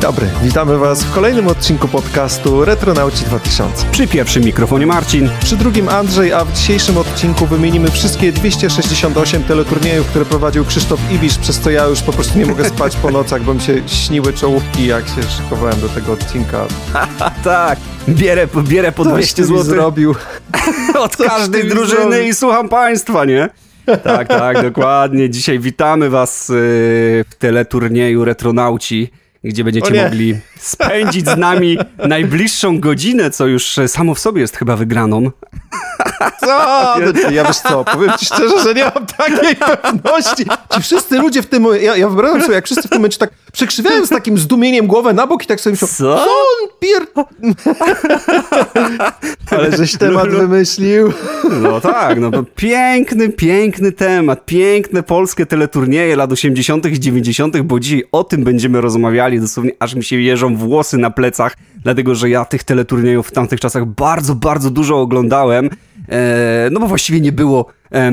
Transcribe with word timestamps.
dobry, 0.00 0.26
witamy 0.42 0.78
Was 0.78 1.04
w 1.04 1.14
kolejnym 1.14 1.48
odcinku 1.48 1.88
podcastu 1.88 2.64
Retronauci 2.64 3.24
2000. 3.24 3.86
Przy 3.90 4.06
pierwszym 4.06 4.44
mikrofonie 4.44 4.86
Marcin. 4.86 5.30
Przy 5.40 5.56
drugim 5.56 5.88
Andrzej, 5.88 6.32
a 6.32 6.44
w 6.44 6.52
dzisiejszym 6.52 6.98
odcinku 6.98 7.46
wymienimy 7.46 7.90
wszystkie 7.90 8.32
268 8.32 9.44
teleturniejów, 9.44 10.06
które 10.06 10.24
prowadził 10.24 10.64
Krzysztof 10.64 11.00
Ibisz, 11.12 11.38
przez 11.38 11.60
co 11.60 11.70
ja 11.70 11.86
już 11.86 12.02
po 12.02 12.12
prostu 12.12 12.38
nie 12.38 12.46
mogę 12.46 12.64
spać 12.64 12.96
po 12.96 13.10
nocach, 13.10 13.42
bo 13.42 13.54
mi 13.54 13.60
się 13.60 13.88
śniły 13.88 14.32
czołówki, 14.32 14.86
jak 14.86 15.08
się 15.08 15.22
szykowałem 15.22 15.80
do 15.80 15.88
tego 15.88 16.12
odcinka. 16.12 16.66
tak, 17.44 17.78
bierę, 18.08 18.48
bierę 18.62 18.92
po 18.92 19.04
200 19.04 19.44
zł 19.44 19.62
zrobił. 19.62 20.14
od 21.04 21.16
każdej 21.16 21.68
drużyny 21.68 22.00
zrobił. 22.00 22.28
i 22.28 22.34
słucham 22.34 22.68
Państwa, 22.68 23.24
nie? 23.24 23.48
Tak, 24.04 24.28
tak, 24.28 24.62
dokładnie. 24.62 25.30
Dzisiaj 25.30 25.58
witamy 25.58 26.10
Was 26.10 26.50
y, 26.50 26.54
w 27.30 27.34
teleturnieju 27.38 28.24
Retronauci 28.24 29.10
gdzie 29.44 29.64
będziecie 29.64 30.04
mogli 30.04 30.36
spędzić 30.60 31.28
z 31.28 31.36
nami 31.36 31.78
najbliższą 32.08 32.80
godzinę, 32.80 33.30
co 33.30 33.46
już 33.46 33.76
samo 33.86 34.14
w 34.14 34.18
sobie 34.18 34.40
jest 34.40 34.56
chyba 34.56 34.76
wygraną. 34.76 35.30
Co? 36.40 36.94
No, 37.24 37.30
ja 37.30 37.44
wiesz 37.44 37.58
co, 37.58 37.84
powiem 37.84 38.10
ci 38.18 38.26
szczerze, 38.26 38.62
że 38.62 38.74
nie 38.74 38.84
mam 38.84 39.06
takiej 39.06 39.56
pewności. 39.56 40.44
Ci 40.74 40.82
wszyscy 40.82 41.18
ludzie 41.18 41.42
w 41.42 41.46
tym, 41.46 41.66
ja, 41.80 41.96
ja 41.96 42.08
wyobrażam 42.08 42.42
sobie, 42.42 42.54
jak 42.54 42.66
wszyscy 42.66 42.88
w 42.88 42.90
tym 42.90 42.98
momencie 42.98 43.18
tak 43.18 43.30
przekrzywiają 43.52 44.06
z 44.06 44.08
takim 44.08 44.38
zdumieniem 44.38 44.86
głowę 44.86 45.12
na 45.12 45.26
bok 45.26 45.44
i 45.44 45.46
tak 45.46 45.60
sobie 45.60 45.72
myślą, 45.72 45.88
co, 45.88 45.94
co 45.96 46.22
on 46.22 46.68
pier... 46.80 47.06
Ale 49.50 49.76
żeś 49.76 49.96
temat 49.96 50.28
wymyślił. 50.28 51.12
No 51.50 51.80
tak, 51.80 52.20
no 52.20 52.30
to 52.30 52.44
piękny, 52.56 53.28
piękny 53.28 53.92
temat, 53.92 54.46
piękne 54.46 55.02
polskie 55.02 55.46
teleturnieje 55.46 56.16
lat 56.16 56.32
80. 56.32 56.86
i 56.86 57.00
90., 57.00 57.60
bo 57.60 57.80
dzisiaj 57.80 58.04
o 58.12 58.24
tym 58.24 58.44
będziemy 58.44 58.80
rozmawiali, 58.80 59.40
dosłownie 59.40 59.72
aż 59.78 59.94
mi 59.94 60.04
się 60.04 60.16
jeżą 60.16 60.49
włosy 60.56 60.98
na 60.98 61.10
plecach, 61.10 61.56
dlatego 61.82 62.14
że 62.14 62.30
ja 62.30 62.44
tych 62.44 62.64
teleturniejów 62.64 63.28
w 63.28 63.32
tamtych 63.32 63.60
czasach 63.60 63.86
bardzo, 63.86 64.34
bardzo 64.34 64.70
dużo 64.70 65.00
oglądałem. 65.00 65.70
E, 66.08 66.68
no 66.72 66.80
bo 66.80 66.86
właściwie 66.86 67.20
nie 67.20 67.32
było 67.32 67.66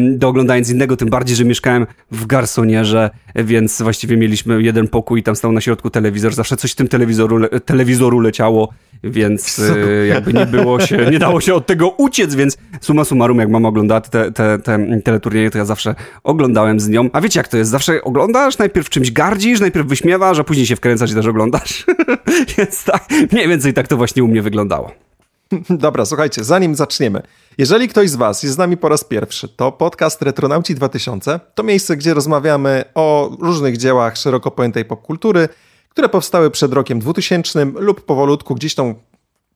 do 0.10 0.28
oglądania 0.28 0.62
innego, 0.72 0.98
tym 0.98 1.10
bardziej, 1.10 1.36
że 1.36 1.46
mieszkałem 1.46 1.88
w 2.12 2.26
garsonierze, 2.26 3.10
więc 3.36 3.82
właściwie 3.82 4.18
mieliśmy 4.18 4.64
jeden 4.64 4.88
pokój 4.88 5.20
i 5.20 5.24
tam 5.24 5.36
stał 5.36 5.52
na 5.52 5.62
środku 5.62 5.90
telewizor, 5.90 6.34
zawsze 6.34 6.58
coś 6.58 6.72
w 6.72 6.76
tym 6.76 6.88
telewizoru, 6.88 7.48
telewizoru 7.66 8.20
leciało, 8.20 8.70
więc 9.04 9.60
e, 9.60 10.08
jakby 10.08 10.34
nie 10.34 10.46
było 10.46 10.80
się, 10.80 10.98
nie 11.12 11.20
dało 11.20 11.42
się 11.42 11.54
od 11.54 11.66
tego 11.66 11.90
uciec, 11.90 12.36
więc 12.36 12.58
suma 12.82 13.06
summarum, 13.06 13.40
jak 13.40 13.50
mama 13.50 13.70
oglądała 13.70 14.02
te, 14.02 14.32
te, 14.32 14.60
te 14.60 15.02
teleturnieje, 15.04 15.52
to 15.52 15.58
ja 15.58 15.66
zawsze 15.66 15.96
oglądałem 16.24 16.80
z 16.80 16.90
nią. 16.90 17.10
A 17.14 17.22
wiecie 17.22 17.40
jak 17.40 17.48
to 17.48 17.58
jest? 17.58 17.72
Zawsze 17.72 18.02
oglądasz, 18.02 18.58
najpierw 18.58 18.90
czymś 18.90 19.12
gardzisz, 19.12 19.60
najpierw 19.60 19.88
wyśmiewasz, 19.88 20.40
a 20.40 20.44
później 20.44 20.66
się 20.66 20.76
wkręcasz 20.76 21.12
i 21.12 21.16
też 21.16 21.26
oglądasz. 21.26 21.86
więc 22.58 22.84
tak, 22.84 23.06
mniej 23.32 23.48
więcej 23.48 23.74
tak 23.74 23.88
to 23.88 23.98
właśnie 23.98 24.24
u 24.24 24.28
mnie 24.28 24.42
wyglądało. 24.42 25.07
Dobra, 25.70 26.06
słuchajcie, 26.06 26.44
zanim 26.44 26.76
zaczniemy. 26.76 27.22
Jeżeli 27.58 27.88
ktoś 27.88 28.10
z 28.10 28.16
Was 28.16 28.44
jest 28.44 28.56
z 28.56 28.58
nami 28.58 28.78
po 28.78 28.90
raz 28.90 29.04
pierwszy, 29.04 29.50
to 29.50 29.72
podcast 29.72 30.22
Retronauci 30.22 30.76
2000 30.76 31.40
to 31.56 31.64
miejsce, 31.64 31.98
gdzie 31.98 32.14
rozmawiamy 32.14 32.84
o 32.96 33.38
różnych 33.42 33.78
dziełach 33.78 34.18
szeroko 34.18 34.52
pojętej 34.52 34.86
popkultury, 34.86 35.50
które 35.90 36.10
powstały 36.10 36.52
przed 36.52 36.74
rokiem 36.74 37.00
2000 37.00 37.66
lub 37.66 38.06
powolutku 38.06 38.56
gdzieś 38.56 38.76
tą 38.76 38.96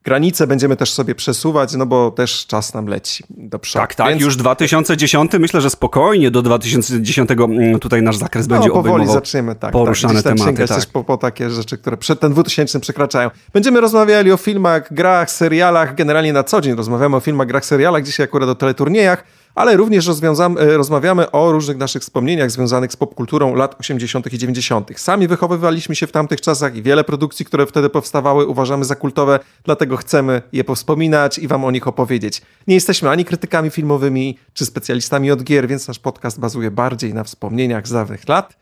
granice 0.04 0.48
będziemy 0.48 0.76
też 0.76 0.92
sobie 0.92 1.16
przesuwać, 1.16 1.74
no 1.74 1.86
bo 1.86 2.12
też 2.12 2.46
czas 2.48 2.74
nam 2.74 2.86
leci 2.86 3.24
do 3.30 3.60
przodu. 3.60 3.84
Tak, 3.84 3.96
tak, 3.96 4.10
Więc... 4.10 4.22
już 4.22 4.36
2010, 4.36 5.32
myślę, 5.40 5.62
że 5.62 5.70
spokojnie 5.70 6.32
do 6.32 6.42
2010 6.42 7.32
mm, 7.32 7.80
tutaj 7.80 8.02
nasz 8.02 8.18
zakres 8.18 8.48
no, 8.48 8.56
będzie 8.56 8.70
powoli 8.70 8.90
obejmował 8.90 9.14
zaczniemy, 9.14 9.56
tak, 9.56 9.72
poruszane 9.72 10.24
tak, 10.24 10.38
tematy. 10.38 10.68
Tak. 10.68 10.86
po, 10.86 11.04
po 11.04 11.18
takie 11.18 11.50
rzeczy, 11.50 11.78
które 11.78 11.98
przed 11.98 12.20
ten 12.20 12.32
2000 12.32 12.80
przekraczają. 12.80 13.30
Będziemy 13.54 13.82
rozmawiali 13.82 14.32
o 14.32 14.38
filmach, 14.38 14.94
grach, 14.94 15.32
serialach, 15.32 15.96
generalnie 15.96 16.34
na 16.34 16.44
co 16.44 16.62
dzień 16.62 16.76
rozmawiamy 16.76 17.16
o 17.16 17.20
filmach, 17.20 17.48
grach, 17.48 17.66
serialach, 17.66 18.04
dzisiaj 18.04 18.24
akurat 18.24 18.50
o 18.50 18.56
teleturniejach, 18.56 19.24
ale 19.56 19.78
również 19.78 20.08
e, 20.08 20.78
rozmawiamy 20.78 21.32
o 21.32 21.52
różnych 21.52 21.78
naszych 21.78 22.02
wspomnieniach 22.02 22.52
związanych 22.52 22.92
z 22.92 22.96
popkulturą 22.96 23.56
lat 23.56 23.76
80. 23.80 24.34
i 24.34 24.38
90. 24.38 24.92
Sami 24.96 25.28
wychowywaliśmy 25.28 25.96
się 25.96 26.08
w 26.08 26.12
tamtych 26.12 26.42
czasach 26.42 26.76
i 26.76 26.82
wiele 26.82 27.04
produkcji, 27.04 27.46
które 27.46 27.66
wtedy 27.66 27.90
powstawały, 27.90 28.46
uważamy 28.46 28.86
za 28.86 28.96
kultowe, 28.96 29.40
dlatego 29.64 29.98
chcemy 29.98 30.42
je 30.54 30.64
powspominać 30.64 31.38
i 31.38 31.48
wam 31.48 31.66
o 31.66 31.72
nich 31.72 31.88
opowiedzieć. 31.88 32.42
Nie 32.68 32.76
jesteśmy 32.76 33.10
ani 33.10 33.26
krytykami 33.26 33.70
filmowymi, 33.70 34.38
czy 34.54 34.66
specjalistami 34.66 35.32
od 35.32 35.44
gier, 35.44 35.68
więc 35.68 35.88
nasz 35.88 36.00
podcast 36.00 36.40
bazuje 36.40 36.72
bardziej 36.72 37.14
na 37.14 37.24
wspomnieniach 37.24 37.88
z 37.88 37.92
dawnych 37.92 38.28
lat. 38.28 38.58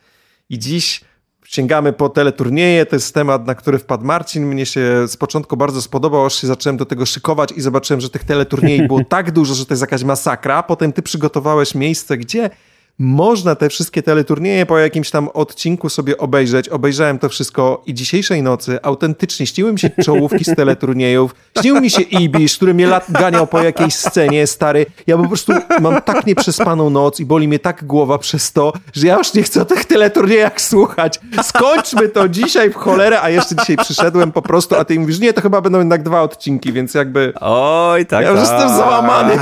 I 0.50 0.60
dziś 0.60 1.02
sięgamy 1.50 1.94
po 1.94 2.10
teleturnieje, 2.10 2.86
to 2.86 2.96
jest 2.96 3.14
temat, 3.14 3.48
na 3.48 3.56
który 3.56 3.80
wpadł 3.80 4.06
Marcin. 4.06 4.46
Mnie 4.46 4.66
się 4.66 5.08
z 5.08 5.18
początku 5.18 5.58
bardzo 5.58 5.82
spodobał, 5.82 6.26
aż 6.26 6.42
się 6.42 6.48
zacząłem 6.48 6.78
do 6.78 6.86
tego 6.86 7.06
szykować 7.06 7.52
i 7.52 7.62
zobaczyłem, 7.62 8.02
że 8.02 8.10
tych 8.10 8.24
teleturniejów 8.24 8.88
było 8.88 9.04
tak 9.10 9.32
dużo, 9.32 9.54
że 9.54 9.66
to 9.66 9.74
jest 9.74 9.82
jakaś 9.82 10.04
masakra. 10.04 10.64
Potem 10.64 10.94
ty 10.94 11.02
przygotowałeś 11.02 11.76
miejsce, 11.76 12.18
gdzie 12.18 12.50
można 13.00 13.56
te 13.56 13.70
wszystkie 13.70 14.04
teleturnieje 14.04 14.66
po 14.66 14.78
jakimś 14.78 15.10
tam 15.10 15.30
odcinku 15.34 15.90
sobie 15.90 16.18
obejrzeć. 16.18 16.70
Obejrzałem 16.70 17.20
to 17.20 17.30
wszystko 17.30 17.84
i 17.86 17.94
dzisiejszej 17.94 18.44
nocy 18.44 18.80
autentycznie 18.84 19.48
śniły 19.48 19.74
mi 19.74 19.80
się 19.80 19.90
czołówki 20.04 20.46
z 20.46 20.56
teleturniejów, 20.56 21.36
śnił 21.62 21.82
mi 21.82 21.90
się 21.90 22.02
Ibisz, 22.02 22.56
który 22.56 22.74
mnie 22.74 22.88
lat 22.88 23.06
ganiał 23.10 23.48
po 23.48 23.62
jakiejś 23.62 23.96
scenie, 23.96 24.48
stary. 24.48 24.86
Ja 25.08 25.18
po 25.18 25.28
prostu 25.28 25.54
mam 25.82 26.02
tak 26.02 26.26
nieprzespaną 26.26 26.90
noc 26.90 27.20
i 27.20 27.26
boli 27.26 27.48
mnie 27.48 27.60
tak 27.60 27.86
głowa 27.86 28.18
przez 28.18 28.52
to, 28.52 28.74
że 28.94 29.08
ja 29.08 29.18
już 29.18 29.34
nie 29.34 29.44
chcę 29.44 29.62
o 29.62 29.66
tych 29.66 29.86
teleturniejach 29.86 30.62
słuchać. 30.62 31.20
Skończmy 31.44 32.10
to 32.10 32.30
dzisiaj 32.30 32.70
w 32.70 32.76
cholerę, 32.76 33.22
a 33.22 33.30
jeszcze 33.30 33.56
dzisiaj 33.56 33.78
przyszedłem 33.78 34.32
po 34.32 34.42
prostu, 34.42 34.76
a 34.76 34.86
ty 34.86 35.00
mówisz, 35.00 35.20
nie, 35.20 35.34
to 35.34 35.42
chyba 35.42 35.62
będą 35.62 35.80
jednak 35.80 36.04
dwa 36.04 36.22
odcinki, 36.22 36.74
więc 36.74 36.94
jakby... 36.94 37.34
Oj, 37.42 38.06
tak, 38.06 38.24
Ja 38.26 38.32
już 38.32 38.40
tak. 38.40 38.50
jestem 38.52 38.78
załamany. 38.78 39.34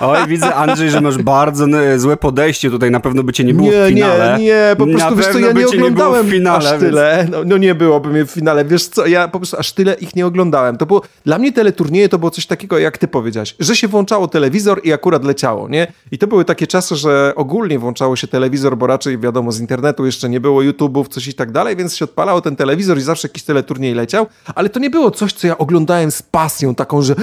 Oj, 0.00 0.18
widzę, 0.28 0.54
Andrzej, 0.54 0.90
że 0.90 1.00
masz 1.00 1.18
bardzo 1.18 1.66
złe 1.96 2.16
podejście 2.16 2.70
tutaj 2.78 2.90
na 2.90 3.00
pewno 3.00 3.22
by 3.22 3.32
cię 3.32 3.44
nie 3.44 3.54
było 3.54 3.70
nie, 3.70 3.84
w 3.84 3.88
finale. 3.88 4.38
Nie, 4.38 4.44
nie, 4.44 4.76
po 4.78 4.86
prostu 4.86 5.16
wiesz 5.16 5.26
co, 5.26 5.38
ja 5.38 5.52
nie 5.52 5.66
oglądałem 5.66 6.26
nie 6.26 6.32
finale, 6.32 6.70
aż 6.72 6.80
tyle. 6.80 7.26
No, 7.30 7.38
no, 7.46 7.56
nie 7.56 7.74
byłoby 7.74 8.08
mnie 8.08 8.24
w 8.24 8.30
finale, 8.30 8.64
wiesz 8.64 8.86
co, 8.86 9.06
ja 9.06 9.28
po 9.28 9.38
prostu 9.38 9.56
aż 9.56 9.72
tyle 9.72 9.94
ich 9.94 10.16
nie 10.16 10.26
oglądałem. 10.26 10.76
To 10.76 10.86
było, 10.86 11.02
dla 11.24 11.38
mnie 11.38 11.52
teleturnieje 11.52 12.08
to 12.08 12.18
było 12.18 12.30
coś 12.30 12.46
takiego, 12.46 12.78
jak 12.78 12.98
ty 12.98 13.08
powiedziałeś, 13.08 13.54
że 13.60 13.76
się 13.76 13.88
włączało 13.88 14.28
telewizor 14.28 14.80
i 14.84 14.92
akurat 14.92 15.24
leciało, 15.24 15.68
nie? 15.68 15.92
I 16.12 16.18
to 16.18 16.26
były 16.26 16.44
takie 16.44 16.66
czasy, 16.66 16.96
że 16.96 17.32
ogólnie 17.36 17.78
włączało 17.78 18.16
się 18.16 18.28
telewizor, 18.28 18.76
bo 18.76 18.86
raczej 18.86 19.18
wiadomo, 19.18 19.52
z 19.52 19.60
internetu 19.60 20.06
jeszcze 20.06 20.28
nie 20.28 20.40
było 20.40 20.60
YouTube'ów, 20.60 21.08
coś 21.08 21.28
i 21.28 21.34
tak 21.34 21.52
dalej, 21.52 21.76
więc 21.76 21.96
się 21.96 22.04
odpalało 22.04 22.40
ten 22.40 22.56
telewizor 22.56 22.98
i 22.98 23.00
zawsze 23.00 23.28
jakiś 23.28 23.42
teleturniej 23.42 23.94
leciał, 23.94 24.26
ale 24.54 24.68
to 24.68 24.80
nie 24.80 24.90
było 24.90 25.10
coś, 25.10 25.32
co 25.32 25.46
ja 25.46 25.58
oglądałem 25.58 26.10
z 26.10 26.22
pasją 26.22 26.74
taką, 26.74 27.02
że 27.02 27.14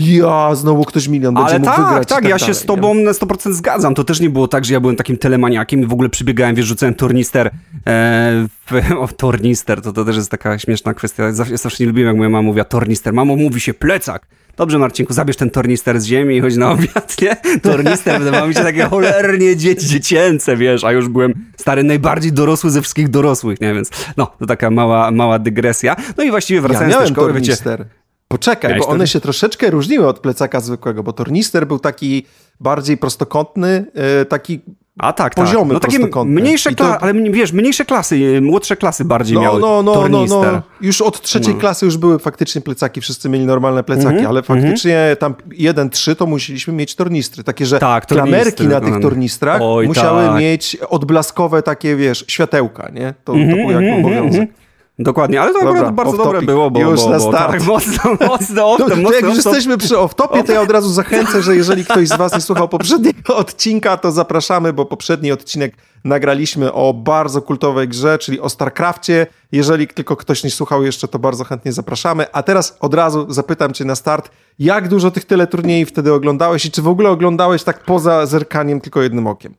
ja, 0.00 0.54
znowu 0.54 0.84
ktoś 0.84 1.08
milion 1.08 1.34
będzie 1.34 1.50
ale 1.50 1.58
mógł 1.58 1.70
tak, 1.70 1.86
wygrać. 1.86 2.08
Tak, 2.08 2.22
tak, 2.22 2.30
ja 2.30 2.38
się 2.38 2.54
z 2.54 2.64
tobą 2.64 2.94
nie? 2.94 3.04
na 3.04 3.12
100% 3.12 3.52
zgadzam. 3.52 3.94
To 3.94 4.04
też 4.04 4.20
nie 4.20 4.30
było 4.30 4.48
tak, 4.48 4.64
że 4.64 4.74
ja 4.74 4.80
byłem 4.80 4.96
takim 4.98 5.18
telemaniakiem 5.18 5.80
i 5.80 5.86
w 5.86 5.92
ogóle 5.92 6.08
przybiegałem, 6.08 6.54
wiesz, 6.54 6.66
rzucałem 6.66 6.94
tornister. 6.94 7.50
E, 7.86 8.46
w, 8.66 8.72
o, 9.02 9.08
tornister, 9.08 9.82
to, 9.82 9.92
to 9.92 10.04
też 10.04 10.16
jest 10.16 10.30
taka 10.30 10.58
śmieszna 10.58 10.94
kwestia. 10.94 11.32
Zawsze, 11.32 11.58
zawsze 11.58 11.84
nie 11.84 11.88
lubiłem, 11.88 12.08
jak 12.08 12.16
moja 12.16 12.30
mama 12.30 12.42
mówiła 12.42 12.64
tornister. 12.64 13.12
Mamo, 13.12 13.36
mówi 13.36 13.60
się 13.60 13.74
plecak. 13.74 14.26
Dobrze, 14.56 14.78
Marcinku, 14.78 15.12
zabierz 15.12 15.36
ten 15.36 15.50
tornister 15.50 16.00
z 16.00 16.04
ziemi 16.04 16.36
i 16.36 16.40
chodź 16.40 16.56
na 16.56 16.70
obiad, 16.70 17.16
nie? 17.22 17.36
Tornister, 17.62 18.18
wydawało 18.18 18.48
mi 18.48 18.54
się 18.54 18.60
takie 18.60 18.84
cholernie 18.84 19.56
dzieci, 19.56 19.86
dziecięce, 19.86 20.56
wiesz, 20.56 20.84
a 20.84 20.92
już 20.92 21.08
byłem 21.08 21.34
stary, 21.56 21.84
najbardziej 21.84 22.32
dorosły 22.32 22.70
ze 22.70 22.80
wszystkich 22.82 23.08
dorosłych, 23.08 23.60
nie? 23.60 23.74
Więc 23.74 23.90
no, 24.16 24.32
to 24.38 24.46
taka 24.46 24.70
mała, 24.70 25.10
mała 25.10 25.38
dygresja. 25.38 25.96
No 26.16 26.24
i 26.24 26.30
właściwie 26.30 26.60
wracając 26.60 26.94
ja 26.94 27.00
do 27.00 27.06
szkoły, 27.06 27.32
tornister. 27.32 27.78
wiecie... 27.78 27.90
Poczekaj, 28.28 28.78
bo 28.78 28.86
one 28.86 29.06
się 29.06 29.20
troszeczkę 29.20 29.70
różniły 29.70 30.08
od 30.08 30.20
plecaka 30.20 30.60
zwykłego, 30.60 31.02
bo 31.02 31.12
tornister 31.12 31.66
był 31.66 31.78
taki 31.78 32.26
bardziej 32.60 32.96
prostokątny, 32.96 33.86
e, 33.94 34.24
taki 34.24 34.60
a 34.98 35.12
tak, 35.12 35.34
poziomy 35.34 35.74
tak. 35.74 35.82
No 35.92 36.08
takie 36.10 36.24
mniejsze 36.24 36.74
klasy, 36.74 36.98
to... 36.98 37.02
ale 37.02 37.14
wiesz, 37.14 37.52
mniejsze 37.52 37.84
klasy, 37.84 38.40
młodsze 38.42 38.76
klasy 38.76 39.04
bardziej 39.04 39.34
no, 39.34 39.42
miały 39.42 39.60
no, 39.60 39.82
no, 39.82 39.94
tornister. 39.94 40.52
No, 40.52 40.52
no. 40.52 40.62
Już 40.80 41.00
od 41.00 41.20
trzeciej 41.20 41.54
no. 41.54 41.60
klasy 41.60 41.86
już 41.86 41.96
były 41.96 42.18
faktycznie 42.18 42.60
plecaki, 42.60 43.00
wszyscy 43.00 43.28
mieli 43.28 43.46
normalne 43.46 43.84
plecaki, 43.84 44.08
mm 44.08 44.24
-hmm, 44.24 44.28
ale 44.28 44.42
faktycznie 44.42 44.98
mm 44.98 45.14
-hmm. 45.14 45.18
tam 45.18 45.34
jeden, 45.52 45.90
trzy 45.90 46.16
to 46.16 46.26
musieliśmy 46.26 46.72
mieć 46.72 46.94
tornistry. 46.94 47.44
Takie, 47.44 47.66
że 47.66 47.78
tak, 47.78 48.06
klamerki 48.06 48.66
na 48.66 48.80
tych 48.80 49.00
tornistrach 49.00 49.60
Oj, 49.62 49.86
musiały 49.86 50.26
tak. 50.26 50.40
mieć 50.40 50.76
odblaskowe 50.88 51.62
takie, 51.62 51.96
wiesz, 51.96 52.24
światełka, 52.28 52.90
nie? 52.92 53.14
To, 53.24 53.32
mm 53.32 53.46
-hmm, 53.46 53.50
to 53.50 53.56
był 53.56 53.70
jak 53.70 53.82
mhm, 53.82 54.00
obowiązek. 54.00 54.50
Dokładnie, 54.98 55.40
ale 55.40 55.52
to 55.52 55.58
Dobra, 55.58 55.72
akurat 55.72 55.94
bardzo 55.94 56.16
dobre 56.16 56.42
było, 56.42 56.70
bo, 56.70 56.80
już 56.80 57.00
bo, 57.00 57.10
na 57.10 57.20
start. 57.20 57.52
tak, 57.52 57.62
mocno, 57.62 58.16
mocno 58.28 58.72
off 58.72 58.78
to 59.04 59.12
jak 59.12 59.22
już 59.22 59.36
jesteśmy 59.36 59.78
przy 59.78 59.94
off-topie, 59.94 60.44
to 60.44 60.52
ja 60.52 60.60
od 60.60 60.70
razu 60.70 60.92
zachęcę, 60.92 61.42
że 61.42 61.56
jeżeli 61.56 61.84
ktoś 61.84 62.08
z 62.08 62.16
was 62.16 62.34
nie 62.34 62.40
słuchał 62.40 62.68
poprzedniego 62.68 63.36
odcinka, 63.42 63.96
to 63.96 64.12
zapraszamy, 64.12 64.72
bo 64.72 64.84
poprzedni 64.84 65.32
odcinek 65.32 65.74
nagraliśmy 66.04 66.72
o 66.72 66.94
bardzo 66.94 67.42
kultowej 67.42 67.88
grze, 67.88 68.18
czyli 68.18 68.40
o 68.40 68.48
StarCraftie. 68.48 69.26
Jeżeli 69.52 69.88
tylko 69.88 70.16
ktoś 70.16 70.44
nie 70.44 70.50
słuchał 70.50 70.84
jeszcze, 70.84 71.08
to 71.08 71.18
bardzo 71.18 71.44
chętnie 71.44 71.72
zapraszamy. 71.72 72.32
A 72.32 72.42
teraz 72.42 72.76
od 72.80 72.94
razu 72.94 73.26
zapytam 73.28 73.72
cię 73.72 73.84
na 73.84 73.94
start, 73.94 74.30
jak 74.58 74.88
dużo 74.88 75.10
tych 75.10 75.24
teleturniejów 75.24 75.88
wtedy 75.88 76.12
oglądałeś 76.12 76.64
i 76.64 76.70
czy 76.70 76.82
w 76.82 76.88
ogóle 76.88 77.10
oglądałeś 77.10 77.62
tak 77.62 77.84
poza 77.84 78.26
zerkaniem 78.26 78.80
tylko 78.80 79.02
jednym 79.02 79.26
okiem? 79.26 79.54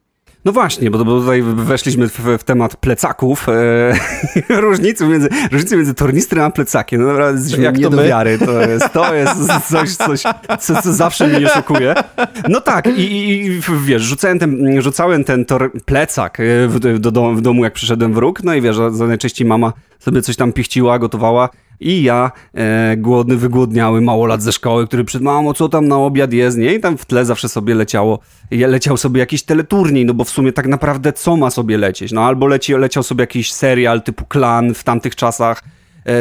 No 0.46 0.52
właśnie, 0.52 0.92
bo, 0.92 1.06
bo 1.06 1.20
tutaj 1.20 1.42
weszliśmy 1.42 2.10
w, 2.10 2.20
w 2.40 2.44
temat 2.44 2.76
plecaków. 2.76 3.48
E, 3.50 3.94
różnicy, 4.62 5.08
między, 5.08 5.30
różnicy 5.52 5.76
między 5.76 5.94
tornistrem 5.94 6.46
a 6.46 6.50
plecakiem. 6.50 7.02
No 7.02 7.08
naprawdę 7.08 7.40
jesteśmy 7.40 7.64
Jak 7.64 7.78
nie 7.78 7.84
to 7.84 7.90
do 7.90 8.04
wiary. 8.04 8.40
To 8.40 8.62
jest, 8.62 8.94
to 8.94 9.16
jest 9.16 9.70
coś, 9.70 9.96
coś 9.96 10.24
co, 10.60 10.82
co 10.82 10.94
zawsze 10.94 11.28
mnie 11.28 11.48
szokuje. 11.48 11.96
No 12.50 12.62
tak, 12.62 12.88
i, 12.88 13.30
i 13.32 13.62
wiesz, 13.86 14.02
rzucałem 14.02 14.40
ten, 14.40 14.82
rzucałem 14.82 15.24
ten 15.24 15.46
tor, 15.46 15.72
plecak 15.86 16.40
e, 16.40 16.68
w, 16.68 17.00
do, 17.00 17.34
w 17.34 17.42
domu, 17.42 17.64
jak 17.64 17.74
przyszedłem 17.74 18.14
wróg. 18.14 18.44
No 18.44 18.54
i 18.54 18.62
wiesz, 18.62 18.78
najczęściej 19.08 19.48
mama 19.48 19.74
sobie 20.00 20.22
coś 20.22 20.36
tam 20.36 20.54
pichciła, 20.54 21.00
gotowała. 21.00 21.50
I 21.80 22.04
ja, 22.04 22.32
e, 22.54 22.98
głodny, 22.98 23.38
wygłodniały 23.38 24.02
małolat 24.02 24.44
ze 24.44 24.52
szkoły, 24.52 24.88
który 24.88 25.04
przed 25.04 25.22
mamo, 25.22 25.54
co 25.54 25.70
tam 25.70 25.88
na 25.88 25.98
obiad 25.98 26.34
jest, 26.34 26.58
nie? 26.58 26.74
I 26.74 26.80
tam 26.80 26.98
w 26.98 27.06
tle 27.06 27.26
zawsze 27.26 27.50
sobie 27.50 27.76
leciało, 27.76 28.20
leciał 28.52 28.98
sobie 28.98 29.20
jakiś 29.20 29.44
teleturniej, 29.44 30.06
no 30.06 30.14
bo 30.14 30.24
w 30.24 30.30
sumie 30.30 30.54
tak 30.54 30.68
naprawdę 30.68 31.14
co 31.14 31.38
ma 31.38 31.50
sobie 31.50 31.78
lecieć? 31.78 32.12
No 32.12 32.26
albo 32.26 32.48
leci, 32.48 32.74
leciał 32.74 33.04
sobie 33.04 33.24
jakiś 33.24 33.54
serial 33.54 34.02
typu 34.02 34.26
Klan 34.26 34.74
w 34.74 34.84
tamtych 34.84 35.16
czasach, 35.16 35.64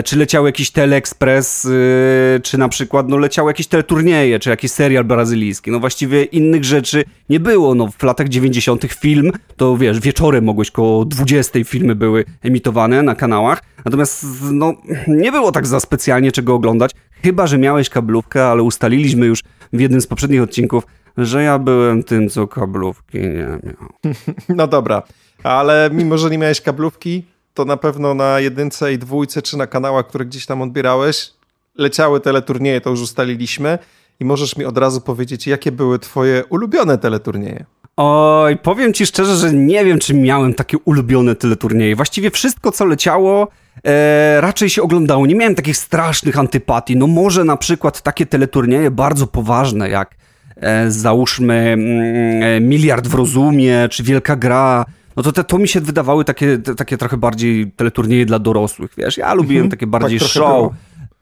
czy 0.05 0.17
leciał 0.17 0.47
jakiś 0.47 0.71
Teleexpress, 0.71 1.65
e, 1.65 2.41
czy 2.41 2.59
na 2.59 2.69
przykład 2.69 3.09
no, 3.09 3.19
leciały 3.19 3.51
jakieś 3.51 3.67
teleturnieje, 3.67 4.39
czy 4.39 4.51
jakiś 4.51 4.71
serial 4.71 5.05
brazylijski. 5.05 5.71
No 5.71 5.81
właściwie 5.81 6.25
innych 6.25 6.65
rzeczy 6.65 7.05
nie 7.29 7.41
było. 7.41 7.75
No, 7.75 7.89
w 7.99 8.03
latach 8.03 8.29
90. 8.29 8.85
film, 8.85 9.33
to 9.57 9.77
wiesz, 9.77 10.01
wieczorem 10.01 10.45
mogłeś 10.45 10.71
koło 10.71 11.05
20 11.05 11.65
filmy 11.65 11.95
były 11.95 12.25
emitowane 12.43 13.03
na 13.03 13.15
kanałach, 13.15 13.63
natomiast 13.85 14.27
no, 14.53 14.75
nie 15.07 15.33
było 15.33 15.53
tak 15.53 15.67
za 15.67 15.81
specjalnie 15.81 16.33
czego 16.33 16.55
oglądać, 16.55 16.91
chyba, 17.23 17.47
że 17.47 17.59
miałeś 17.59 17.91
kablówkę, 17.91 18.47
ale 18.47 18.63
ustaliliśmy 18.63 19.27
już 19.27 19.43
w 19.73 19.81
jednym 19.81 20.01
z 20.01 20.07
poprzednich 20.07 20.43
odcinków, 20.43 20.87
że 21.17 21.43
ja 21.43 21.59
byłem 21.59 22.03
tym, 22.03 22.29
co 22.29 22.47
kablówki 22.47 23.19
nie 23.19 23.59
miał. 23.63 24.15
No 24.57 24.67
dobra, 24.67 25.03
ale 25.43 25.91
mimo, 25.93 26.19
że 26.19 26.31
nie 26.31 26.39
miałeś 26.39 26.61
kablówki, 26.61 27.25
to 27.59 27.65
na 27.65 27.77
pewno 27.77 28.15
na 28.15 28.41
jedynce 28.41 28.93
i 28.93 28.99
dwójce, 28.99 29.43
czy 29.43 29.57
na 29.57 29.67
kanałach, 29.67 30.07
które 30.07 30.25
gdzieś 30.25 30.47
tam 30.47 30.63
odbierałeś, 30.63 31.31
leciały 31.75 32.21
teleturnieje, 32.21 32.81
to 32.81 32.91
już 32.91 33.01
ustaliliśmy. 33.01 33.79
I 34.21 34.25
możesz 34.25 34.57
mi 34.57 34.65
od 34.65 34.79
razu 34.79 35.01
powiedzieć, 35.01 35.47
jakie 35.47 35.73
były 35.73 35.99
twoje 35.99 36.45
ulubione 36.45 36.99
teleturnieje? 36.99 37.65
Oj, 37.97 38.57
powiem 38.57 38.93
ci 38.93 39.07
szczerze, 39.07 39.37
że 39.37 39.53
nie 39.53 39.85
wiem, 39.85 39.99
czy 39.99 40.15
miałem 40.15 40.55
takie 40.55 40.79
ulubione 40.79 41.35
teleturnieje. 41.35 41.97
Właściwie 41.97 42.31
wszystko, 42.31 42.73
co 42.73 42.85
leciało, 42.85 43.49
e, 43.85 44.41
raczej 44.41 44.71
się 44.71 44.83
oglądało. 44.83 45.27
Nie 45.27 45.35
miałem 45.35 45.55
takich 45.55 45.77
strasznych 45.77 46.39
antypatii. 46.39 46.97
No 46.97 47.07
może 47.07 47.45
na 47.45 47.57
przykład 47.57 48.03
takie 48.03 48.27
teleturnieje 48.27 48.91
bardzo 48.91 49.27
poważne, 49.27 49.89
jak 49.89 50.15
e, 50.57 50.91
załóżmy 50.91 51.55
mm, 51.55 52.43
e, 52.43 52.61
Miliard 52.61 53.07
w 53.07 53.15
Rozumie, 53.15 53.89
czy 53.91 54.03
Wielka 54.03 54.37
Gra, 54.37 54.85
no 55.19 55.23
to 55.23 55.33
te, 55.33 55.45
to 55.45 55.59
mi 55.59 55.69
się 55.69 55.81
wydawały 55.81 56.25
takie, 56.25 56.59
takie 56.59 56.97
trochę 56.97 57.17
bardziej 57.17 57.73
teleturnieje 57.77 58.27
dla 58.27 58.39
dorosłych, 58.39 58.91
wiesz, 58.97 59.17
ja 59.17 59.35
lubiłem 59.35 59.65
mhm. 59.65 59.71
takie 59.71 59.87
bardziej 59.87 60.19
tak 60.19 60.29
show, 60.29 60.73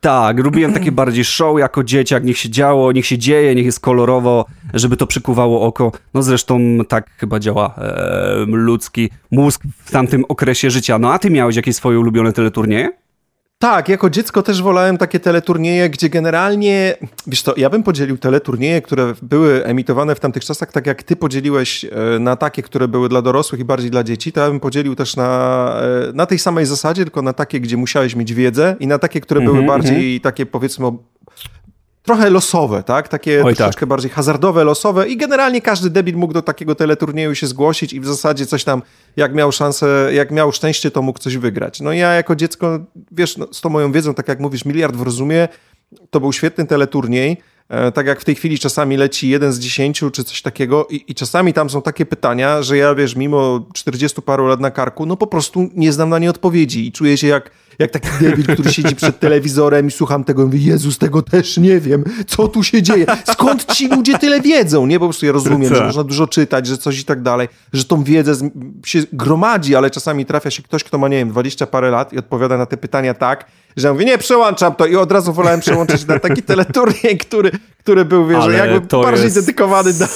tak, 0.00 0.38
lubiłem 0.38 0.72
takie 0.72 0.92
bardziej 1.02 1.24
show 1.24 1.58
jako 1.58 1.84
dzieciak, 1.84 2.24
niech 2.24 2.38
się 2.38 2.50
działo, 2.50 2.92
niech 2.92 3.06
się 3.06 3.18
dzieje, 3.18 3.54
niech 3.54 3.64
jest 3.64 3.80
kolorowo, 3.80 4.44
żeby 4.74 4.96
to 4.96 5.06
przykuwało 5.06 5.62
oko. 5.62 5.92
No 6.14 6.22
zresztą 6.22 6.60
tak 6.88 7.10
chyba 7.16 7.38
działa 7.38 7.74
e, 7.78 8.44
ludzki 8.46 9.10
mózg 9.30 9.62
w 9.84 9.90
tamtym 9.90 10.24
okresie 10.28 10.70
życia. 10.70 10.98
No 10.98 11.12
a 11.12 11.18
ty 11.18 11.30
miałeś 11.30 11.56
jakieś 11.56 11.76
swoje 11.76 11.98
ulubione 11.98 12.32
teleturnieje? 12.32 12.88
Tak, 13.58 13.88
jako 13.88 14.10
dziecko 14.10 14.42
też 14.42 14.62
wolałem 14.62 14.98
takie 14.98 15.20
teleturnieje, 15.20 15.90
gdzie 15.90 16.08
generalnie, 16.08 16.96
wiesz 17.26 17.42
to, 17.42 17.54
ja 17.56 17.70
bym 17.70 17.82
podzielił 17.82 18.18
teleturnieje, 18.18 18.82
które 18.82 19.14
były 19.22 19.64
emitowane 19.64 20.14
w 20.14 20.20
tamtych 20.20 20.44
czasach, 20.44 20.72
tak 20.72 20.86
jak 20.86 21.02
ty 21.02 21.16
podzieliłeś 21.16 21.84
e, 21.84 22.18
na 22.18 22.36
takie, 22.36 22.62
które 22.62 22.88
były 22.88 23.08
dla 23.08 23.22
dorosłych 23.22 23.60
i 23.60 23.64
bardziej 23.64 23.90
dla 23.90 24.04
dzieci, 24.04 24.32
to 24.32 24.40
ja 24.40 24.48
bym 24.48 24.60
podzielił 24.60 24.94
też 24.94 25.16
na, 25.16 25.80
e, 26.08 26.12
na 26.12 26.26
tej 26.26 26.38
samej 26.38 26.66
zasadzie, 26.66 27.04
tylko 27.04 27.22
na 27.22 27.32
takie, 27.32 27.60
gdzie 27.60 27.76
musiałeś 27.76 28.16
mieć 28.16 28.34
wiedzę 28.34 28.76
i 28.80 28.86
na 28.86 28.98
takie, 28.98 29.20
które 29.20 29.40
mm 29.40 29.48
-hmm, 29.48 29.52
były 29.52 29.64
mhm, 29.64 29.78
bardziej 29.80 30.06
mm 30.06 30.18
-hmm. 30.18 30.22
takie 30.22 30.46
powiedzmy 30.46 30.86
trochę 32.06 32.30
losowe, 32.30 32.82
tak? 32.82 33.08
Takie 33.08 33.44
Oj, 33.44 33.54
troszeczkę 33.54 33.80
tak. 33.80 33.88
bardziej 33.88 34.10
hazardowe, 34.10 34.64
losowe 34.64 35.08
i 35.08 35.16
generalnie 35.16 35.60
każdy 35.60 35.90
debil 35.90 36.16
mógł 36.16 36.32
do 36.34 36.42
takiego 36.42 36.74
teleturnieju 36.74 37.34
się 37.34 37.46
zgłosić 37.46 37.92
i 37.92 38.00
w 38.00 38.06
zasadzie 38.06 38.46
coś 38.46 38.64
tam, 38.64 38.82
jak 39.16 39.34
miał 39.34 39.52
szansę, 39.52 40.10
jak 40.12 40.30
miał 40.30 40.52
szczęście, 40.52 40.90
to 40.90 41.02
mógł 41.02 41.18
coś 41.18 41.36
wygrać. 41.36 41.80
No 41.80 41.92
ja 41.92 42.12
jako 42.12 42.36
dziecko, 42.36 42.78
wiesz, 43.12 43.36
no, 43.36 43.48
z 43.52 43.60
tą 43.60 43.68
moją 43.68 43.92
wiedzą, 43.92 44.14
tak 44.14 44.28
jak 44.28 44.40
mówisz, 44.40 44.64
miliard 44.64 44.96
w 44.96 45.02
rozumie, 45.02 45.48
to 46.10 46.20
był 46.20 46.32
świetny 46.32 46.66
teleturniej, 46.66 47.36
e, 47.68 47.92
tak 47.92 48.06
jak 48.06 48.20
w 48.20 48.24
tej 48.24 48.34
chwili 48.34 48.58
czasami 48.58 48.96
leci 48.96 49.28
jeden 49.28 49.52
z 49.52 49.58
dziesięciu 49.58 50.10
czy 50.10 50.24
coś 50.24 50.42
takiego 50.42 50.86
i, 50.90 51.04
i, 51.08 51.14
czasami 51.14 51.52
tam 51.52 51.70
są 51.70 51.82
takie 51.82 52.06
pytania, 52.06 52.62
że 52.62 52.76
ja, 52.76 52.94
wiesz, 52.94 53.16
mimo 53.16 53.66
40 53.74 54.22
paru 54.22 54.46
lat 54.46 54.60
na 54.60 54.70
karku, 54.70 55.06
no 55.06 55.16
po 55.16 55.26
prostu 55.26 55.68
nie 55.74 55.92
znam 55.92 56.08
na 56.08 56.18
nie 56.18 56.30
odpowiedzi 56.30 56.86
i 56.86 56.92
czuję 56.92 57.16
się 57.16 57.26
jak 57.26 57.50
jak 57.78 57.90
taki 57.90 58.08
debil, 58.20 58.44
który 58.46 58.72
siedzi 58.72 58.96
przed 58.96 59.20
telewizorem 59.20 59.86
i 59.86 59.90
słucham 59.90 60.24
tego 60.24 60.42
i 60.42 60.44
mówię, 60.44 60.58
Jezus, 60.58 60.98
tego 60.98 61.22
też 61.22 61.56
nie 61.56 61.80
wiem, 61.80 62.04
co 62.26 62.48
tu 62.48 62.62
się 62.62 62.82
dzieje, 62.82 63.06
skąd 63.24 63.74
ci 63.74 63.88
ludzie 63.88 64.18
tyle 64.18 64.40
wiedzą, 64.40 64.86
nie? 64.86 64.98
Po 64.98 65.06
prostu 65.06 65.26
ja 65.26 65.32
rozumiem, 65.32 65.74
że 65.74 65.84
można 65.84 66.04
dużo 66.04 66.26
czytać, 66.26 66.66
że 66.66 66.78
coś 66.78 67.00
i 67.00 67.04
tak 67.04 67.22
dalej, 67.22 67.48
że 67.72 67.84
tą 67.84 68.04
wiedzę 68.04 68.50
się 68.86 69.02
gromadzi, 69.12 69.76
ale 69.76 69.90
czasami 69.90 70.26
trafia 70.26 70.50
się 70.50 70.62
ktoś, 70.62 70.84
kto 70.84 70.98
ma, 70.98 71.08
nie 71.08 71.16
wiem, 71.16 71.30
20 71.30 71.66
parę 71.66 71.90
lat 71.90 72.12
i 72.12 72.18
odpowiada 72.18 72.58
na 72.58 72.66
te 72.66 72.76
pytania 72.76 73.14
tak, 73.14 73.44
że 73.76 73.88
ja 73.88 73.92
mówię, 73.92 74.04
nie, 74.04 74.18
przełączam 74.18 74.74
to. 74.74 74.86
I 74.86 74.96
od 74.96 75.12
razu 75.12 75.32
wolałem 75.32 75.60
przełączyć 75.60 76.06
na 76.06 76.18
taki 76.18 76.42
teleturniej, 76.42 77.18
który, 77.18 77.50
który 77.86 78.04
był, 78.04 78.26
wiesz, 78.26 78.44
jakby 78.46 78.96
bardziej 78.96 79.32
dedykowany 79.32 79.92
do... 79.92 80.06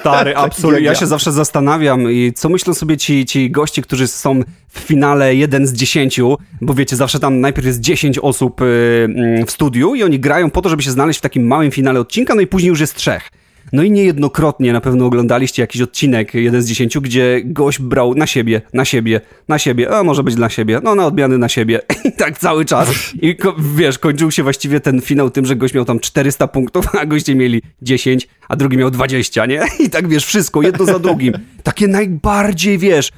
Stary, 0.00 0.36
absolutnie. 0.46 0.84
Ja 0.84 0.94
się 0.94 1.06
zawsze 1.06 1.32
zastanawiam 1.32 2.10
i 2.10 2.32
co 2.32 2.48
myślą 2.48 2.74
sobie 2.74 2.96
ci, 2.96 3.26
ci 3.26 3.50
goście, 3.50 3.82
którzy 3.82 4.06
są 4.06 4.40
w 4.68 4.78
finale 4.78 5.34
jeden 5.34 5.66
z 5.66 5.72
dziesięciu, 5.72 6.38
bo 6.60 6.74
wiecie, 6.74 6.96
zawsze 6.96 7.20
tam 7.20 7.40
najpierw 7.40 7.66
jest 7.66 7.80
10 7.80 8.18
osób 8.18 8.60
y, 8.60 8.64
mm, 8.64 9.46
w 9.46 9.50
studiu 9.50 9.94
i 9.94 10.02
oni 10.02 10.20
grają 10.20 10.50
po 10.50 10.62
to, 10.62 10.68
żeby 10.68 10.82
się 10.82 10.90
znaleźć 10.90 11.18
w 11.18 11.22
takim 11.22 11.46
małym 11.46 11.70
finale 11.70 12.00
odcinka, 12.00 12.34
no 12.34 12.40
i 12.40 12.46
później 12.46 12.68
już 12.68 12.80
jest 12.80 12.94
trzech. 12.94 13.30
No 13.72 13.82
i 13.82 13.90
niejednokrotnie 13.90 14.72
na 14.72 14.80
pewno 14.80 15.06
oglądaliście 15.06 15.62
jakiś 15.62 15.82
odcinek, 15.82 16.34
jeden 16.34 16.62
z 16.62 16.68
dziesięciu, 16.68 17.00
gdzie 17.00 17.40
gość 17.44 17.78
brał 17.78 18.14
na 18.14 18.26
siebie, 18.26 18.62
na 18.72 18.84
siebie, 18.84 19.20
na 19.48 19.58
siebie, 19.58 19.90
a 19.90 20.02
może 20.02 20.22
być 20.22 20.34
dla 20.34 20.48
siebie, 20.48 20.80
no 20.82 20.94
na 20.94 21.06
odmiany 21.06 21.38
na 21.38 21.48
siebie 21.48 21.80
i 22.04 22.12
tak 22.12 22.38
cały 22.38 22.64
czas. 22.64 22.88
I 23.22 23.36
wiesz, 23.74 23.98
kończył 23.98 24.30
się 24.30 24.42
właściwie 24.42 24.80
ten 24.80 25.00
finał 25.00 25.30
tym, 25.30 25.46
że 25.46 25.56
gość 25.56 25.74
miał 25.74 25.84
tam 25.84 26.00
400 26.00 26.48
punktów, 26.48 26.86
a 27.00 27.06
goście 27.06 27.34
mieli 27.34 27.62
10, 27.82 28.28
a 28.48 28.56
drugi 28.56 28.76
miał 28.76 28.90
20, 28.90 29.46
nie? 29.46 29.62
I 29.78 29.90
tak 29.90 30.08
wiesz, 30.08 30.26
wszystko, 30.26 30.62
jedno 30.62 30.84
za 30.84 30.98
drugim. 30.98 31.32
Takie 31.62 31.88
najbardziej, 31.88 32.78
wiesz, 32.78 33.12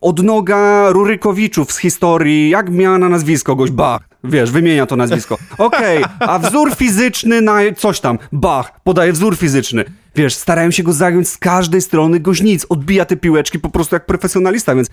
odnoga 0.00 0.90
Rurykowiczów 0.90 1.72
z 1.72 1.78
historii, 1.78 2.50
jak 2.50 2.70
miała 2.70 2.98
na 2.98 3.08
nazwisko 3.08 3.56
goś, 3.56 3.70
Bach, 3.70 4.08
wiesz, 4.24 4.50
wymienia 4.50 4.86
to 4.86 4.96
nazwisko. 4.96 5.38
Okej, 5.58 6.04
okay, 6.04 6.28
a 6.28 6.38
wzór 6.38 6.74
fizyczny 6.74 7.40
na 7.42 7.58
coś 7.76 8.00
tam, 8.00 8.18
Bach, 8.32 8.80
podaje 8.84 9.12
wzór 9.12 9.36
fizyczny. 9.36 9.84
Wiesz, 10.16 10.34
starają 10.34 10.70
się 10.70 10.82
go 10.82 10.92
zająć 10.92 11.28
z 11.28 11.38
każdej 11.38 11.82
strony, 11.82 12.20
goś 12.20 12.42
nic, 12.42 12.66
odbija 12.68 13.04
te 13.04 13.16
piłeczki 13.16 13.58
po 13.58 13.70
prostu 13.70 13.94
jak 13.94 14.06
profesjonalista, 14.06 14.74
więc 14.74 14.88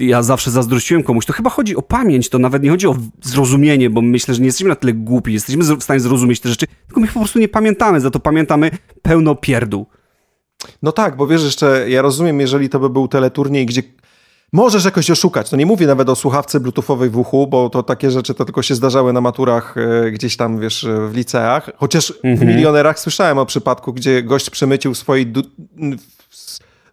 ja 0.00 0.22
zawsze 0.22 0.50
zazdrościłem 0.50 1.02
komuś. 1.02 1.26
To 1.26 1.32
chyba 1.32 1.50
chodzi 1.50 1.76
o 1.76 1.82
pamięć, 1.82 2.28
to 2.28 2.38
nawet 2.38 2.62
nie 2.62 2.70
chodzi 2.70 2.86
o 2.86 2.96
zrozumienie, 3.22 3.90
bo 3.90 4.02
myślę, 4.02 4.34
że 4.34 4.40
nie 4.40 4.46
jesteśmy 4.46 4.68
na 4.68 4.76
tyle 4.76 4.92
głupi, 4.92 5.32
jesteśmy 5.32 5.64
w 5.76 5.82
stanie 5.82 6.00
zrozumieć 6.00 6.40
te 6.40 6.48
rzeczy, 6.48 6.66
tylko 6.86 7.00
my 7.00 7.06
po 7.06 7.20
prostu 7.20 7.38
nie 7.38 7.48
pamiętamy, 7.48 8.00
za 8.00 8.10
to 8.10 8.20
pamiętamy 8.20 8.70
pełno 9.02 9.34
pierdół. 9.34 9.86
No 10.82 10.92
tak, 10.92 11.16
bo 11.16 11.26
wiesz, 11.26 11.44
jeszcze 11.44 11.90
ja 11.90 12.02
rozumiem, 12.02 12.40
jeżeli 12.40 12.68
to 12.68 12.80
by 12.80 12.90
był 12.90 13.08
teleturniej, 13.08 13.66
gdzie 13.66 13.82
możesz 14.52 14.84
jakoś 14.84 15.10
oszukać. 15.10 15.52
No 15.52 15.58
nie 15.58 15.66
mówię 15.66 15.86
nawet 15.86 16.08
o 16.08 16.16
słuchawce 16.16 16.60
bluetoothowej 16.60 17.10
w 17.10 17.18
uchu, 17.18 17.46
bo 17.46 17.70
to 17.70 17.82
takie 17.82 18.10
rzeczy 18.10 18.34
to 18.34 18.44
tylko 18.44 18.62
się 18.62 18.74
zdarzały 18.74 19.12
na 19.12 19.20
maturach 19.20 19.74
e, 19.76 20.10
gdzieś 20.10 20.36
tam, 20.36 20.60
wiesz, 20.60 20.86
w 21.08 21.16
liceach. 21.16 21.70
Chociaż 21.76 22.10
mhm. 22.10 22.36
w 22.36 22.44
milionerach 22.44 22.98
słyszałem 22.98 23.38
o 23.38 23.46
przypadku, 23.46 23.92
gdzie 23.92 24.22
gość 24.22 24.50
przemycił 24.50 24.94
swojej 24.94 25.32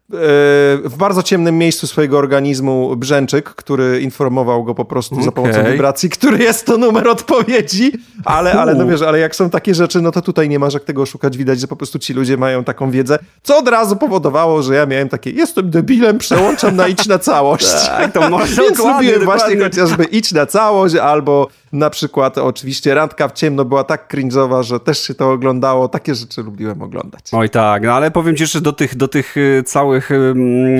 w 0.09 0.93
bardzo 0.97 1.23
ciemnym 1.23 1.57
miejscu 1.57 1.87
swojego 1.87 2.17
organizmu 2.17 2.95
brzęczyk, 2.95 3.49
który 3.49 4.01
informował 4.01 4.63
go 4.63 4.75
po 4.75 4.85
prostu 4.85 5.15
okay. 5.15 5.25
za 5.25 5.31
pomocą 5.31 5.63
wibracji, 5.63 6.09
który 6.09 6.43
jest 6.43 6.65
to 6.65 6.77
numer 6.77 7.07
odpowiedzi, 7.07 7.91
ale, 8.25 8.53
ale 8.53 8.75
no 8.75 8.87
wiesz, 8.87 9.01
ale 9.01 9.19
jak 9.19 9.35
są 9.35 9.49
takie 9.49 9.75
rzeczy, 9.75 10.01
no 10.01 10.11
to 10.11 10.21
tutaj 10.21 10.49
nie 10.49 10.59
masz 10.59 10.73
jak 10.73 10.83
tego 10.83 11.05
szukać, 11.05 11.37
widać, 11.37 11.59
że 11.59 11.67
po 11.67 11.75
prostu 11.75 11.99
ci 11.99 12.13
ludzie 12.13 12.37
mają 12.37 12.63
taką 12.63 12.91
wiedzę, 12.91 13.19
co 13.43 13.57
od 13.57 13.67
razu 13.67 13.95
powodowało, 13.95 14.63
że 14.63 14.75
ja 14.75 14.85
miałem 14.85 15.09
takie, 15.09 15.29
jestem 15.29 15.69
debilem, 15.69 16.17
przełączam 16.17 16.75
na 16.75 16.87
idź 16.87 17.07
na 17.07 17.19
całość. 17.19 17.71
tak, 17.87 18.13
to 18.13 18.29
może 18.29 18.61
Więc 18.61 18.77
lubiłem 18.77 19.23
właśnie 19.23 19.59
chociażby 19.59 20.03
idź 20.03 20.31
na 20.31 20.45
całość, 20.45 20.95
albo 20.95 21.47
na 21.75 21.89
przykład 21.89 22.37
oczywiście 22.37 22.95
Randka 22.95 23.27
w 23.27 23.33
ciemno 23.33 23.65
była 23.65 23.83
tak 23.83 24.13
cringe'owa, 24.13 24.63
że 24.63 24.79
też 24.79 25.03
się 25.03 25.13
to 25.13 25.31
oglądało. 25.31 25.87
Takie 25.87 26.15
rzeczy 26.15 26.43
lubiłem 26.43 26.81
oglądać. 26.81 27.21
Oj 27.31 27.49
tak, 27.49 27.83
no 27.83 27.93
ale 27.93 28.11
powiem 28.11 28.35
ci 28.35 28.43
jeszcze 28.43 28.61
do 28.61 28.73
tych, 28.73 28.95
do 28.95 29.07
tych 29.07 29.37
y, 29.37 29.63
całych 29.65 29.94
y, 30.11 30.33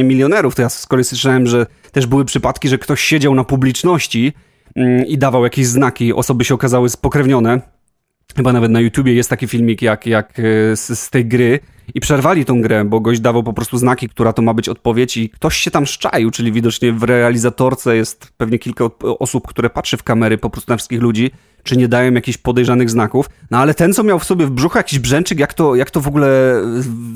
milionerów, 0.04 0.56
to 0.56 0.62
ja 0.62 0.70
z 0.70 0.86
kolei 0.86 1.04
słyszałem, 1.04 1.48
że 1.48 1.66
też 1.92 2.08
były 2.08 2.26
przypadki, 2.26 2.70
że 2.70 2.78
ktoś 2.78 3.02
siedział 3.02 3.36
na 3.36 3.44
publiczności 3.44 4.34
mm, 4.76 5.06
i 5.06 5.18
dawał 5.18 5.44
jakieś 5.44 5.68
znaki, 5.68 6.14
osoby 6.14 6.46
się 6.46 6.54
okazały 6.54 6.90
spokrewnione. 6.90 7.62
Chyba 8.36 8.54
nawet 8.54 8.72
na 8.72 8.80
YouTubie 8.80 9.14
jest 9.14 9.30
taki 9.30 9.48
filmik 9.48 9.82
jak, 9.82 10.06
jak 10.06 10.40
y, 10.40 10.76
z, 10.76 11.00
z 11.00 11.10
tej 11.10 11.26
gry 11.26 11.60
i 11.94 12.00
przerwali 12.00 12.46
tą 12.46 12.62
grę, 12.62 12.86
bo 12.86 13.00
gość 13.00 13.20
dawał 13.20 13.44
po 13.44 13.54
prostu 13.54 13.78
znaki, 13.78 14.10
która 14.10 14.34
to 14.34 14.42
ma 14.42 14.54
być 14.54 14.70
odpowiedź 14.70 15.18
i 15.18 15.30
ktoś 15.30 15.58
się 15.58 15.72
tam 15.72 15.86
szczaił, 15.86 16.32
czyli 16.32 16.52
widocznie 16.52 16.94
w 16.94 17.04
realizatorce 17.04 17.96
jest 17.96 18.32
pewnie 18.38 18.60
kilka 18.60 18.86
osób, 19.20 19.48
które 19.48 19.70
patrzy 19.70 19.98
w 19.98 20.04
kamery 20.04 20.38
po 20.38 20.50
prostu 20.50 20.72
na 20.72 20.78
wszystkich 20.78 21.02
ludzi 21.02 21.32
czy 21.66 21.78
nie 21.78 21.88
dają 21.88 22.14
jakichś 22.14 22.38
podejrzanych 22.38 22.90
znaków. 22.90 23.30
No 23.52 23.58
ale 23.58 23.74
ten, 23.74 23.94
co 23.94 24.04
miał 24.04 24.20
w 24.20 24.24
sobie 24.24 24.46
w 24.46 24.50
brzuchu 24.50 24.78
jakiś 24.78 25.00
brzęczyk, 25.00 25.40
jak 25.40 25.54
to, 25.54 25.76
jak 25.76 25.92
to 25.92 26.02
w 26.02 26.08
ogóle 26.08 26.62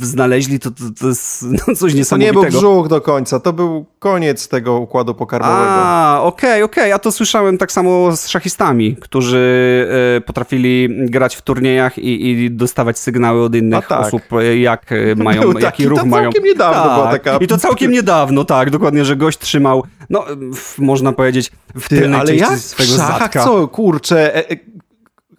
znaleźli, 0.01 0.59
to, 0.59 0.71
to, 0.71 0.83
to 0.99 1.07
jest 1.07 1.45
no, 1.67 1.75
coś 1.75 1.93
niesamowitego. 1.93 2.39
To 2.39 2.45
nie 2.45 2.51
był 2.51 2.59
brzuch 2.59 2.88
do 2.88 3.01
końca, 3.01 3.39
to 3.39 3.53
był 3.53 3.85
koniec 3.99 4.47
tego 4.47 4.79
układu 4.79 5.15
pokarmowego. 5.15 5.59
A, 5.59 6.21
okej, 6.21 6.49
okay, 6.49 6.63
okej, 6.63 6.63
okay. 6.63 6.89
ja 6.89 6.99
to 6.99 7.11
słyszałem 7.11 7.57
tak 7.57 7.71
samo 7.71 8.17
z 8.17 8.27
szachistami, 8.27 8.95
którzy 8.95 9.88
y, 10.17 10.21
potrafili 10.21 10.89
grać 11.09 11.35
w 11.35 11.41
turniejach 11.41 11.97
i, 11.97 12.29
i 12.29 12.51
dostawać 12.51 12.99
sygnały 12.99 13.43
od 13.43 13.55
innych 13.55 13.88
tak. 13.88 13.99
osób, 13.99 14.21
jak 14.61 14.91
e, 14.91 15.15
mają, 15.23 15.41
był 15.41 15.59
jaki 15.59 15.87
ruch 15.87 16.05
mają. 16.05 16.23
całkiem 16.23 16.43
niedawno 16.43 16.83
tak. 16.83 16.93
była 16.93 17.11
taka... 17.11 17.37
I 17.37 17.47
to 17.47 17.57
całkiem 17.57 17.91
niedawno, 17.91 18.45
tak, 18.45 18.69
dokładnie, 18.69 19.05
że 19.05 19.15
gość 19.15 19.39
trzymał, 19.39 19.83
no, 20.09 20.25
w, 20.55 20.79
można 20.79 21.11
powiedzieć, 21.11 21.51
w 21.75 21.89
Ty, 21.89 21.99
tylnej 21.99 22.19
ale 22.19 22.29
części 22.29 22.51
jak 22.51 22.59
swojego 22.59 22.93
w 22.93 22.97
szachach, 22.97 23.19
zadka. 23.19 23.43
co, 23.43 23.67
kurczę, 23.67 24.35
e, 24.35 24.49
e, 24.49 24.55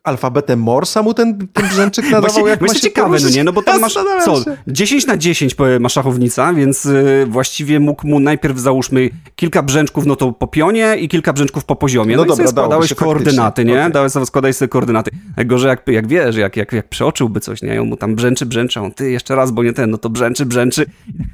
alfabetem 0.05 0.61
Morsa 0.61 1.03
mu 1.03 1.15
ten, 1.15 1.49
ten 1.53 1.69
brzęczyk 1.69 2.05
nadawał, 2.05 2.31
właśnie, 2.31 2.51
jak 2.51 2.59
właśnie 2.59 2.81
ciekawe, 2.81 3.09
poruszyć? 3.09 3.31
no 3.31 3.37
nie, 3.37 3.45
no 3.45 3.53
bo 3.53 3.63
tam 3.63 3.81
masz, 3.81 3.95
co, 4.25 4.45
10 4.67 5.07
na 5.07 5.17
10 5.17 5.57
ma 5.81 5.89
szachownica, 5.89 6.53
więc 6.55 6.87
y, 6.87 7.27
właściwie 7.29 7.81
mógł 7.81 8.07
mu 8.07 8.21
najpierw 8.21 8.59
załóżmy 8.59 9.11
kilka 9.37 9.63
brzęczków, 9.63 10.07
no 10.07 10.17
to 10.17 10.33
po 10.33 10.47
pionie 10.47 10.97
i 10.97 11.09
kilka 11.09 11.33
brzęczków 11.33 11.65
po 11.65 11.77
poziomie, 11.77 12.17
no, 12.17 12.23
No 12.23 12.29
dobra, 12.29 12.47
składałeś 12.49 12.95
koordynaty, 12.95 13.43
faktycznie. 13.43 13.73
nie, 13.73 13.81
Okej. 13.81 13.93
dałeś 13.93 14.13
sobie, 14.13 14.27
składałeś 14.27 14.57
sobie 14.57 14.69
koordynaty. 14.69 15.11
Gorzej 15.47 15.69
jak, 15.69 15.89
jak 15.89 16.07
wiesz, 16.09 16.37
jak, 16.37 16.57
jak, 16.57 16.73
jak 16.73 16.89
przeoczyłby 16.89 17.41
coś, 17.41 17.63
nie, 17.63 17.75
I 17.75 17.79
on 17.79 17.89
mu 17.89 17.97
tam 17.97 18.15
brzęczy, 18.15 18.47
brzęczy, 18.47 18.81
on 18.81 18.93
ty 18.93 19.11
jeszcze 19.11 19.35
raz, 19.35 19.51
bo 19.51 19.63
nie 19.63 19.73
ten, 19.73 19.91
no 19.91 19.99
to 19.99 20.11
brzęczy, 20.11 20.47
brzęczy. 20.47 20.87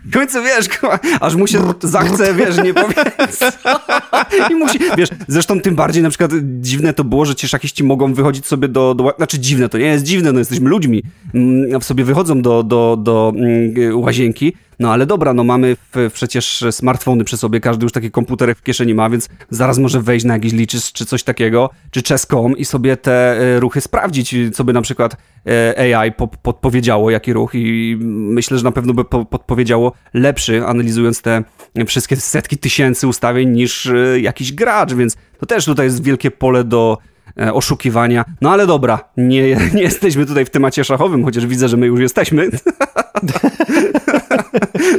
W 0.04 0.12
końcu 0.12 0.42
wiesz, 0.42 0.68
aż 1.20 1.34
mu 1.34 1.46
się 1.46 1.74
zachce, 1.82 2.34
wiesz, 2.34 2.56
nie 2.64 2.74
powiedz. 2.74 3.40
I 4.50 4.54
musi, 4.54 4.78
wiesz, 4.96 5.08
zresztą 5.28 5.60
tym 5.60 5.74
bardziej 5.74 6.02
na 6.02 6.08
przykład 6.08 6.30
dziwne 6.60 6.94
to 6.94 7.04
było, 7.04 7.24
że 7.24 7.34
ci 7.34 7.48
szachiści 7.48 7.84
mogą 7.84 8.14
wychodzić 8.14 8.46
sobie 8.46 8.55
do, 8.56 8.94
do 8.94 9.14
znaczy 9.16 9.38
dziwne, 9.38 9.68
to 9.68 9.78
nie 9.78 9.84
jest 9.84 10.04
dziwne, 10.04 10.32
no 10.32 10.38
jesteśmy 10.38 10.70
ludźmi, 10.70 11.02
mm, 11.34 11.82
sobie 11.82 12.04
wychodzą 12.04 12.42
do, 12.42 12.62
do, 12.62 12.96
do 13.02 13.32
mm, 13.36 14.00
łazienki, 14.00 14.52
no 14.78 14.92
ale 14.92 15.06
dobra, 15.06 15.34
no 15.34 15.44
mamy 15.44 15.76
w, 15.94 16.10
przecież 16.12 16.64
smartfony 16.70 17.24
przy 17.24 17.36
sobie, 17.36 17.60
każdy 17.60 17.84
już 17.84 17.92
taki 17.92 18.10
komputerek 18.10 18.58
w 18.58 18.62
kieszeni 18.62 18.94
ma, 18.94 19.10
więc 19.10 19.28
zaraz 19.50 19.78
może 19.78 20.00
wejść 20.00 20.26
na 20.26 20.34
jakiś 20.34 20.52
liczys 20.52 20.92
czy 20.92 21.06
coś 21.06 21.22
takiego, 21.22 21.70
czy 21.90 22.02
chess.com 22.02 22.56
i 22.56 22.64
sobie 22.64 22.96
te 22.96 23.12
e, 23.12 23.60
ruchy 23.60 23.80
sprawdzić, 23.80 24.34
co 24.54 24.64
by 24.64 24.72
na 24.72 24.82
przykład 24.82 25.16
e, 25.46 25.96
AI 25.96 26.12
po, 26.12 26.28
podpowiedziało, 26.28 27.10
jaki 27.10 27.32
ruch 27.32 27.50
i 27.54 27.96
myślę, 28.00 28.58
że 28.58 28.64
na 28.64 28.72
pewno 28.72 28.94
by 28.94 29.04
po, 29.04 29.24
podpowiedziało 29.24 29.92
lepszy, 30.14 30.66
analizując 30.66 31.22
te 31.22 31.44
wszystkie 31.86 32.16
setki 32.16 32.58
tysięcy 32.58 33.06
ustawień 33.06 33.50
niż 33.50 33.86
e, 33.86 34.20
jakiś 34.20 34.52
gracz, 34.52 34.94
więc 34.94 35.16
to 35.38 35.46
też 35.46 35.64
tutaj 35.64 35.86
jest 35.86 36.02
wielkie 36.02 36.30
pole 36.30 36.64
do 36.64 36.98
oszukiwania. 37.52 38.24
No 38.40 38.50
ale 38.50 38.66
dobra, 38.66 39.08
nie, 39.16 39.56
nie 39.74 39.82
jesteśmy 39.82 40.26
tutaj 40.26 40.44
w 40.44 40.50
temacie 40.50 40.84
szachowym, 40.84 41.24
chociaż 41.24 41.46
widzę, 41.46 41.68
że 41.68 41.76
my 41.76 41.86
już 41.86 42.00
jesteśmy. 42.00 42.48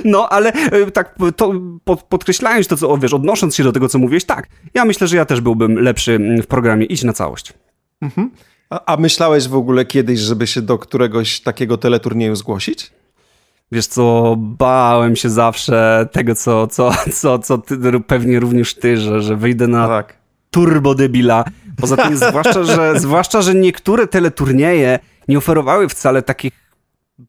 No, 0.05 0.29
ale 0.29 0.53
e, 0.53 0.91
tak 0.91 1.15
to, 1.35 1.53
pod, 1.83 2.03
podkreślając 2.03 2.67
to, 2.67 2.77
co 2.77 2.97
wiesz, 2.97 3.13
odnosząc 3.13 3.55
się 3.55 3.63
do 3.63 3.71
tego, 3.71 3.89
co 3.89 3.99
mówiłeś, 3.99 4.25
tak, 4.25 4.47
ja 4.73 4.85
myślę, 4.85 5.07
że 5.07 5.17
ja 5.17 5.25
też 5.25 5.41
byłbym 5.41 5.75
lepszy 5.75 6.19
w 6.43 6.47
programie 6.47 6.85
Idź 6.85 7.03
na 7.03 7.13
całość. 7.13 7.53
A, 8.69 8.93
a 8.93 8.97
myślałeś 8.97 9.47
w 9.47 9.55
ogóle 9.55 9.85
kiedyś, 9.85 10.19
żeby 10.19 10.47
się 10.47 10.61
do 10.61 10.77
któregoś 10.77 11.39
takiego 11.41 11.77
teleturnieju 11.77 12.35
zgłosić? 12.35 12.91
Wiesz 13.71 13.87
co, 13.87 14.35
bałem 14.37 15.15
się 15.15 15.29
zawsze 15.29 16.07
tego, 16.11 16.35
co, 16.35 16.67
co, 16.67 16.91
co, 17.13 17.39
co 17.39 17.57
ty, 17.57 17.77
pewnie 18.07 18.39
również 18.39 18.75
ty, 18.75 18.97
że, 18.97 19.21
że 19.21 19.35
wyjdę 19.35 19.67
na 19.67 19.87
Tak. 19.87 20.17
turbodebila. 20.51 21.43
Poza 21.81 21.97
tym, 21.97 22.17
zwłaszcza 22.29 22.63
że, 22.63 22.99
zwłaszcza, 22.99 23.41
że 23.41 23.55
niektóre 23.55 24.07
teleturnieje 24.07 24.99
nie 25.27 25.37
oferowały 25.37 25.89
wcale 25.89 26.21
takich 26.21 26.53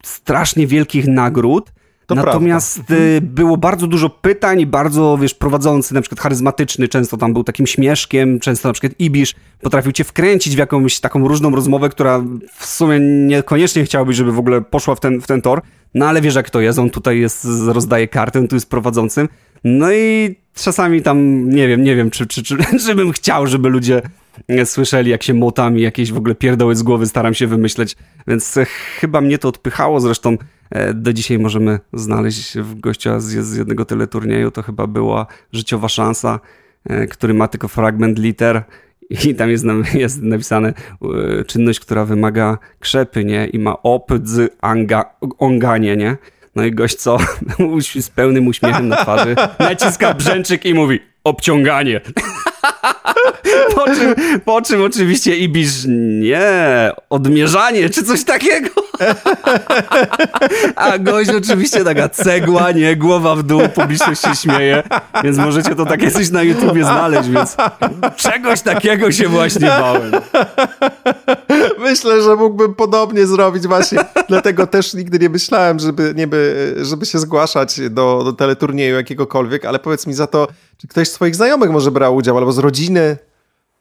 strasznie 0.05 0.67
wielkich 0.67 1.07
nagród. 1.07 1.73
To 2.07 2.15
Natomiast 2.15 2.91
y, 2.91 3.21
było 3.21 3.57
bardzo 3.57 3.87
dużo 3.87 4.11
pytań, 4.11 4.67
bardzo, 4.67 5.19
wiesz, 5.21 5.35
prowadzący, 5.35 5.95
na 5.95 6.01
przykład 6.01 6.21
charyzmatyczny, 6.21 6.89
często 6.89 7.17
tam 7.17 7.33
był 7.33 7.45
takim 7.45 7.67
śmieszkiem, 7.67 8.41
często 8.41 8.69
na 8.69 8.73
przykład 8.73 8.93
Ibisz 8.99 9.35
potrafił 9.61 9.93
cię 9.93 10.05
wkręcić 10.05 10.55
w 10.55 10.59
jakąś 10.59 11.01
taką 11.01 11.29
różną 11.29 11.51
rozmowę, 11.51 11.89
która 11.89 12.23
w 12.59 12.67
sumie 12.67 13.01
niekoniecznie 13.01 13.85
chciałbyś, 13.85 14.17
żeby 14.17 14.33
w 14.33 14.39
ogóle 14.39 14.61
poszła 14.61 14.95
w 14.95 15.01
ten, 15.01 15.21
w 15.21 15.27
ten 15.27 15.43
tor, 15.43 15.63
no 15.95 16.07
ale 16.07 16.21
wiesz 16.21 16.35
jak 16.35 16.51
to 16.51 16.61
jest, 16.61 16.79
on 16.79 16.91
tutaj 16.91 17.21
jest, 17.21 17.47
rozdaje 17.67 18.09
kartę, 18.09 18.39
on 18.39 18.49
tu 18.49 18.57
jest 18.57 18.71
prowadzącym, 18.71 19.29
no 19.65 19.93
i 19.93 20.37
czasami 20.55 21.03
tam, 21.03 21.49
nie 21.51 21.69
wiem, 21.69 21.83
nie 21.83 21.97
wiem, 21.97 22.11
czy, 22.11 22.27
czy, 22.27 22.43
czy, 22.43 22.57
czy 22.87 22.95
bym 22.95 23.13
chciał, 23.13 23.47
żeby 23.47 23.69
ludzie 23.69 24.03
słyszeli, 24.65 25.11
jak 25.11 25.23
się 25.23 25.35
motam 25.35 25.79
i 25.79 25.83
jakieś 25.83 26.13
w 26.13 26.17
ogóle 26.17 26.35
pierdoły 26.35 26.77
z 26.77 26.83
głowy 26.83 27.07
staram 27.07 27.35
się 27.35 27.47
wymyśleć, 27.47 27.97
więc 28.27 28.57
e, 28.57 28.65
chyba 29.01 29.21
mnie 29.21 29.39
to 29.39 29.49
odpychało, 29.49 30.01
zresztą 30.01 30.37
e, 30.71 30.95
do 30.95 31.13
dzisiaj 31.13 31.39
możemy 31.39 31.81
znaleźć 31.93 32.59
w 32.59 32.81
gościa 32.81 33.21
z, 33.21 33.57
jednego 33.57 33.85
teleturnieju, 33.85 34.51
to 34.51 34.63
chyba 34.63 34.87
była 34.87 35.27
życiowa 35.53 35.89
szansa, 35.89 36.41
e, 36.85 37.07
który 37.07 37.35
ma 37.35 37.49
tylko 37.49 37.69
fragment 37.69 38.19
liter 38.19 38.63
i 39.11 39.35
tam 39.35 39.51
jest, 39.51 39.65
jest 39.95 40.23
napisane 40.23 40.69
e, 41.39 41.45
czynność, 41.45 41.81
która 41.81 42.05
wymaga 42.05 42.59
krzepy, 42.81 43.25
nie? 43.25 43.47
I 43.47 43.59
ma 43.59 43.83
op, 43.83 44.11
dz, 44.19 44.51
anga, 44.61 45.15
onganie, 45.39 45.97
nie? 45.97 46.17
No 46.57 46.65
i 46.65 46.73
gość 46.73 46.97
co? 46.97 47.19
Z 48.01 48.11
pełnym 48.11 48.47
uśmiechem 48.47 48.89
na 48.89 48.97
twarzy 48.97 49.37
naciska 49.59 50.15
brzęczyk 50.15 50.65
i 50.65 50.75
mówi 50.75 51.01
obciąganie. 51.25 52.01
Po 53.75 53.85
czym, 53.85 54.15
po 54.45 54.63
czym 54.63 54.83
oczywiście 54.83 55.37
Ibisz, 55.37 55.85
nie, 56.21 56.91
odmierzanie, 57.11 57.91
czy 57.91 58.03
coś 58.03 58.25
takiego. 58.25 58.71
A 60.77 60.99
gość 60.99 61.31
oczywiście 61.31 61.85
taka 61.85 62.09
cegła, 62.09 62.73
nie, 62.73 62.97
głowa 62.97 63.37
w 63.37 63.43
dół, 63.43 63.61
publiczność 63.75 64.23
się 64.23 64.37
śmieje, 64.37 64.83
więc 65.25 65.37
możecie 65.37 65.75
to 65.75 65.87
takie 65.87 66.11
coś 66.11 66.31
na 66.31 66.43
YouTubie 66.43 66.85
znaleźć, 66.85 67.29
więc 67.29 67.57
czegoś 68.17 68.61
takiego 68.61 69.13
się 69.13 69.29
właśnie 69.29 69.67
bałem. 69.67 70.13
Myślę, 71.79 72.23
że 72.23 72.37
mógłbym 72.37 72.75
podobnie 72.75 73.27
zrobić 73.27 73.67
właśnie. 73.67 73.99
Dlatego 74.29 74.67
też 74.67 74.95
nigdy 74.95 75.19
nie 75.19 75.29
myślałem, 75.29 75.79
żeby, 75.79 76.13
nie 76.17 76.27
by, 76.27 76.75
żeby 76.83 77.07
się 77.07 77.19
zgłaszać 77.19 77.81
do, 77.91 78.23
do 78.25 78.33
teleturnieju 78.33 78.97
jakiegokolwiek, 78.97 79.65
ale 79.65 79.79
powiedz 79.79 80.07
mi 80.07 80.15
za 80.15 80.27
to, 80.27 80.49
czy 80.79 80.89
ktoś 80.89 81.09
z 81.09 81.13
twoich 81.13 81.35
znajomych 81.35 81.71
może 81.71 81.91
brał 81.91 82.17
udział, 82.17 82.39
albo 82.39 82.53
z 82.53 82.59
rodziny? 82.59 83.17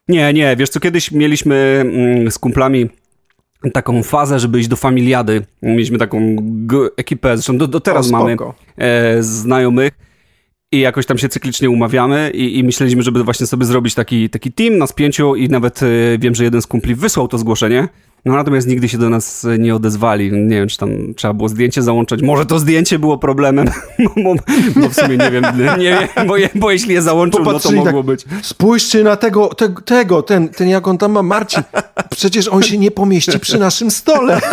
Nie, 0.08 0.34
nie, 0.34 0.56
wiesz 0.56 0.70
co, 0.70 0.80
kiedyś 0.80 1.12
mieliśmy 1.12 1.56
mm, 1.82 2.32
z 2.32 2.40
kumplami 2.40 2.90
taką 3.74 4.04
fazę, 4.04 4.40
żeby 4.40 4.60
iść 4.60 4.68
do 4.68 4.76
familiady. 4.76 5.46
Mieliśmy 5.62 5.98
taką 5.98 6.36
ekipę, 6.98 7.38
zresztą 7.38 7.58
do, 7.58 7.68
do 7.68 7.80
teraz 7.80 8.08
O, 8.08 8.12
mamy 8.12 8.36
e, 8.78 9.24
znajomych 9.24 9.94
i 10.72 10.80
jakoś 10.80 11.06
tam 11.06 11.18
się 11.18 11.30
cyklicznie 11.30 11.70
umawiamy 11.70 12.32
i, 12.34 12.60
i 12.60 12.64
myśleliśmy, 12.64 13.04
żeby 13.04 13.24
właśnie 13.24 13.48
sobie 13.48 13.66
zrobić 13.66 13.96
taki, 13.96 14.30
taki 14.30 14.52
team 14.52 14.78
na 14.78 14.88
spięciu 14.88 15.36
i 15.36 15.50
nawet 15.50 15.84
e, 15.84 15.88
wiem, 16.20 16.36
że 16.36 16.44
jeden 16.44 16.62
z 16.62 16.68
kumpli 16.68 16.96
wysłał 16.96 17.28
to 17.28 17.38
zgłoszenie, 17.38 17.88
no 18.28 18.34
natomiast 18.34 18.68
nigdy 18.68 18.90
się 18.90 18.98
do 18.98 19.10
nas 19.10 19.46
e, 19.46 19.58
nie 19.58 19.76
odezwali. 19.76 20.32
Nie 20.32 20.56
wiem, 20.56 20.68
czy 20.68 20.78
tam 20.78 20.90
trzeba 21.16 21.34
było 21.34 21.50
zdjęcie 21.50 21.82
załączać. 21.82 22.22
Może 22.22 22.46
to 22.46 22.60
zdjęcie 22.60 23.00
było 23.00 23.18
problemem, 23.18 23.68
bo, 24.24 24.36
bo 24.76 24.90
w 24.90 24.96
sumie 24.96 25.18
nie 25.18 25.32
wiem, 25.32 25.46
nie 25.80 26.08
wiem, 26.16 26.28
bo, 26.28 26.36
bo 26.56 26.72
jeśli 26.72 26.94
je 26.94 27.02
załączył, 27.02 27.44
no 27.44 27.60
to 27.60 27.72
mogło 27.72 27.94
tak, 27.94 28.06
być. 28.06 28.26
Spójrzcie 28.42 29.04
na 29.04 29.16
tego, 29.16 29.48
te, 29.48 29.74
tego, 29.86 30.22
ten, 30.22 30.50
ten 30.50 30.68
jak 30.68 30.88
on 30.88 30.98
tam 30.98 31.12
ma, 31.12 31.24
Marcin. 31.24 31.64
Przecież 32.10 32.48
on 32.48 32.64
się 32.64 32.78
nie 32.78 32.92
pomieści 32.92 33.40
przy 33.40 33.60
naszym 33.60 33.92
stole. 33.92 34.42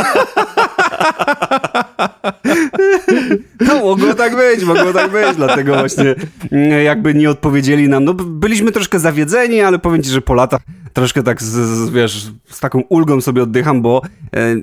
No, 3.61 3.75
mogło 3.75 4.15
tak 4.15 4.37
być, 4.37 4.65
mogło 4.65 4.93
tak 4.93 5.11
być, 5.11 5.37
dlatego 5.37 5.75
właśnie 5.75 6.15
mm, 6.53 6.85
jakby 6.85 7.15
nie 7.15 7.31
odpowiedzieli 7.31 7.89
nam. 7.89 8.05
No, 8.05 8.15
byliśmy 8.15 8.73
troszkę 8.73 8.99
zawiedzeni, 8.99 9.61
ale 9.61 9.79
powiem 9.79 10.03
ci, 10.03 10.11
że 10.11 10.21
po 10.21 10.35
latach 10.35 10.61
troszkę 10.95 11.23
tak, 11.23 11.43
z, 11.43 11.47
z, 11.47 11.91
wiesz, 11.91 12.27
z 12.51 12.61
taką 12.61 12.81
ulgą 12.89 13.21
sobie 13.21 13.43
oddycham, 13.43 13.83
bo 13.83 14.03
e, 14.37 14.57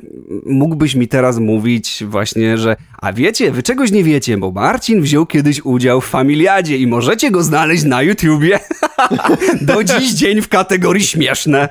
mógłbyś 0.45 0.95
mi 0.95 1.07
teraz 1.07 1.37
mówić 1.37 2.03
właśnie, 2.07 2.57
że 2.57 2.75
a 2.97 3.13
wiecie, 3.13 3.51
wy 3.51 3.63
czegoś 3.63 3.91
nie 3.91 4.03
wiecie, 4.03 4.37
bo 4.37 4.51
Marcin 4.51 5.01
wziął 5.01 5.25
kiedyś 5.25 5.65
udział 5.65 6.01
w 6.01 6.05
Familiadzie 6.05 6.77
i 6.77 6.87
możecie 6.87 7.31
go 7.31 7.43
znaleźć 7.43 7.83
na 7.83 8.01
YouTubie. 8.01 8.59
Do 9.61 9.83
dziś 9.83 10.11
dzień 10.13 10.41
w 10.41 10.49
kategorii 10.49 11.03
śmieszne. 11.03 11.69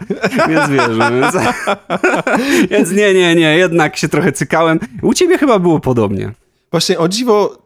Więc 0.49 0.71
wiesz, 0.71 0.99
więc, 1.11 1.35
więc 2.71 2.91
nie, 2.91 3.15
nie, 3.15 3.35
nie, 3.35 3.57
jednak 3.57 3.97
się 3.97 4.09
trochę 4.09 4.33
cykałem. 4.33 4.81
U 5.03 5.15
ciebie 5.15 5.39
chyba 5.39 5.59
było 5.59 5.81
podobnie. 5.81 6.33
Właśnie 6.71 6.99
o 6.99 7.09
dziwo 7.09 7.59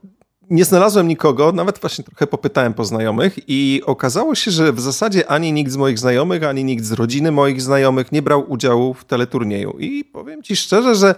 nie 0.51 0.65
znalazłem 0.65 1.09
nikogo, 1.09 1.53
nawet 1.53 1.79
właśnie 1.79 2.05
trochę 2.05 2.27
popytałem 2.27 2.75
po 2.75 2.85
znajomych 2.85 3.39
i 3.49 3.83
okazało 3.87 4.35
się, 4.35 4.51
że 4.51 4.73
w 4.73 4.81
zasadzie 4.81 5.31
ani 5.31 5.53
nikt 5.53 5.73
z 5.73 5.77
moich 5.77 5.99
znajomych, 5.99 6.43
ani 6.43 6.65
nikt 6.65 6.85
z 6.85 6.93
rodziny 6.93 7.33
moich 7.33 7.63
znajomych 7.63 8.13
nie 8.13 8.23
brał 8.23 8.53
udziału 8.53 8.95
w 8.95 9.05
teleturnieju. 9.05 9.77
I 9.79 10.05
powiem 10.05 10.43
ci 10.43 10.57
szczerze, 10.57 10.95
że 10.95 11.15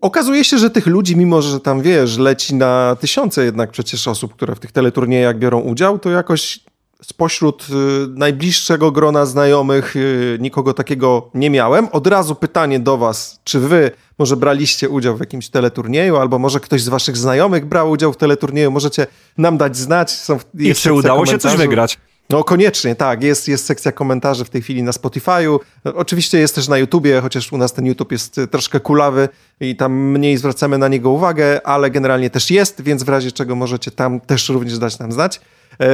Okazuje 0.00 0.44
się, 0.44 0.58
że 0.58 0.70
tych 0.70 0.86
ludzi, 0.86 1.16
mimo 1.16 1.42
że 1.42 1.60
tam 1.60 1.82
wiesz, 1.82 2.18
leci 2.18 2.54
na 2.54 2.96
tysiące 3.00 3.44
jednak 3.44 3.70
przecież 3.70 4.08
osób, 4.08 4.34
które 4.34 4.54
w 4.54 4.60
tych 4.60 4.72
teleturniejach 4.72 5.38
biorą 5.38 5.60
udział, 5.60 5.98
to 5.98 6.10
jakoś 6.10 6.60
spośród 7.02 7.66
y, 7.70 7.72
najbliższego 8.08 8.92
grona 8.92 9.26
znajomych 9.26 9.96
y, 9.96 10.38
nikogo 10.40 10.74
takiego 10.74 11.30
nie 11.34 11.50
miałem. 11.50 11.88
Od 11.92 12.06
razu 12.06 12.34
pytanie 12.34 12.80
do 12.80 12.98
Was, 12.98 13.40
czy 13.44 13.60
Wy 13.60 13.90
może 14.18 14.36
braliście 14.36 14.88
udział 14.88 15.16
w 15.16 15.20
jakimś 15.20 15.48
teleturnieju, 15.48 16.16
albo 16.16 16.38
może 16.38 16.60
ktoś 16.60 16.82
z 16.82 16.88
Waszych 16.88 17.16
znajomych 17.16 17.66
brał 17.66 17.90
udział 17.90 18.12
w 18.12 18.16
teleturnieju, 18.16 18.70
możecie 18.70 19.06
nam 19.38 19.58
dać 19.58 19.76
znać. 19.76 20.10
Są, 20.10 20.38
I 20.58 20.74
czy 20.74 20.92
udało 20.92 21.26
się 21.26 21.38
coś 21.38 21.56
wygrać? 21.56 21.98
No 22.30 22.44
koniecznie, 22.44 22.94
tak. 22.94 23.22
Jest, 23.22 23.48
jest 23.48 23.66
sekcja 23.66 23.92
komentarzy 23.92 24.44
w 24.44 24.50
tej 24.50 24.62
chwili 24.62 24.82
na 24.82 24.90
Spotify'u. 24.90 25.58
Oczywiście 25.84 26.38
jest 26.38 26.54
też 26.54 26.68
na 26.68 26.78
YouTubie, 26.78 27.20
chociaż 27.20 27.52
u 27.52 27.58
nas 27.58 27.72
ten 27.72 27.86
YouTube 27.86 28.12
jest 28.12 28.38
y, 28.38 28.46
troszkę 28.46 28.80
kulawy 28.80 29.28
i 29.60 29.76
tam 29.76 29.92
mniej 29.92 30.36
zwracamy 30.36 30.78
na 30.78 30.88
niego 30.88 31.10
uwagę, 31.10 31.66
ale 31.66 31.90
generalnie 31.90 32.30
też 32.30 32.50
jest, 32.50 32.82
więc 32.82 33.02
w 33.02 33.08
razie 33.08 33.32
czego 33.32 33.54
możecie 33.54 33.90
tam 33.90 34.20
też 34.20 34.48
również 34.48 34.78
dać 34.78 34.98
nam 34.98 35.12
znać. 35.12 35.40
E, 35.80 35.86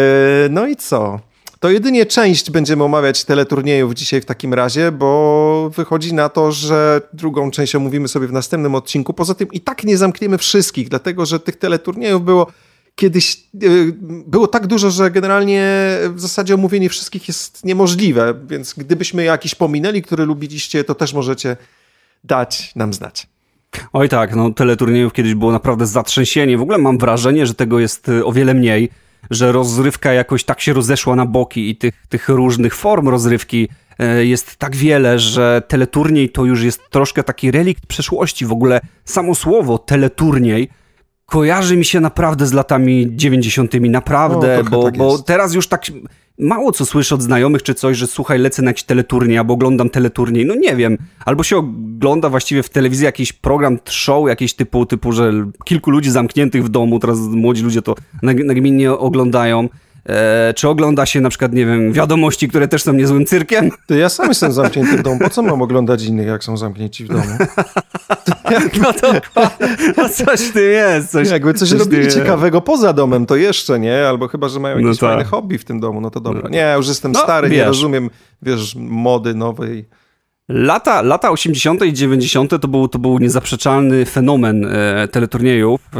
no 0.50 0.66
i 0.66 0.76
co? 0.76 1.20
To 1.60 1.70
jedynie 1.70 2.06
część 2.06 2.50
będziemy 2.50 2.84
omawiać 2.84 3.24
teleturniejów 3.24 3.94
dzisiaj 3.94 4.20
w 4.20 4.24
takim 4.24 4.54
razie, 4.54 4.92
bo 4.92 5.70
wychodzi 5.76 6.14
na 6.14 6.28
to, 6.28 6.52
że 6.52 7.00
drugą 7.12 7.50
część 7.50 7.74
omówimy 7.74 8.08
sobie 8.08 8.26
w 8.26 8.32
następnym 8.32 8.74
odcinku. 8.74 9.12
Poza 9.12 9.34
tym 9.34 9.48
i 9.52 9.60
tak 9.60 9.84
nie 9.84 9.96
zamkniemy 9.96 10.38
wszystkich, 10.38 10.88
dlatego 10.88 11.26
że 11.26 11.40
tych 11.40 11.56
teleturniejów 11.56 12.24
było 12.24 12.46
kiedyś 12.94 13.36
e, 13.36 13.68
było 14.26 14.46
tak 14.46 14.66
dużo, 14.66 14.90
że 14.90 15.10
generalnie 15.10 15.64
w 16.14 16.20
zasadzie 16.20 16.54
omówienie 16.54 16.88
wszystkich 16.88 17.28
jest 17.28 17.64
niemożliwe, 17.64 18.34
więc 18.48 18.74
gdybyśmy 18.74 19.24
jakiś 19.24 19.54
pominęli, 19.54 20.02
który 20.02 20.24
lubiliście, 20.24 20.84
to 20.84 20.94
też 20.94 21.14
możecie 21.14 21.56
dać 22.24 22.72
nam 22.76 22.92
znać. 22.92 23.26
Oj 23.92 24.08
tak, 24.08 24.36
no 24.36 24.50
teleturniejów 24.50 25.12
kiedyś 25.12 25.34
było 25.34 25.52
naprawdę 25.52 25.86
zatrzęsienie. 25.86 26.58
W 26.58 26.62
ogóle 26.62 26.78
mam 26.78 26.98
wrażenie, 26.98 27.46
że 27.46 27.54
tego 27.54 27.78
jest 27.78 28.08
e, 28.08 28.24
o 28.24 28.32
wiele 28.32 28.54
mniej, 28.54 28.90
że 29.30 29.52
rozrywka 29.52 30.12
jakoś 30.12 30.44
tak 30.44 30.60
się 30.60 30.72
rozeszła 30.72 31.16
na 31.16 31.26
boki 31.26 31.70
i 31.70 31.76
tych, 31.76 31.94
tych 32.08 32.28
różnych 32.28 32.74
form 32.74 33.08
rozrywki 33.08 33.68
e, 33.98 34.24
jest 34.24 34.56
tak 34.56 34.76
wiele, 34.76 35.18
że 35.18 35.62
teleturniej 35.68 36.28
to 36.28 36.44
już 36.44 36.62
jest 36.62 36.80
troszkę 36.90 37.22
taki 37.22 37.50
relikt 37.50 37.86
przeszłości. 37.86 38.46
W 38.46 38.52
ogóle 38.52 38.80
samo 39.04 39.34
słowo 39.34 39.78
teleturniej 39.78 40.68
kojarzy 41.26 41.76
mi 41.76 41.84
się 41.84 42.00
naprawdę 42.00 42.46
z 42.46 42.52
latami 42.52 43.06
90. 43.10 43.72
Naprawdę, 43.80 44.64
bo, 44.70 44.84
tak 44.84 44.96
bo 44.96 45.18
teraz 45.18 45.54
już 45.54 45.68
tak 45.68 45.82
mało 46.38 46.72
co 46.72 46.86
słyszę 46.86 47.14
od 47.14 47.22
znajomych 47.22 47.62
czy 47.62 47.74
coś, 47.74 47.96
że 47.96 48.06
słuchaj, 48.06 48.38
lecę 48.38 48.62
na 48.62 48.70
jakiś 48.70 48.84
teleturniej 48.84 49.38
albo 49.38 49.54
oglądam 49.54 49.90
teleturniej. 49.90 50.46
No 50.46 50.54
nie 50.54 50.76
wiem. 50.76 50.98
Albo 51.24 51.42
się 51.42 51.56
ogląda 51.56 52.28
właściwie 52.28 52.62
w 52.62 52.68
telewizji 52.68 53.04
jakiś 53.04 53.32
program, 53.32 53.78
show 53.84 54.28
jakiś 54.28 54.54
typu, 54.54 54.86
typu, 54.86 55.12
że 55.12 55.32
kilku 55.64 55.90
ludzi 55.90 56.10
zamkniętych 56.10 56.64
w 56.64 56.68
domu, 56.68 56.98
teraz 56.98 57.18
młodzi 57.18 57.62
ludzie 57.62 57.82
to 57.82 57.94
nagminnie 58.22 58.92
oglądają. 58.92 59.68
E, 60.08 60.54
czy 60.54 60.68
ogląda 60.68 61.06
się 61.06 61.20
na 61.20 61.28
przykład, 61.28 61.52
nie 61.52 61.66
wiem, 61.66 61.92
wiadomości, 61.92 62.48
które 62.48 62.68
też 62.68 62.82
są 62.82 62.92
niezłym 62.92 63.26
cyrkiem? 63.26 63.70
To 63.86 63.94
ja 63.94 64.08
sam 64.08 64.28
jestem 64.28 64.52
zamknięty 64.52 64.96
w 64.96 65.02
domu. 65.02 65.18
Po 65.18 65.30
co 65.30 65.42
mam 65.42 65.62
oglądać 65.62 66.04
innych, 66.04 66.26
jak 66.26 66.44
są 66.44 66.56
zamknięci 66.56 67.04
w 67.04 67.08
domu? 67.08 67.22
no 68.82 68.92
to 68.92 69.12
no 69.96 70.08
coś 70.08 70.50
ty 70.50 70.62
jest. 70.62 71.10
Coś, 71.10 71.30
Jakby 71.30 71.54
coś, 71.54 71.68
coś 71.68 71.78
robili 71.78 72.12
ciekawego 72.12 72.60
poza 72.60 72.92
domem, 72.92 73.26
to 73.26 73.36
jeszcze 73.36 73.78
nie, 73.78 74.08
albo 74.08 74.28
chyba, 74.28 74.48
że 74.48 74.60
mają 74.60 74.78
jakieś 74.78 75.00
no 75.00 75.08
fajne 75.08 75.24
hobby 75.24 75.58
w 75.58 75.64
tym 75.64 75.80
domu, 75.80 76.00
no 76.00 76.10
to 76.10 76.20
dobra. 76.20 76.42
No. 76.42 76.48
Nie, 76.48 76.74
już 76.76 76.88
jestem 76.88 77.12
no, 77.12 77.20
stary, 77.20 77.48
wiesz. 77.48 77.58
nie 77.58 77.64
rozumiem, 77.64 78.10
wiesz, 78.42 78.74
mody 78.78 79.34
nowej. 79.34 79.88
Lata, 80.48 81.02
lata 81.02 81.30
80. 81.30 81.84
i 81.84 81.92
90. 81.92 82.60
to 82.60 82.68
był, 82.68 82.88
to 82.88 82.98
był 82.98 83.18
niezaprzeczalny 83.18 84.04
fenomen 84.04 84.64
e, 84.64 85.08
teleturniejów 85.08 85.80
e, 85.80 85.98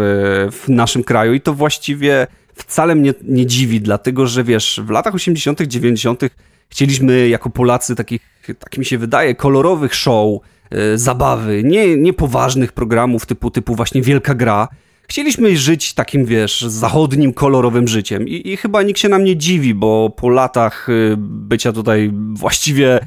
w 0.50 0.64
naszym 0.68 1.04
kraju 1.04 1.34
i 1.34 1.40
to 1.40 1.54
właściwie 1.54 2.26
wcale 2.56 2.94
mnie 2.94 3.14
nie 3.22 3.46
dziwi, 3.46 3.80
dlatego 3.80 4.26
że 4.26 4.44
wiesz, 4.44 4.80
w 4.84 4.90
latach 4.90 5.14
80., 5.14 5.62
90. 5.62 6.22
chcieliśmy 6.68 7.28
jako 7.28 7.50
Polacy 7.50 7.94
takich, 7.94 8.20
tak 8.58 8.78
mi 8.78 8.84
się 8.84 8.98
wydaje, 8.98 9.34
kolorowych 9.34 9.94
show, 9.94 10.40
yy, 10.70 10.98
zabawy, 10.98 11.62
nie, 11.64 11.96
nie 11.96 12.12
poważnych 12.12 12.72
programów 12.72 13.26
typu, 13.26 13.50
typu 13.50 13.74
właśnie 13.74 14.02
Wielka 14.02 14.34
Gra. 14.34 14.68
Chcieliśmy 15.08 15.56
żyć 15.56 15.94
takim, 15.94 16.24
wiesz, 16.24 16.60
zachodnim, 16.60 17.32
kolorowym 17.32 17.88
życiem 17.88 18.28
I, 18.28 18.52
i 18.52 18.56
chyba 18.56 18.82
nikt 18.82 19.00
się 19.00 19.08
nam 19.08 19.24
nie 19.24 19.36
dziwi, 19.36 19.74
bo 19.74 20.10
po 20.10 20.28
latach 20.28 20.86
yy, 20.88 21.16
bycia 21.18 21.72
tutaj 21.72 22.12
właściwie 22.34 23.00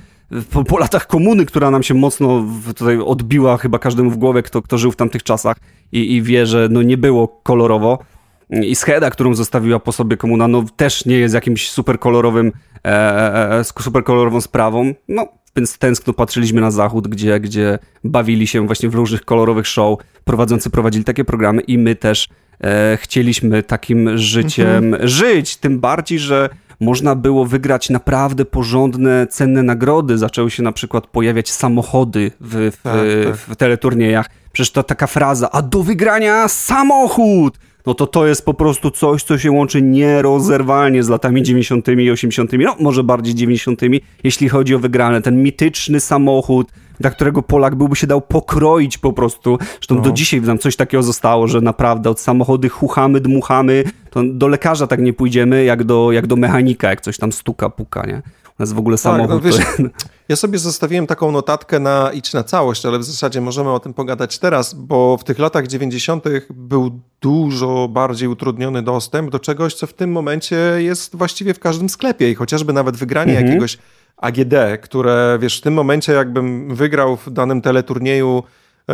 po, 0.52 0.64
po, 0.64 0.78
latach 0.78 1.08
komuny, 1.08 1.46
która 1.46 1.72
nam 1.72 1.84
się 1.84 1.94
mocno 1.94 2.46
tutaj 2.76 2.98
odbiła 2.98 3.58
chyba 3.58 3.80
każdemu 3.80 4.10
w 4.10 4.18
głowę, 4.18 4.44
kto, 4.44 4.62
kto 4.62 4.78
żył 4.78 4.92
w 4.92 4.96
tamtych 4.96 5.24
czasach 5.24 5.58
i, 5.92 6.16
i 6.16 6.22
wie, 6.22 6.46
że 6.46 6.68
no 6.72 6.82
nie 6.82 6.98
było 6.98 7.28
kolorowo, 7.28 8.00
i 8.50 8.76
scheda, 8.76 9.10
którą 9.10 9.34
zostawiła 9.34 9.80
po 9.80 9.92
sobie 9.92 10.18
komuna, 10.18 10.48
no 10.48 10.64
też 10.76 11.06
nie 11.06 11.18
jest 11.18 11.34
jakimś 11.34 11.70
super 11.70 12.00
kolorowym, 12.00 12.52
e, 12.86 12.90
e, 12.90 13.60
e 13.60 13.64
super 13.64 14.04
kolorową 14.04 14.42
sprawą. 14.42 14.94
No, 15.08 15.28
więc 15.56 15.78
tęskno 15.78 16.14
patrzyliśmy 16.14 16.62
na 16.62 16.72
zachód, 16.72 17.08
gdzie, 17.08 17.40
gdzie 17.40 17.80
bawili 18.04 18.48
się 18.48 18.66
właśnie 18.66 18.90
w 18.90 18.96
różnych 18.96 19.26
kolorowych 19.26 19.68
show. 19.68 20.00
Prowadzący 20.24 20.70
prowadzili 20.70 21.04
takie 21.04 21.26
programy 21.26 21.62
i 21.62 21.78
my 21.78 21.96
też 21.96 22.28
e, 22.64 22.98
chcieliśmy 23.02 23.64
takim 23.64 24.18
życiem 24.18 24.68
mhm. 24.86 25.08
żyć. 25.08 25.58
Tym 25.58 25.80
bardziej, 25.80 26.20
że 26.20 26.50
można 26.80 27.16
było 27.16 27.46
wygrać 27.46 27.90
naprawdę 27.90 28.46
porządne, 28.46 29.28
cenne 29.28 29.64
nagrody. 29.64 30.18
Zaczęły 30.18 30.52
się 30.52 30.64
na 30.64 30.72
przykład 30.72 31.08
pojawiać 31.08 31.52
samochody 31.52 32.32
w, 32.40 32.72
w, 32.72 32.82
tak, 32.82 32.94
tak. 33.26 33.36
w 33.36 33.56
teleturniejach. 33.56 34.30
Przecież 34.52 34.72
to 34.72 34.84
taka 34.84 35.08
fraza, 35.08 35.52
a 35.52 35.62
do 35.62 35.84
wygrania 35.84 36.48
samochód! 36.48 37.60
No 37.86 37.94
to 37.94 38.08
to 38.08 38.28
jest 38.28 38.46
po 38.46 38.54
prostu 38.54 38.92
coś, 38.92 39.24
co 39.24 39.38
się 39.38 39.52
łączy 39.52 39.82
nierozerwalnie 39.82 41.04
z 41.04 41.10
latami 41.10 41.44
90. 41.44 41.88
i 41.88 42.12
80., 42.12 42.52
no 42.60 42.76
może 42.80 43.04
bardziej 43.04 43.36
90., 43.36 43.82
jeśli 44.24 44.50
chodzi 44.50 44.76
o 44.76 44.80
wygrane. 44.80 45.22
Ten 45.22 45.44
mityczny 45.44 46.00
samochód, 46.00 46.72
dla 47.00 47.10
którego 47.10 47.42
Polak 47.42 47.76
byłby 47.76 47.96
się 47.96 48.08
dał 48.08 48.22
pokroić 48.22 48.98
po 48.98 49.14
prostu. 49.14 49.58
Zresztą 49.72 49.96
no. 49.96 50.02
do 50.02 50.12
dzisiaj 50.12 50.42
nam 50.42 50.58
coś 50.58 50.76
takiego 50.76 51.04
zostało, 51.04 51.48
że 51.48 51.62
naprawdę 51.62 52.10
od 52.10 52.20
samochody 52.20 52.70
chuchamy, 52.70 53.22
dmuchamy, 53.22 53.84
to 54.10 54.24
do 54.24 54.48
lekarza 54.48 54.88
tak 54.88 55.02
nie 55.02 55.14
pójdziemy, 55.14 55.64
jak 55.64 55.84
do, 55.84 56.12
jak 56.12 56.28
do 56.28 56.36
mechanika, 56.36 56.90
jak 56.90 57.02
coś 57.02 57.18
tam 57.18 57.32
stuka, 57.32 57.70
puka, 57.70 58.06
nie? 58.06 58.22
U 58.48 58.60
nas 58.60 58.74
w 58.74 58.80
ogóle 58.80 58.98
samochód... 58.98 59.44
Tak, 59.44 59.52
no 59.52 59.58
wiesz, 59.58 59.66
to... 59.78 59.84
Ja 60.30 60.36
sobie 60.36 60.60
zostawiłem 60.60 61.08
taką 61.08 61.32
notatkę 61.32 61.80
na 61.80 62.12
idź 62.14 62.34
na 62.34 62.44
całość, 62.44 62.86
ale 62.86 63.00
w 63.00 63.04
zasadzie 63.04 63.42
możemy 63.42 63.72
o 63.72 63.80
tym 63.80 63.94
pogadać 63.94 64.40
teraz, 64.40 64.74
bo 64.74 65.18
w 65.18 65.24
tych 65.24 65.40
latach 65.40 65.68
90. 65.68 66.24
był 66.50 67.00
dużo 67.22 67.88
bardziej 67.88 68.28
utrudniony 68.28 68.82
dostęp 68.82 69.32
do 69.32 69.40
czegoś, 69.40 69.74
co 69.74 69.88
w 69.88 69.94
tym 69.94 70.12
momencie 70.12 70.56
jest 70.78 71.16
właściwie 71.16 71.54
w 71.54 71.60
każdym 71.60 71.90
sklepie 71.90 72.32
i 72.32 72.36
chociażby 72.36 72.74
nawet 72.74 72.98
wygranie 72.98 73.32
mhm. 73.32 73.48
jakiegoś 73.48 73.78
AGD, 74.18 74.54
które 74.82 75.38
wiesz, 75.42 75.58
w 75.58 75.62
tym 75.62 75.74
momencie 75.74 76.14
jakbym 76.14 76.76
wygrał 76.76 77.18
w 77.18 77.30
danym 77.30 77.62
teleturnieju 77.62 78.44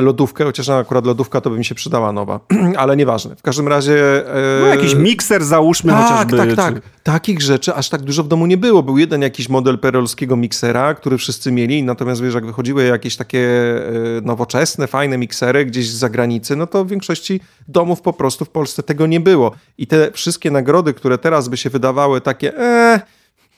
lodówkę, 0.01 0.43
chociaż 0.43 0.69
akurat 0.69 1.05
lodówka 1.05 1.41
to 1.41 1.49
by 1.49 1.57
mi 1.57 1.65
się 1.65 1.75
przydała 1.75 2.11
nowa, 2.11 2.39
ale 2.77 2.97
nieważne. 2.97 3.35
W 3.35 3.41
każdym 3.41 3.67
razie... 3.67 4.27
E... 4.35 4.61
No 4.61 4.67
jakiś 4.67 4.95
mikser 4.95 5.43
załóżmy 5.43 5.91
tak, 5.91 6.03
chociażby. 6.03 6.37
Tak, 6.37 6.47
tak, 6.47 6.73
tak. 6.73 6.83
Takich 7.03 7.41
rzeczy 7.41 7.75
aż 7.75 7.89
tak 7.89 8.01
dużo 8.01 8.23
w 8.23 8.27
domu 8.27 8.45
nie 8.45 8.57
było. 8.57 8.83
Był 8.83 8.97
jeden 8.97 9.21
jakiś 9.21 9.49
model 9.49 9.79
perolskiego 9.79 10.35
miksera, 10.35 10.93
który 10.93 11.17
wszyscy 11.17 11.51
mieli, 11.51 11.83
natomiast 11.83 12.21
wiesz, 12.21 12.33
jak 12.33 12.45
wychodziły 12.45 12.83
jakieś 12.83 13.15
takie 13.15 13.39
e, 13.39 14.21
nowoczesne, 14.21 14.87
fajne 14.87 15.17
miksery 15.17 15.65
gdzieś 15.65 15.89
z 15.89 15.95
zagranicy, 15.95 16.55
no 16.55 16.67
to 16.67 16.85
w 16.85 16.89
większości 16.89 17.39
domów 17.67 18.01
po 18.01 18.13
prostu 18.13 18.45
w 18.45 18.49
Polsce 18.49 18.83
tego 18.83 19.07
nie 19.07 19.19
było. 19.19 19.51
I 19.77 19.87
te 19.87 20.11
wszystkie 20.11 20.51
nagrody, 20.51 20.93
które 20.93 21.17
teraz 21.17 21.47
by 21.47 21.57
się 21.57 21.69
wydawały 21.69 22.21
takie, 22.21 22.57
e, 22.57 23.01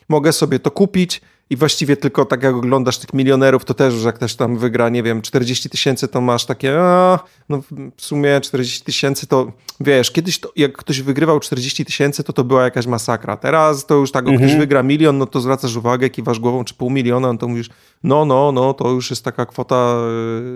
mogę 0.10 0.34
sobie 0.34 0.60
to 0.60 0.72
kupić, 0.72 1.22
i 1.50 1.56
właściwie 1.56 1.98
tylko 1.98 2.26
tak 2.26 2.44
jak 2.44 2.56
oglądasz 2.56 2.98
tych 2.98 3.14
milionerów, 3.14 3.66
to 3.66 3.74
też, 3.74 3.94
że 3.94 4.08
jak 4.08 4.16
ktoś 4.16 4.36
tam 4.36 4.58
wygra, 4.58 4.90
nie 4.90 5.04
wiem, 5.04 5.22
40 5.22 5.70
tysięcy, 5.70 6.08
to 6.08 6.22
masz 6.22 6.46
takie, 6.46 6.80
a, 6.80 7.20
no 7.50 7.62
w 7.98 8.06
sumie 8.06 8.42
40 8.42 8.86
tysięcy 8.86 9.28
to, 9.28 9.52
wiesz, 9.80 10.12
kiedyś 10.12 10.40
to, 10.40 10.52
jak 10.56 10.78
ktoś 10.78 11.02
wygrywał 11.02 11.40
40 11.40 11.86
tysięcy, 11.86 12.24
to 12.24 12.34
to 12.34 12.44
była 12.44 12.64
jakaś 12.64 12.86
masakra. 12.86 13.38
Teraz 13.38 13.86
to 13.86 13.96
już 13.96 14.12
tak, 14.12 14.26
jak 14.26 14.34
mhm. 14.34 14.50
ktoś 14.50 14.60
wygra 14.60 14.84
milion, 14.84 15.18
no 15.18 15.26
to 15.26 15.42
zwracasz 15.42 15.76
uwagę, 15.76 16.10
kiwasz 16.10 16.40
głową, 16.40 16.64
czy 16.64 16.74
pół 16.74 16.90
miliona, 16.90 17.34
no 17.34 17.40
to 17.40 17.48
mówisz, 17.48 17.70
no, 18.04 18.26
no, 18.26 18.52
no, 18.52 18.74
to 18.74 18.90
już 18.90 19.10
jest 19.10 19.24
taka 19.24 19.46
kwota 19.46 19.98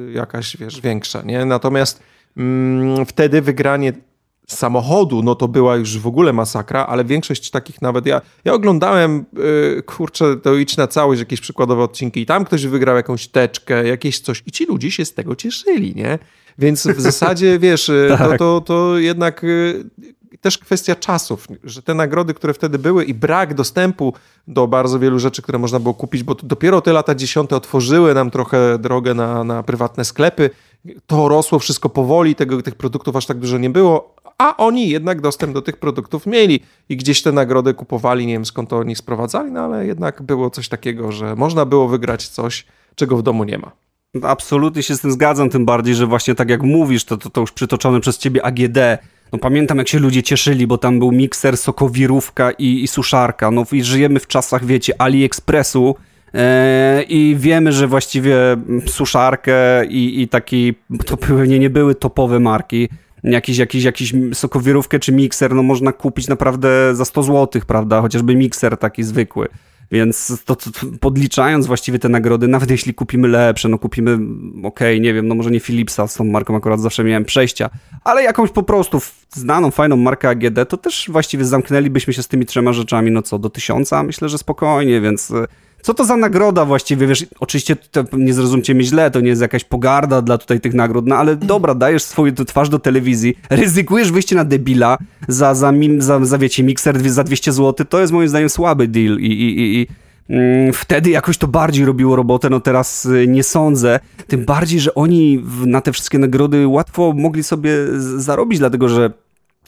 y, 0.09 0.11
jakaś, 0.11 0.57
wiesz, 0.57 0.81
większa, 0.81 1.21
nie? 1.21 1.45
Natomiast 1.45 2.03
mm, 2.37 3.05
wtedy 3.05 3.41
wygranie 3.41 3.93
samochodu, 4.47 5.23
no 5.23 5.35
to 5.35 5.47
była 5.47 5.75
już 5.75 5.99
w 5.99 6.07
ogóle 6.07 6.33
masakra, 6.33 6.85
ale 6.85 7.05
większość 7.05 7.49
takich 7.49 7.81
nawet, 7.81 8.05
ja, 8.05 8.21
ja 8.45 8.53
oglądałem, 8.53 9.25
yy, 9.75 9.83
kurczę, 9.83 10.37
to 10.37 10.55
idź 10.55 10.77
na 10.77 10.87
całość 10.87 11.19
jakieś 11.19 11.41
przykładowe 11.41 11.83
odcinki 11.83 12.21
i 12.21 12.25
tam 12.25 12.45
ktoś 12.45 12.65
wygrał 12.65 12.95
jakąś 12.95 13.27
teczkę, 13.27 13.87
jakieś 13.87 14.19
coś 14.19 14.43
i 14.45 14.51
ci 14.51 14.65
ludzie 14.65 14.91
się 14.91 15.05
z 15.05 15.13
tego 15.13 15.35
cieszyli, 15.35 15.95
nie? 15.95 16.19
Więc 16.57 16.87
w 16.87 17.01
zasadzie, 17.01 17.59
wiesz, 17.59 17.89
y, 17.89 18.15
tak. 18.17 18.29
to, 18.29 18.37
to, 18.37 18.61
to 18.61 18.97
jednak 18.97 19.43
y, 19.43 19.89
też 20.41 20.57
kwestia 20.57 20.95
czasów, 20.95 21.47
że 21.63 21.81
te 21.81 21.93
nagrody, 21.93 22.33
które 22.33 22.53
wtedy 22.53 22.79
były 22.79 23.03
i 23.03 23.13
brak 23.13 23.53
dostępu 23.53 24.13
do 24.47 24.67
bardzo 24.67 24.99
wielu 24.99 25.19
rzeczy, 25.19 25.41
które 25.41 25.59
można 25.59 25.79
było 25.79 25.93
kupić, 25.93 26.23
bo 26.23 26.35
dopiero 26.35 26.81
te 26.81 26.93
lata 26.93 27.15
dziesiąte 27.15 27.55
otworzyły 27.55 28.13
nam 28.13 28.31
trochę 28.31 28.79
drogę 28.79 29.13
na, 29.13 29.43
na 29.43 29.63
prywatne 29.63 30.05
sklepy 30.05 30.49
to 31.07 31.27
rosło 31.27 31.59
wszystko 31.59 31.89
powoli, 31.89 32.35
tego, 32.35 32.61
tych 32.61 32.75
produktów 32.75 33.15
aż 33.15 33.25
tak 33.25 33.39
dużo 33.39 33.57
nie 33.57 33.69
było, 33.69 34.15
a 34.41 34.57
oni 34.57 34.89
jednak 34.89 35.21
dostęp 35.21 35.53
do 35.53 35.61
tych 35.61 35.77
produktów 35.77 36.25
mieli. 36.25 36.59
I 36.89 36.97
gdzieś 36.97 37.21
te 37.21 37.31
nagrody 37.31 37.73
kupowali, 37.73 38.27
nie 38.27 38.33
wiem 38.33 38.45
skąd 38.45 38.69
to 38.69 38.77
oni 38.77 38.95
sprowadzali, 38.95 39.51
no 39.51 39.61
ale 39.61 39.85
jednak 39.85 40.21
było 40.21 40.49
coś 40.49 40.69
takiego, 40.69 41.11
że 41.11 41.35
można 41.35 41.65
było 41.65 41.87
wygrać 41.87 42.27
coś, 42.27 42.65
czego 42.95 43.17
w 43.17 43.23
domu 43.23 43.43
nie 43.43 43.57
ma. 43.57 43.71
Absolutnie 44.23 44.83
się 44.83 44.95
z 44.95 45.01
tym 45.01 45.11
zgadzam, 45.11 45.49
tym 45.49 45.65
bardziej, 45.65 45.95
że 45.95 46.07
właśnie 46.07 46.35
tak 46.35 46.49
jak 46.49 46.63
mówisz, 46.63 47.05
to, 47.05 47.17
to, 47.17 47.29
to 47.29 47.41
już 47.41 47.51
przytoczone 47.51 47.99
przez 47.99 48.17
ciebie 48.17 48.45
AGD, 48.45 48.77
no 49.31 49.39
pamiętam 49.39 49.77
jak 49.77 49.87
się 49.87 49.99
ludzie 49.99 50.23
cieszyli, 50.23 50.67
bo 50.67 50.77
tam 50.77 50.99
był 50.99 51.11
mikser, 51.11 51.57
sokowirówka 51.57 52.51
i, 52.51 52.83
i 52.83 52.87
suszarka, 52.87 53.51
no 53.51 53.65
i 53.71 53.83
żyjemy 53.83 54.19
w 54.19 54.27
czasach, 54.27 54.65
wiecie, 54.65 55.01
AliExpressu, 55.01 55.95
e, 56.33 57.03
i 57.03 57.35
wiemy, 57.39 57.71
że 57.71 57.87
właściwie 57.87 58.35
suszarkę 58.87 59.85
i, 59.85 60.21
i 60.21 60.27
taki, 60.27 60.73
to 61.05 61.17
pewnie 61.17 61.59
nie 61.59 61.69
były 61.69 61.95
topowe 61.95 62.39
marki, 62.39 62.89
jakiś, 63.23 63.57
jakiś, 63.57 63.83
jakiś 63.83 64.13
sokowirówkę 64.33 64.99
czy 64.99 65.11
mikser, 65.11 65.55
no 65.55 65.63
można 65.63 65.91
kupić 65.91 66.27
naprawdę 66.27 66.95
za 66.95 67.05
100 67.05 67.23
zł, 67.23 67.61
prawda, 67.67 68.01
chociażby 68.01 68.35
mikser 68.35 68.77
taki 68.77 69.03
zwykły. 69.03 69.47
Więc 69.91 70.41
to, 70.45 70.55
to, 70.55 70.69
podliczając 70.99 71.67
właściwie 71.67 71.99
te 71.99 72.09
nagrody, 72.09 72.47
nawet 72.47 72.71
jeśli 72.71 72.93
kupimy 72.93 73.27
lepsze, 73.27 73.69
no 73.69 73.79
kupimy, 73.79 74.13
okej, 74.13 74.63
okay, 74.63 74.99
nie 74.99 75.13
wiem, 75.13 75.27
no 75.27 75.35
może 75.35 75.51
nie 75.51 75.59
Philipsa, 75.59 76.07
z 76.07 76.15
tą 76.15 76.23
marką 76.23 76.55
akurat 76.55 76.81
zawsze 76.81 77.03
miałem 77.03 77.25
przejścia, 77.25 77.69
ale 78.03 78.23
jakąś 78.23 78.51
po 78.51 78.63
prostu 78.63 79.01
znaną, 79.29 79.71
fajną 79.71 79.97
markę 79.97 80.29
AGD, 80.29 80.69
to 80.69 80.77
też 80.77 81.09
właściwie 81.11 81.45
zamknęlibyśmy 81.45 82.13
się 82.13 82.23
z 82.23 82.27
tymi 82.27 82.45
trzema 82.45 82.73
rzeczami, 82.73 83.11
no 83.11 83.21
co, 83.21 83.39
do 83.39 83.49
tysiąca? 83.49 84.03
Myślę, 84.03 84.29
że 84.29 84.37
spokojnie, 84.37 85.01
więc 85.01 85.33
co 85.81 85.93
to 85.93 86.05
za 86.05 86.17
nagroda 86.17 86.65
właściwie? 86.65 87.07
Wiesz, 87.07 87.25
oczywiście 87.39 87.75
nie 88.13 88.33
zrozumcie 88.33 88.75
mnie 88.75 88.83
źle, 88.83 89.11
to 89.11 89.19
nie 89.19 89.29
jest 89.29 89.41
jakaś 89.41 89.63
pogarda 89.63 90.21
dla 90.21 90.37
tutaj 90.37 90.59
tych 90.59 90.73
nagród, 90.73 91.07
no 91.07 91.15
ale 91.15 91.35
dobra, 91.35 91.75
dajesz 91.75 92.03
swoją 92.03 92.33
twarz 92.35 92.69
do 92.69 92.79
telewizji, 92.79 93.37
ryzykujesz 93.49 94.11
wyjście 94.11 94.35
na 94.35 94.45
debila 94.45 94.97
za, 95.27 95.55
za, 95.55 95.73
za, 95.97 96.25
za 96.25 96.37
wiecie, 96.37 96.63
mikser 96.63 97.09
za 97.09 97.23
200 97.23 97.51
zł, 97.51 97.85
to 97.89 98.01
jest 98.01 98.13
moim 98.13 98.29
zdaniem 98.29 98.49
słaby 98.49 98.87
deal 98.87 99.17
i, 99.19 99.25
i, 99.25 99.59
i, 99.59 99.81
i 99.81 99.87
mm, 100.29 100.73
wtedy 100.73 101.09
jakoś 101.09 101.37
to 101.37 101.47
bardziej 101.47 101.85
robiło 101.85 102.15
robotę, 102.15 102.49
no 102.49 102.59
teraz 102.59 103.05
y, 103.05 103.27
nie 103.27 103.43
sądzę. 103.43 103.99
Tym 104.27 104.45
bardziej, 104.45 104.79
że 104.79 104.95
oni 104.95 105.43
na 105.65 105.81
te 105.81 105.91
wszystkie 105.91 106.19
nagrody 106.19 106.67
łatwo 106.67 107.13
mogli 107.15 107.43
sobie 107.43 107.71
zarobić, 108.17 108.59
dlatego 108.59 108.89
że 108.89 109.11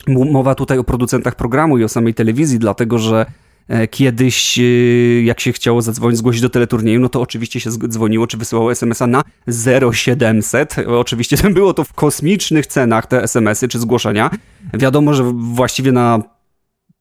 mowa 0.08 0.56
tutaj 0.56 0.78
o 0.78 0.84
producentach 0.84 1.36
programu 1.36 1.78
i 1.78 1.84
o 1.84 1.89
samej 1.89 2.13
telewizji, 2.13 2.60
dlatego 2.60 2.97
że 2.99 3.26
kiedyś, 3.91 4.60
e, 4.60 4.63
jak 5.23 5.39
się 5.39 5.52
chciało 5.52 5.82
zadzwonić, 5.82 6.17
zgłosić 6.17 6.41
do 6.41 6.49
teleturnieju, 6.49 6.99
no 6.99 7.10
to 7.10 7.21
oczywiście 7.21 7.60
się 7.60 7.69
dzwoniło, 7.71 8.28
czy 8.28 8.38
wysyłało 8.38 8.71
SMS-a 8.71 9.08
na 9.08 9.23
0700. 9.93 10.76
Oczywiście 10.88 11.38
było 11.54 11.73
to 11.73 11.84
w 11.84 11.93
kosmicznych 11.93 12.67
cenach, 12.67 13.08
te 13.08 13.23
SMS-y 13.23 13.67
czy 13.67 13.80
zgłoszenia. 13.80 14.30
Wiadomo, 14.73 15.13
że 15.13 15.32
właściwie 15.36 15.91
na 15.91 16.23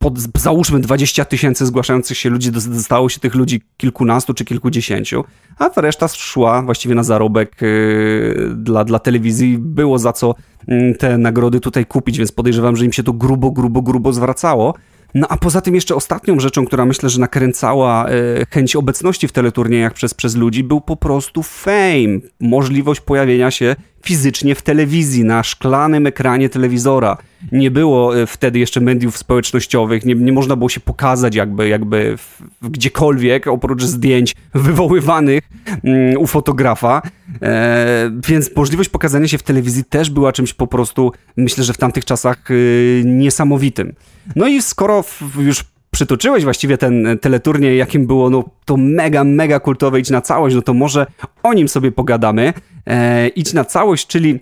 pod, 0.03 0.19
załóżmy 0.19 0.81
20 0.81 1.25
tysięcy 1.25 1.67
zgłaszających 1.67 2.19
się 2.19 2.31
ludzi, 2.31 2.51
dostało 2.53 3.09
się 3.09 3.21
tych 3.21 3.35
ludzi 3.35 3.63
kilkunastu 3.77 4.35
czy 4.35 4.45
kilkudziesięciu, 4.45 5.25
a 5.59 5.71
ta 5.71 5.81
reszta 5.81 6.09
szła 6.09 6.63
właściwie 6.63 6.95
na 6.95 7.03
zarobek 7.03 7.57
yy, 7.61 8.55
dla, 8.57 8.85
dla 8.85 8.99
telewizji. 8.99 9.59
Było 9.59 9.99
za 9.99 10.13
co 10.13 10.35
yy, 10.69 10.95
te 10.95 11.19
nagrody 11.19 11.61
tutaj 11.61 11.87
kupić, 11.87 12.19
więc 12.19 12.33
podejrzewam, 12.33 12.77
że 12.77 12.85
im 12.85 12.93
się 12.93 13.03
to 13.03 13.13
grubo, 13.13 13.51
grubo, 13.51 13.83
grubo 13.83 14.13
zwracało. 14.13 14.75
No 15.15 15.27
a 15.29 15.37
poza 15.37 15.61
tym 15.61 15.75
jeszcze 15.75 15.95
ostatnią 15.95 16.41
rzeczą, 16.41 16.67
która 16.67 16.87
myślę, 16.87 17.09
że 17.09 17.21
nakręcała 17.21 18.09
e, 18.09 18.13
chęć 18.51 18.77
obecności 18.77 19.29
w 19.29 19.33
teleturniejach 19.33 19.93
przez, 19.93 20.15
przez 20.15 20.37
ludzi, 20.37 20.65
był 20.65 20.81
po 20.81 20.97
prostu 20.97 21.43
fame. 21.43 22.21
Możliwość 22.41 23.01
pojawienia 23.01 23.51
się 23.51 23.77
fizycznie 24.03 24.55
w 24.55 24.63
telewizji, 24.63 25.25
na 25.25 25.43
szklanym 25.43 26.07
ekranie 26.07 26.49
telewizora. 26.49 27.17
Nie 27.53 27.71
było 27.71 28.21
e, 28.21 28.27
wtedy 28.27 28.59
jeszcze 28.59 28.81
mediów 28.81 29.19
społecznościowych, 29.19 30.05
nie, 30.05 30.15
nie 30.15 30.33
można 30.33 30.57
było 30.57 30.69
się 30.69 30.81
pokazać 30.81 31.35
jakby, 31.35 31.69
jakby 31.69 32.17
w, 32.17 32.43
w 32.63 32.69
gdziekolwiek, 32.71 33.47
oprócz 33.47 33.83
zdjęć 33.83 34.35
wywoływanych 34.55 35.43
mm, 35.85 36.19
u 36.19 36.27
fotografa. 36.27 37.03
E, 37.43 38.11
więc 38.29 38.57
możliwość 38.57 38.89
pokazania 38.89 39.29
się 39.29 39.39
w 39.39 39.43
telewizji 39.43 39.85
też 39.85 40.11
była 40.11 40.33
czymś 40.33 40.53
po 40.53 40.67
prostu, 40.67 41.13
myślę, 41.37 41.65
że 41.65 41.73
w 41.73 41.79
tamtych 41.79 42.05
czasach 42.05 42.51
y, 42.51 43.03
niesamowitym. 43.07 43.95
No 44.37 44.49
i 44.49 44.63
skoro 44.63 45.05
już 45.39 45.65
przytoczyłeś 45.91 46.45
właściwie 46.45 46.79
ten 46.79 47.19
teleturniej, 47.21 47.79
jakim 47.79 48.07
było 48.07 48.31
no, 48.31 48.45
to 48.65 48.77
mega, 48.77 49.25
mega 49.25 49.61
kultowe 49.61 50.01
Idź 50.01 50.11
na 50.11 50.21
całość, 50.21 50.57
no 50.57 50.63
to 50.63 50.75
może 50.75 51.07
o 51.43 51.55
nim 51.55 51.69
sobie 51.69 51.93
pogadamy. 51.93 52.53
E, 52.87 53.29
idź 53.29 53.53
na 53.53 53.65
całość, 53.65 54.07
czyli 54.07 54.41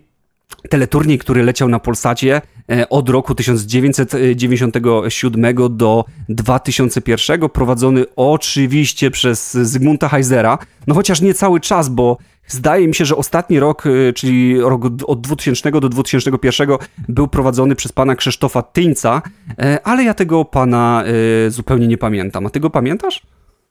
teleturniej, 0.68 1.18
który 1.18 1.42
leciał 1.42 1.68
na 1.68 1.78
Polsacie 1.78 2.42
e, 2.70 2.88
od 2.88 3.08
roku 3.08 3.34
1997 3.34 5.54
do 5.70 6.04
2001, 6.28 7.48
prowadzony 7.48 8.04
oczywiście 8.16 9.10
przez 9.10 9.52
Zygmunta 9.52 10.08
Heisera, 10.08 10.58
no 10.86 10.94
chociaż 10.94 11.20
nie 11.20 11.34
cały 11.34 11.60
czas, 11.60 11.88
bo 11.88 12.18
Zdaje 12.50 12.88
mi 12.88 12.94
się, 12.94 13.04
że 13.04 13.16
ostatni 13.16 13.60
rok, 13.60 13.86
y, 13.86 14.12
czyli 14.16 14.60
rok 14.60 14.82
od 15.06 15.20
2000 15.20 15.70
do 15.70 15.88
2001 15.88 16.68
był 17.08 17.28
prowadzony 17.28 17.74
przez 17.74 17.92
pana 17.92 18.16
Krzysztofa 18.16 18.62
Tyńca, 18.62 19.22
e, 19.58 19.78
ale 19.84 20.04
ja 20.04 20.14
tego 20.14 20.44
pana 20.44 21.04
zupełnie 21.48 21.86
nie 21.86 21.98
pamiętam. 21.98 22.46
A 22.46 22.50
ty 22.50 22.60
go 22.60 22.70
pamiętasz? 22.70 23.22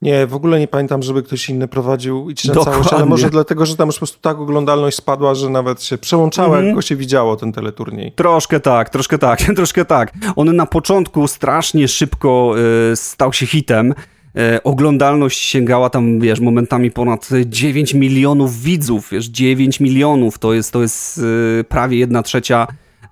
Nie, 0.02 0.26
w 0.26 0.34
ogóle 0.34 0.58
nie 0.58 0.68
pamiętam, 0.68 1.02
żeby 1.02 1.22
ktoś 1.22 1.48
inny 1.48 1.68
prowadził 1.68 2.30
Idź 2.30 2.44
na 2.44 2.54
Dokładnie. 2.54 2.72
całość, 2.72 2.92
ale 2.92 3.06
może 3.06 3.30
dlatego, 3.30 3.66
że 3.66 3.76
tam 3.76 3.88
już 3.88 3.96
po 3.96 3.98
prostu 3.98 4.18
tak 4.20 4.38
oglądalność 4.38 4.96
spadła, 4.96 5.34
że 5.34 5.50
nawet 5.50 5.82
się 5.82 5.98
przełączała, 5.98 6.58
-hmm. 6.58 6.64
jak 6.64 6.74
go 6.74 6.82
się 6.82 6.96
widziało 6.96 7.36
ten 7.36 7.52
teleturniej. 7.52 8.12
Troszkę 8.12 8.60
tak, 8.60 8.90
troszkę 8.90 9.18
tak, 9.18 9.40
troszkę 9.56 9.84
tak. 9.84 10.12
On 10.36 10.56
na 10.56 10.66
początku 10.66 11.28
strasznie 11.28 11.88
szybko 11.88 12.54
y, 12.92 12.96
stał 12.96 13.32
się 13.32 13.46
hitem. 13.46 13.94
E, 14.36 14.62
oglądalność 14.62 15.40
sięgała 15.40 15.90
tam, 15.90 16.20
wiesz, 16.20 16.40
momentami 16.40 16.90
ponad 16.90 17.28
9 17.46 17.94
milionów 17.94 18.60
widzów, 18.62 19.08
wiesz, 19.12 19.26
9 19.26 19.80
milionów 19.80 20.38
to 20.38 20.54
jest, 20.54 20.72
to 20.72 20.82
jest 20.82 21.20
e, 21.60 21.64
prawie 21.64 21.98
jedna 21.98 22.22
trzecia, 22.22 22.66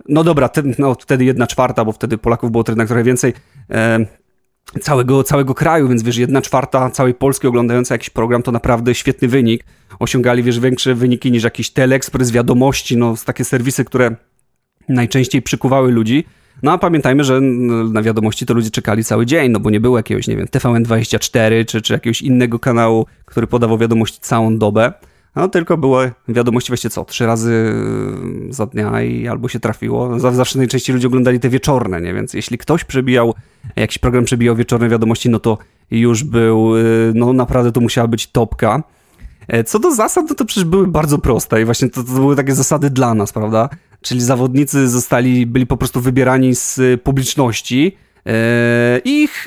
no 0.08 0.24
dobra, 0.24 0.48
te, 0.48 0.62
no, 0.78 0.94
wtedy 0.94 1.24
jedna 1.24 1.46
czwarta, 1.46 1.84
bo 1.84 1.92
wtedy 1.92 2.18
Polaków 2.18 2.50
było 2.50 2.64
trochę 2.64 3.02
więcej, 3.02 3.32
e, 3.70 4.06
całego, 4.80 5.24
całego 5.24 5.54
kraju, 5.54 5.88
więc 5.88 6.02
wiesz, 6.02 6.16
jedna 6.16 6.42
czwarta 6.42 6.90
całej 6.90 7.14
Polski 7.14 7.46
oglądająca 7.46 7.94
jakiś 7.94 8.10
program 8.10 8.42
to 8.42 8.52
naprawdę 8.52 8.94
świetny 8.94 9.28
wynik. 9.28 9.64
Osiągali, 9.98 10.42
wiesz, 10.42 10.60
większe 10.60 10.94
wyniki 10.94 11.32
niż 11.32 11.44
jakiś 11.44 11.70
Teleexpress, 11.70 12.30
wiadomości, 12.30 12.96
no, 12.96 13.14
takie 13.24 13.44
serwisy, 13.44 13.84
które 13.84 14.16
najczęściej 14.88 15.42
przykuwały 15.42 15.92
ludzi. 15.92 16.24
No 16.62 16.72
a 16.72 16.78
pamiętajmy, 16.78 17.24
że 17.24 17.40
na 17.92 18.02
wiadomości 18.02 18.46
to 18.46 18.54
ludzie 18.54 18.70
czekali 18.70 19.04
cały 19.04 19.26
dzień, 19.26 19.52
no 19.52 19.60
bo 19.60 19.70
nie 19.70 19.80
było 19.80 19.96
jakiegoś, 19.96 20.26
nie 20.26 20.36
wiem, 20.36 20.46
TVN24 20.46 21.64
czy, 21.66 21.82
czy 21.82 21.92
jakiegoś 21.92 22.22
innego 22.22 22.58
kanału, 22.58 23.06
który 23.24 23.46
podawał 23.46 23.78
wiadomości 23.78 24.18
całą 24.20 24.58
dobę. 24.58 24.92
No 25.36 25.48
tylko 25.48 25.76
były 25.76 26.12
wiadomości 26.28 26.70
właściwie 26.70 26.90
co, 26.90 27.04
trzy 27.04 27.26
razy 27.26 27.74
za 28.50 28.66
dnia 28.66 29.02
i 29.02 29.28
albo 29.28 29.48
się 29.48 29.60
trafiło. 29.60 30.20
Zawsze 30.20 30.58
najczęściej 30.58 30.94
ludzie 30.94 31.06
oglądali 31.06 31.40
te 31.40 31.48
wieczorne, 31.48 32.00
nie? 32.00 32.14
Więc 32.14 32.34
jeśli 32.34 32.58
ktoś 32.58 32.84
przebijał, 32.84 33.34
jakiś 33.76 33.98
program 33.98 34.24
przebijał 34.24 34.56
wieczorne 34.56 34.88
wiadomości, 34.88 35.30
no 35.30 35.38
to 35.38 35.58
już 35.90 36.24
był, 36.24 36.76
y, 36.76 37.12
no 37.14 37.32
naprawdę 37.32 37.72
to 37.72 37.80
musiała 37.80 38.08
być 38.08 38.26
topka. 38.26 38.82
E, 39.48 39.64
co 39.64 39.78
do 39.78 39.94
zasad, 39.94 40.24
no 40.28 40.34
to 40.34 40.44
przecież 40.44 40.64
były 40.64 40.86
bardzo 40.86 41.18
proste 41.18 41.62
i 41.62 41.64
właśnie 41.64 41.90
to, 41.90 42.04
to 42.04 42.12
były 42.12 42.36
takie 42.36 42.54
zasady 42.54 42.90
dla 42.90 43.14
nas, 43.14 43.32
prawda? 43.32 43.68
Czyli 44.02 44.20
zawodnicy 44.20 44.88
zostali, 44.88 45.46
byli 45.46 45.66
po 45.66 45.76
prostu 45.76 46.00
wybierani 46.00 46.54
z 46.54 46.80
publiczności. 47.02 47.96
E, 48.26 49.00
ich 49.04 49.44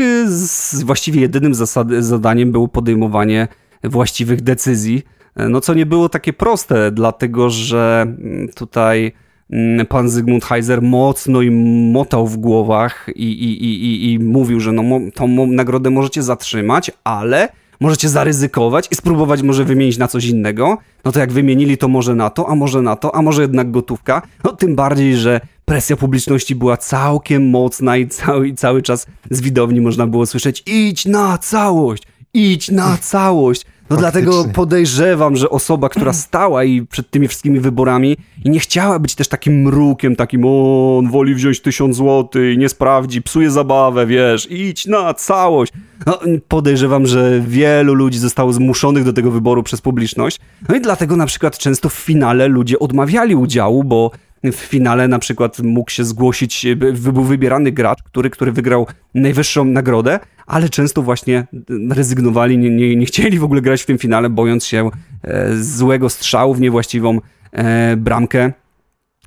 właściwie 0.85 1.21
jedynym 1.21 1.53
zasad, 1.53 1.87
zadaniem 1.99 2.51
było 2.51 2.67
podejmowanie 2.67 3.47
właściwych 3.83 4.41
decyzji. 4.41 5.03
E, 5.35 5.49
no 5.49 5.61
co 5.61 5.73
nie 5.73 5.85
było 5.85 6.09
takie 6.09 6.33
proste, 6.33 6.91
dlatego 6.91 7.49
że 7.49 8.01
mm, 8.01 8.47
tutaj 8.55 9.11
mm, 9.49 9.85
pan 9.85 10.09
Zygmunt 10.09 10.45
Heiser 10.45 10.81
mocno 10.81 11.41
im 11.41 11.91
motał 11.91 12.27
w 12.27 12.37
głowach 12.37 13.07
i, 13.15 13.31
i, 13.31 13.65
i, 13.65 14.11
i 14.11 14.19
mówił, 14.19 14.59
że 14.59 14.71
no, 14.71 14.83
tą 15.13 15.47
nagrodę 15.47 15.89
możecie 15.89 16.23
zatrzymać, 16.23 16.91
ale 17.03 17.49
możecie 17.81 18.09
zaryzykować 18.09 18.87
i 18.91 18.95
spróbować 18.95 19.41
może 19.41 19.65
wymienić 19.65 19.97
na 19.97 20.07
coś 20.07 20.25
innego. 20.25 20.77
No 21.05 21.11
to 21.11 21.19
jak 21.19 21.31
wymienili 21.31 21.77
to 21.77 21.87
może 21.87 22.15
na 22.15 22.29
to, 22.29 22.49
a 22.49 22.55
może 22.55 22.81
na 22.81 22.95
to, 22.95 23.15
a 23.15 23.21
może 23.21 23.41
jednak 23.41 23.71
gotówka. 23.71 24.21
No 24.43 24.51
tym 24.51 24.75
bardziej, 24.75 25.15
że 25.15 25.41
presja 25.65 25.95
publiczności 25.95 26.55
była 26.55 26.77
całkiem 26.77 27.49
mocna 27.49 27.97
i 27.97 28.07
cały, 28.07 28.53
cały 28.53 28.81
czas 28.81 29.07
z 29.31 29.41
widowni 29.41 29.81
można 29.81 30.07
było 30.07 30.25
słyszeć 30.25 30.63
idź 30.65 31.05
na 31.05 31.37
całość, 31.37 32.03
idź 32.33 32.71
na 32.71 32.97
całość. 32.97 33.65
No 33.91 33.97
dlatego 33.97 34.45
podejrzewam, 34.53 35.35
że 35.35 35.49
osoba, 35.49 35.89
która 35.89 36.13
stała 36.27 36.63
i 36.63 36.81
przed 36.81 37.09
tymi 37.09 37.27
wszystkimi 37.27 37.59
wyborami 37.59 38.17
i 38.45 38.49
nie 38.49 38.59
chciała 38.59 38.99
być 38.99 39.15
też 39.15 39.27
takim 39.27 39.61
mrukiem, 39.61 40.15
takim 40.15 40.41
o, 40.45 40.97
on 40.97 41.11
woli 41.11 41.35
wziąć 41.35 41.61
tysiąc 41.61 41.95
złotych, 41.95 42.57
nie 42.57 42.69
sprawdzi, 42.69 43.21
psuje 43.21 43.51
zabawę, 43.51 44.05
wiesz, 44.05 44.51
idź 44.51 44.85
na 44.85 45.13
całość. 45.13 45.73
No, 46.05 46.19
podejrzewam, 46.47 47.07
że 47.07 47.41
wielu 47.47 47.93
ludzi 47.93 48.19
zostało 48.19 48.53
zmuszonych 48.53 49.03
do 49.03 49.13
tego 49.13 49.31
wyboru 49.31 49.63
przez 49.63 49.81
publiczność. 49.81 50.39
No 50.69 50.75
i 50.75 50.81
dlatego 50.81 51.15
na 51.15 51.25
przykład 51.25 51.57
często 51.57 51.89
w 51.89 51.93
finale 51.93 52.47
ludzie 52.47 52.79
odmawiali 52.79 53.35
udziału, 53.35 53.83
bo 53.83 54.11
w 54.43 54.55
finale 54.55 55.07
na 55.07 55.19
przykład 55.19 55.59
mógł 55.59 55.91
się 55.91 56.03
zgłosić, 56.03 56.67
był 57.03 57.23
wybierany 57.23 57.71
gracz, 57.71 58.03
który, 58.03 58.29
który 58.29 58.51
wygrał 58.51 58.87
najwyższą 59.13 59.65
nagrodę, 59.65 60.19
ale 60.47 60.69
często 60.69 61.01
właśnie 61.01 61.47
rezygnowali, 61.89 62.57
nie, 62.57 62.69
nie, 62.69 62.95
nie 62.95 63.05
chcieli 63.05 63.39
w 63.39 63.43
ogóle 63.43 63.61
grać 63.61 63.81
w 63.81 63.85
tym 63.85 63.97
finale, 63.97 64.29
bojąc 64.29 64.65
się 64.65 64.89
e, 65.23 65.55
złego 65.55 66.09
strzału 66.09 66.53
w 66.53 66.61
niewłaściwą 66.61 67.19
e, 67.51 67.97
bramkę 67.97 68.53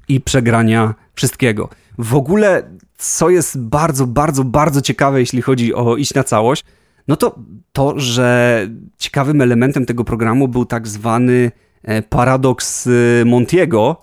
i 0.08 0.20
przegrania 0.20 0.94
wszystkiego. 1.14 1.68
W 1.98 2.14
ogóle, 2.14 2.62
co 2.98 3.30
jest 3.30 3.60
bardzo, 3.60 4.06
bardzo, 4.06 4.44
bardzo 4.44 4.80
ciekawe, 4.80 5.20
jeśli 5.20 5.42
chodzi 5.42 5.74
o 5.74 5.96
iść 5.96 6.14
na 6.14 6.24
całość, 6.24 6.64
no 7.08 7.16
to 7.16 7.38
to, 7.72 8.00
że 8.00 8.68
ciekawym 8.98 9.40
elementem 9.40 9.86
tego 9.86 10.04
programu 10.04 10.48
był 10.48 10.64
tak 10.64 10.88
zwany 10.88 11.50
e, 11.82 12.02
paradoks 12.02 12.88
Montiego, 13.24 14.00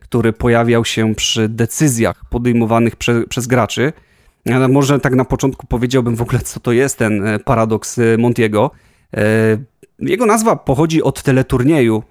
który 0.00 0.32
pojawiał 0.32 0.84
się 0.84 1.14
przy 1.14 1.48
decyzjach 1.48 2.24
podejmowanych 2.30 2.96
prze, 2.96 3.26
przez 3.28 3.46
graczy. 3.46 3.92
Może 4.68 5.00
tak 5.00 5.14
na 5.14 5.24
początku 5.24 5.66
powiedziałbym 5.66 6.16
w 6.16 6.22
ogóle, 6.22 6.40
co 6.40 6.60
to 6.60 6.72
jest 6.72 6.98
ten 6.98 7.26
e, 7.26 7.38
paradoks 7.38 7.98
e, 7.98 8.18
Montiego. 8.18 8.70
E, 9.16 9.22
jego 9.98 10.26
nazwa 10.26 10.56
pochodzi 10.56 11.02
od 11.02 11.22
teleturnieju, 11.22 12.02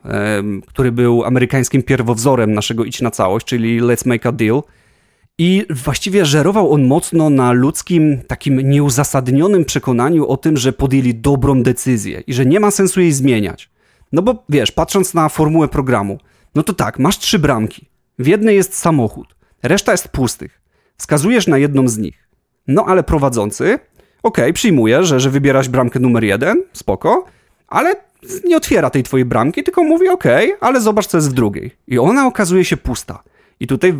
który 0.68 0.92
był 0.92 1.24
amerykańskim 1.24 1.84
pierwowzorem 1.84 2.54
naszego 2.54 2.86
Idź 2.86 3.02
na 3.02 3.12
całość, 3.12 3.46
czyli 3.46 3.82
Let's 3.82 4.08
Make 4.08 4.26
a 4.26 4.32
Deal. 4.32 4.62
I 5.38 5.66
właściwie 5.70 6.26
żerował 6.26 6.72
on 6.72 6.88
mocno 6.88 7.30
na 7.30 7.52
ludzkim, 7.52 8.22
takim 8.28 8.70
nieuzasadnionym 8.70 9.66
przekonaniu 9.66 10.28
o 10.28 10.38
tym, 10.38 10.58
że 10.58 10.74
podjęli 10.74 11.16
dobrą 11.16 11.64
decyzję 11.64 12.24
i 12.28 12.34
że 12.34 12.46
nie 12.46 12.60
ma 12.60 12.72
sensu 12.72 13.02
jej 13.02 13.12
zmieniać. 13.12 13.70
No 14.12 14.22
bo 14.22 14.44
wiesz, 14.50 14.72
patrząc 14.72 15.14
na 15.14 15.30
formułę 15.30 15.68
programu, 15.68 16.20
no 16.56 16.64
to 16.64 16.74
tak, 16.74 17.00
masz 17.00 17.20
trzy 17.20 17.40
bramki. 17.40 17.90
W 18.20 18.28
jednej 18.28 18.56
jest 18.56 18.76
samochód, 18.76 19.36
reszta 19.64 19.92
jest 19.92 20.08
pustych. 20.08 20.62
Wskazujesz 20.98 21.48
na 21.48 21.58
jedną 21.58 21.88
z 21.88 21.98
nich. 21.98 22.28
No 22.68 22.86
ale 22.86 23.04
prowadzący, 23.04 23.80
okej, 24.24 24.54
okay, 24.54 25.04
że, 25.04 25.20
że 25.20 25.30
wybierasz 25.30 25.70
bramkę 25.70 26.00
numer 26.00 26.24
jeden, 26.24 26.64
spoko, 26.74 27.26
ale 27.68 27.96
nie 28.46 28.58
otwiera 28.58 28.90
tej 28.90 29.04
twojej 29.04 29.26
bramki, 29.26 29.64
tylko 29.64 29.84
mówi 29.84 30.10
okej, 30.10 30.54
okay, 30.54 30.70
ale 30.70 30.82
zobacz, 30.82 31.08
co 31.08 31.18
jest 31.18 31.30
w 31.30 31.34
drugiej. 31.34 31.72
I 31.88 32.00
ona 32.00 32.28
okazuje 32.28 32.66
się 32.66 32.78
pusta. 32.78 33.24
I 33.60 33.68
tutaj 33.68 33.94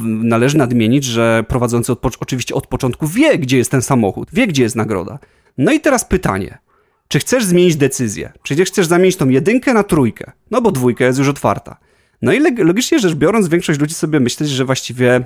należy 0.00 0.58
nadmienić, 0.58 1.04
że 1.04 1.44
prowadzący 1.48 1.92
od, 1.92 2.16
oczywiście 2.20 2.54
od 2.54 2.66
początku 2.66 3.06
wie, 3.06 3.38
gdzie 3.38 3.58
jest 3.58 3.70
ten 3.70 3.82
samochód, 3.82 4.28
wie, 4.32 4.46
gdzie 4.46 4.62
jest 4.62 4.76
nagroda. 4.76 5.18
No 5.58 5.72
i 5.72 5.80
teraz 5.80 6.04
pytanie. 6.04 6.58
Czy 7.08 7.18
chcesz 7.18 7.44
zmienić 7.44 7.76
decyzję? 7.76 8.32
Czy 8.42 8.64
chcesz 8.64 8.86
zamienić 8.86 9.16
tą 9.16 9.28
jedynkę 9.28 9.74
na 9.74 9.82
trójkę? 9.82 10.32
No 10.50 10.62
bo 10.62 10.70
dwójka 10.70 11.04
jest 11.04 11.18
już 11.18 11.28
otwarta. 11.28 11.76
No 12.24 12.32
i 12.32 12.64
logicznie 12.64 12.98
rzecz 12.98 13.14
biorąc, 13.14 13.48
większość 13.48 13.80
ludzi 13.80 13.94
sobie 13.94 14.20
myśli, 14.20 14.46
że 14.46 14.64
właściwie 14.64 15.24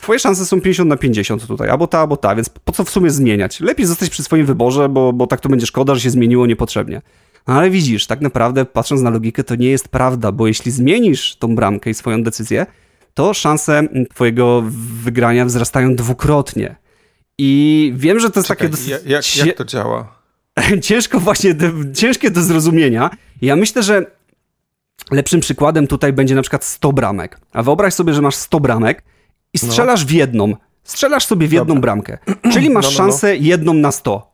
twoje 0.00 0.18
szanse 0.18 0.46
są 0.46 0.60
50 0.60 0.88
na 0.88 0.96
50 0.96 1.46
tutaj, 1.46 1.68
albo 1.68 1.86
ta, 1.86 2.00
albo 2.00 2.16
ta, 2.16 2.34
więc 2.34 2.48
po 2.48 2.72
co 2.72 2.84
w 2.84 2.90
sumie 2.90 3.10
zmieniać? 3.10 3.60
Lepiej 3.60 3.86
zostać 3.86 4.10
przy 4.10 4.22
swoim 4.22 4.46
wyborze, 4.46 4.88
bo, 4.88 5.12
bo 5.12 5.26
tak 5.26 5.40
to 5.40 5.48
będzie 5.48 5.66
szkoda, 5.66 5.94
że 5.94 6.00
się 6.00 6.10
zmieniło 6.10 6.46
niepotrzebnie. 6.46 7.02
No 7.48 7.54
ale 7.54 7.70
widzisz, 7.70 8.06
tak 8.06 8.20
naprawdę 8.20 8.64
patrząc 8.64 9.02
na 9.02 9.10
logikę, 9.10 9.44
to 9.44 9.54
nie 9.54 9.70
jest 9.70 9.88
prawda, 9.88 10.32
bo 10.32 10.46
jeśli 10.46 10.70
zmienisz 10.70 11.36
tą 11.36 11.54
bramkę 11.54 11.90
i 11.90 11.94
swoją 11.94 12.22
decyzję, 12.22 12.66
to 13.14 13.34
szanse 13.34 13.82
twojego 14.14 14.62
wygrania 15.02 15.44
wzrastają 15.44 15.96
dwukrotnie. 15.96 16.76
I 17.38 17.92
wiem, 17.96 18.20
że 18.20 18.30
to 18.30 18.40
jest 18.40 18.48
Czekaj, 18.48 18.70
takie 18.70 18.76
dosyć... 18.76 19.06
Jak, 19.06 19.46
jak 19.46 19.56
to 19.56 19.64
działa? 19.64 20.20
ciężko 20.82 21.20
właśnie, 21.20 21.54
ciężkie 21.94 22.30
do 22.30 22.42
zrozumienia. 22.42 23.10
Ja 23.42 23.56
myślę, 23.56 23.82
że 23.82 24.06
lepszym 25.10 25.40
przykładem 25.40 25.86
tutaj 25.86 26.12
będzie 26.12 26.34
na 26.34 26.42
przykład 26.42 26.64
100 26.64 26.92
bramek. 26.92 27.40
A 27.52 27.62
wyobraź 27.62 27.94
sobie, 27.94 28.14
że 28.14 28.22
masz 28.22 28.34
100 28.34 28.60
bramek 28.60 29.02
i 29.52 29.58
no. 29.62 29.68
strzelasz 29.68 30.00
no. 30.00 30.08
w 30.08 30.10
jedną. 30.10 30.54
Strzelasz 30.84 31.26
sobie 31.26 31.48
w 31.48 31.52
jedną 31.52 31.74
Dobra. 31.74 31.80
bramkę. 31.80 32.18
Czyli 32.52 32.70
masz 32.76 32.84
no, 32.84 32.90
no, 32.90 33.06
no. 33.06 33.12
szansę 33.12 33.36
jedną 33.36 33.74
na 33.74 33.92
100. 33.92 34.32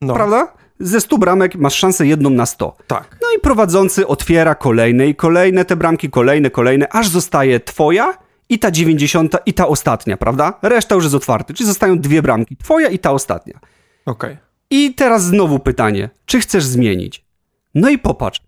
No. 0.00 0.14
Prawda? 0.14 0.52
Ze 0.80 1.00
100 1.00 1.18
bramek 1.18 1.56
masz 1.56 1.74
szansę 1.74 2.06
jedną 2.06 2.30
na 2.30 2.46
100. 2.46 2.76
Tak. 2.86 3.16
No 3.22 3.28
i 3.36 3.40
prowadzący 3.40 4.06
otwiera 4.06 4.54
kolejne 4.54 5.06
i 5.06 5.14
kolejne 5.14 5.64
te 5.64 5.76
bramki, 5.76 6.10
kolejne, 6.10 6.50
kolejne, 6.50 6.88
aż 6.88 7.08
zostaje 7.08 7.60
twoja 7.60 8.18
i 8.48 8.58
ta 8.58 8.70
90 8.70 9.36
i 9.46 9.54
ta 9.54 9.68
ostatnia, 9.68 10.16
prawda? 10.16 10.58
Reszta 10.62 10.94
już 10.94 11.04
jest 11.04 11.16
otwarta, 11.16 11.54
czyli 11.54 11.66
zostają 11.66 11.98
dwie 11.98 12.22
bramki. 12.22 12.56
Twoja 12.56 12.88
i 12.88 12.98
ta 12.98 13.10
ostatnia. 13.10 13.60
Okej. 14.06 14.32
Okay. 14.32 14.36
I 14.70 14.94
teraz 14.94 15.24
znowu 15.24 15.58
pytanie, 15.58 16.10
czy 16.26 16.40
chcesz 16.40 16.64
zmienić? 16.64 17.24
No 17.74 17.88
i 17.88 17.98
popatrz, 17.98 18.42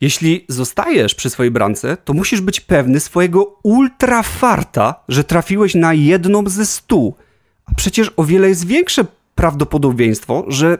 jeśli 0.00 0.44
zostajesz 0.48 1.14
przy 1.14 1.30
swojej 1.30 1.50
bramce, 1.50 1.96
to 1.96 2.12
musisz 2.12 2.40
być 2.40 2.60
pewny 2.60 3.00
swojego 3.00 3.58
ultrafarta, 3.62 4.94
że 5.08 5.24
trafiłeś 5.24 5.74
na 5.74 5.94
jedną 5.94 6.48
ze 6.48 6.66
stu. 6.66 7.14
A 7.66 7.74
przecież 7.74 8.12
o 8.16 8.24
wiele 8.24 8.48
jest 8.48 8.66
większe 8.66 9.04
prawdopodobieństwo, 9.34 10.44
że 10.48 10.78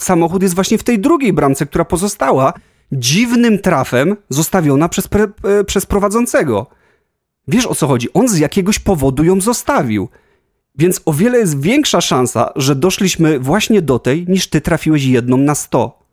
samochód 0.00 0.42
jest 0.42 0.54
właśnie 0.54 0.78
w 0.78 0.84
tej 0.84 0.98
drugiej 0.98 1.32
bramce, 1.32 1.66
która 1.66 1.84
pozostała 1.84 2.52
dziwnym 2.92 3.58
trafem 3.58 4.16
zostawiona 4.28 4.88
przez, 4.88 5.08
pre, 5.08 5.28
e, 5.44 5.64
przez 5.64 5.86
prowadzącego. 5.86 6.66
Wiesz 7.48 7.66
o 7.66 7.74
co 7.74 7.86
chodzi? 7.86 8.08
On 8.14 8.28
z 8.28 8.38
jakiegoś 8.38 8.78
powodu 8.78 9.24
ją 9.24 9.40
zostawił. 9.40 10.08
Więc 10.78 11.00
o 11.04 11.12
wiele 11.12 11.38
jest 11.38 11.60
większa 11.60 12.00
szansa, 12.00 12.52
że 12.56 12.74
doszliśmy 12.74 13.38
właśnie 13.38 13.82
do 13.82 13.98
tej, 13.98 14.24
niż 14.28 14.46
ty 14.46 14.60
trafiłeś 14.60 15.04
jedną 15.04 15.36
na 15.36 15.54
sto. 15.54 16.03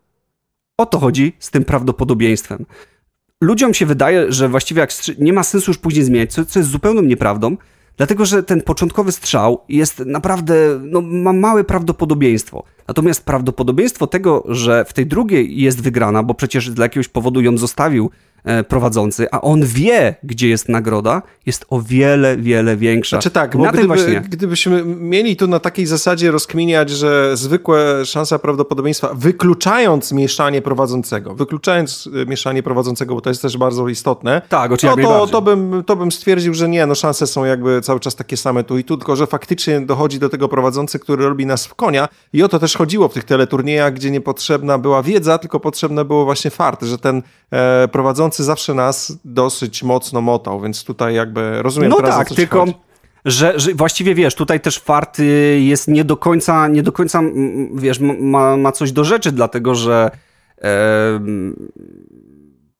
O 0.78 0.86
to 0.86 0.98
chodzi 0.98 1.36
z 1.38 1.50
tym 1.50 1.64
prawdopodobieństwem. 1.64 2.66
Ludziom 3.40 3.74
się 3.74 3.86
wydaje, 3.86 4.32
że 4.32 4.48
właściwie 4.48 4.80
jak 4.80 4.92
nie 5.18 5.32
ma 5.32 5.42
sensu 5.42 5.70
już 5.70 5.78
później 5.78 6.04
zmieniać, 6.04 6.32
co, 6.32 6.44
co 6.44 6.58
jest 6.58 6.70
zupełną 6.70 7.02
nieprawdą, 7.02 7.56
dlatego 7.96 8.26
że 8.26 8.42
ten 8.42 8.62
początkowy 8.62 9.12
strzał 9.12 9.64
jest 9.68 9.98
naprawdę, 9.98 10.80
no, 10.82 11.00
ma 11.00 11.32
małe 11.32 11.64
prawdopodobieństwo. 11.64 12.64
Natomiast 12.88 13.24
prawdopodobieństwo 13.24 14.06
tego, 14.06 14.44
że 14.48 14.84
w 14.84 14.92
tej 14.92 15.06
drugiej 15.06 15.60
jest 15.60 15.82
wygrana, 15.82 16.22
bo 16.22 16.34
przecież 16.34 16.70
dla 16.70 16.84
jakiegoś 16.84 17.08
powodu 17.08 17.40
ją 17.40 17.58
zostawił 17.58 18.10
E, 18.44 18.64
prowadzący, 18.64 19.26
a 19.30 19.40
on 19.40 19.66
wie, 19.66 20.14
gdzie 20.22 20.48
jest 20.48 20.68
nagroda, 20.68 21.22
jest 21.46 21.64
o 21.70 21.80
wiele, 21.80 22.36
wiele 22.36 22.76
większa. 22.76 23.16
Znaczy 23.16 23.30
tak, 23.30 23.56
bo 23.56 23.64
gdyby, 23.64 23.86
właśnie... 23.86 24.20
gdybyśmy 24.20 24.84
mieli 24.84 25.36
tu 25.36 25.46
na 25.46 25.60
takiej 25.60 25.86
zasadzie 25.86 26.30
rozkminiać, 26.30 26.90
że 26.90 27.36
zwykłe 27.36 28.06
szansa 28.06 28.38
prawdopodobieństwa, 28.38 29.10
wykluczając 29.14 30.12
mieszanie 30.12 30.62
prowadzącego, 30.62 31.34
wykluczając 31.34 32.08
e, 32.22 32.26
mieszanie 32.26 32.62
prowadzącego, 32.62 33.14
bo 33.14 33.20
to 33.20 33.30
jest 33.30 33.42
też 33.42 33.56
bardzo 33.56 33.88
istotne, 33.88 34.42
tak, 34.48 34.72
oczywiście, 34.72 35.02
no 35.02 35.26
to, 35.26 35.26
to, 35.26 35.42
bym, 35.42 35.82
to 35.86 35.96
bym 35.96 36.12
stwierdził, 36.12 36.54
że 36.54 36.68
nie, 36.68 36.86
no 36.86 36.94
szanse 36.94 37.26
są 37.26 37.44
jakby 37.44 37.80
cały 37.80 38.00
czas 38.00 38.16
takie 38.16 38.36
same 38.36 38.64
tu 38.64 38.78
i 38.78 38.84
tu, 38.84 38.96
tylko 38.96 39.16
że 39.16 39.26
faktycznie 39.26 39.80
dochodzi 39.80 40.18
do 40.18 40.28
tego 40.28 40.48
prowadzący, 40.48 40.98
który 40.98 41.24
robi 41.24 41.46
nas 41.46 41.66
w 41.66 41.74
konia 41.74 42.08
i 42.32 42.42
o 42.42 42.48
to 42.48 42.58
też 42.58 42.71
chodziło 42.74 43.08
w 43.08 43.14
tych 43.14 43.24
teleturniejach, 43.24 43.94
gdzie 43.94 44.10
niepotrzebna 44.10 44.78
była 44.78 45.02
wiedza, 45.02 45.38
tylko 45.38 45.60
potrzebne 45.60 46.04
było 46.04 46.24
właśnie 46.24 46.50
fart, 46.50 46.82
że 46.82 46.98
ten 46.98 47.22
e, 47.50 47.88
prowadzący 47.88 48.44
zawsze 48.44 48.74
nas 48.74 49.18
dosyć 49.24 49.82
mocno 49.82 50.20
motał, 50.20 50.60
więc 50.60 50.84
tutaj 50.84 51.14
jakby 51.14 51.62
rozumiem 51.62 51.90
no 51.90 51.96
teraz, 51.96 52.16
tak, 52.16 52.28
tylko... 52.28 52.64
Że, 53.24 53.60
że, 53.60 53.74
właściwie 53.74 54.14
wiesz, 54.14 54.34
tutaj 54.34 54.60
też 54.60 54.78
fart 54.78 55.18
jest 55.58 55.88
nie 55.88 56.04
do 56.04 56.16
końca, 56.16 56.68
nie 56.68 56.82
do 56.82 56.92
końca, 56.92 57.22
wiesz, 57.74 58.00
ma, 58.20 58.56
ma 58.56 58.72
coś 58.72 58.92
do 58.92 59.04
rzeczy, 59.04 59.32
dlatego 59.32 59.74
że 59.74 60.10
e, 60.62 61.20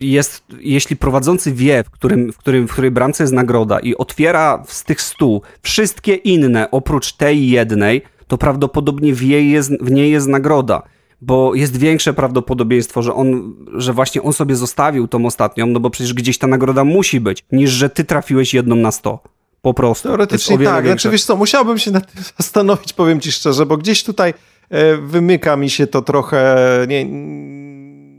jest, 0.02 0.44
jeśli 0.61 0.96
prowadzący 0.96 1.52
wie, 1.52 1.85
w, 1.85 1.90
którym, 1.90 2.33
w, 2.33 2.38
którym, 2.38 2.68
w 2.68 2.72
której 2.72 2.90
bramce 2.90 3.24
jest 3.24 3.33
nagroda 3.33 3.81
i 3.81 3.96
otwiera 3.96 4.64
z 4.66 4.85
tych 4.85 5.00
stu 5.00 5.42
wszystkie 5.62 6.14
inne 6.14 6.70
oprócz 6.70 7.12
tej 7.12 7.50
jednej, 7.50 8.02
to 8.32 8.38
prawdopodobnie 8.38 9.14
w, 9.14 9.22
jej 9.22 9.50
jest, 9.50 9.70
w 9.80 9.90
niej 9.90 10.12
jest 10.12 10.28
nagroda 10.28 10.82
bo 11.20 11.54
jest 11.54 11.76
większe 11.76 12.14
prawdopodobieństwo, 12.14 13.02
że 13.02 13.14
on, 13.14 13.54
że 13.74 13.92
właśnie 13.92 14.22
on 14.22 14.32
sobie 14.32 14.56
zostawił 14.56 15.08
tą 15.08 15.26
ostatnią, 15.26 15.66
no 15.66 15.80
bo 15.80 15.90
przecież 15.90 16.14
gdzieś 16.14 16.38
ta 16.38 16.46
nagroda 16.46 16.84
musi 16.84 17.20
być, 17.20 17.44
niż 17.52 17.70
że 17.70 17.90
ty 17.90 18.04
trafiłeś 18.04 18.54
jedną 18.54 18.76
na 18.76 18.92
sto. 18.92 19.18
Po 19.62 19.74
prostu. 19.74 20.08
Teoretycznie 20.08 20.58
tak. 20.58 20.86
Znaczy, 20.86 21.10
wiesz 21.10 21.24
co, 21.24 21.36
musiałbym 21.36 21.78
się 21.78 21.90
nad 21.90 22.12
tym 22.12 22.24
zastanowić, 22.38 22.92
powiem 22.92 23.20
ci 23.20 23.32
szczerze, 23.32 23.66
bo 23.66 23.76
gdzieś 23.76 24.04
tutaj 24.04 24.34
e, 24.70 24.96
wymyka 24.96 25.56
mi 25.56 25.70
się 25.70 25.86
to 25.86 26.02
trochę, 26.02 26.56
nie, 26.88 27.06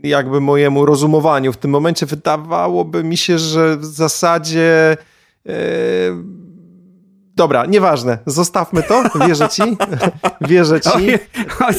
jakby 0.08 0.40
mojemu 0.40 0.86
rozumowaniu. 0.86 1.52
W 1.52 1.56
tym 1.56 1.70
momencie 1.70 2.06
wydawałoby 2.06 3.04
mi 3.04 3.16
się, 3.16 3.38
że 3.38 3.76
w 3.76 3.84
zasadzie 3.84 4.96
e, 5.46 5.52
Dobra, 7.36 7.66
nieważne, 7.66 8.18
zostawmy 8.26 8.82
to, 8.82 9.02
wierzę 9.26 9.48
ci, 9.48 9.62
wierzę 10.48 10.80
ci. 10.80 10.88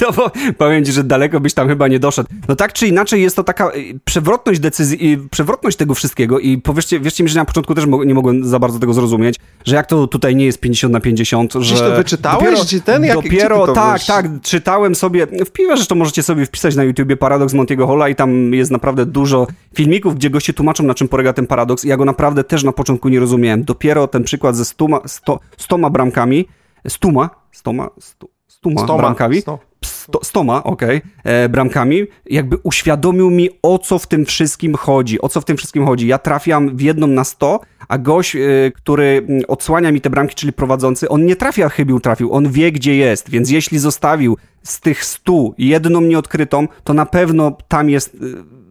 No, 0.01 0.11
bo 0.11 0.31
powiem 0.57 0.85
ci, 0.85 0.91
że 0.91 1.03
daleko 1.03 1.39
byś 1.39 1.53
tam 1.53 1.67
chyba 1.67 1.87
nie 1.87 1.99
doszedł. 1.99 2.29
No 2.47 2.55
tak 2.55 2.73
czy 2.73 2.87
inaczej 2.87 3.21
jest 3.21 3.35
to 3.35 3.43
taka 3.43 3.69
y, 3.69 3.99
przewrotność 4.05 4.59
decyzji, 4.59 5.17
przewrotność 5.31 5.77
tego 5.77 5.93
wszystkiego 5.93 6.39
i 6.39 6.57
powiedzcie, 6.57 6.99
wierzcie 6.99 7.23
mi, 7.23 7.29
że 7.29 7.39
na 7.39 7.45
początku 7.45 7.75
też 7.75 7.85
nie 8.05 8.13
mogłem 8.13 8.45
za 8.45 8.59
bardzo 8.59 8.79
tego 8.79 8.93
zrozumieć, 8.93 9.35
że 9.65 9.75
jak 9.75 9.87
to 9.87 10.07
tutaj 10.07 10.35
nie 10.35 10.45
jest 10.45 10.59
50 10.59 10.93
na 10.93 10.99
50, 10.99 11.53
że... 11.53 11.59
Gdzieś 11.59 11.79
to 11.79 11.95
wyczytałeś? 11.95 12.59
Dopiero, 12.59 12.83
ten? 12.85 13.03
Jak, 13.03 13.15
dopiero 13.15 13.73
tak, 13.73 13.97
wiesz? 13.97 14.05
tak, 14.05 14.25
czytałem 14.41 14.95
sobie, 14.95 15.27
wpiwę, 15.45 15.77
że 15.77 15.85
to 15.85 15.95
możecie 15.95 16.23
sobie 16.23 16.45
wpisać 16.45 16.75
na 16.75 16.83
YouTubie 16.83 17.17
Paradoks 17.17 17.53
Montiego 17.53 17.87
Hola 17.87 18.09
i 18.09 18.15
tam 18.15 18.53
jest 18.53 18.71
naprawdę 18.71 19.05
dużo 19.05 19.47
filmików, 19.75 20.15
gdzie 20.15 20.29
goście 20.29 20.53
tłumaczą, 20.53 20.83
na 20.83 20.93
czym 20.93 21.07
polega 21.07 21.33
ten 21.33 21.47
paradoks 21.47 21.85
i 21.85 21.87
ja 21.87 21.97
go 21.97 22.05
naprawdę 22.05 22.43
też 22.43 22.63
na 22.63 22.71
początku 22.71 23.09
nie 23.09 23.19
rozumiałem. 23.19 23.63
Dopiero 23.63 24.07
ten 24.07 24.23
przykład 24.23 24.55
ze 24.55 24.65
stuma, 24.65 24.99
sto, 25.05 25.39
stoma 25.57 25.89
bramkami, 25.89 26.45
stuma, 26.87 27.29
stoma, 27.51 27.89
stu, 27.99 28.29
stuma, 28.47 28.81
stoma 28.81 28.97
bramkami, 28.97 29.41
sto. 29.41 29.59
Sto, 29.85 30.19
stoma, 30.23 30.63
okej, 30.63 30.97
okay, 30.97 31.33
e, 31.33 31.49
bramkami, 31.49 32.03
jakby 32.25 32.57
uświadomił 32.63 33.29
mi, 33.29 33.49
o 33.61 33.79
co 33.79 33.99
w 33.99 34.07
tym 34.07 34.25
wszystkim 34.25 34.75
chodzi, 34.75 35.21
o 35.21 35.29
co 35.29 35.41
w 35.41 35.45
tym 35.45 35.57
wszystkim 35.57 35.85
chodzi. 35.85 36.07
Ja 36.07 36.17
trafiam 36.17 36.77
w 36.77 36.81
jedną 36.81 37.07
na 37.07 37.23
sto, 37.23 37.59
a 37.87 37.97
gość, 37.97 38.35
e, 38.35 38.39
który 38.75 39.25
mm, 39.27 39.43
odsłania 39.47 39.91
mi 39.91 40.01
te 40.01 40.09
bramki, 40.09 40.35
czyli 40.35 40.53
prowadzący, 40.53 41.09
on 41.09 41.25
nie 41.25 41.35
trafia 41.35 41.69
chybił, 41.69 41.99
trafił, 41.99 42.33
on 42.33 42.51
wie, 42.51 42.71
gdzie 42.71 42.95
jest, 42.95 43.29
więc 43.29 43.49
jeśli 43.49 43.79
zostawił 43.79 44.37
z 44.63 44.79
tych 44.79 45.05
stu 45.05 45.53
jedną 45.57 46.01
nieodkrytą, 46.01 46.67
to 46.83 46.93
na 46.93 47.05
pewno 47.05 47.57
tam 47.67 47.89
jest, 47.89 48.15
e, 48.15 48.17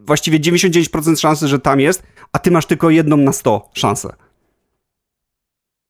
właściwie 0.05 0.39
99% 0.39 1.19
szansy, 1.19 1.47
że 1.47 1.59
tam 1.59 1.79
jest, 1.79 2.03
a 2.31 2.39
ty 2.39 2.51
masz 2.51 2.65
tylko 2.65 2.89
jedną 2.89 3.17
na 3.17 3.33
sto 3.33 3.69
szansę. 3.73 4.13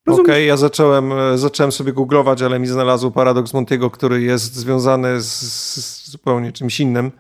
Okej, 0.05 0.21
okay, 0.21 0.43
ja 0.43 0.57
zacząłem, 0.57 1.11
e, 1.13 1.37
zacząłem 1.37 1.71
sobie 1.71 1.93
googlować, 1.93 2.41
ale 2.41 2.59
mi 2.59 2.67
znalazł 2.67 3.11
paradoks 3.11 3.53
Montiego, 3.53 3.91
który 3.91 4.21
jest 4.21 4.55
związany 4.55 5.21
z, 5.21 5.31
z 5.85 6.09
zupełnie 6.09 6.51
czymś 6.51 6.79
innym. 6.79 7.11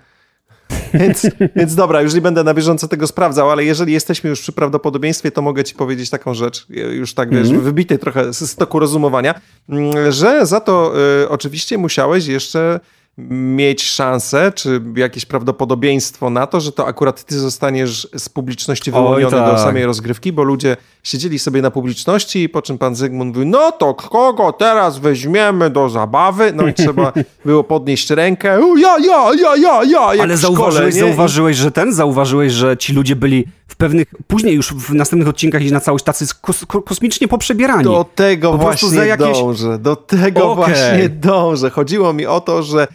Więc, 0.93 1.27
więc 1.55 1.75
dobra, 1.75 2.01
już 2.01 2.13
nie 2.13 2.21
będę 2.21 2.43
na 2.43 2.53
bieżąco 2.53 2.87
tego 2.87 3.07
sprawdzał, 3.07 3.51
ale 3.51 3.65
jeżeli 3.65 3.93
jesteśmy 3.93 4.29
już 4.29 4.41
przy 4.41 4.51
prawdopodobieństwie, 4.51 5.31
to 5.31 5.41
mogę 5.41 5.63
ci 5.63 5.75
powiedzieć 5.75 6.09
taką 6.09 6.33
rzecz, 6.33 6.67
już 6.69 7.13
tak 7.13 7.29
wiesz, 7.29 7.49
mm 7.49 7.61
-hmm. 7.61 7.63
wybity 7.63 7.97
trochę 7.97 8.33
z 8.33 8.55
toku 8.55 8.79
rozumowania, 8.79 9.41
mm, 9.69 10.11
że 10.11 10.45
za 10.45 10.59
to 10.59 10.93
y, 11.23 11.29
oczywiście 11.29 11.77
musiałeś 11.77 12.27
jeszcze 12.27 12.79
mieć 13.17 13.83
szansę, 13.83 14.51
czy 14.55 14.81
jakieś 14.95 15.25
prawdopodobieństwo 15.25 16.29
na 16.29 16.47
to, 16.47 16.61
że 16.61 16.71
to 16.71 16.87
akurat 16.87 17.23
ty 17.23 17.39
zostaniesz 17.39 18.07
z 18.17 18.29
publiczności 18.29 18.91
wyłoniony 18.91 19.37
tak. 19.37 19.51
do 19.51 19.57
samej 19.57 19.85
rozgrywki, 19.85 20.33
bo 20.33 20.43
ludzie 20.43 20.77
siedzieli 21.03 21.39
sobie 21.39 21.61
na 21.61 21.71
publiczności, 21.71 22.49
po 22.49 22.61
czym 22.61 22.77
pan 22.77 22.95
Zygmunt 22.95 23.35
mówił, 23.35 23.49
no 23.49 23.71
to 23.71 23.93
kogo 23.93 24.51
teraz 24.51 24.99
weźmiemy 24.99 25.69
do 25.69 25.89
zabawy? 25.89 26.53
No 26.55 26.67
i 26.67 26.73
trzeba 26.73 27.13
było 27.45 27.63
podnieść 27.63 28.09
rękę, 28.09 28.59
ja, 28.77 28.97
ja, 28.99 29.33
ja, 29.41 29.55
ja, 29.55 29.83
ja. 29.83 30.23
Ale 30.23 30.37
zauważyłeś, 30.37 30.95
szkole, 30.95 31.07
zauważyłeś, 31.07 31.57
że 31.57 31.71
ten, 31.71 31.93
zauważyłeś, 31.93 32.53
że 32.53 32.77
ci 32.77 32.93
ludzie 32.93 33.15
byli 33.15 33.45
w 33.67 33.75
pewnych, 33.75 34.07
później 34.27 34.55
już 34.55 34.73
w 34.73 34.93
następnych 34.93 35.29
odcinkach 35.29 35.61
i 35.61 35.71
na 35.71 35.79
całość 35.79 36.05
tacy 36.05 36.25
kos, 36.41 36.65
kosmicznie 36.85 37.27
poprzebierani. 37.27 37.83
Do 37.83 38.05
tego 38.15 38.51
po 38.51 38.57
właśnie 38.57 38.97
jakieś... 38.97 39.37
dążę, 39.37 39.79
do 39.79 39.95
tego 39.95 40.51
okay. 40.51 40.65
właśnie 40.65 41.09
dążę. 41.09 41.69
Chodziło 41.69 42.13
mi 42.13 42.25
o 42.25 42.41
to, 42.41 42.63
że 42.63 42.87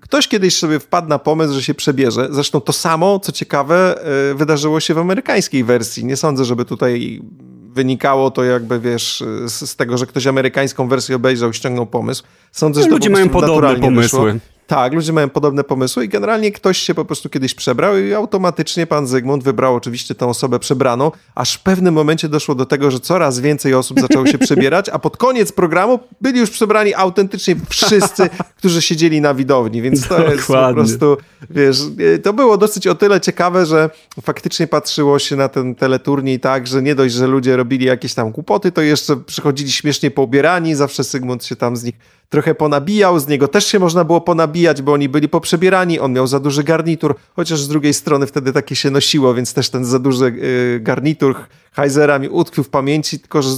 ktoś 0.00 0.28
kiedyś 0.28 0.56
sobie 0.56 0.78
wpadł 0.78 1.08
na 1.08 1.18
pomysł, 1.18 1.54
że 1.54 1.62
się 1.62 1.74
przebierze. 1.74 2.28
Zresztą 2.30 2.60
to 2.60 2.72
samo, 2.72 3.20
co 3.20 3.32
ciekawe, 3.32 4.04
e, 4.30 4.34
wydarzyło 4.34 4.80
się 4.80 4.94
w 4.94 4.98
amerykańskiej 4.98 5.64
wersji. 5.64 6.04
Nie 6.04 6.16
sądzę, 6.16 6.44
żeby 6.44 6.64
tutaj 6.64 7.22
wynikało 7.68 8.30
to 8.30 8.44
jakby, 8.44 8.80
wiesz, 8.80 9.24
z, 9.44 9.70
z, 9.70 9.76
tego, 9.76 9.98
że 9.98 10.06
ktoś 10.06 10.26
amerykańską 10.26 10.88
wersję 10.88 11.16
obejrzał, 11.16 11.52
ściągnął 11.52 11.86
pomysł. 11.86 12.24
Sądzę, 12.52 12.80
że 12.80 12.86
to 12.86 12.92
ludzie 12.92 13.10
mają 13.10 13.28
podobne 13.28 13.76
pomysły. 13.76 14.32
Wyszło. 14.32 14.57
Tak, 14.68 14.92
ludzie 14.92 15.12
mają 15.12 15.28
podobne 15.28 15.64
pomysły 15.64 16.04
i 16.04 16.08
generalnie 16.08 16.52
ktoś 16.52 16.78
się 16.78 16.94
po 16.94 17.04
prostu 17.04 17.28
kiedyś 17.28 17.54
przebrał 17.54 17.98
i 17.98 18.14
automatycznie 18.14 18.86
pan 18.86 19.06
Zygmunt 19.06 19.44
wybrał 19.44 19.74
oczywiście 19.74 20.14
tę 20.14 20.26
osobę 20.26 20.58
przebraną, 20.58 21.12
aż 21.34 21.54
w 21.54 21.62
pewnym 21.62 21.94
momencie 21.94 22.28
doszło 22.28 22.54
do 22.54 22.66
tego, 22.66 22.90
że 22.90 23.00
coraz 23.00 23.40
więcej 23.40 23.74
osób 23.74 24.00
zaczęło 24.00 24.26
się 24.26 24.38
przebierać, 24.38 24.88
a 24.88 24.98
pod 24.98 25.16
koniec 25.16 25.52
programu 25.52 25.98
byli 26.20 26.40
już 26.40 26.50
przebrani 26.50 26.94
autentycznie 26.94 27.56
wszyscy, 27.68 28.30
którzy 28.56 28.82
siedzieli 28.82 29.20
na 29.20 29.34
widowni, 29.34 29.82
więc 29.82 30.08
to 30.08 30.08
Dokładnie. 30.08 30.32
jest 30.32 30.46
po 30.46 30.74
prostu, 30.74 31.16
wiesz, 31.50 31.78
to 32.22 32.32
było 32.32 32.58
dosyć 32.58 32.86
o 32.86 32.94
tyle 32.94 33.20
ciekawe, 33.20 33.66
że 33.66 33.90
faktycznie 34.22 34.66
patrzyło 34.66 35.18
się 35.18 35.36
na 35.36 35.48
ten 35.48 35.74
teleturniej 35.74 36.40
tak, 36.40 36.66
że 36.66 36.82
nie 36.82 36.94
dość, 36.94 37.14
że 37.14 37.26
ludzie 37.26 37.56
robili 37.56 37.86
jakieś 37.86 38.14
tam 38.14 38.30
głupoty, 38.30 38.72
to 38.72 38.82
jeszcze 38.82 39.16
przychodzili 39.16 39.72
śmiesznie 39.72 40.10
poubierani, 40.10 40.74
zawsze 40.74 41.04
Zygmunt 41.04 41.44
się 41.44 41.56
tam 41.56 41.76
z 41.76 41.84
nich 41.84 41.94
trochę 42.28 42.54
ponabijał, 42.54 43.18
z 43.18 43.28
niego 43.28 43.48
też 43.48 43.66
się 43.66 43.78
można 43.78 44.04
było 44.04 44.20
ponabijać, 44.20 44.82
bo 44.82 44.92
oni 44.92 45.08
byli 45.08 45.28
poprzebierani, 45.28 46.00
on 46.00 46.12
miał 46.12 46.26
za 46.26 46.40
duży 46.40 46.64
garnitur, 46.64 47.14
chociaż 47.36 47.60
z 47.60 47.68
drugiej 47.68 47.94
strony 47.94 48.26
wtedy 48.26 48.52
takie 48.52 48.76
się 48.76 48.90
nosiło, 48.90 49.34
więc 49.34 49.54
też 49.54 49.70
ten 49.70 49.84
za 49.84 49.98
duży 49.98 50.24
y, 50.24 50.80
garnitur 50.80 51.34
Heizera 51.72 52.18
mi 52.18 52.28
utkwił 52.28 52.64
w 52.64 52.68
pamięci, 52.68 53.20
tylko 53.20 53.42
że 53.42 53.50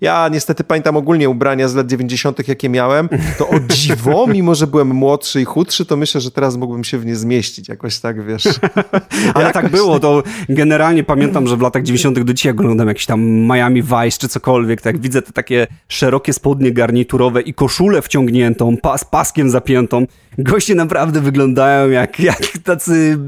ja 0.00 0.28
niestety 0.28 0.64
pamiętam 0.64 0.96
ogólnie 0.96 1.28
ubrania 1.28 1.68
z 1.68 1.74
lat 1.74 1.86
90., 1.86 2.48
jakie 2.48 2.68
miałem. 2.68 3.08
To 3.38 3.48
o 3.48 3.60
dziwo, 3.60 4.26
mimo 4.34 4.54
że 4.54 4.66
byłem 4.66 4.88
młodszy 4.88 5.40
i 5.40 5.44
chudszy, 5.44 5.86
to 5.86 5.96
myślę, 5.96 6.20
że 6.20 6.30
teraz 6.30 6.56
mógłbym 6.56 6.84
się 6.84 6.98
w 6.98 7.06
nie 7.06 7.16
zmieścić. 7.16 7.68
Jakoś 7.68 7.98
tak, 7.98 8.26
wiesz. 8.26 8.44
Ale 9.34 9.46
jakoś... 9.46 9.62
tak 9.62 9.70
było. 9.70 10.00
To 10.00 10.22
generalnie 10.48 11.04
pamiętam, 11.04 11.46
że 11.46 11.56
w 11.56 11.60
latach 11.60 11.82
90. 11.82 12.20
do 12.20 12.34
dzisiaj 12.34 12.52
oglądam 12.52 12.88
jakiś 12.88 13.06
tam 13.06 13.20
Miami 13.22 13.82
Vice 13.82 14.18
czy 14.18 14.28
cokolwiek. 14.28 14.82
Tak 14.82 14.98
widzę 14.98 15.22
te 15.22 15.32
takie 15.32 15.66
szerokie 15.88 16.32
spodnie 16.32 16.72
garniturowe 16.72 17.40
i 17.40 17.54
koszulę 17.54 18.02
wciągniętą, 18.02 18.76
pas, 18.76 19.04
paskiem 19.04 19.50
zapiętą 19.50 20.06
goście 20.38 20.74
naprawdę 20.74 21.20
wyglądają 21.20 21.90
jak, 21.90 22.20
jak 22.20 22.40
tacy, 22.64 23.18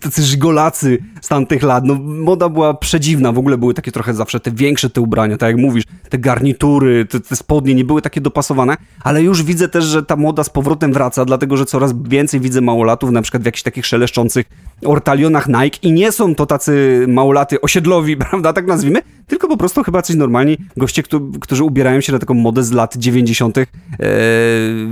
tacy 0.00 0.22
żigolacy 0.22 0.98
z 1.20 1.28
tamtych 1.28 1.62
lat. 1.62 1.84
No, 1.84 1.94
moda 2.04 2.48
była 2.48 2.74
przedziwna, 2.74 3.32
w 3.32 3.38
ogóle 3.38 3.58
były 3.58 3.74
takie 3.74 3.92
trochę 3.92 4.14
zawsze 4.14 4.40
te 4.40 4.50
większe 4.50 4.90
te 4.90 5.00
ubrania, 5.00 5.36
tak 5.36 5.48
jak 5.48 5.56
mówisz, 5.56 5.84
te 6.10 6.18
garnitury, 6.18 7.06
te, 7.06 7.20
te 7.20 7.36
spodnie 7.36 7.74
nie 7.74 7.84
były 7.84 8.02
takie 8.02 8.20
dopasowane, 8.20 8.76
ale 9.02 9.22
już 9.22 9.42
widzę 9.42 9.68
też, 9.68 9.84
że 9.84 10.02
ta 10.02 10.16
moda 10.16 10.44
z 10.44 10.50
powrotem 10.50 10.92
wraca, 10.92 11.24
dlatego, 11.24 11.56
że 11.56 11.66
coraz 11.66 11.92
więcej 12.02 12.40
widzę 12.40 12.60
małolatów, 12.60 13.10
na 13.10 13.22
przykład 13.22 13.42
w 13.42 13.46
jakichś 13.46 13.62
takich 13.62 13.86
szeleszczących 13.86 14.46
ortalionach 14.84 15.48
Nike 15.48 15.78
i 15.82 15.92
nie 15.92 16.12
są 16.12 16.34
to 16.34 16.46
tacy 16.46 17.04
małolaty 17.08 17.60
osiedlowi, 17.60 18.16
prawda, 18.30 18.52
tak 18.52 18.66
nazwijmy, 18.66 19.02
tylko 19.26 19.48
po 19.48 19.56
prostu 19.56 19.82
chyba 19.82 20.02
coś 20.02 20.16
normalni 20.16 20.56
goście, 20.76 21.02
którzy 21.40 21.64
ubierają 21.64 22.00
się 22.00 22.12
na 22.12 22.18
taką 22.18 22.34
modę 22.34 22.64
z 22.64 22.72
lat 22.72 22.96
90. 22.96 23.58
Eee, 23.58 23.66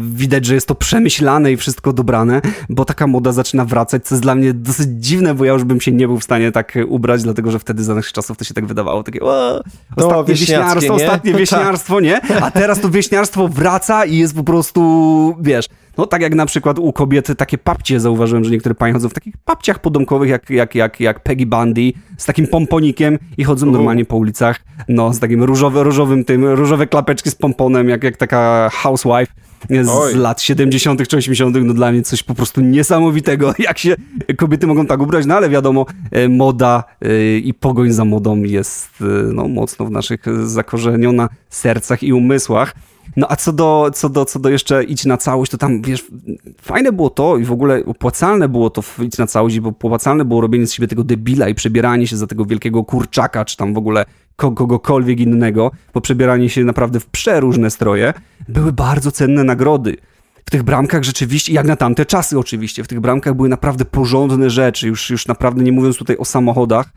widać, 0.03 0.45
że 0.47 0.55
jest 0.55 0.68
to 0.68 0.75
przemyślane 0.75 1.53
i 1.53 1.57
wszystko 1.57 1.92
dobrane, 1.92 2.40
bo 2.68 2.85
taka 2.85 3.07
moda 3.07 3.33
zaczyna 3.33 3.64
wracać, 3.64 4.07
co 4.07 4.14
jest 4.14 4.23
dla 4.23 4.35
mnie 4.35 4.55
dosyć 4.55 4.88
dziwne, 4.90 5.35
bo 5.35 5.45
ja 5.45 5.53
już 5.53 5.64
bym 5.64 5.81
się 5.81 5.92
nie 5.92 6.07
był 6.07 6.18
w 6.18 6.25
stanie 6.25 6.53
tak 6.53 6.79
ubrać, 6.88 7.23
dlatego 7.23 7.51
że 7.51 7.59
wtedy 7.59 7.85
za 7.85 7.95
naszych 7.95 8.12
czasów 8.12 8.37
to 8.37 8.45
się 8.45 8.55
tak 8.55 8.66
wydawało, 8.66 9.03
takie 9.03 9.21
o, 9.21 9.62
ostatnie 9.97 10.16
no, 10.16 10.25
wieśniarstwo, 10.25 10.97
nie? 10.97 11.05
ostatnie 11.05 11.33
tak. 11.33 11.40
wieśniarstwo, 11.40 12.01
nie? 12.01 12.21
A 12.42 12.51
teraz 12.51 12.81
to 12.81 12.90
wieśniarstwo 12.90 13.49
wraca 13.49 14.05
i 14.05 14.16
jest 14.16 14.35
po 14.35 14.45
prostu, 14.45 14.83
wiesz, 15.40 15.66
no 15.98 16.07
tak 16.07 16.22
jak 16.22 16.35
na 16.35 16.46
przykład 16.46 16.78
u 16.78 16.92
kobiet 16.92 17.28
takie 17.38 17.59
papcie, 17.59 18.00
zauważyłem, 18.00 18.44
że 18.44 18.50
niektóre 18.50 18.74
panie 18.74 18.92
chodzą 18.92 19.09
w 19.09 19.14
takich 19.14 19.35
papciach 19.44 19.78
podomkowych 19.78 20.31
jak, 20.31 20.50
jak, 20.50 20.74
jak, 20.74 21.00
jak 21.00 21.22
Peggy 21.22 21.46
Bundy, 21.46 21.92
z 22.16 22.24
takim 22.24 22.46
pomponikiem 22.46 23.18
i 23.38 23.44
chodzą 23.44 23.66
normalnie 23.66 24.05
po 24.05 24.16
ulicach, 24.16 24.61
no 24.88 25.14
z 25.14 25.20
takim 25.20 25.42
różowy, 25.42 25.83
różowym 25.83 26.24
tym, 26.24 26.44
różowe 26.44 26.87
klapeczki 26.87 27.31
z 27.31 27.35
pomponem, 27.35 27.88
jak, 27.88 28.05
jak 28.05 28.16
taka 28.16 28.70
housewife 28.72 29.33
z 29.70 29.88
Oj. 29.88 30.14
lat 30.14 30.42
70. 30.42 31.09
czy 31.09 31.16
80., 31.16 31.57
no 31.64 31.74
dla 31.74 31.92
mnie 31.92 32.02
coś 32.02 32.22
po 32.22 32.35
prostu 32.35 32.61
niesamowitego, 32.61 33.55
jak 33.59 33.78
się 33.78 33.94
kobiety 34.37 34.66
mogą 34.66 34.87
tak 34.87 35.00
ubrać, 35.00 35.26
no 35.26 35.35
ale 35.35 35.50
wiadomo, 35.50 35.87
e, 36.11 36.28
moda 36.28 36.85
e, 37.00 37.38
i 37.38 37.55
pogoń 37.55 37.92
za 37.92 38.05
modą 38.05 38.42
jest 38.42 38.90
e, 39.00 39.05
no, 39.33 39.48
mocno 39.48 39.87
w 39.87 39.90
naszych 39.90 40.24
zakorzeniona 40.46 41.28
sercach 41.50 42.02
i 42.02 42.12
umysłach. 42.12 42.74
No 43.17 43.27
a 43.31 43.37
co 43.37 43.53
do, 43.53 43.91
co 43.95 44.09
do, 44.09 44.25
co 44.25 44.38
do 44.38 44.49
jeszcze 44.49 44.85
iść 44.85 45.05
na 45.05 45.17
całość, 45.17 45.51
to 45.51 45.59
tam, 45.59 45.83
wiesz, 45.83 46.05
fajne 46.62 46.93
było 46.93 47.11
to 47.11 47.37
i 47.37 47.45
w 47.45 47.53
ogóle 47.53 47.85
opłacalne 47.87 48.49
było 48.49 48.71
to 48.71 48.83
iść 49.03 49.19
na 49.19 49.27
całość, 49.27 49.61
bo 49.61 49.69
opłacalne 49.69 50.25
było 50.25 50.41
robienie 50.41 50.67
z 50.67 50.73
siebie 50.73 50.88
tego 50.88 51.05
debila 51.05 51.49
i 51.49 51.55
przebieranie 51.55 52.07
się 52.07 52.17
za 52.17 52.27
tego 52.27 52.45
wielkiego 52.45 52.85
kurczaka, 52.85 53.45
czy 53.45 53.57
tam 53.57 53.75
w 53.75 53.79
ogóle 53.79 54.05
kogokolwiek 54.37 55.21
innego, 55.21 55.71
bo 55.95 56.01
przebieranie 56.01 56.49
się 56.49 56.65
naprawdę 56.65 57.01
w 57.01 57.07
przeróżne 57.07 57.71
stroje, 57.71 58.15
były 58.49 58.73
bardzo 58.73 59.12
cenne 59.12 59.45
nagrody. 59.45 59.97
W 60.45 60.51
tych 60.51 60.62
bramkach 60.62 61.05
rzeczywiście, 61.05 61.53
jak 61.53 61.67
na 61.67 61.77
tamte 61.77 62.07
czasy 62.07 62.38
oczywiście, 62.38 62.85
w 62.85 62.88
tych 62.88 63.01
bramkach 63.01 63.35
były 63.35 63.49
naprawdę 63.49 63.85
porządne 63.85 64.51
rzeczy, 64.51 64.88
już, 64.88 65.11
już 65.11 65.27
naprawdę 65.27 65.65
nie 65.65 65.73
mówiąc 65.73 65.97
tutaj 65.97 66.17
o 66.17 66.25
samochodach, 66.25 66.93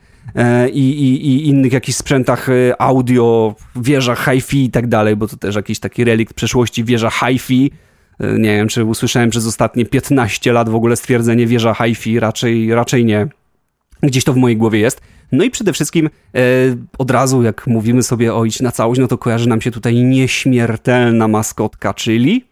i, 0.73 0.89
i, 0.89 1.27
i 1.27 1.47
innych 1.47 1.73
jakichś 1.73 1.97
sprzętach 1.97 2.49
e, 2.49 2.81
audio, 2.81 3.55
wieżach 3.75 4.25
hi-fi 4.25 4.63
i 4.63 4.69
tak 4.69 4.87
dalej, 4.87 5.15
bo 5.15 5.27
to 5.27 5.37
też 5.37 5.55
jakiś 5.55 5.79
taki 5.79 6.03
relikt 6.03 6.33
przeszłości, 6.33 6.83
wieża 6.83 7.09
hi-fi. 7.09 7.71
E, 8.19 8.39
nie 8.39 8.55
wiem, 8.57 8.67
czy 8.67 8.85
usłyszałem 8.85 9.29
przez 9.29 9.47
ostatnie 9.47 9.85
15 9.85 10.53
lat 10.53 10.69
w 10.69 10.75
ogóle 10.75 10.95
stwierdzenie 10.95 11.47
wieża 11.47 11.73
hi-fi, 11.73 12.19
raczej, 12.19 12.73
raczej 12.73 13.05
nie. 13.05 13.27
Gdzieś 14.03 14.23
to 14.23 14.33
w 14.33 14.37
mojej 14.37 14.57
głowie 14.57 14.79
jest. 14.79 15.01
No 15.31 15.43
i 15.43 15.49
przede 15.49 15.73
wszystkim 15.73 16.09
e, 16.35 16.39
od 16.97 17.11
razu, 17.11 17.43
jak 17.43 17.67
mówimy 17.67 18.03
sobie 18.03 18.33
o 18.33 18.45
iść 18.45 18.61
na 18.61 18.71
całość, 18.71 19.01
no 19.01 19.07
to 19.07 19.17
kojarzy 19.17 19.49
nam 19.49 19.61
się 19.61 19.71
tutaj 19.71 19.95
nieśmiertelna 19.95 21.27
maskotka, 21.27 21.93
czyli... 21.93 22.45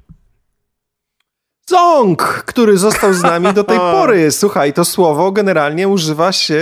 Ząg, 1.70 2.22
który 2.22 2.78
został 2.78 3.14
z 3.14 3.22
nami 3.22 3.54
do 3.54 3.64
tej 3.64 3.78
pory. 3.96 4.32
Słuchaj, 4.32 4.74
to 4.74 4.86
słowo 4.86 5.32
generalnie 5.32 5.88
używa 5.88 6.32
się 6.32 6.62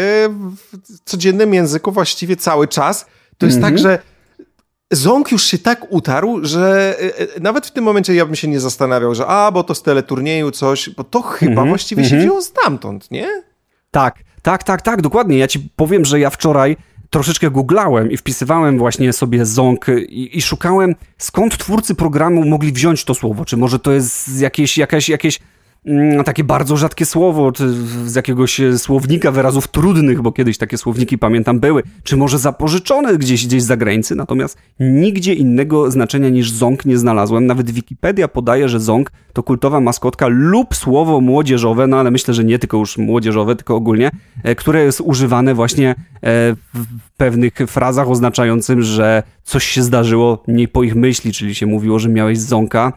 w 0.89 0.99
codziennym 1.05 1.53
języku 1.53 1.91
właściwie 1.91 2.35
cały 2.35 2.67
czas. 2.67 3.05
To 3.37 3.45
jest 3.45 3.57
mm 3.57 3.69
-hmm. 3.69 3.73
tak, 3.73 3.79
że 3.79 3.99
Ząg 4.91 5.31
już 5.31 5.43
się 5.43 5.57
tak 5.57 5.85
utarł, 5.89 6.39
że 6.45 6.95
e, 6.99 7.19
e, 7.19 7.39
nawet 7.39 7.67
w 7.67 7.71
tym 7.71 7.83
momencie 7.83 8.15
ja 8.15 8.25
bym 8.25 8.35
się 8.35 8.47
nie 8.47 8.59
zastanawiał, 8.59 9.15
że 9.15 9.27
a, 9.27 9.51
bo 9.51 9.63
to 9.63 9.75
z 9.75 9.81
teleturnieju 9.83 10.51
coś, 10.51 10.89
bo 10.89 11.03
to 11.03 11.21
chyba 11.21 11.51
mm 11.51 11.65
-hmm, 11.65 11.69
właściwie 11.69 12.01
mm 12.01 12.07
-hmm. 12.07 12.09
się 12.09 12.15
mhm. 12.15 12.29
wzięło 12.29 12.41
stamtąd, 12.41 13.11
nie? 13.11 13.27
Tak, 13.91 14.15
tak, 14.41 14.63
tak, 14.63 14.81
tak, 14.81 15.01
dokładnie. 15.01 15.37
Ja 15.37 15.47
ci 15.47 15.69
powiem, 15.75 16.05
że 16.05 16.19
ja 16.19 16.29
wczoraj 16.29 16.77
troszeczkę 17.11 17.51
googlałem 17.51 18.11
i 18.11 18.17
wpisywałem 18.17 18.77
właśnie 18.77 19.13
sobie 19.13 19.45
ząg 19.45 19.85
i, 20.09 20.37
i, 20.37 20.41
szukałem, 20.41 20.95
skąd 21.17 21.57
twórcy 21.57 21.95
programu 21.95 22.45
mogli 22.45 22.71
wziąć 22.71 23.05
to 23.05 23.15
słowo. 23.15 23.45
Czy 23.45 23.57
może 23.57 23.79
to 23.79 23.91
jest 23.91 24.39
jakieś, 24.39 24.77
jakieś, 24.77 25.09
jakieś 25.09 25.39
takie 26.25 26.43
bardzo 26.43 26.77
rzadkie 26.77 27.05
słowo 27.05 27.51
z 28.05 28.15
jakiegoś 28.15 28.59
e, 28.59 28.77
słownika 28.77 29.31
wyrazów 29.31 29.67
trudnych, 29.67 30.21
bo 30.21 30.31
kiedyś 30.31 30.57
takie 30.57 30.77
słowniki 30.77 31.17
pamiętam 31.17 31.59
były, 31.59 31.83
czy 32.03 32.17
może 32.17 32.39
zapożyczone 32.39 33.17
gdzieś, 33.17 33.47
gdzieś 33.47 33.63
za 33.63 33.77
granicą, 33.77 34.15
natomiast 34.15 34.57
nigdzie 34.79 35.33
innego 35.33 35.91
znaczenia 35.91 36.29
niż 36.29 36.51
ząg 36.51 36.85
nie 36.85 36.97
znalazłem. 36.97 37.45
Nawet 37.45 37.71
Wikipedia 37.71 38.27
podaje, 38.27 38.69
że 38.69 38.79
ząg 38.79 39.11
to 39.33 39.43
kultowa 39.43 39.79
maskotka 39.79 40.27
lub 40.27 40.75
słowo 40.75 41.21
młodzieżowe, 41.21 41.87
no 41.87 41.99
ale 41.99 42.11
myślę, 42.11 42.33
że 42.33 42.43
nie 42.43 42.59
tylko 42.59 42.77
już 42.77 42.97
młodzieżowe, 42.97 43.55
tylko 43.55 43.75
ogólnie, 43.75 44.11
e, 44.43 44.55
które 44.55 44.83
jest 44.83 45.01
używane 45.01 45.53
właśnie 45.53 45.89
e, 45.89 45.95
w 46.73 46.85
pewnych 47.17 47.53
frazach 47.53 48.09
oznaczającym, 48.09 48.81
że 48.81 49.23
coś 49.43 49.63
się 49.63 49.83
zdarzyło 49.83 50.43
nie 50.47 50.67
po 50.67 50.83
ich 50.83 50.95
myśli, 50.95 51.33
czyli 51.33 51.55
się 51.55 51.65
mówiło, 51.65 51.99
że 51.99 52.09
miałeś 52.09 52.39
ząka, 52.39 52.93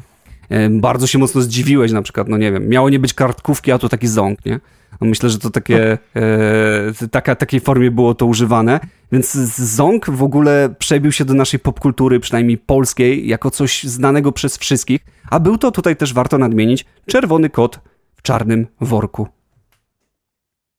bardzo 0.70 1.07
się 1.07 1.18
mocno 1.18 1.40
zdziwiłeś 1.40 1.92
na 1.92 2.03
przykład, 2.03 2.28
no 2.28 2.36
nie 2.36 2.53
wiem, 2.53 2.68
miało 2.68 2.90
nie 2.90 2.99
być 2.99 3.14
kartkówki, 3.14 3.72
a 3.72 3.78
to 3.78 3.88
taki 3.88 4.09
ząg, 4.09 4.47
nie? 4.47 4.61
No 5.01 5.07
myślę, 5.07 5.30
że 5.30 5.38
to 5.38 5.51
takie, 5.51 5.99
e, 6.16 7.09
taka, 7.11 7.34
takiej 7.34 7.61
formie 7.61 7.90
było 7.90 8.14
to 8.14 8.26
używane, 8.26 8.80
więc 9.12 9.32
ząg 9.59 10.11
w 10.11 10.22
ogóle 10.22 10.74
przebił 10.78 11.12
się 11.12 11.24
do 11.24 11.34
naszej 11.34 11.61
popkultury, 11.61 12.20
przynajmniej 12.20 12.59
polskiej, 12.59 13.28
jako 13.28 13.51
coś 13.51 13.84
znanego 13.84 14.32
przez 14.32 14.59
wszystkich, 14.59 15.01
a 15.30 15.40
był 15.40 15.59
to 15.59 15.70
tutaj 15.70 15.97
też 15.97 16.14
warto 16.14 16.38
nadmienić, 16.38 16.84
czerwony 17.07 17.51
kot 17.51 17.80
w 18.14 18.22
czarnym 18.22 18.66
worku. 18.80 19.28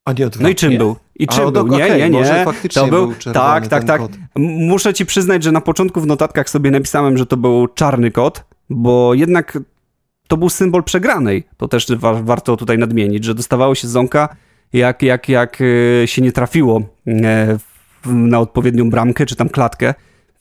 A 0.05 0.13
nie 0.13 0.29
No 0.39 0.49
i 0.49 0.55
czym 0.55 0.77
był? 0.77 0.95
I 1.15 1.27
czym 1.27 1.47
a, 1.47 1.51
był? 1.51 1.67
Nie, 1.67 1.85
okay, 1.85 1.97
nie, 1.97 2.09
nie. 2.09 2.45
To 2.73 2.87
był, 2.87 3.07
był 3.07 3.33
tak, 3.33 3.67
tak, 3.67 3.83
tak. 3.83 4.01
Kot. 4.01 4.11
Muszę 4.35 4.93
ci 4.93 5.05
przyznać, 5.05 5.43
że 5.43 5.51
na 5.51 5.61
początku 5.61 6.01
w 6.01 6.07
notatkach 6.07 6.49
sobie 6.49 6.71
napisałem, 6.71 7.17
że 7.17 7.25
to 7.25 7.37
był 7.37 7.67
czarny 7.67 8.11
kot, 8.11 8.43
bo 8.69 9.13
jednak 9.13 9.57
to 10.27 10.37
był 10.37 10.49
symbol 10.49 10.83
przegranej. 10.83 11.43
To 11.57 11.67
też 11.67 11.87
wa 11.97 12.13
warto 12.13 12.57
tutaj 12.57 12.77
nadmienić, 12.77 13.23
że 13.23 13.35
dostawało 13.35 13.75
się 13.75 13.87
ząka, 13.87 14.35
jak, 14.73 15.01
jak, 15.01 15.29
jak 15.29 15.57
e, 15.61 16.07
się 16.07 16.21
nie 16.21 16.31
trafiło 16.31 16.81
e, 17.07 17.57
na 18.05 18.39
odpowiednią 18.39 18.89
bramkę 18.89 19.25
czy 19.25 19.35
tam 19.35 19.49
klatkę. 19.49 19.93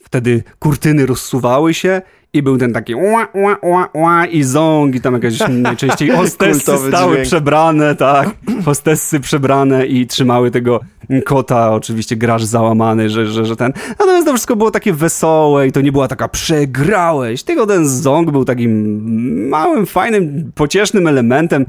Wtedy 0.04 0.42
kurtyny 0.58 1.06
rozsuwały 1.06 1.74
się 1.74 2.02
i 2.34 2.42
był 2.42 2.58
ten 2.58 2.72
taki 2.72 2.94
ła, 2.94 3.28
ła, 3.34 3.56
ła, 3.62 3.88
ła 3.94 4.26
i 4.26 4.42
ząg 4.42 4.94
i 4.94 5.00
tam 5.00 5.14
jakieś 5.14 5.38
najczęściej 5.48 6.08
hostessy 6.08 6.78
stały 6.88 7.12
dźwięk. 7.12 7.26
przebrane, 7.26 7.96
tak, 7.96 8.30
hostessy 8.64 9.20
przebrane 9.20 9.86
i 9.86 10.06
trzymały 10.06 10.50
tego 10.50 10.80
kota, 11.24 11.72
oczywiście 11.72 12.16
graż 12.16 12.44
załamany, 12.44 13.10
że, 13.10 13.26
że, 13.26 13.46
że 13.46 13.56
ten, 13.56 13.72
natomiast 13.98 14.26
to 14.26 14.32
wszystko 14.32 14.56
było 14.56 14.70
takie 14.70 14.92
wesołe 14.92 15.68
i 15.68 15.72
to 15.72 15.80
nie 15.80 15.92
była 15.92 16.08
taka 16.08 16.28
przegrałeś, 16.28 17.42
tylko 17.42 17.66
ten 17.66 17.88
ząg 17.88 18.30
był 18.30 18.44
takim 18.44 19.48
małym, 19.48 19.86
fajnym, 19.86 20.52
pociesznym 20.54 21.06
elementem 21.06 21.64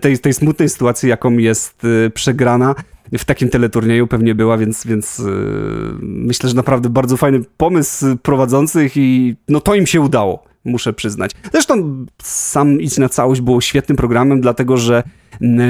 tej, 0.00 0.18
tej 0.18 0.34
smutnej 0.34 0.68
sytuacji, 0.68 1.08
jaką 1.08 1.32
jest 1.32 1.84
y, 1.84 2.10
przegrana 2.14 2.74
w 3.18 3.24
takim 3.24 3.48
teleturnieju 3.48 4.06
pewnie 4.06 4.34
była, 4.34 4.58
więc, 4.58 4.86
więc 4.86 5.18
yy, 5.18 5.98
myślę, 6.02 6.48
że 6.48 6.56
naprawdę 6.56 6.88
bardzo 6.88 7.16
fajny 7.16 7.40
pomysł 7.56 8.06
prowadzących 8.22 8.96
i 8.96 9.36
no 9.48 9.60
to 9.60 9.74
im 9.74 9.86
się 9.86 10.00
udało, 10.00 10.44
muszę 10.64 10.92
przyznać. 10.92 11.30
Zresztą 11.52 12.06
sam 12.22 12.80
Idź 12.80 12.98
na 12.98 13.08
całość 13.08 13.40
było 13.40 13.60
świetnym 13.60 13.96
programem, 13.96 14.40
dlatego 14.40 14.76
że 14.76 15.02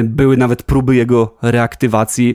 były 0.04 0.36
nawet 0.36 0.62
próby 0.62 0.96
jego 0.96 1.36
reaktywacji 1.42 2.34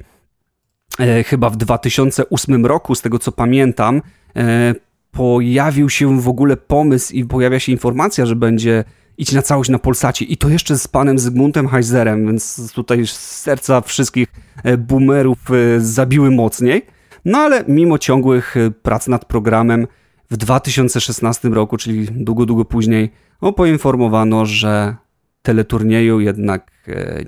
e, 1.00 1.24
chyba 1.24 1.50
w 1.50 1.58
2008 1.58 2.66
roku, 2.66 2.96
z 2.96 3.02
tego 3.02 3.20
co 3.20 3.32
pamiętam, 3.32 4.02
e, 4.36 4.76
pojawił 5.12 5.90
się 5.90 6.22
w 6.22 6.28
ogóle 6.28 6.58
pomysł 6.58 7.14
i 7.14 7.26
pojawia 7.26 7.60
się 7.60 7.72
informacja, 7.72 8.26
że 8.26 8.36
będzie 8.36 8.84
idź 9.18 9.32
na 9.32 9.42
całość 9.42 9.70
na 9.70 9.80
Polsacie 9.80 10.26
i 10.26 10.38
to 10.38 10.50
jeszcze 10.50 10.78
z 10.78 10.88
panem 10.88 11.20
Zygmuntem 11.20 11.68
Heizerem, 11.68 12.26
więc 12.28 12.72
tutaj 12.74 13.08
serca 13.08 13.82
wszystkich 13.82 14.28
e, 14.64 14.78
boomerów 14.78 15.38
e, 15.52 15.80
zabiły 15.80 16.32
mocniej. 16.32 16.86
No 17.26 17.38
ale 17.38 17.64
mimo 17.68 17.98
ciągłych 17.98 18.58
e, 18.58 18.72
prac 18.72 19.08
nad 19.08 19.26
programem 19.26 19.88
w 20.32 20.38
2016 20.38 21.50
roku, 21.50 21.78
czyli 21.78 22.08
długo, 22.12 22.46
długo 22.46 22.66
później, 22.66 23.12
no, 23.42 23.54
poinformowano, 23.54 24.46
że 24.46 24.96
teleturnieju 25.42 26.20
jednak 26.20 26.72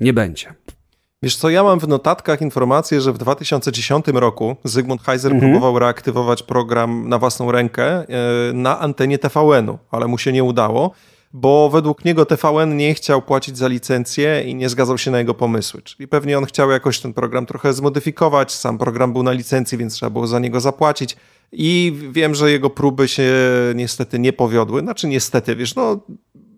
nie 0.00 0.12
będzie. 0.12 0.54
Wiesz 1.22 1.36
co, 1.36 1.50
ja 1.50 1.62
mam 1.62 1.80
w 1.80 1.88
notatkach 1.88 2.42
informację, 2.42 3.00
że 3.00 3.12
w 3.12 3.18
2010 3.18 4.06
roku 4.08 4.56
Zygmunt 4.64 5.02
Heiser 5.02 5.32
mhm. 5.32 5.52
próbował 5.52 5.78
reaktywować 5.78 6.42
program 6.42 7.08
na 7.08 7.18
własną 7.18 7.52
rękę 7.52 8.04
na 8.54 8.80
antenie 8.80 9.18
TVN-u, 9.18 9.78
ale 9.90 10.06
mu 10.06 10.18
się 10.18 10.32
nie 10.32 10.44
udało 10.44 10.94
bo 11.32 11.70
według 11.70 12.04
niego 12.04 12.26
TVN 12.26 12.76
nie 12.76 12.94
chciał 12.94 13.22
płacić 13.22 13.58
za 13.58 13.68
licencję 13.68 14.42
i 14.46 14.54
nie 14.54 14.68
zgadzał 14.68 14.98
się 14.98 15.10
na 15.10 15.18
jego 15.18 15.34
pomysły. 15.34 15.82
Czyli 15.82 16.08
pewnie 16.08 16.38
on 16.38 16.44
chciał 16.44 16.70
jakoś 16.70 17.00
ten 17.00 17.14
program 17.14 17.46
trochę 17.46 17.72
zmodyfikować. 17.72 18.52
Sam 18.52 18.78
program 18.78 19.12
był 19.12 19.22
na 19.22 19.32
licencji, 19.32 19.78
więc 19.78 19.94
trzeba 19.94 20.10
było 20.10 20.26
za 20.26 20.38
niego 20.38 20.60
zapłacić. 20.60 21.16
I 21.52 21.98
wiem, 22.10 22.34
że 22.34 22.50
jego 22.50 22.70
próby 22.70 23.08
się 23.08 23.32
niestety 23.74 24.18
nie 24.18 24.32
powiodły. 24.32 24.80
Znaczy, 24.80 25.08
niestety, 25.08 25.56
wiesz, 25.56 25.74
no. 25.74 26.00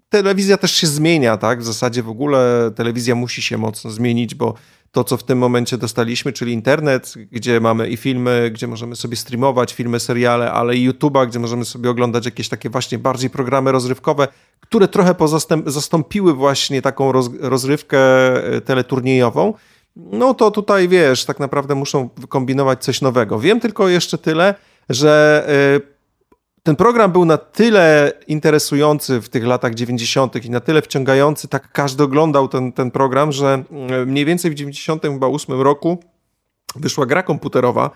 Telewizja 0.09 0.57
też 0.57 0.73
się 0.73 0.87
zmienia, 0.87 1.37
tak? 1.37 1.61
W 1.61 1.65
zasadzie 1.65 2.03
w 2.03 2.09
ogóle 2.09 2.71
telewizja 2.77 3.15
musi 3.15 3.43
się 3.43 3.59
mocno 3.59 3.91
zmienić, 3.91 4.35
bo 4.35 4.55
to, 4.93 5.05
co 5.05 5.17
w 5.17 5.23
tym 5.23 5.39
momencie 5.39 5.79
dostaliśmy, 5.79 6.33
czyli 6.33 6.53
internet, 6.53 7.15
gdzie 7.33 7.61
mamy 7.61 7.89
i 7.89 7.97
filmy, 7.97 8.51
gdzie 8.55 8.67
możemy 8.67 8.97
sobie 8.97 9.17
streamować 9.17 9.75
filmy, 9.75 10.01
seriale, 10.01 10.53
ale 10.53 10.77
i 10.77 10.91
YouTube'a, 10.91 11.27
gdzie 11.27 11.39
możemy 11.39 11.65
sobie 11.65 11.91
oglądać 11.91 12.25
jakieś 12.25 12.49
takie 12.49 12.71
właśnie 12.71 12.99
bardziej 12.99 13.31
programy 13.31 13.73
rozrywkowe, 13.73 14.29
które 14.61 14.89
trochę 14.89 15.15
zastąpiły 15.67 16.35
właśnie 16.35 16.83
taką 16.83 17.13
roz, 17.13 17.31
rozrywkę 17.41 17.99
e, 18.57 18.61
teleturniejową, 18.61 19.55
no 19.97 20.35
to 20.35 20.51
tutaj 20.51 20.89
wiesz, 20.89 21.25
tak 21.25 21.41
naprawdę 21.41 21.75
muszą 21.75 22.09
wykombinować 22.17 22.85
coś 22.85 23.01
nowego. 23.01 23.41
Wiem 23.41 23.61
tylko 23.61 23.89
jeszcze 23.89 24.19
tyle, 24.19 24.55
że 24.89 25.45
e, 25.85 25.98
ten 26.69 26.77
program 26.77 27.13
był 27.13 27.25
na 27.25 27.39
tyle 27.39 28.13
interesujący 28.27 29.21
w 29.21 29.29
tych 29.29 29.45
latach 29.45 29.75
90. 29.75 30.45
i 30.45 30.51
na 30.51 30.61
tyle 30.61 30.83
wciągający, 30.83 31.49
tak 31.49 31.73
każdy 31.73 32.03
oglądał 32.03 32.49
ten, 32.49 32.73
ten 32.73 32.91
program, 32.91 33.33
że 33.33 33.65
mm, 33.71 34.09
mniej 34.09 34.25
więcej 34.25 34.51
w 34.51 34.55
98 34.55 35.61
roku 35.61 35.99
wyszła 36.77 37.07
gra 37.07 37.23
komputerowa, 37.23 37.91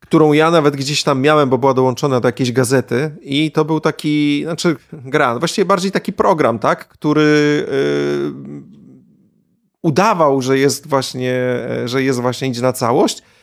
którą 0.00 0.32
ja 0.32 0.50
nawet 0.50 0.76
gdzieś 0.76 1.02
tam 1.02 1.20
miałem, 1.20 1.48
bo 1.48 1.58
była 1.58 1.74
dołączona 1.74 2.20
do 2.20 2.28
jakiejś 2.28 2.52
gazety 2.52 3.16
i 3.22 3.52
to 3.52 3.64
był 3.64 3.80
taki, 3.80 4.42
znaczy 4.44 4.76
gra, 4.92 5.38
właściwie 5.38 5.64
bardziej 5.64 5.92
taki 5.92 6.12
program, 6.12 6.58
tak, 6.58 6.88
który 6.88 7.66
yy, 7.70 8.62
udawał, 9.82 10.42
że 10.42 10.58
jest 10.58 10.86
właśnie, 10.86 11.40
że 11.84 12.02
jest 12.02 12.20
właśnie 12.20 12.48
idzie 12.48 12.62
na 12.62 12.72
całość, 12.72 13.22
E, 13.22 13.33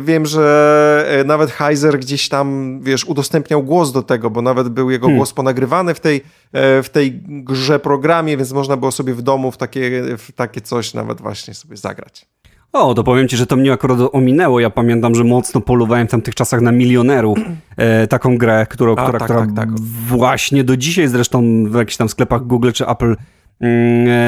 wiem, 0.00 0.26
że 0.26 1.06
e, 1.20 1.24
nawet 1.24 1.50
Heiser 1.50 1.98
gdzieś 1.98 2.28
tam, 2.28 2.78
wiesz, 2.82 3.04
udostępniał 3.04 3.62
głos 3.62 3.92
do 3.92 4.02
tego, 4.02 4.30
bo 4.30 4.42
nawet 4.42 4.68
był 4.68 4.90
jego 4.90 5.06
hmm. 5.06 5.18
głos 5.18 5.32
ponagrywany 5.32 5.94
w 5.94 6.00
tej, 6.00 6.16
e, 6.52 6.82
w 6.82 6.88
tej 6.88 7.20
grze 7.26 7.78
programie, 7.78 8.36
więc 8.36 8.52
można 8.52 8.76
było 8.76 8.92
sobie 8.92 9.14
w 9.14 9.22
domu 9.22 9.50
w 9.50 9.56
takie, 9.56 10.02
w 10.18 10.32
takie 10.32 10.60
coś 10.60 10.94
nawet 10.94 11.20
właśnie 11.20 11.54
sobie 11.54 11.76
zagrać. 11.76 12.26
O, 12.74 12.94
to 12.94 13.04
powiem 13.04 13.28
ci, 13.28 13.36
że 13.36 13.46
to 13.46 13.56
mnie 13.56 13.72
akurat 13.72 13.98
ominęło. 14.12 14.60
Ja 14.60 14.70
pamiętam, 14.70 15.14
że 15.14 15.24
mocno 15.24 15.60
polowałem 15.60 16.08
w 16.08 16.10
tamtych 16.10 16.34
czasach 16.34 16.60
na 16.60 16.72
milionerów. 16.72 17.38
E, 17.76 18.06
taką 18.06 18.38
grę, 18.38 18.66
którą, 18.70 18.96
A, 18.96 19.02
która, 19.02 19.18
tak, 19.18 19.28
która 19.28 19.40
tak, 19.40 19.54
tak. 19.54 19.80
właśnie 20.06 20.64
do 20.64 20.76
dzisiaj 20.76 21.08
zresztą 21.08 21.64
w 21.70 21.74
jakichś 21.74 21.96
tam 21.96 22.08
sklepach 22.08 22.46
Google 22.46 22.70
czy 22.72 22.86
Apple 22.86 23.12
e, 23.12 23.16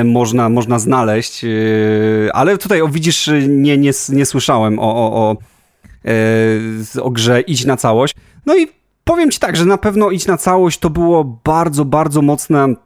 można, 0.04 0.48
można 0.48 0.78
znaleźć. 0.78 1.44
E, 1.44 1.48
ale 2.32 2.58
tutaj, 2.58 2.82
o, 2.82 2.88
widzisz, 2.88 3.30
nie, 3.48 3.78
nie, 3.78 3.90
nie 4.08 4.26
słyszałem 4.26 4.78
o, 4.78 4.82
o, 4.82 5.12
o, 5.12 5.36
e, 6.04 7.02
o 7.02 7.10
grze 7.10 7.40
Idź 7.40 7.64
na 7.64 7.76
całość. 7.76 8.14
No 8.46 8.56
i 8.56 8.68
powiem 9.04 9.30
ci 9.30 9.38
tak, 9.38 9.56
że 9.56 9.64
na 9.64 9.78
pewno 9.78 10.10
Idź 10.10 10.26
na 10.26 10.36
całość 10.36 10.78
to 10.78 10.90
było 10.90 11.40
bardzo, 11.44 11.84
bardzo 11.84 12.22
mocne 12.22 12.58
mm, 12.64 12.76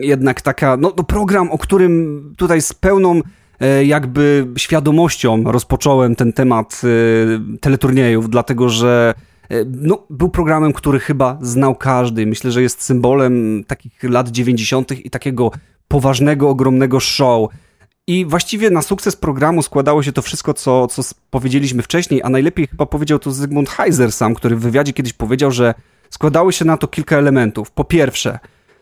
jednak 0.00 0.42
taka, 0.42 0.76
no, 0.76 0.92
no 0.96 1.04
program, 1.04 1.50
o 1.50 1.58
którym 1.58 2.34
tutaj 2.36 2.62
z 2.62 2.72
pełną 2.72 3.20
e, 3.60 3.84
jakby 3.84 4.46
świadomością 4.56 5.44
rozpocząłem 5.44 6.16
ten 6.16 6.32
temat 6.32 6.82
e, 6.84 7.58
teleturniejów, 7.58 8.30
dlatego 8.30 8.68
że 8.68 9.14
e, 9.16 9.35
no, 9.66 10.06
był 10.10 10.28
programem, 10.28 10.72
który 10.72 11.00
chyba 11.00 11.38
znał 11.40 11.74
każdy. 11.74 12.26
Myślę, 12.26 12.50
że 12.50 12.62
jest 12.62 12.82
symbolem 12.82 13.64
takich 13.66 14.02
lat 14.02 14.28
90. 14.28 15.06
i 15.06 15.10
takiego 15.10 15.50
poważnego, 15.88 16.48
ogromnego 16.48 17.00
show. 17.00 17.50
I 18.06 18.24
właściwie 18.24 18.70
na 18.70 18.82
sukces 18.82 19.16
programu 19.16 19.62
składało 19.62 20.02
się 20.02 20.12
to 20.12 20.22
wszystko, 20.22 20.54
co, 20.54 20.86
co 20.86 21.02
powiedzieliśmy 21.30 21.82
wcześniej, 21.82 22.22
a 22.22 22.28
najlepiej 22.28 22.66
chyba 22.66 22.86
powiedział 22.86 23.18
to 23.18 23.32
Zygmunt 23.32 23.70
Heiser 23.70 24.12
sam, 24.12 24.34
który 24.34 24.56
w 24.56 24.60
wywiadzie 24.60 24.92
kiedyś 24.92 25.12
powiedział, 25.12 25.50
że 25.50 25.74
składało 26.10 26.52
się 26.52 26.64
na 26.64 26.76
to 26.76 26.88
kilka 26.88 27.16
elementów. 27.16 27.70
Po 27.70 27.84
pierwsze, 27.84 28.38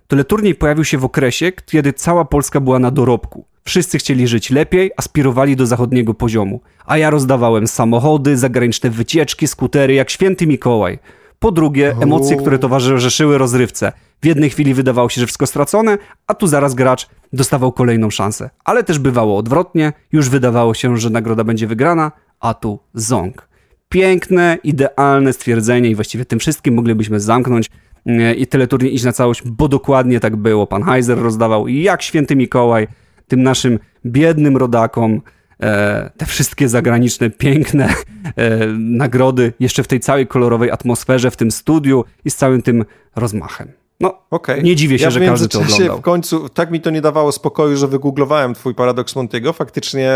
teleturniej 0.08 0.54
pojawił 0.54 0.84
się 0.84 0.98
w 0.98 1.04
okresie, 1.04 1.52
kiedy 1.52 1.92
cała 1.92 2.24
Polska 2.24 2.60
była 2.60 2.78
na 2.78 2.90
dorobku. 2.90 3.44
Wszyscy 3.64 3.98
chcieli 3.98 4.28
żyć 4.28 4.50
lepiej, 4.50 4.90
aspirowali 4.96 5.56
do 5.56 5.66
zachodniego 5.66 6.14
poziomu. 6.14 6.60
A 6.86 6.98
ja 6.98 7.10
rozdawałem 7.10 7.66
samochody, 7.66 8.36
zagraniczne 8.36 8.90
wycieczki, 8.90 9.46
skutery, 9.48 9.94
jak 9.94 10.10
święty 10.10 10.46
Mikołaj. 10.46 10.98
Po 11.38 11.52
drugie, 11.52 11.96
emocje, 12.00 12.36
które 12.36 12.58
towarzyszyły 12.58 13.38
rozrywce. 13.38 13.92
W 14.22 14.26
jednej 14.26 14.50
chwili 14.50 14.74
wydawało 14.74 15.08
się, 15.08 15.20
że 15.20 15.26
wszystko 15.26 15.46
stracone, 15.46 15.98
a 16.26 16.34
tu 16.34 16.46
zaraz 16.46 16.74
gracz 16.74 17.08
dostawał 17.32 17.72
kolejną 17.72 18.10
szansę. 18.10 18.50
Ale 18.64 18.84
też 18.84 18.98
bywało 18.98 19.38
odwrotnie, 19.38 19.92
już 20.12 20.28
wydawało 20.28 20.74
się, 20.74 20.96
że 20.96 21.10
nagroda 21.10 21.44
będzie 21.44 21.66
wygrana, 21.66 22.12
a 22.40 22.54
tu 22.54 22.78
ząg. 22.94 23.48
Piękne, 23.88 24.58
idealne 24.64 25.32
stwierdzenie 25.32 25.90
i 25.90 25.94
właściwie 25.94 26.24
tym 26.24 26.38
wszystkim 26.38 26.74
moglibyśmy 26.74 27.20
zamknąć 27.20 27.70
e, 28.06 28.34
i 28.34 28.46
teleturniej 28.46 28.94
iść 28.94 29.04
na 29.04 29.12
całość, 29.12 29.42
bo 29.44 29.68
dokładnie 29.68 30.20
tak 30.20 30.36
było. 30.36 30.66
Pan 30.66 30.82
Heiser 30.82 31.18
rozdawał 31.18 31.68
jak 31.68 32.02
święty 32.02 32.36
Mikołaj 32.36 32.88
tym 33.29 33.43
naszym 33.43 33.79
biednym 34.07 34.57
rodakom 34.57 35.20
e, 35.61 36.11
te 36.16 36.27
wszystkie 36.27 36.68
zagraniczne, 36.68 37.31
piękne 37.31 37.95
e, 38.37 38.66
nagrody, 38.79 39.53
jeszcze 39.61 39.83
w 39.83 39.89
tej 39.89 40.01
całej 40.01 40.27
kolorowej 40.27 40.70
atmosferze, 40.70 41.31
w 41.31 41.37
tym 41.37 41.51
studiu 41.51 42.05
i 42.25 42.31
z 42.31 42.37
całym 42.37 42.62
tym 42.62 42.85
rozmachem. 43.16 43.72
No, 44.01 44.18
okay. 44.31 44.62
nie 44.62 44.77
dziwię 44.77 44.99
się, 44.99 45.05
ja 45.05 45.11
że 45.11 45.20
każdy 45.20 45.49
to 45.49 45.61
oglądał. 45.61 45.99
w 45.99 46.01
końcu 46.01 46.49
tak 46.49 46.70
mi 46.70 46.81
to 46.81 46.91
nie 46.91 47.01
dawało 47.01 47.33
spokoju, 47.33 47.77
że 47.77 47.89
wygooglowałem 47.89 48.55
twój 48.55 48.75
paradoks 48.75 49.16
Montiego. 49.16 49.53
Faktycznie 49.53 50.11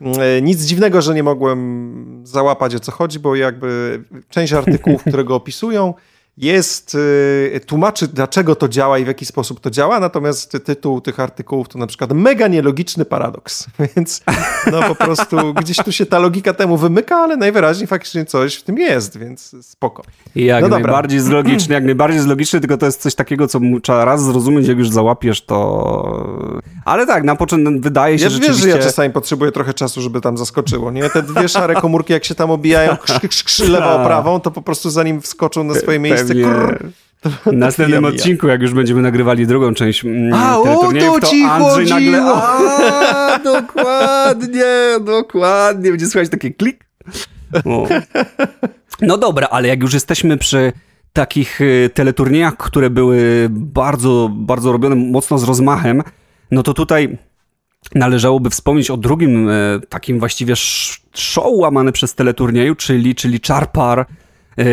e, 0.00 0.42
nic 0.42 0.60
dziwnego, 0.60 1.02
że 1.02 1.14
nie 1.14 1.22
mogłem 1.22 2.22
załapać 2.24 2.74
o 2.74 2.80
co 2.80 2.92
chodzi, 2.92 3.18
bo 3.18 3.36
jakby 3.36 4.00
część 4.28 4.52
artykułów, 4.52 5.04
które 5.04 5.24
go 5.24 5.34
opisują, 5.34 5.94
jest, 6.36 6.94
y, 6.94 7.60
tłumaczy 7.66 8.08
dlaczego 8.08 8.54
to 8.54 8.68
działa 8.68 8.98
i 8.98 9.04
w 9.04 9.06
jaki 9.06 9.26
sposób 9.26 9.60
to 9.60 9.70
działa, 9.70 10.00
natomiast 10.00 10.56
tytuł 10.64 11.00
tych 11.00 11.20
artykułów 11.20 11.68
to 11.68 11.78
na 11.78 11.86
przykład 11.86 12.12
mega 12.12 12.48
nielogiczny 12.48 13.04
paradoks, 13.04 13.66
więc 13.96 14.22
no 14.72 14.82
po 14.82 14.94
prostu 14.94 15.54
gdzieś 15.54 15.76
tu 15.76 15.92
się 15.92 16.06
ta 16.06 16.18
logika 16.18 16.54
temu 16.54 16.76
wymyka, 16.76 17.16
ale 17.16 17.36
najwyraźniej 17.36 17.86
faktycznie 17.86 18.24
coś 18.24 18.54
w 18.54 18.62
tym 18.62 18.78
jest, 18.78 19.18
więc 19.18 19.56
spoko. 19.66 20.02
Jak 20.34 20.62
no 20.62 20.68
najbardziej 20.68 21.20
zlogiczny, 21.20 21.74
jak 21.74 21.84
najbardziej 21.84 22.20
zlogiczny, 22.20 22.60
tylko 22.60 22.76
to 22.76 22.86
jest 22.86 23.00
coś 23.00 23.14
takiego, 23.14 23.48
co 23.48 23.60
trzeba 23.82 24.04
raz 24.04 24.24
zrozumieć, 24.24 24.68
jak 24.68 24.78
już 24.78 24.90
załapiesz 24.90 25.44
to... 25.44 26.50
Ale 26.84 27.06
tak, 27.06 27.24
na 27.24 27.36
początku 27.36 27.72
wydaje 27.80 28.18
się, 28.18 28.24
ja 28.24 28.30
rzeczywiście... 28.30 28.64
Wiesz, 28.64 28.72
że 28.72 28.78
ja 28.78 28.84
czasami 28.84 29.12
potrzebuję 29.12 29.52
trochę 29.52 29.74
czasu, 29.74 30.00
żeby 30.00 30.20
tam 30.20 30.38
zaskoczyło, 30.38 30.90
nie? 30.90 31.10
Te 31.10 31.22
dwie 31.22 31.48
szare 31.48 31.74
komórki, 31.74 32.12
jak 32.12 32.24
się 32.24 32.34
tam 32.34 32.50
obijają 32.50 32.96
krz, 32.96 33.20
krz, 33.20 33.42
krz, 33.42 33.58
lewą, 33.58 34.04
prawą, 34.04 34.40
to 34.40 34.50
po 34.50 34.62
prostu 34.62 34.90
zanim 34.90 35.20
wskoczą 35.20 35.64
na 35.64 35.74
swoje 35.74 35.98
miejsce, 35.98 36.19
pewnie 36.28 36.44
w 37.46 37.52
następnym 37.52 38.04
odcinku, 38.04 38.48
jak 38.48 38.62
już 38.62 38.74
będziemy 38.74 39.02
nagrywali 39.02 39.46
drugą 39.46 39.74
część 39.74 40.04
mm, 40.04 40.34
a, 40.34 40.58
o, 40.58 40.64
to, 40.64 40.92
to 41.20 41.30
Andrzej 41.50 41.88
chodziło. 41.88 42.00
nagle... 42.00 42.22
A, 42.22 43.38
dokładnie, 43.44 44.64
dokładnie. 45.00 45.90
Będzie 45.90 46.06
słychać 46.06 46.30
taki 46.30 46.54
klik. 46.54 46.84
O. 47.64 47.88
No 49.00 49.18
dobra, 49.18 49.48
ale 49.50 49.68
jak 49.68 49.82
już 49.82 49.94
jesteśmy 49.94 50.36
przy 50.36 50.72
takich 51.12 51.60
y, 51.60 51.90
teleturniejach, 51.94 52.56
które 52.56 52.90
były 52.90 53.48
bardzo, 53.50 54.30
bardzo 54.32 54.72
robione 54.72 54.94
mocno 54.94 55.38
z 55.38 55.44
rozmachem, 55.44 56.02
no 56.50 56.62
to 56.62 56.74
tutaj 56.74 57.18
należałoby 57.94 58.50
wspomnieć 58.50 58.90
o 58.90 58.96
drugim 58.96 59.48
e, 59.48 59.52
takim 59.88 60.18
właściwie 60.18 60.54
show 61.14 61.46
łamany 61.48 61.92
przez 61.92 62.14
teleturnieju, 62.14 62.74
czyli, 62.74 63.14
czyli 63.14 63.40
Charpar, 63.48 63.98
E, 64.00 64.04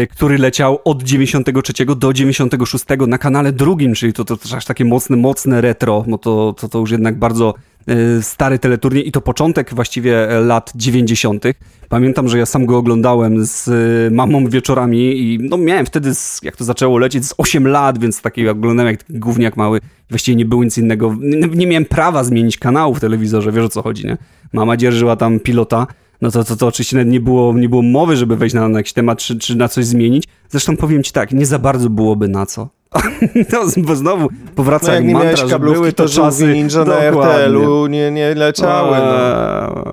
który 0.09 0.37
leciał 0.37 0.79
od 0.85 1.03
93 1.03 1.85
do 1.85 2.13
96 2.13 2.85
na 3.07 3.17
kanale 3.17 3.51
drugim, 3.51 3.93
czyli 3.93 4.13
to, 4.13 4.25
to, 4.25 4.37
to 4.37 4.57
aż 4.57 4.65
takie 4.65 4.85
mocne, 4.85 5.17
mocne 5.17 5.61
retro, 5.61 6.03
no 6.07 6.17
to, 6.17 6.55
to, 6.59 6.69
to 6.69 6.79
już 6.79 6.91
jednak 6.91 7.19
bardzo 7.19 7.53
e, 7.87 8.21
stary 8.21 8.59
teleturniej 8.59 9.07
i 9.07 9.11
to 9.11 9.21
początek 9.21 9.73
właściwie 9.73 10.27
lat 10.41 10.71
90. 10.75 11.43
Pamiętam, 11.89 12.29
że 12.29 12.37
ja 12.37 12.45
sam 12.45 12.65
go 12.65 12.77
oglądałem 12.77 13.45
z 13.45 13.67
e, 13.67 14.15
mamą 14.15 14.47
wieczorami 14.47 14.97
i 14.97 15.39
no 15.41 15.57
miałem 15.57 15.85
wtedy, 15.85 16.11
jak 16.43 16.55
to 16.55 16.63
zaczęło 16.63 16.97
lecieć, 16.97 17.25
z 17.25 17.33
8 17.37 17.67
lat, 17.67 17.97
więc 17.97 18.21
taki 18.21 18.49
oglądałem 18.49 18.91
jak 18.91 19.03
taki 19.03 19.19
gówniak 19.19 19.57
mały. 19.57 19.79
Właściwie 20.09 20.35
nie 20.35 20.45
było 20.45 20.63
nic 20.63 20.77
innego. 20.77 21.15
Nie, 21.19 21.47
nie 21.47 21.67
miałem 21.67 21.85
prawa 21.85 22.23
zmienić 22.23 22.57
kanału 22.57 22.95
w 22.95 22.99
telewizorze, 22.99 23.51
wiesz 23.51 23.65
o 23.65 23.69
co 23.69 23.81
chodzi, 23.81 24.05
nie? 24.05 24.17
Mama 24.53 24.77
dzierżyła 24.77 25.15
tam 25.15 25.39
pilota 25.39 25.87
no 26.21 26.31
to, 26.31 26.43
to, 26.43 26.55
to 26.55 26.67
oczywiście 26.67 27.05
nie 27.05 27.19
było, 27.19 27.53
nie 27.53 27.69
było 27.69 27.81
mowy, 27.81 28.15
żeby 28.15 28.35
wejść 28.35 28.55
na, 28.55 28.69
na 28.69 28.79
jakiś 28.79 28.93
temat, 28.93 29.19
czy, 29.19 29.39
czy 29.39 29.55
na 29.55 29.67
coś 29.67 29.85
zmienić. 29.85 30.23
Zresztą 30.49 30.77
powiem 30.77 31.03
ci 31.03 31.11
tak, 31.11 31.31
nie 31.31 31.45
za 31.45 31.59
bardzo 31.59 31.89
byłoby 31.89 32.27
na 32.27 32.45
co. 32.45 32.69
No, 33.53 33.59
bo 33.77 33.95
znowu 33.95 34.29
powraca 34.55 34.87
no 34.87 34.93
jak 34.93 35.05
mantra, 35.05 35.47
że 35.47 35.59
były 35.59 35.93
to, 35.93 36.03
to 36.03 36.09
czasy... 36.09 36.47
Ninja 36.47 36.85
na 36.85 37.03
RTL-u 37.03 37.87
nie, 37.87 38.11
nie 38.11 38.35
leciały. 38.35 38.97
No. 38.97 39.83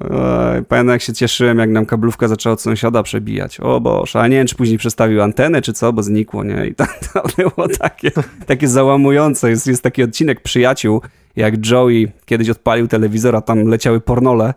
Pamiętam 0.69 0.89
jak 0.89 1.03
się 1.03 1.13
cieszyłem, 1.13 1.59
jak 1.59 1.71
nam 1.71 1.87
kablówka 1.87 2.29
zaczęła 2.29 2.53
od 2.53 2.61
sąsiada 2.61 3.03
przebijać. 3.03 3.61
O 3.61 3.81
Boże, 3.81 4.21
a 4.21 4.29
nie 4.29 4.37
wiem, 4.37 4.47
czy 4.47 4.55
później 4.55 4.79
przestawił 4.79 5.23
antenę, 5.23 5.63
czy 5.63 5.73
co, 5.73 5.93
bo 5.93 6.03
znikło, 6.03 6.45
nie? 6.45 6.67
I 6.67 6.75
to, 6.75 6.85
to 7.13 7.23
było 7.37 7.69
takie, 7.79 8.11
takie 8.47 8.69
załamujące. 8.69 9.51
Jest, 9.51 9.67
jest 9.67 9.83
taki 9.83 10.03
odcinek 10.03 10.41
Przyjaciół, 10.41 11.01
jak 11.37 11.67
Joey 11.71 12.09
kiedyś 12.27 12.51
odpalił 12.51 12.89
telewizor, 12.89 13.37
a 13.37 13.41
tam 13.41 13.69
leciały 13.69 14.01
pornole 14.01 14.55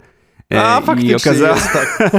a, 0.55 0.81
faktycznie 0.81 1.11
I 1.11 1.15
okaza... 1.15 1.49
jest, 1.49 1.69
tak. 1.73 2.11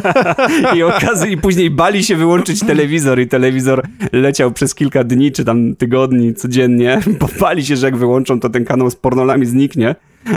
I. 0.77 1.33
I 1.33 1.37
później 1.37 1.71
bali 1.71 2.05
się 2.05 2.17
wyłączyć 2.17 2.61
telewizor 2.61 3.21
i 3.21 3.29
telewizor 3.29 3.83
leciał 4.13 4.53
przez 4.53 4.75
kilka 4.75 5.05
dni, 5.05 5.33
czy 5.33 5.45
tam 5.45 5.77
tygodni 5.77 6.35
codziennie, 6.35 7.01
bo 7.21 7.29
bali 7.41 7.67
się, 7.67 7.77
że 7.77 7.87
jak 7.87 7.97
wyłączą, 7.97 8.41
to 8.41 8.51
ten 8.51 8.65
kanał 8.65 8.91
z 8.91 8.97
pornolami 8.97 9.47
zniknie. 9.47 9.95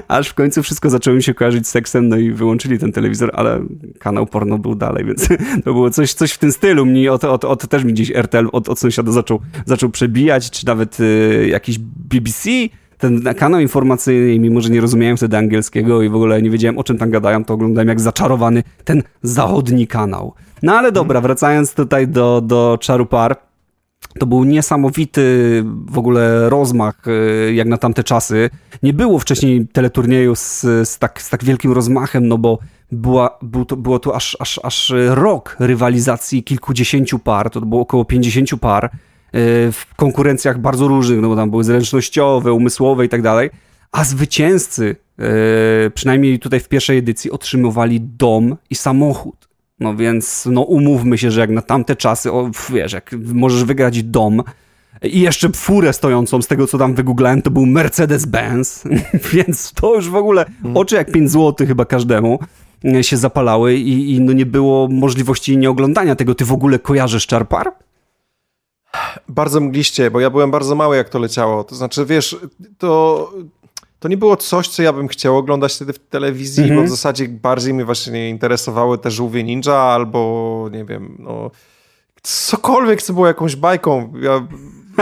Aż 0.08 0.30
w 0.30 0.34
końcu 0.34 0.64
wszystko 0.64 0.90
zaczęło 0.90 1.16
mi 1.16 1.24
się 1.24 1.34
kojarzyć 1.34 1.68
z 1.68 1.72
seksem, 1.72 2.08
no 2.08 2.18
i 2.18 2.32
wyłączyli 2.32 2.80
ten 2.80 2.92
telewizor, 2.92 3.32
ale 3.34 3.62
kanał 4.00 4.26
porno 4.26 4.58
był 4.58 4.76
dalej, 4.76 5.06
więc 5.06 5.28
to 5.66 5.74
było 5.74 5.90
coś, 5.90 6.14
coś 6.14 6.32
w 6.32 6.38
tym 6.38 6.52
stylu. 6.52 6.86
Mnie 6.86 7.12
od, 7.12 7.24
od, 7.24 7.46
od 7.46 7.68
też 7.68 7.84
mi 7.84 7.94
gdzieś 7.94 8.12
RTL 8.12 8.48
od, 8.52 8.70
od 8.70 8.80
sąsiada 8.80 9.12
zaczął, 9.12 9.40
zaczął 9.66 9.90
przebijać, 9.90 10.52
czy 10.52 10.66
nawet 10.66 11.00
y, 11.00 11.48
jakiś 11.50 11.80
BBC 11.80 12.50
ten 13.02 13.36
kanał 13.36 13.62
informacyjny, 13.62 14.40
mimo 14.40 14.62
że 14.62 14.70
nie 14.70 14.82
rozumiałem 14.82 15.18
wtedy 15.18 15.38
angielskiego 15.38 16.02
i 16.02 16.10
w 16.10 16.16
ogóle 16.16 16.42
nie 16.42 16.50
wiedziałem 16.50 16.78
o 16.78 16.84
czym 16.84 16.98
tam 16.98 17.10
gadają, 17.10 17.46
to 17.46 17.54
oglądałem 17.54 17.88
jak 17.88 18.00
zaczarowany 18.00 18.64
ten 18.84 19.04
zachodni 19.24 19.88
kanał. 19.88 20.34
No 20.64 20.74
ale 20.74 20.92
dobra, 20.92 21.22
wracając 21.22 21.74
tutaj 21.74 22.08
do, 22.08 22.42
do 22.42 22.78
Czarupar, 22.82 23.36
to 24.20 24.26
był 24.26 24.44
niesamowity 24.44 25.24
w 25.86 25.98
ogóle 25.98 26.50
rozmach, 26.50 27.04
e, 27.08 27.54
jak 27.54 27.68
na 27.68 27.78
tamte 27.78 28.04
czasy. 28.04 28.50
Nie 28.84 28.94
było 28.94 29.20
wcześniej 29.20 29.68
teleturnieju 29.68 30.36
z, 30.36 30.62
z, 30.62 31.00
tak, 31.00 31.22
z 31.22 31.30
tak 31.30 31.44
wielkim 31.44 31.72
rozmachem, 31.72 32.28
no 32.28 32.38
bo 32.38 32.60
była, 32.92 33.38
był 33.42 33.66
to, 33.66 33.78
było 33.78 34.00
to 34.00 34.16
aż, 34.16 34.38
aż, 34.40 34.60
aż 34.64 34.94
rok 35.10 35.56
rywalizacji 35.60 36.44
kilkudziesięciu 36.44 37.20
par, 37.20 37.50
to 37.50 37.62
było 37.62 37.82
około 37.82 38.06
50 38.06 38.50
par 38.62 38.90
w 39.72 39.86
konkurencjach 39.96 40.60
bardzo 40.60 40.88
różnych, 40.88 41.22
no 41.22 41.30
bo 41.30 41.36
tam 41.36 41.50
były 41.52 41.64
zręcznościowe, 41.64 42.54
umysłowe 42.54 43.06
i 43.06 43.10
tak 43.10 43.22
dalej, 43.22 43.50
a 43.92 44.04
zwycięzcy, 44.04 44.96
e, 45.20 45.90
przynajmniej 45.90 46.40
tutaj 46.40 46.60
w 46.60 46.68
pierwszej 46.68 46.98
edycji, 46.98 47.32
otrzymywali 47.32 48.02
dom 48.02 48.56
i 48.70 48.76
samochód. 48.76 49.50
No 49.80 49.96
więc, 49.96 50.48
no 50.52 50.62
umówmy 50.62 51.18
się, 51.18 51.32
że 51.32 51.42
jak 51.42 51.50
na 51.50 51.62
tamte 51.62 51.96
czasy, 51.96 52.32
o, 52.32 52.52
wiesz, 52.74 52.94
jak 52.94 53.16
możesz 53.34 53.64
wygrać 53.64 54.04
dom 54.04 54.44
i 55.04 55.22
jeszcze 55.22 55.50
furę 55.50 55.94
stojącą, 55.94 56.42
z 56.42 56.48
tego 56.48 56.68
co 56.68 56.78
tam 56.78 56.94
wygooglałem, 56.94 57.42
to 57.42 57.52
był 57.52 57.66
Mercedes-Benz, 57.66 58.90
więc 59.34 59.74
to 59.74 59.96
już 59.96 60.10
w 60.10 60.16
ogóle 60.16 60.46
hmm. 60.62 60.78
oczy 60.78 60.96
jak 60.96 61.12
5 61.12 61.32
zł 61.32 61.68
chyba 61.68 61.86
każdemu 61.86 62.40
e, 62.86 63.04
się 63.04 63.18
zapalały 63.18 63.76
i, 63.76 64.16
i 64.16 64.22
no 64.22 64.34
nie 64.34 64.46
było 64.46 64.88
możliwości 64.88 65.58
nieoglądania 65.58 66.16
tego. 66.16 66.36
Ty 66.36 66.46
w 66.46 66.52
ogóle 66.52 66.80
kojarzysz 66.80 67.28
Czarpar? 67.28 67.72
Bardzo 69.30 69.60
mgliście, 69.60 70.12
bo 70.12 70.20
ja 70.20 70.30
byłem 70.30 70.52
bardzo 70.52 70.76
mały, 70.76 70.98
jak 70.98 71.10
to 71.10 71.20
leciało. 71.20 71.64
To 71.64 71.76
znaczy, 71.76 72.06
wiesz, 72.06 72.38
to, 72.78 73.32
to 74.00 74.08
nie 74.08 74.18
było 74.18 74.38
coś, 74.38 74.68
co 74.68 74.84
ja 74.84 74.94
bym 74.94 75.08
chciał 75.08 75.38
oglądać 75.38 75.76
wtedy 75.76 75.94
w 75.94 76.00
telewizji, 76.00 76.64
mm 76.64 76.72
-hmm. 76.72 76.76
bo 76.76 76.82
w 76.82 76.84
mhm. 76.84 76.98
zasadzie 76.98 77.28
bardziej 77.28 77.74
mnie 77.74 77.86
właśnie 77.86 78.30
interesowały 78.30 78.98
te 78.98 79.12
żółwie 79.12 79.44
ninja 79.44 79.74
albo, 79.74 80.70
nie 80.72 80.86
wiem, 80.86 81.16
no, 81.20 81.52
cokolwiek, 82.22 83.02
co 83.02 83.14
było 83.14 83.28
jakąś 83.28 83.56
bajką. 83.56 84.14
Ja 84.22 84.48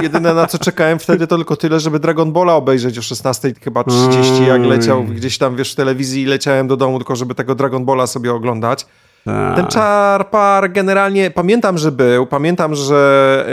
jedyne 0.01 0.33
na 0.33 0.47
co 0.47 0.57
czekałem 0.57 0.99
wtedy 0.99 1.27
to 1.27 1.35
tylko 1.35 1.55
tyle, 1.55 1.79
żeby 1.79 1.99
Dragon 1.99 2.31
Balla 2.31 2.55
obejrzeć 2.55 2.97
o 2.97 3.01
16 3.01 3.53
chyba 3.61 3.83
30, 3.83 4.45
jak 4.45 4.61
leciał 4.61 5.03
gdzieś 5.03 5.37
tam, 5.37 5.55
wiesz, 5.55 5.71
w 5.71 5.75
telewizji 5.75 6.23
i 6.23 6.25
leciałem 6.25 6.67
do 6.67 6.77
domu 6.77 6.99
tylko, 6.99 7.15
żeby 7.15 7.35
tego 7.35 7.55
Dragon 7.55 7.85
Balla 7.85 8.07
sobie 8.07 8.33
oglądać. 8.33 8.85
Tak. 9.29 9.55
Ten 9.55 9.67
czarpar 9.67 10.71
generalnie, 10.71 11.31
pamiętam, 11.31 11.77
że 11.77 11.91
był, 11.91 12.25
pamiętam, 12.25 12.75
że 12.75 13.45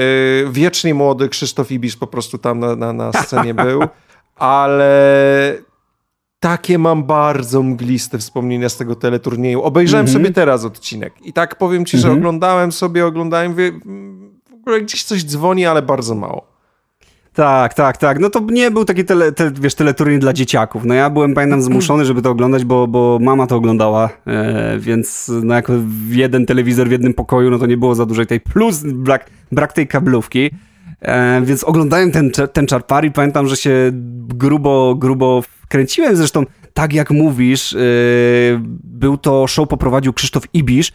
yy, 0.44 0.52
wiecznie 0.52 0.94
młody 0.94 1.28
Krzysztof 1.28 1.72
Ibisz 1.72 1.96
po 1.96 2.06
prostu 2.06 2.38
tam 2.38 2.58
na, 2.58 2.76
na, 2.76 2.92
na 2.92 3.12
scenie 3.12 3.54
był, 3.64 3.82
ale 4.36 5.54
takie 6.40 6.78
mam 6.78 7.04
bardzo 7.04 7.62
mgliste 7.62 8.18
wspomnienia 8.18 8.68
z 8.68 8.76
tego 8.76 8.96
teleturnieju. 8.96 9.62
Obejrzałem 9.62 10.06
mm 10.06 10.14
-hmm. 10.14 10.22
sobie 10.22 10.32
teraz 10.32 10.64
odcinek 10.64 11.14
i 11.22 11.32
tak 11.32 11.58
powiem 11.58 11.84
ci, 11.84 11.98
że 11.98 12.08
mm 12.08 12.16
-hmm. 12.16 12.20
oglądałem 12.20 12.72
sobie, 12.72 13.06
oglądałem, 13.06 13.54
w 13.54 13.60
ogóle 14.60 14.80
gdzieś 14.80 15.04
coś 15.04 15.24
dzwoni, 15.24 15.66
ale 15.66 15.82
bardzo 15.82 16.14
mało. 16.14 16.55
Tak, 17.36 17.74
tak, 17.74 17.96
tak. 17.96 18.18
No 18.18 18.30
to 18.30 18.40
nie 18.40 18.70
był 18.70 18.84
taki 18.84 19.04
tele, 19.04 19.32
te, 19.32 19.50
wiesz, 19.50 19.74
teleturniej 19.74 20.18
dla 20.18 20.32
dzieciaków. 20.32 20.84
No 20.84 20.94
ja 20.94 21.10
byłem, 21.10 21.34
pamiętam, 21.34 21.62
zmuszony, 21.62 22.04
żeby 22.04 22.22
to 22.22 22.30
oglądać, 22.30 22.64
bo, 22.64 22.86
bo 22.86 23.18
mama 23.20 23.46
to 23.46 23.56
oglądała, 23.56 24.10
e, 24.26 24.78
więc 24.78 25.32
no 25.42 25.54
jako 25.54 25.72
jeden 26.08 26.46
telewizor 26.46 26.88
w 26.88 26.90
jednym 26.90 27.14
pokoju, 27.14 27.50
no 27.50 27.58
to 27.58 27.66
nie 27.66 27.76
było 27.76 27.94
za 27.94 28.06
dużej 28.06 28.26
tej, 28.26 28.40
plus 28.40 28.82
brak, 28.82 29.30
brak 29.52 29.72
tej 29.72 29.86
kablówki. 29.86 30.50
E, 31.00 31.42
więc 31.44 31.64
oglądałem 31.64 32.12
ten, 32.12 32.30
ten 32.52 32.66
czarpar 32.66 33.04
i 33.04 33.10
pamiętam, 33.10 33.48
że 33.48 33.56
się 33.56 33.90
grubo, 34.28 34.94
grubo 34.94 35.42
wkręciłem. 35.42 36.16
Zresztą, 36.16 36.44
tak 36.74 36.92
jak 36.92 37.10
mówisz, 37.10 37.72
e, 37.74 37.78
był 38.84 39.16
to 39.16 39.46
show 39.46 39.68
poprowadził 39.68 40.12
Krzysztof 40.12 40.44
Ibisz 40.54 40.92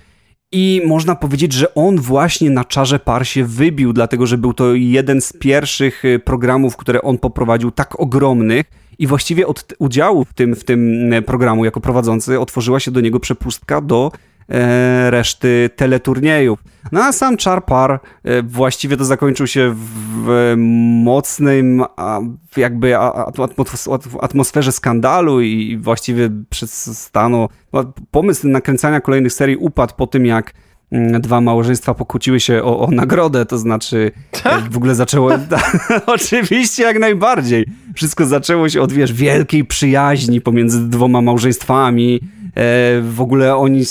i 0.51 0.81
można 0.85 1.15
powiedzieć, 1.15 1.53
że 1.53 1.75
on 1.75 1.97
właśnie 1.97 2.49
na 2.49 2.65
czarze 2.65 2.99
par 2.99 3.27
się 3.27 3.45
wybił, 3.45 3.93
dlatego 3.93 4.27
że 4.27 4.37
był 4.37 4.53
to 4.53 4.73
jeden 4.73 5.21
z 5.21 5.33
pierwszych 5.33 6.05
e, 6.05 6.19
programów, 6.19 6.77
które 6.77 7.01
on 7.01 7.17
poprowadził, 7.17 7.71
tak 7.71 7.99
ogromnych. 7.99 8.65
I 8.99 9.07
właściwie 9.07 9.47
od 9.47 9.73
udziału 9.79 10.25
w 10.25 10.33
tym, 10.33 10.55
w 10.55 10.63
tym 10.63 11.11
programu 11.25 11.65
jako 11.65 11.81
prowadzący 11.81 12.39
otworzyła 12.39 12.79
się 12.79 12.91
do 12.91 13.01
niego 13.01 13.19
przepustka 13.19 13.81
do 13.81 14.11
reszty 15.09 15.69
teleturniejów. 15.75 16.63
No 16.91 17.03
a 17.03 17.11
sam 17.11 17.37
Charpar 17.37 17.99
e, 18.23 18.43
właściwie 18.43 18.97
to 18.97 19.05
zakończył 19.05 19.47
się 19.47 19.75
w 19.75 20.53
mocnym 21.03 21.83
jakby 22.57 22.97
atmosferze 24.21 24.71
skandalu 24.71 25.41
i 25.41 25.77
właściwie 25.77 26.29
przestano 26.49 27.49
pomysł 28.11 28.47
nakręcania 28.47 29.01
kolejnych 29.01 29.33
serii 29.33 29.57
upadł 29.57 29.93
po 29.97 30.07
tym 30.07 30.25
jak 30.25 30.53
mm, 30.91 31.21
dwa 31.21 31.41
małżeństwa 31.41 31.93
pokłóciły 31.93 32.39
się 32.39 32.63
o, 32.63 32.79
o 32.79 32.91
nagrodę, 32.91 33.45
to 33.45 33.57
znaczy 33.57 34.11
e, 34.43 34.61
w 34.69 34.77
ogóle 34.77 34.95
zaczęło... 34.95 35.31
Oczywiście, 36.05 36.83
jak 36.83 36.99
najbardziej. 36.99 37.65
Wszystko 37.95 38.25
zaczęło 38.25 38.69
się 38.69 38.81
od, 38.81 38.91
wiesz, 38.91 39.13
wielkiej 39.13 39.65
przyjaźni 39.65 40.41
pomiędzy 40.41 40.89
dwoma 40.89 41.21
małżeństwami. 41.21 42.19
w 43.01 43.21
ogóle 43.21 43.55
oni 43.55 43.85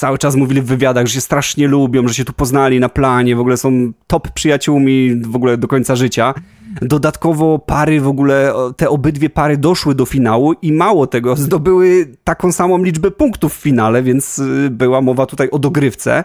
cały 0.00 0.18
czas 0.18 0.36
mówili 0.36 0.62
w 0.62 0.64
wywiadach, 0.64 1.06
że 1.06 1.12
się 1.12 1.20
strasznie 1.20 1.68
lubią, 1.68 2.08
że 2.08 2.14
się 2.14 2.24
tu 2.24 2.32
poznali 2.32 2.80
na 2.80 2.88
planie, 2.88 3.36
w 3.36 3.40
ogóle 3.40 3.56
są 3.56 3.92
top 4.06 4.30
przyjaciółmi 4.30 5.16
w 5.22 5.36
ogóle 5.36 5.58
do 5.58 5.68
końca 5.68 5.96
życia. 5.96 6.34
Dodatkowo 6.82 7.58
pary 7.58 8.00
w 8.00 8.08
ogóle, 8.08 8.52
te 8.76 8.88
obydwie 8.88 9.30
pary 9.30 9.56
doszły 9.56 9.94
do 9.94 10.06
finału 10.06 10.52
i 10.62 10.72
mało 10.72 11.06
tego, 11.06 11.36
zdobyły 11.36 12.06
taką 12.24 12.52
samą 12.52 12.82
liczbę 12.84 13.10
punktów 13.10 13.56
w 13.56 13.60
finale, 13.60 14.02
więc 14.02 14.38
y, 14.38 14.70
była 14.70 15.00
mowa 15.00 15.26
tutaj 15.26 15.50
o 15.50 15.58
dogrywce. 15.58 16.24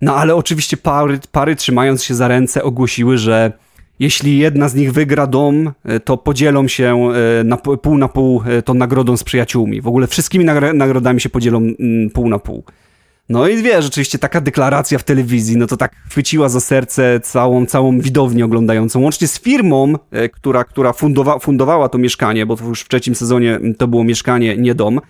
No 0.00 0.16
ale 0.16 0.34
oczywiście 0.34 0.76
pary, 0.76 1.20
pary 1.32 1.56
trzymając 1.56 2.04
się 2.04 2.14
za 2.14 2.28
ręce 2.28 2.62
ogłosiły, 2.62 3.18
że 3.18 3.52
jeśli 3.98 4.38
jedna 4.38 4.68
z 4.68 4.74
nich 4.74 4.92
wygra 4.92 5.26
dom, 5.26 5.72
y, 5.90 6.00
to 6.00 6.16
podzielą 6.16 6.68
się 6.68 7.10
y, 7.40 7.44
na 7.44 7.56
pół 7.56 7.98
na 7.98 8.08
pół 8.08 8.42
tą 8.64 8.74
nagrodą 8.74 9.16
z 9.16 9.24
przyjaciółmi. 9.24 9.80
W 9.80 9.88
ogóle 9.88 10.06
wszystkimi 10.06 10.44
nagrodami 10.74 11.20
się 11.20 11.28
podzielą 11.28 11.58
mm, 11.58 12.10
pół 12.10 12.28
na 12.28 12.38
pół. 12.38 12.64
No 13.32 13.48
i 13.48 13.62
wie, 13.62 13.82
rzeczywiście 13.82 14.18
taka 14.18 14.40
deklaracja 14.40 14.98
w 14.98 15.04
telewizji, 15.04 15.56
no 15.56 15.66
to 15.66 15.76
tak 15.76 15.96
chwyciła 16.10 16.48
za 16.48 16.60
serce 16.60 17.20
całą, 17.20 17.66
całą 17.66 18.00
widownię 18.00 18.44
oglądającą, 18.44 19.00
łącznie 19.00 19.28
z 19.28 19.40
firmą, 19.40 19.94
e, 20.10 20.28
która, 20.28 20.64
która 20.64 20.92
fundowa, 20.92 21.38
fundowała 21.38 21.88
to 21.88 21.98
mieszkanie, 21.98 22.46
bo 22.46 22.56
to 22.56 22.64
już 22.64 22.80
w 22.80 22.88
trzecim 22.88 23.14
sezonie 23.14 23.60
to 23.78 23.88
było 23.88 24.04
mieszkanie, 24.04 24.56
nie 24.56 24.74
dom. 24.74 25.00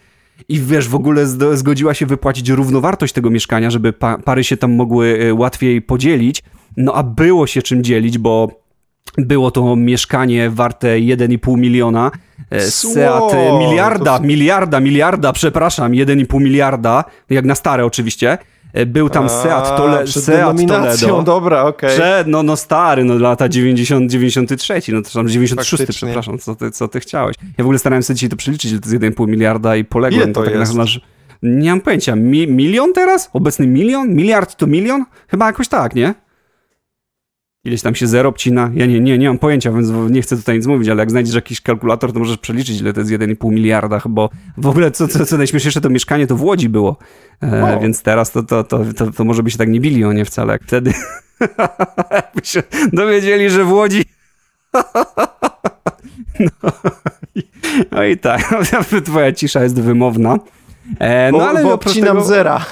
I 0.49 0.61
wiesz, 0.61 0.89
w 0.89 0.95
ogóle 0.95 1.27
zgodziła 1.55 1.95
się 1.95 2.07
wypłacić 2.07 2.49
równowartość 2.49 3.13
tego 3.13 3.31
mieszkania, 3.31 3.71
żeby 3.71 3.93
pa 3.93 4.19
pary 4.19 4.45
się 4.45 4.57
tam 4.57 4.73
mogły 4.73 5.19
e, 5.21 5.35
łatwiej 5.35 5.83
podzielić. 5.83 6.43
No 6.77 6.95
a 6.95 7.03
było 7.03 7.47
się 7.47 7.63
czym 7.63 7.85
dzielić, 7.85 8.19
bo 8.19 8.62
było 9.19 9.51
to 9.51 9.77
mieszkanie 9.77 10.51
warte 10.51 10.87
1,5 10.87 11.59
miliona. 11.59 12.11
E, 12.51 12.61
Seat 12.61 13.33
miliarda, 13.59 14.19
to... 14.19 14.25
miliarda, 14.25 14.81
miliarda, 14.81 15.33
przepraszam, 15.33 15.93
1,5 15.93 16.41
miliarda, 16.41 17.05
jak 17.31 17.45
na 17.45 17.55
stare 17.55 17.85
oczywiście. 17.85 18.39
E, 18.73 18.87
był 18.87 19.09
tam 19.09 19.25
A, 19.25 19.29
Seat, 19.29 19.77
Tole, 19.77 20.07
Seat 20.07 20.57
Toledo. 20.69 21.23
dobra, 21.23 21.63
okej. 21.63 21.97
Okay. 21.97 22.25
no, 22.27 22.43
no 22.43 22.57
stary, 22.57 23.05
no 23.05 23.19
lata 23.19 23.49
90, 23.49 24.11
93, 24.11 24.83
no 24.89 25.03
to 25.03 25.11
tam 25.11 25.29
96, 25.29 25.85
przepraszam, 25.89 26.39
co 26.39 26.55
ty, 26.55 26.71
co 26.71 26.89
ty 26.89 27.01
chciałeś. 27.01 27.37
Ja 27.43 27.65
w 27.65 27.67
ogóle 27.67 27.79
starałem 27.79 28.03
się 28.03 28.15
dzisiaj 28.15 28.31
to 28.31 28.37
przeliczyć, 28.37 28.71
to 28.71 28.91
jest 28.91 29.05
1,5 29.05 29.29
miliarda 29.29 29.77
i 29.77 29.85
poległem. 29.85 30.23
Ile 30.23 30.33
to, 30.33 30.41
to 30.41 30.47
tak 30.47 30.59
jest? 30.59 30.75
Na, 30.75 30.85
nie 31.43 31.71
mam 31.71 31.81
pojęcia. 31.81 32.17
Mi, 32.17 32.49
milion 32.49 32.93
teraz? 32.93 33.31
Obecny 33.33 33.67
milion? 33.67 34.15
Miliard 34.15 34.57
to 34.57 34.67
milion? 34.67 35.05
Chyba 35.29 35.47
jakoś 35.47 35.69
tak, 35.69 35.95
nie? 35.95 36.15
Ileś 37.65 37.83
tam 37.83 37.95
się 37.95 38.07
zero 38.07 38.29
obcina. 38.29 38.71
Ja 38.75 38.87
nie, 38.87 39.01
nie, 39.01 39.19
nie 39.19 39.29
mam 39.29 39.39
pojęcia, 39.39 39.73
więc 39.73 39.89
nie 40.11 40.23
chcę 40.23 40.37
tutaj 40.37 40.57
nic 40.57 40.67
mówić, 40.67 40.89
ale 40.89 41.03
jak 41.03 41.11
znajdziesz 41.11 41.35
jakiś 41.35 41.61
kalkulator, 41.61 42.13
to 42.13 42.19
możesz 42.19 42.39
przeliczyć, 42.39 42.81
ile 42.81 42.93
to 42.93 43.01
jest 43.01 43.13
1,5 43.13 43.51
miliarda, 43.53 44.03
bo 44.09 44.31
w 44.57 44.67
ogóle 44.67 44.91
co, 44.91 45.09
co, 45.09 45.27
co 45.27 45.37
najśmieszniejsze, 45.37 45.81
to 45.81 45.91
mieszkanie 45.91 46.27
to 46.27 46.37
w 46.37 46.43
Łodzi 46.43 46.69
było, 46.69 46.97
e, 47.41 47.81
więc 47.83 48.03
teraz 48.03 48.31
to, 48.31 48.43
to, 48.43 48.65
to, 48.65 48.81
to, 48.97 49.11
to 49.11 49.25
może 49.25 49.43
by 49.43 49.51
się 49.51 49.59
tak 49.59 49.69
nie 49.69 49.81
bili 49.81 50.05
o 50.05 50.13
nie 50.13 50.25
wcale, 50.25 50.53
jak 50.53 50.63
wtedy 50.63 50.93
jakby 52.11 52.45
się 52.45 52.63
dowiedzieli, 52.93 53.51
że 53.51 53.65
w 53.65 53.73
Łodzi 53.73 54.05
no, 56.63 56.73
i, 57.35 57.43
no 57.91 58.05
i 58.05 58.19
tak, 58.19 58.55
twoja 59.05 59.33
cisza 59.33 59.63
jest 59.63 59.81
wymowna. 59.81 60.39
E, 61.01 61.33
no 61.33 61.39
bo, 61.39 61.49
ale 61.49 61.63
bo 61.63 61.73
obcinam 61.73 62.17
tego... 62.17 62.29
zera. 62.29 62.67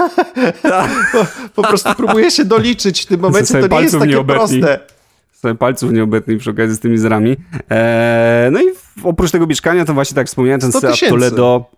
po, 1.13 1.27
po, 1.63 1.69
prostu 1.69 1.91
próbuję 1.97 2.31
się 2.31 2.45
doliczyć 2.45 3.03
w 3.03 3.07
tym 3.07 3.21
momencie, 3.21 3.61
to 3.61 3.77
nie 3.77 3.83
jest 3.83 3.99
takie 3.99 4.25
proste. 4.25 4.81
Sobie 5.33 5.55
palców 5.55 5.93
nie 5.93 6.03
obetnij 6.03 6.39
przy 6.39 6.51
okazji 6.51 6.77
z 6.77 6.81
tymi 6.81 6.99
zerami. 6.99 7.37
E, 7.71 8.49
no 8.53 8.61
i 8.61 8.65
oprócz 9.03 9.31
tego 9.31 9.47
mieszkania, 9.47 9.85
to 9.85 9.95
właśnie 9.95 10.15
tak 10.15 10.27
wspomniałem, 10.27 10.61
ten 10.61 10.73
Seat 10.73 10.99
Toledo 11.09 11.71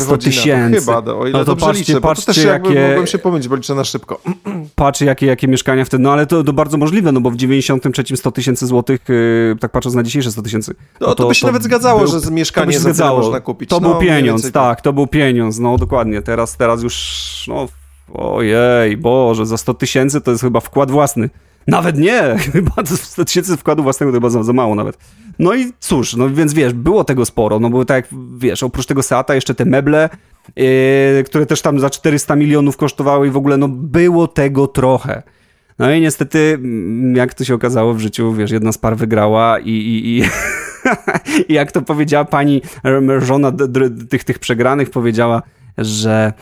100 0.00 0.18
tysięcy. 0.18 0.80
Chyba, 0.80 1.12
o 1.12 1.26
ile 1.26 1.38
no 1.38 1.44
to 1.44 1.56
patrzcie, 1.56 1.78
liczę, 1.78 2.00
patrzcie, 2.00 2.26
to 2.26 2.32
też 2.32 2.44
jakie... 2.44 2.88
mogłem 2.88 3.06
się 3.06 3.18
pomylić, 3.18 3.48
bo 3.48 3.56
liczę 3.56 3.74
na 3.74 3.84
szybko. 3.84 4.20
Patrzcie, 4.74 5.04
jakie, 5.04 5.26
jakie 5.26 5.48
mieszkania 5.48 5.84
wtedy, 5.84 6.02
no 6.02 6.12
ale 6.12 6.26
to, 6.26 6.44
to 6.44 6.52
bardzo 6.52 6.78
możliwe, 6.78 7.12
no 7.12 7.20
bo 7.20 7.30
w 7.30 7.36
93 7.36 8.16
100 8.16 8.32
tysięcy 8.32 8.66
złotych, 8.66 9.00
yy, 9.08 9.56
tak 9.60 9.72
patrząc 9.72 9.96
na 9.96 10.02
dzisiejsze 10.02 10.32
100 10.32 10.42
tysięcy. 10.42 10.74
No, 11.00 11.06
no 11.06 11.14
to, 11.14 11.22
to, 11.22 11.28
by 11.28 11.34
się 11.34 11.40
to 11.40 11.46
nawet 11.46 11.62
zgadzało, 11.62 11.98
był, 11.98 12.08
że 12.08 12.20
z 12.20 12.30
mieszkanie 12.30 12.72
to 12.72 12.80
zgadzało. 12.80 13.20
można 13.20 13.40
kupić. 13.40 13.70
To 13.70 13.80
no, 13.80 13.88
był 13.88 14.00
pieniądz, 14.00 14.52
tak, 14.52 14.80
to 14.80 14.92
był 14.92 15.06
pieniądz, 15.06 15.58
no 15.58 15.78
dokładnie. 15.78 16.22
Teraz, 16.22 16.56
teraz 16.56 16.82
już, 16.82 17.44
no 17.48 17.68
ojej, 18.14 18.96
Boże, 18.96 19.46
za 19.46 19.56
100 19.56 19.74
tysięcy 19.74 20.20
to 20.20 20.30
jest 20.30 20.42
chyba 20.42 20.60
wkład 20.60 20.90
własny. 20.90 21.30
Nawet 21.66 21.98
nie, 21.98 22.36
chyba 22.52 22.72
100 22.86 23.24
tysięcy 23.24 23.56
wkładu 23.56 23.82
własnego 23.82 24.12
to 24.12 24.16
chyba 24.16 24.30
za, 24.30 24.42
za 24.42 24.52
mało 24.52 24.74
nawet. 24.74 24.98
No 25.38 25.54
i 25.54 25.72
cóż, 25.80 26.16
no 26.16 26.30
więc 26.30 26.54
wiesz, 26.54 26.72
było 26.72 27.04
tego 27.04 27.24
sporo, 27.24 27.60
no 27.60 27.70
bo 27.70 27.84
tak, 27.84 28.08
wiesz, 28.36 28.62
oprócz 28.62 28.86
tego 28.86 29.02
Seata 29.02 29.34
jeszcze 29.34 29.54
te 29.54 29.64
meble, 29.64 30.08
yy, 30.56 31.24
które 31.26 31.46
też 31.46 31.62
tam 31.62 31.80
za 31.80 31.90
400 31.90 32.36
milionów 32.36 32.76
kosztowały 32.76 33.26
i 33.26 33.30
w 33.30 33.36
ogóle, 33.36 33.56
no 33.56 33.68
było 33.68 34.28
tego 34.28 34.66
trochę. 34.66 35.22
No 35.78 35.92
i 35.92 36.00
niestety, 36.00 36.38
mm, 36.38 37.16
jak 37.16 37.34
to 37.34 37.44
się 37.44 37.54
okazało 37.54 37.94
w 37.94 38.00
życiu, 38.00 38.32
wiesz, 38.32 38.50
jedna 38.50 38.72
z 38.72 38.78
par 38.78 38.96
wygrała 38.96 39.58
i, 39.58 39.70
i, 39.70 40.18
i, 40.18 40.22
jak 41.54 41.72
to 41.72 41.82
powiedziała 41.82 42.24
pani 42.24 42.62
żona 43.18 43.52
tych, 44.10 44.24
tych 44.24 44.38
przegranych, 44.38 44.90
powiedziała, 44.90 45.42
że 45.78 46.32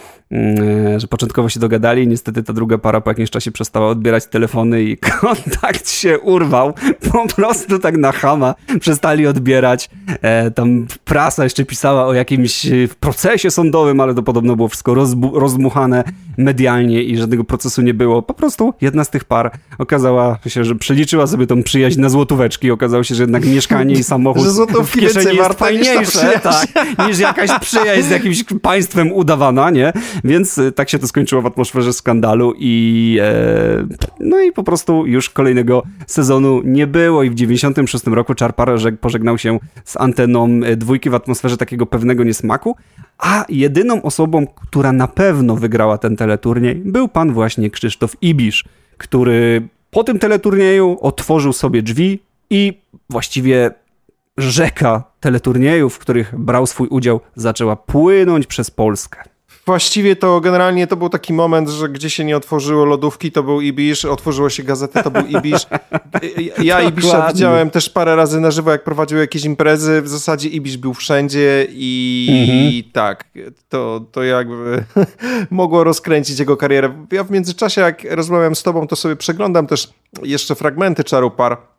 że 0.97 1.07
początkowo 1.09 1.49
się 1.49 1.61
dogadali, 1.61 2.09
niestety 2.09 2.43
ta 2.43 2.53
druga 2.53 2.79
para 2.79 3.01
po 3.01 3.11
jakimś 3.11 3.31
czasie 3.31 3.53
przestała 3.53 3.89
odbierać 3.89 4.27
telefony 4.27 4.83
i 4.83 4.97
kontakt 5.21 5.91
się 5.91 6.19
urwał, 6.19 6.73
po 7.13 7.27
prostu 7.37 7.79
tak 7.79 7.97
na 7.97 8.13
chama 8.13 8.55
przestali 8.81 9.27
odbierać. 9.27 9.91
E, 10.23 10.51
tam 10.51 10.87
prasa 11.05 11.45
jeszcze 11.45 11.65
pisała 11.65 12.07
o 12.07 12.15
jakimś 12.15 12.67
e, 12.67 12.71
procesie 13.01 13.51
sądowym, 13.51 14.01
ale 14.01 14.15
to 14.15 14.23
podobno 14.23 14.57
było 14.57 14.69
wszystko 14.69 14.95
rozdmuchane 15.35 16.05
medialnie 16.37 17.03
i 17.03 17.17
żadnego 17.17 17.45
procesu 17.45 17.83
nie 17.83 17.95
było. 17.95 18.23
Po 18.23 18.35
prostu 18.35 18.75
jedna 18.81 19.05
z 19.05 19.11
tych 19.11 19.25
par 19.25 19.51
okazała 19.79 20.39
się, 20.47 20.65
że 20.65 20.75
przeliczyła 20.75 21.27
sobie 21.27 21.47
tą 21.47 21.63
przyjaźń 21.63 22.01
na 22.01 22.09
złotóweczki. 22.09 22.71
Okazało 22.71 23.05
się, 23.05 23.15
że 23.15 23.23
jednak 23.23 23.47
mieszkanie 23.47 23.95
i 23.95 24.05
samochód 24.05 24.43
w 24.85 25.01
kieszeni 25.01 25.37
jest 25.37 25.59
fajniejsze 25.59 26.41
tak, 26.43 26.67
niż 27.09 27.19
jakaś 27.19 27.51
przyjaźń 27.61 28.03
z 28.03 28.11
jakimś 28.11 28.45
państwem 28.63 29.13
udawana, 29.13 29.71
nie? 29.71 29.93
Więc 30.25 30.59
e, 30.59 30.73
tak 30.73 30.89
się 30.89 30.99
to 30.99 31.07
skończyło 31.07 31.43
w 31.43 31.47
atmosferze 31.47 31.93
skandalu 31.93 32.55
i 32.59 33.19
e, 33.21 33.87
no 34.21 34.41
i 34.41 34.53
po 34.53 34.63
prostu 34.63 35.07
już 35.07 35.31
kolejnego 35.31 35.83
sezonu 36.07 36.61
nie 36.65 36.87
było 36.87 37.23
i 37.23 37.31
w 37.31 37.35
96 37.35 38.07
roku 38.07 38.35
Czarpar 38.35 38.69
pożegnał 39.01 39.39
się 39.39 39.59
z 39.85 39.97
anteną 39.97 40.61
e, 40.65 40.77
dwójki 40.77 41.11
w 41.11 41.15
atmosferze 41.15 41.57
takiego 41.57 41.87
pewnego 41.87 42.25
niesmaku, 42.25 42.77
a 43.19 43.45
jedyną 43.49 44.03
osobą, 44.03 44.47
która 44.47 44.93
na 44.93 45.09
pewno 45.09 45.57
wygrała 45.57 45.99
ten 45.99 46.17
teleturniej 46.17 46.75
był 46.75 47.09
pan 47.09 47.33
właśnie 47.33 47.71
Krzysztof 47.71 48.17
Ibisz, 48.23 48.65
który 48.99 49.69
po 49.91 50.05
tym 50.05 50.19
teleturnieju 50.19 50.99
otworzył 51.01 51.53
sobie 51.53 51.83
drzwi 51.83 52.19
i 52.51 52.81
właściwie 53.11 53.71
rzeka 54.39 55.05
teleturniejów, 55.21 55.95
w 55.95 55.99
których 55.99 56.39
brał 56.39 56.67
swój 56.67 56.89
udział, 56.89 57.21
zaczęła 57.35 57.77
płynąć 57.77 58.47
przez 58.47 58.71
Polskę. 58.71 59.32
Właściwie 59.67 60.17
to 60.17 60.41
generalnie 60.41 60.87
to 60.87 60.97
był 60.97 61.09
taki 61.09 61.33
moment, 61.33 61.69
że 61.69 61.89
gdzie 61.89 62.11
się 62.11 62.25
nie 62.25 62.37
otworzyło 62.37 62.85
lodówki, 62.85 63.33
to 63.33 63.43
był 63.43 63.61
Ibisz, 63.61 64.05
otworzyło 64.05 64.51
się 64.51 64.63
gazety, 64.63 65.03
to 65.03 65.11
był 65.11 65.27
Ibisz. 65.27 65.67
Ja 66.63 66.83
Ibisza 66.83 67.29
widziałem 67.29 67.71
też 67.71 67.91
parę 67.91 68.17
razy 68.17 68.41
na 68.41 68.51
żywo, 68.51 68.71
jak 68.71 68.85
prowadził 68.85 69.19
jakieś 69.19 69.45
imprezy. 69.45 70.03
W 70.03 70.09
zasadzie 70.09 70.49
Ibisz 70.49 70.77
był 70.77 70.95
wszędzie 70.95 71.67
i, 71.71 72.29
mhm. 72.31 72.93
tak, 72.93 73.25
to, 73.69 74.01
to 74.13 74.23
jakby 74.23 74.85
mogło 75.51 75.85
rozkręcić 75.85 76.39
jego 76.39 76.57
karierę. 76.57 77.07
Ja 77.13 77.25
w 77.25 77.31
międzyczasie, 77.31 77.81
jak 77.81 78.05
rozmawiam 78.11 78.55
z 78.55 78.63
tobą, 78.63 78.87
to 78.87 78.97
sobie 78.97 79.17
przeglądam 79.17 79.67
też 79.67 79.91
jeszcze 80.23 80.55
fragmenty 80.55 81.05
Czaru 81.05 81.31
Par 81.31 81.72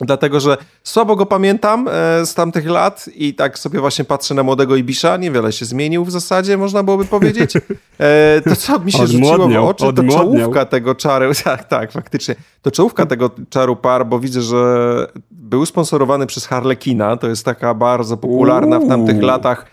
Dlatego, 0.00 0.40
że 0.40 0.56
słabo 0.82 1.16
go 1.16 1.26
pamiętam 1.26 1.88
e, 1.88 2.26
z 2.26 2.34
tamtych 2.34 2.66
lat 2.66 3.10
i 3.14 3.34
tak 3.34 3.58
sobie 3.58 3.80
właśnie 3.80 4.04
patrzę 4.04 4.34
na 4.34 4.42
młodego 4.42 4.76
Ibisza, 4.76 5.16
niewiele 5.16 5.52
się 5.52 5.64
zmienił 5.64 6.04
w 6.04 6.10
zasadzie, 6.10 6.56
można 6.56 6.82
byłoby 6.82 7.04
powiedzieć. 7.04 7.56
E, 7.98 8.40
to, 8.40 8.56
co 8.56 8.78
mi 8.78 8.92
się 8.92 9.06
rzuciło 9.06 9.48
w 9.48 9.56
oczy, 9.56 9.92
to 9.92 10.02
czołówka 10.02 10.64
tego 10.64 10.94
czaru, 10.94 11.32
tak, 11.44 11.64
tak, 11.64 11.92
faktycznie, 11.92 12.34
to 12.62 12.70
czołówka 12.70 13.06
tego 13.06 13.30
czaru 13.50 13.76
par, 13.76 14.06
bo 14.06 14.20
widzę, 14.20 14.40
że 14.40 15.06
był 15.30 15.66
sponsorowany 15.66 16.26
przez 16.26 16.46
Harlekina, 16.46 17.16
to 17.16 17.28
jest 17.28 17.44
taka 17.44 17.74
bardzo 17.74 18.16
popularna 18.16 18.78
w 18.78 18.88
tamtych 18.88 19.22
latach 19.22 19.66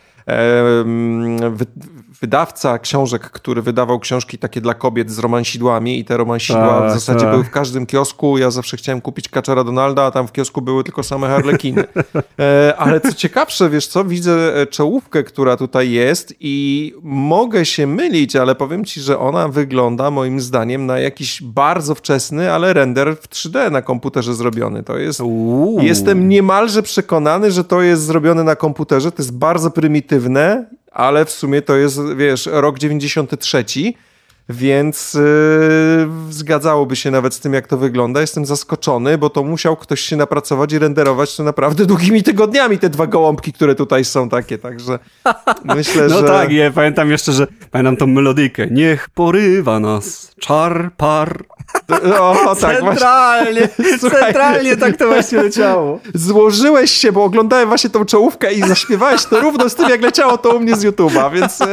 wydawca 2.22 2.80
książek, 2.80 3.22
który 3.22 3.62
wydawał 3.62 4.00
książki 4.00 4.38
takie 4.38 4.62
dla 4.62 4.74
kobiet 4.74 5.12
z 5.12 5.20
romansidłami 5.20 6.00
i 6.00 6.06
te 6.06 6.18
romansidła 6.18 6.80
tak, 6.80 6.90
w 6.90 6.94
zasadzie 6.94 7.20
tak. 7.20 7.32
były 7.32 7.44
w 7.44 7.50
każdym 7.50 7.86
kiosku. 7.86 8.38
Ja 8.38 8.52
zawsze 8.52 8.78
chciałem 8.78 9.02
kupić 9.02 9.30
Kaczera 9.30 9.64
Donalda, 9.64 10.04
a 10.04 10.12
tam 10.12 10.28
w 10.28 10.32
kiosku 10.32 10.62
były 10.62 10.84
tylko 10.84 11.04
same 11.04 11.28
harlekiny. 11.28 11.84
E, 12.40 12.74
ale 12.78 13.02
co 13.02 13.14
ciekawsze, 13.14 13.70
wiesz 13.70 13.88
co, 13.88 14.06
widzę 14.06 14.62
e, 14.62 14.68
czołówkę, 14.68 15.24
która 15.24 15.58
tutaj 15.58 15.92
jest 15.92 16.34
i 16.40 16.94
mogę 17.04 17.66
się 17.66 17.88
mylić, 17.88 18.36
ale 18.36 18.56
powiem 18.56 18.86
ci, 18.86 19.02
że 19.02 19.20
ona 19.20 19.48
wygląda 19.48 20.12
moim 20.12 20.42
zdaniem 20.42 20.86
na 20.86 21.00
jakiś 21.00 21.44
bardzo 21.44 21.96
wczesny, 21.96 22.52
ale 22.52 22.74
render 22.74 23.16
w 23.16 23.30
3D 23.30 23.72
na 23.72 23.82
komputerze 23.82 24.34
zrobiony. 24.34 24.84
To 24.84 24.98
jest... 24.98 25.22
Uuu. 25.22 25.82
Jestem 25.82 26.30
niemalże 26.30 26.84
przekonany, 26.84 27.52
że 27.52 27.64
to 27.64 27.82
jest 27.82 28.04
zrobione 28.04 28.44
na 28.44 28.56
komputerze. 28.56 29.12
To 29.12 29.22
jest 29.24 29.38
bardzo 29.38 29.72
prymitywne 29.72 30.66
ale 30.98 31.26
w 31.26 31.32
sumie 31.32 31.62
to 31.62 31.76
jest, 31.76 32.00
wiesz, 32.16 32.50
rok 32.52 32.80
93, 32.80 33.66
więc 34.50 35.14
yy, 35.14 36.10
zgadzałoby 36.30 36.96
się 36.96 37.12
nawet 37.12 37.34
z 37.34 37.40
tym, 37.40 37.54
jak 37.54 37.68
to 37.68 37.78
wygląda. 37.78 38.22
Jestem 38.22 38.46
zaskoczony, 38.46 39.18
bo 39.18 39.30
to 39.30 39.44
musiał 39.44 39.76
ktoś 39.76 40.02
się 40.02 40.16
napracować 40.16 40.74
i 40.74 40.80
renderować 40.80 41.36
to 41.36 41.44
naprawdę 41.44 41.86
długimi 41.86 42.24
tygodniami, 42.24 42.80
te 42.80 42.90
dwa 42.90 43.08
gołąbki, 43.08 43.54
które 43.54 43.76
tutaj 43.76 44.06
są 44.06 44.30
takie, 44.30 44.58
także 44.58 45.00
myślę, 45.76 46.08
no 46.08 46.16
że... 46.16 46.22
No 46.22 46.28
tak, 46.28 46.52
ja 46.52 46.72
pamiętam 46.72 47.12
jeszcze, 47.12 47.32
że 47.32 47.48
pamiętam 47.72 47.98
tą 47.98 48.08
melodyjkę. 48.08 48.68
Niech 48.72 49.10
porywa 49.10 49.80
nas 49.80 50.32
czar, 50.40 50.92
par, 50.98 51.44
o, 52.20 52.56
tak, 52.56 52.80
centralnie, 52.80 53.70
Słuchaj, 54.00 54.22
centralnie 54.22 54.78
tak 54.78 54.98
to 54.98 55.08
właśnie 55.08 55.44
leciało. 55.44 56.00
Złożyłeś 56.14 56.92
się, 56.92 57.12
bo 57.12 57.24
oglądałem 57.24 57.68
właśnie 57.68 57.90
tą 57.90 58.06
czołówkę 58.06 58.54
i 58.54 58.62
zaśpiewałeś 58.62 59.26
to 59.26 59.40
równo 59.40 59.70
z 59.70 59.76
tym, 59.76 59.90
jak 59.90 60.02
leciało 60.02 60.38
to 60.38 60.56
u 60.56 60.60
mnie 60.60 60.76
z 60.76 60.86
YouTube'a, 60.86 61.34
więc... 61.34 61.60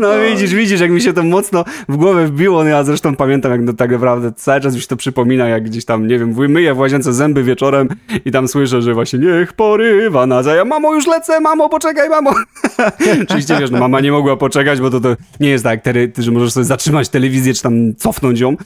No 0.00 0.08
widzisz, 0.30 0.54
widzisz, 0.54 0.80
jak 0.80 0.90
mi 0.90 1.00
się 1.00 1.12
to 1.12 1.22
mocno 1.22 1.64
w 1.88 1.96
głowę 1.96 2.26
wbiło, 2.26 2.64
no 2.64 2.70
ja 2.70 2.84
zresztą 2.84 3.16
pamiętam, 3.16 3.52
jak 3.52 3.60
no, 3.60 3.72
tak 3.72 3.90
naprawdę 3.90 4.32
cały 4.32 4.60
czas 4.60 4.74
mi 4.74 4.80
się 4.80 4.86
to 4.86 4.96
przypomina, 4.96 5.48
jak 5.48 5.64
gdzieś 5.64 5.84
tam, 5.84 6.06
nie 6.06 6.18
wiem, 6.18 6.34
myję 6.48 6.74
w 6.74 6.78
łazience 6.78 7.12
zęby 7.12 7.42
wieczorem 7.42 7.88
i 8.24 8.30
tam 8.30 8.48
słyszę, 8.48 8.82
że 8.82 8.94
właśnie 8.94 9.18
niech 9.18 9.52
porywa 9.52 10.26
nas, 10.26 10.46
a 10.46 10.54
ja 10.54 10.64
mamo 10.64 10.94
już 10.94 11.06
lecę, 11.06 11.40
mamo 11.40 11.68
poczekaj, 11.68 12.08
mamo. 12.08 12.34
Oczywiście 13.28 13.56
wiesz, 13.60 13.70
no 13.70 13.78
mama 13.78 14.00
nie 14.00 14.12
mogła 14.12 14.36
poczekać, 14.36 14.80
bo 14.80 14.90
to, 14.90 15.00
to 15.00 15.16
nie 15.40 15.48
jest 15.48 15.64
tak, 15.64 15.80
że 16.18 16.30
możesz 16.30 16.52
sobie 16.52 16.64
zatrzymać 16.64 17.08
telewizję, 17.08 17.54
czy 17.54 17.62
tam 17.62 17.94
cofnąć 17.94 18.23
ją. 18.30 18.56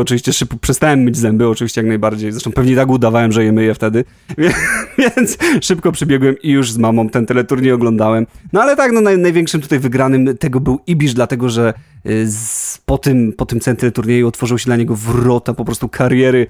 Oczywiście 0.00 0.32
szybko 0.32 0.56
przestałem 0.56 1.00
myć 1.00 1.16
zęby, 1.16 1.48
oczywiście 1.48 1.80
jak 1.80 1.88
najbardziej. 1.88 2.32
Zresztą 2.32 2.52
pewnie 2.52 2.76
tak 2.76 2.88
udawałem, 2.88 3.32
że 3.32 3.44
je 3.44 3.52
myję 3.52 3.74
wtedy. 3.74 4.04
Więc 5.16 5.38
szybko 5.62 5.92
przybiegłem 5.92 6.36
i 6.42 6.50
już 6.50 6.72
z 6.72 6.78
mamą 6.78 7.08
ten 7.08 7.26
teleturniej 7.26 7.72
oglądałem. 7.72 8.26
No 8.52 8.62
ale 8.62 8.76
tak, 8.76 8.92
no 8.92 9.00
naj, 9.00 9.18
największym 9.18 9.60
tutaj 9.60 9.78
wygranym 9.78 10.38
tego 10.38 10.60
był 10.60 10.80
Ibisz, 10.86 11.14
dlatego 11.14 11.48
że 11.48 11.74
y, 12.06 12.30
z, 12.30 12.78
po, 12.78 12.98
tym, 12.98 13.32
po 13.32 13.46
tym 13.46 13.60
teleturnieju 13.60 14.28
otworzył 14.28 14.58
się 14.58 14.64
dla 14.64 14.76
niego 14.76 14.96
wrota 14.96 15.54
po 15.54 15.64
prostu 15.64 15.88
kariery 15.88 16.46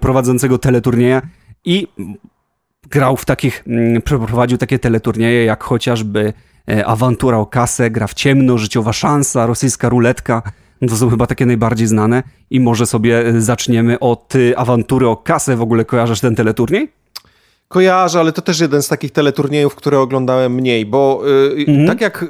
prowadzącego 0.00 0.58
teleturnieja 0.58 1.22
i 1.64 1.86
grał 2.90 3.16
w 3.16 3.24
takich, 3.24 3.62
mm, 3.66 4.02
przeprowadził 4.02 4.58
takie 4.58 4.78
teleturnieje 4.78 5.44
jak 5.44 5.64
chociażby 5.64 6.32
e, 6.70 6.86
Awantura 6.86 7.38
o 7.38 7.46
kasę, 7.46 7.90
gra 7.90 8.06
w 8.06 8.14
ciemno, 8.14 8.58
życiowa 8.58 8.92
szansa, 8.92 9.46
rosyjska 9.46 9.88
ruletka, 9.88 10.42
to 10.88 10.96
są 10.96 11.10
chyba 11.10 11.26
takie 11.26 11.46
najbardziej 11.46 11.86
znane 11.86 12.22
i 12.50 12.60
może 12.60 12.86
sobie 12.86 13.26
e, 13.26 13.40
zaczniemy 13.40 13.98
od 13.98 14.34
e, 14.36 14.58
awantury 14.58 15.08
o 15.08 15.16
kasę. 15.16 15.56
W 15.56 15.62
ogóle 15.62 15.84
kojarzysz 15.84 16.20
ten 16.20 16.34
teleturniej? 16.34 16.92
Kojarzę, 17.68 18.20
ale 18.20 18.32
to 18.32 18.42
też 18.42 18.60
jeden 18.60 18.82
z 18.82 18.88
takich 18.88 19.10
teleturniejów, 19.10 19.74
które 19.74 19.98
oglądałem 19.98 20.54
mniej, 20.54 20.86
bo 20.86 21.22
yy, 21.56 21.64
mhm. 21.68 21.86
tak 21.86 22.00
jak, 22.00 22.26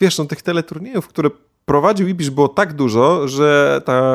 wiesz, 0.00 0.18
no 0.18 0.24
tych 0.24 0.42
teleturniejów, 0.42 1.08
które 1.08 1.30
prowadził 1.66 2.08
Ibisz 2.08 2.30
było 2.30 2.48
tak 2.48 2.72
dużo, 2.72 3.28
że 3.28 3.80
ta 3.84 4.14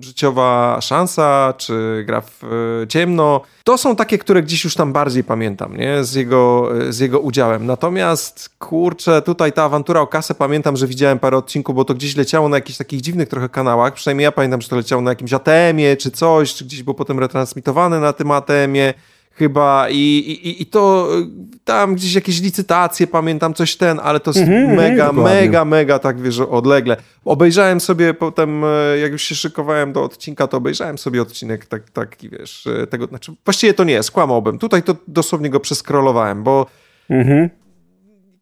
życiowa 0.00 0.78
szansa, 0.80 1.54
czy 1.56 2.04
gra 2.06 2.20
w 2.20 2.44
e, 2.44 2.86
ciemno, 2.86 3.40
to 3.64 3.78
są 3.78 3.96
takie, 3.96 4.18
które 4.18 4.42
gdzieś 4.42 4.64
już 4.64 4.74
tam 4.74 4.92
bardziej 4.92 5.24
pamiętam, 5.24 5.76
nie? 5.76 6.04
Z 6.04 6.14
jego, 6.14 6.70
e, 6.88 6.92
z 6.92 6.98
jego 6.98 7.20
udziałem. 7.20 7.66
Natomiast, 7.66 8.50
kurczę, 8.58 9.22
tutaj 9.22 9.52
ta 9.52 9.64
awantura 9.64 10.00
o 10.00 10.06
kasę, 10.06 10.34
pamiętam, 10.34 10.76
że 10.76 10.86
widziałem 10.86 11.18
parę 11.18 11.36
odcinków, 11.36 11.74
bo 11.76 11.84
to 11.84 11.94
gdzieś 11.94 12.16
leciało 12.16 12.48
na 12.48 12.56
jakichś 12.56 12.78
takich 12.78 13.00
dziwnych 13.00 13.28
trochę 13.28 13.48
kanałach, 13.48 13.94
przynajmniej 13.94 14.24
ja 14.24 14.32
pamiętam, 14.32 14.60
że 14.60 14.68
to 14.68 14.76
leciało 14.76 15.02
na 15.02 15.10
jakimś 15.10 15.32
ATM-ie, 15.32 15.96
czy 15.96 16.10
coś, 16.10 16.54
czy 16.54 16.64
gdzieś 16.64 16.82
było 16.82 16.94
potem 16.94 17.18
retransmitowane 17.18 18.00
na 18.00 18.12
tym 18.12 18.30
ATM-ie 18.30 18.94
chyba 19.38 19.86
i, 19.90 19.96
i, 19.96 20.62
i 20.62 20.66
to 20.66 21.08
y, 21.18 21.26
tam 21.64 21.94
gdzieś 21.94 22.14
jakieś 22.14 22.40
licytacje, 22.42 23.06
pamiętam 23.06 23.54
coś 23.54 23.76
ten, 23.76 24.00
ale 24.02 24.20
to 24.20 24.30
jest 24.30 24.42
mm 24.42 24.70
-hmm, 24.70 24.76
mega, 24.76 25.12
mega, 25.12 25.64
mega 25.64 25.98
tak 25.98 26.20
wiesz, 26.20 26.40
odlegle. 26.40 26.96
Obejrzałem 27.24 27.80
sobie 27.80 28.14
potem, 28.14 28.64
e, 28.64 28.98
jak 28.98 29.12
już 29.12 29.22
się 29.22 29.34
szykowałem 29.34 29.92
do 29.92 30.04
odcinka, 30.04 30.46
to 30.46 30.56
obejrzałem 30.56 30.98
sobie 30.98 31.22
odcinek 31.22 31.66
tak, 31.66 31.90
taki, 31.90 32.28
wiesz, 32.30 32.66
e, 32.66 32.86
tego, 32.86 33.06
znaczy 33.06 33.32
właściwie 33.44 33.74
to 33.74 33.84
nie, 33.84 34.02
skłamałbym. 34.02 34.58
Tutaj 34.58 34.82
to 34.82 34.96
dosłownie 35.08 35.50
go 35.50 35.60
przeskrolowałem, 35.60 36.42
bo 36.42 36.66
mm 37.10 37.26
-hmm 37.26 37.67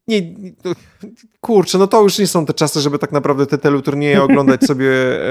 nie, 0.08 0.22
kurczę, 1.40 1.78
no 1.78 1.86
to 1.86 2.02
już 2.02 2.18
nie 2.18 2.26
są 2.26 2.46
te 2.46 2.54
czasy, 2.54 2.80
żeby 2.80 2.98
tak 2.98 3.12
naprawdę 3.12 3.46
te 3.46 3.58
teleturnieje 3.58 4.22
oglądać 4.22 4.62
sobie 4.70 4.90
e, 4.90 5.28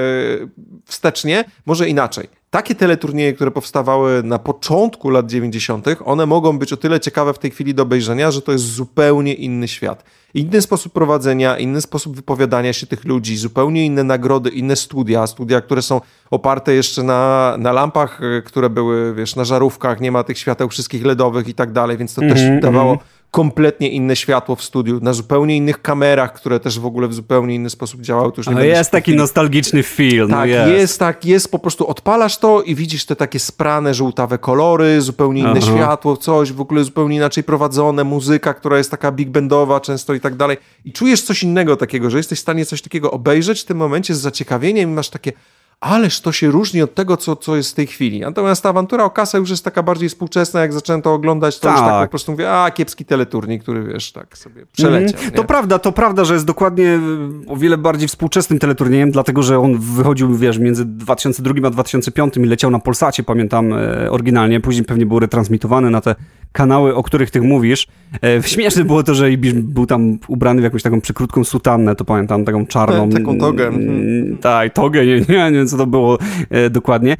wstecznie. 0.85 1.43
Może 1.65 1.89
inaczej. 1.89 2.27
Takie 2.49 2.75
teleturnieje, 2.75 3.33
które 3.33 3.51
powstawały 3.51 4.23
na 4.23 4.39
początku 4.39 5.09
lat 5.09 5.25
90., 5.25 5.87
one 6.05 6.25
mogą 6.25 6.59
być 6.59 6.73
o 6.73 6.77
tyle 6.77 6.99
ciekawe 6.99 7.33
w 7.33 7.39
tej 7.39 7.51
chwili 7.51 7.73
do 7.73 7.83
obejrzenia, 7.83 8.31
że 8.31 8.41
to 8.41 8.51
jest 8.51 8.65
zupełnie 8.65 9.33
inny 9.33 9.67
świat. 9.67 10.03
Inny 10.33 10.61
sposób 10.61 10.93
prowadzenia, 10.93 11.57
inny 11.57 11.81
sposób 11.81 12.15
wypowiadania 12.15 12.73
się 12.73 12.87
tych 12.87 13.05
ludzi, 13.05 13.37
zupełnie 13.37 13.85
inne 13.85 14.03
nagrody, 14.03 14.49
inne 14.49 14.75
studia, 14.75 15.27
studia, 15.27 15.61
które 15.61 15.81
są 15.81 16.01
oparte 16.31 16.73
jeszcze 16.73 17.03
na, 17.03 17.55
na 17.59 17.71
lampach, 17.71 18.21
e, 18.23 18.41
które 18.41 18.69
były, 18.69 19.13
wiesz, 19.13 19.35
na 19.35 19.45
żarówkach, 19.45 20.01
nie 20.01 20.11
ma 20.11 20.23
tych 20.23 20.37
świateł 20.37 20.69
wszystkich 20.69 21.05
LEDowych 21.05 21.47
i 21.47 21.53
tak 21.53 21.71
dalej, 21.71 21.97
więc 21.97 22.13
to 22.13 22.21
mm 22.21 22.33
-hmm, 22.33 22.37
też 22.37 22.61
dawało 22.61 22.91
mm 22.91 22.99
-hmm 22.99 23.14
kompletnie 23.31 23.89
inne 23.89 24.15
światło 24.15 24.55
w 24.55 24.63
studiu, 24.63 24.99
na 25.01 25.13
zupełnie 25.13 25.57
innych 25.57 25.81
kamerach, 25.81 26.33
które 26.33 26.59
też 26.59 26.79
w 26.79 26.85
ogóle 26.85 27.07
w 27.07 27.13
zupełnie 27.13 27.55
inny 27.55 27.69
sposób 27.69 28.01
działały. 28.01 28.31
To 28.31 28.37
już 28.37 28.47
nie 28.47 28.65
jest 28.65 28.91
taki 28.91 29.11
film. 29.11 29.17
nostalgiczny 29.17 29.83
film. 29.83 30.29
No 30.29 30.35
tak, 30.35 30.49
no 30.49 30.55
jest. 30.55 30.71
jest. 30.71 30.99
tak, 30.99 31.25
jest, 31.25 31.51
po 31.51 31.59
prostu 31.59 31.87
odpalasz 31.87 32.37
to 32.37 32.61
i 32.61 32.75
widzisz 32.75 33.05
te 33.05 33.15
takie 33.15 33.39
sprane, 33.39 33.93
żółtawe 33.93 34.37
kolory, 34.37 35.01
zupełnie 35.01 35.41
inne 35.41 35.59
Aha. 35.63 35.71
światło, 35.75 36.17
coś 36.17 36.51
w 36.51 36.61
ogóle 36.61 36.83
zupełnie 36.83 37.15
inaczej 37.15 37.43
prowadzone, 37.43 38.03
muzyka, 38.03 38.53
która 38.53 38.77
jest 38.77 38.91
taka 38.91 39.11
big 39.11 39.29
bandowa 39.29 39.79
często 39.79 40.13
i 40.13 40.19
tak 40.19 40.35
dalej. 40.35 40.57
I 40.85 40.91
czujesz 40.91 41.21
coś 41.21 41.43
innego 41.43 41.75
takiego, 41.75 42.09
że 42.09 42.17
jesteś 42.17 42.39
w 42.39 42.41
stanie 42.41 42.65
coś 42.65 42.81
takiego 42.81 43.11
obejrzeć 43.11 43.61
w 43.61 43.65
tym 43.65 43.77
momencie 43.77 44.15
z 44.15 44.19
zaciekawieniem 44.19 44.89
i 44.89 44.93
masz 44.93 45.09
takie 45.09 45.33
ależ 45.79 46.21
to 46.21 46.31
się 46.31 46.51
różni 46.51 46.81
od 46.81 46.95
tego, 46.95 47.17
co, 47.17 47.35
co 47.35 47.55
jest 47.55 47.71
w 47.71 47.73
tej 47.73 47.87
chwili. 47.87 48.19
Natomiast 48.19 48.63
ta 48.63 48.69
awantura 48.69 49.03
o 49.03 49.09
kasę 49.09 49.37
już 49.37 49.49
jest 49.49 49.63
taka 49.63 49.83
bardziej 49.83 50.09
współczesna, 50.09 50.61
jak 50.61 50.73
zacząłem 50.73 51.01
to 51.01 51.13
oglądać, 51.13 51.59
to 51.59 51.67
tak. 51.67 51.77
już 51.77 51.87
tak 51.87 52.09
po 52.09 52.09
prostu 52.09 52.31
mówię, 52.31 52.51
a 52.51 52.71
kiepski 52.71 53.05
teleturniej, 53.05 53.59
który 53.59 53.83
wiesz, 53.83 54.11
tak 54.11 54.37
sobie 54.37 54.65
przeleciał. 54.65 55.19
Mm, 55.19 55.31
to 55.31 55.43
prawda, 55.43 55.79
to 55.79 55.91
prawda, 55.91 56.25
że 56.25 56.33
jest 56.33 56.45
dokładnie 56.45 56.99
o 57.47 57.57
wiele 57.57 57.77
bardziej 57.77 58.07
współczesnym 58.07 58.59
teleturniejem, 58.59 59.11
dlatego, 59.11 59.43
że 59.43 59.59
on 59.59 59.77
wychodził, 59.79 60.35
wiesz, 60.35 60.57
między 60.57 60.85
2002 60.85 61.67
a 61.67 61.69
2005 61.69 62.37
i 62.37 62.39
leciał 62.39 62.71
na 62.71 62.79
Polsacie, 62.79 63.23
pamiętam 63.23 63.73
e, 63.73 64.11
oryginalnie, 64.11 64.59
później 64.59 64.85
pewnie 64.85 65.05
był 65.05 65.19
retransmitowany 65.19 65.89
na 65.89 66.01
te 66.01 66.15
kanały, 66.55 66.95
o 66.95 67.03
których 67.03 67.31
ty 67.31 67.41
mówisz. 67.41 67.87
E, 68.23 68.43
śmieszne 68.43 68.83
było 68.83 69.03
to, 69.03 69.15
że 69.15 69.31
Ibisz 69.31 69.53
był 69.53 69.85
tam 69.85 70.19
ubrany 70.27 70.61
w 70.61 70.63
jakąś 70.63 70.83
taką 70.83 71.01
przykrótką 71.01 71.43
sutannę, 71.43 71.95
to 71.95 72.05
pamiętam, 72.05 72.45
taką 72.45 72.65
czarną. 72.65 73.09
taką 73.09 73.37
togę. 73.37 73.67
Mm, 73.67 74.37
tak, 74.37 74.73
togę, 74.73 75.05
nie, 75.05 75.21
nie, 75.29 75.51
nie 75.51 75.64
co 75.67 75.77
to 75.77 75.87
było 75.87 76.17
e, 76.49 76.69
dokładnie. 76.69 77.17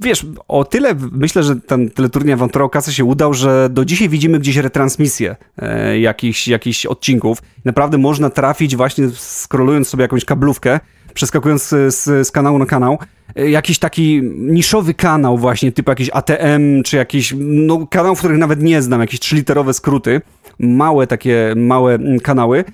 Wiesz, 0.00 0.26
o 0.48 0.64
tyle 0.64 0.94
myślę, 1.12 1.42
że 1.42 1.56
ten 1.56 1.90
teleturniej 1.90 2.34
Awantura 2.34 2.64
o 2.64 2.80
się 2.90 3.04
udał, 3.04 3.34
że 3.34 3.68
do 3.70 3.84
dzisiaj 3.84 4.08
widzimy 4.08 4.38
gdzieś 4.38 4.56
retransmisję 4.56 5.36
e, 5.58 6.00
jakichś, 6.00 6.48
jakichś 6.48 6.86
odcinków. 6.86 7.38
Naprawdę 7.64 7.98
można 7.98 8.30
trafić 8.30 8.76
właśnie 8.76 9.08
scrollując 9.16 9.88
sobie 9.88 10.02
jakąś 10.02 10.24
kablówkę, 10.24 10.80
przeskakując 11.14 11.68
z, 11.68 11.94
z 12.26 12.30
kanału 12.30 12.58
na 12.58 12.66
kanał, 12.66 12.98
e, 13.36 13.50
jakiś 13.50 13.78
taki 13.78 14.22
niszowy 14.38 14.94
kanał 14.94 15.38
właśnie, 15.38 15.72
typu 15.72 15.90
jakiś 15.90 16.10
ATM, 16.12 16.82
czy 16.84 16.96
jakiś, 16.96 17.34
no 17.38 17.86
kanał, 17.86 18.16
w 18.16 18.18
których 18.18 18.38
nawet 18.38 18.62
nie 18.62 18.82
znam, 18.82 19.00
jakieś 19.00 19.20
trzyliterowe 19.20 19.74
skróty, 19.74 20.20
małe 20.58 21.06
takie, 21.06 21.54
małe 21.56 21.94
mm, 21.94 22.20
kanały, 22.20 22.64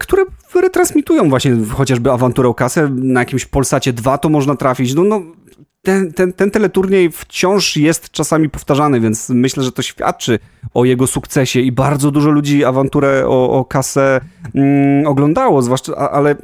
które 0.00 0.24
retransmitują 0.54 1.28
właśnie 1.28 1.56
chociażby 1.72 2.12
awanturę 2.12 2.48
o 2.48 2.54
kasę, 2.54 2.88
na 2.94 3.20
jakimś 3.20 3.46
Polsacie 3.46 3.92
2 3.92 4.18
to 4.18 4.28
można 4.28 4.56
trafić, 4.56 4.94
no, 4.94 5.04
no 5.04 5.22
ten, 5.82 6.12
ten, 6.12 6.32
ten 6.32 6.50
teleturniej 6.50 7.10
wciąż 7.10 7.76
jest 7.76 8.10
czasami 8.10 8.48
powtarzany, 8.48 9.00
więc 9.00 9.28
myślę, 9.28 9.62
że 9.62 9.72
to 9.72 9.82
świadczy 9.82 10.38
o 10.74 10.84
jego 10.84 11.06
sukcesie 11.06 11.60
i 11.60 11.72
bardzo 11.72 12.10
dużo 12.10 12.30
ludzi 12.30 12.64
awanturę 12.64 13.26
o, 13.26 13.50
o 13.50 13.64
kasę 13.64 14.20
mm, 14.54 15.06
oglądało, 15.06 15.62
zwłaszcza, 15.62 15.96
ale 15.96 16.36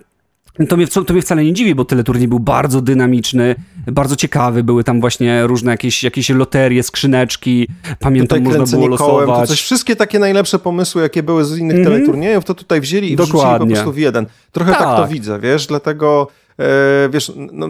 to 0.68 0.76
mnie, 0.76 0.86
to 0.86 1.12
mnie 1.12 1.22
wcale 1.22 1.44
nie 1.44 1.52
dziwi, 1.52 1.74
bo 1.74 1.84
teleturniej 1.84 2.28
był 2.28 2.40
bardzo 2.40 2.80
dynamiczny, 2.80 3.54
bardzo 3.86 4.16
ciekawy, 4.16 4.64
były 4.64 4.84
tam 4.84 5.00
właśnie 5.00 5.46
różne 5.46 5.70
jakieś, 5.70 6.04
jakieś 6.04 6.28
loterie, 6.28 6.82
skrzyneczki, 6.82 7.68
pamiętam, 8.00 8.38
tutaj 8.38 8.58
można 8.58 8.76
było 8.76 8.88
losować. 8.88 9.26
Kołem, 9.26 9.46
coś, 9.46 9.62
wszystkie 9.62 9.96
takie 9.96 10.18
najlepsze 10.18 10.58
pomysły, 10.58 11.02
jakie 11.02 11.22
były 11.22 11.44
z 11.44 11.58
innych 11.58 11.76
mm 11.76 11.86
-hmm. 11.86 11.92
teleturniejów, 11.92 12.44
to 12.44 12.54
tutaj 12.54 12.80
wzięli 12.80 13.12
i 13.12 13.16
Dokładnie. 13.16 13.48
wrzucili 13.48 13.68
po 13.68 13.74
prostu 13.74 13.92
w 13.92 13.98
jeden. 13.98 14.26
Trochę 14.52 14.72
tak, 14.72 14.80
tak 14.80 14.96
to 14.96 15.08
widzę, 15.08 15.40
wiesz, 15.40 15.66
dlatego 15.66 16.28
E, 16.58 17.08
wiesz, 17.08 17.32
no, 17.52 17.68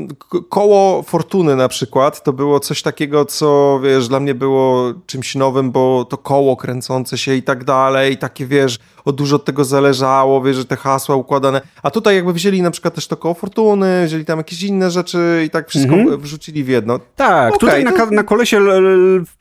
koło 0.49 1.03
fortuny 1.03 1.57
na 1.57 1.69
przykład, 1.69 2.23
to 2.23 2.33
było 2.33 2.61
coś 2.61 2.83
takiego, 2.83 3.25
co, 3.25 3.81
wiesz, 3.83 4.09
dla 4.09 4.21
mnie 4.21 4.35
było 4.35 4.95
czymś 5.07 5.35
nowym, 5.35 5.71
bo 5.71 6.05
to 6.05 6.19
koło 6.19 6.57
kręcące 6.57 7.19
się 7.19 7.35
i 7.35 7.43
tak 7.43 7.65
dalej, 7.65 8.19
takie, 8.19 8.47
wiesz, 8.47 8.79
o 9.07 9.13
dużo 9.13 9.37
od 9.37 9.45
tego 9.45 9.65
zależało, 9.65 10.43
wiesz, 10.43 10.57
że 10.57 10.65
te 10.65 10.77
hasła 10.77 11.17
układane, 11.17 11.61
a 11.83 11.91
tutaj 11.91 12.17
jakby 12.17 12.33
wzięli 12.33 12.63
na 12.63 12.71
przykład 12.71 12.95
też 12.95 13.07
to 13.07 13.17
koło 13.17 13.35
fortuny, 13.35 14.07
wzięli 14.07 14.25
tam 14.25 14.39
jakieś 14.39 14.63
inne 14.63 14.91
rzeczy 14.91 15.43
i 15.47 15.51
tak 15.51 15.69
wszystko 15.69 15.95
mhm. 15.95 16.21
wrzucili 16.21 16.65
w 16.65 16.69
jedno. 16.69 17.01
Tak, 17.17 17.55
okay, 17.55 17.59
tutaj 17.59 17.85
to... 17.85 17.91
na, 17.91 18.11
na 18.11 18.23
kolesie, 18.23 18.61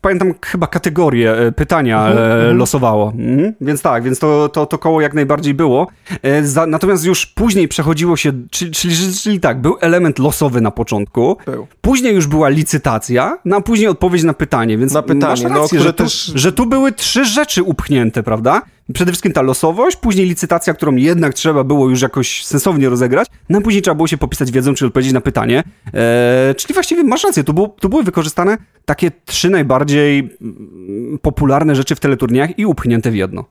pamiętam 0.02 0.34
chyba 0.46 0.68
kategorię 0.68 1.32
e, 1.32 1.52
pytania 1.52 2.08
mhm, 2.08 2.32
mhm, 2.32 2.58
losowało, 2.58 3.14
mhm. 3.18 3.54
więc 3.62 3.82
tak, 3.82 4.04
więc 4.04 4.20
to, 4.20 4.50
to, 4.50 4.66
to 4.66 4.78
koło 4.78 5.02
jak 5.02 5.14
najbardziej 5.14 5.54
było, 5.54 5.88
e, 6.22 6.66
natomiast 6.68 7.06
już 7.06 7.26
później 7.26 7.68
przechodziło 7.68 8.18
się, 8.18 8.32
czyli, 8.52 8.72
czyli, 8.72 8.96
czyli 9.24 9.40
tak, 9.40 9.62
był 9.62 9.78
element 9.82 10.20
losowy 10.20 10.62
na 10.62 10.72
początku, 10.72 11.38
był. 11.46 11.68
później 11.82 12.16
już 12.16 12.28
była 12.28 12.50
licytacja, 12.50 13.38
no 13.46 13.56
a 13.56 13.62
później 13.62 13.88
odpowiedź 13.88 14.24
na 14.24 14.34
pytanie, 14.34 14.78
więc 14.78 14.94
na 14.94 15.02
pytanie, 15.02 15.22
masz 15.22 15.42
no, 15.44 15.50
rację, 15.50 15.78
no, 15.78 15.84
że, 15.84 15.94
tu, 15.94 16.04
też... 16.04 16.32
że 16.36 16.52
tu 16.52 16.66
były 16.66 16.92
trzy 16.92 17.26
rzeczy 17.26 17.64
upchnięte, 17.64 18.24
prawda? 18.24 18.62
Przede 18.94 19.12
wszystkim 19.12 19.34
ta 19.34 19.42
losowość, 19.42 19.98
później 19.98 20.28
licytacja, 20.28 20.74
którą 20.74 20.96
jednak 20.96 21.34
trzeba 21.34 21.64
było 21.64 21.90
już 21.90 22.02
jakoś 22.02 22.46
sensownie 22.46 22.90
rozegrać, 22.90 23.28
no 23.50 23.58
a 23.58 23.62
później 23.62 23.82
trzeba 23.82 23.96
było 23.96 24.08
się 24.08 24.18
popisać 24.18 24.52
wiedzą, 24.52 24.74
czy 24.74 24.86
odpowiedzieć 24.86 25.14
na 25.14 25.22
pytanie. 25.22 25.64
Eee, 25.94 26.56
czyli 26.56 26.74
właściwie 26.74 27.04
masz 27.04 27.24
rację, 27.24 27.44
tu, 27.44 27.54
było, 27.54 27.68
tu 27.68 27.90
były 27.90 28.04
wykorzystane 28.04 28.58
takie 28.86 29.12
trzy 29.26 29.50
najbardziej 29.50 30.20
mm, 30.20 31.20
popularne 31.22 31.76
rzeczy 31.76 31.96
w 31.96 32.00
teleturniejach 32.00 32.60
i 32.60 32.66
upchnięte 32.66 33.12
w 33.12 33.16
jedno. 33.16 33.46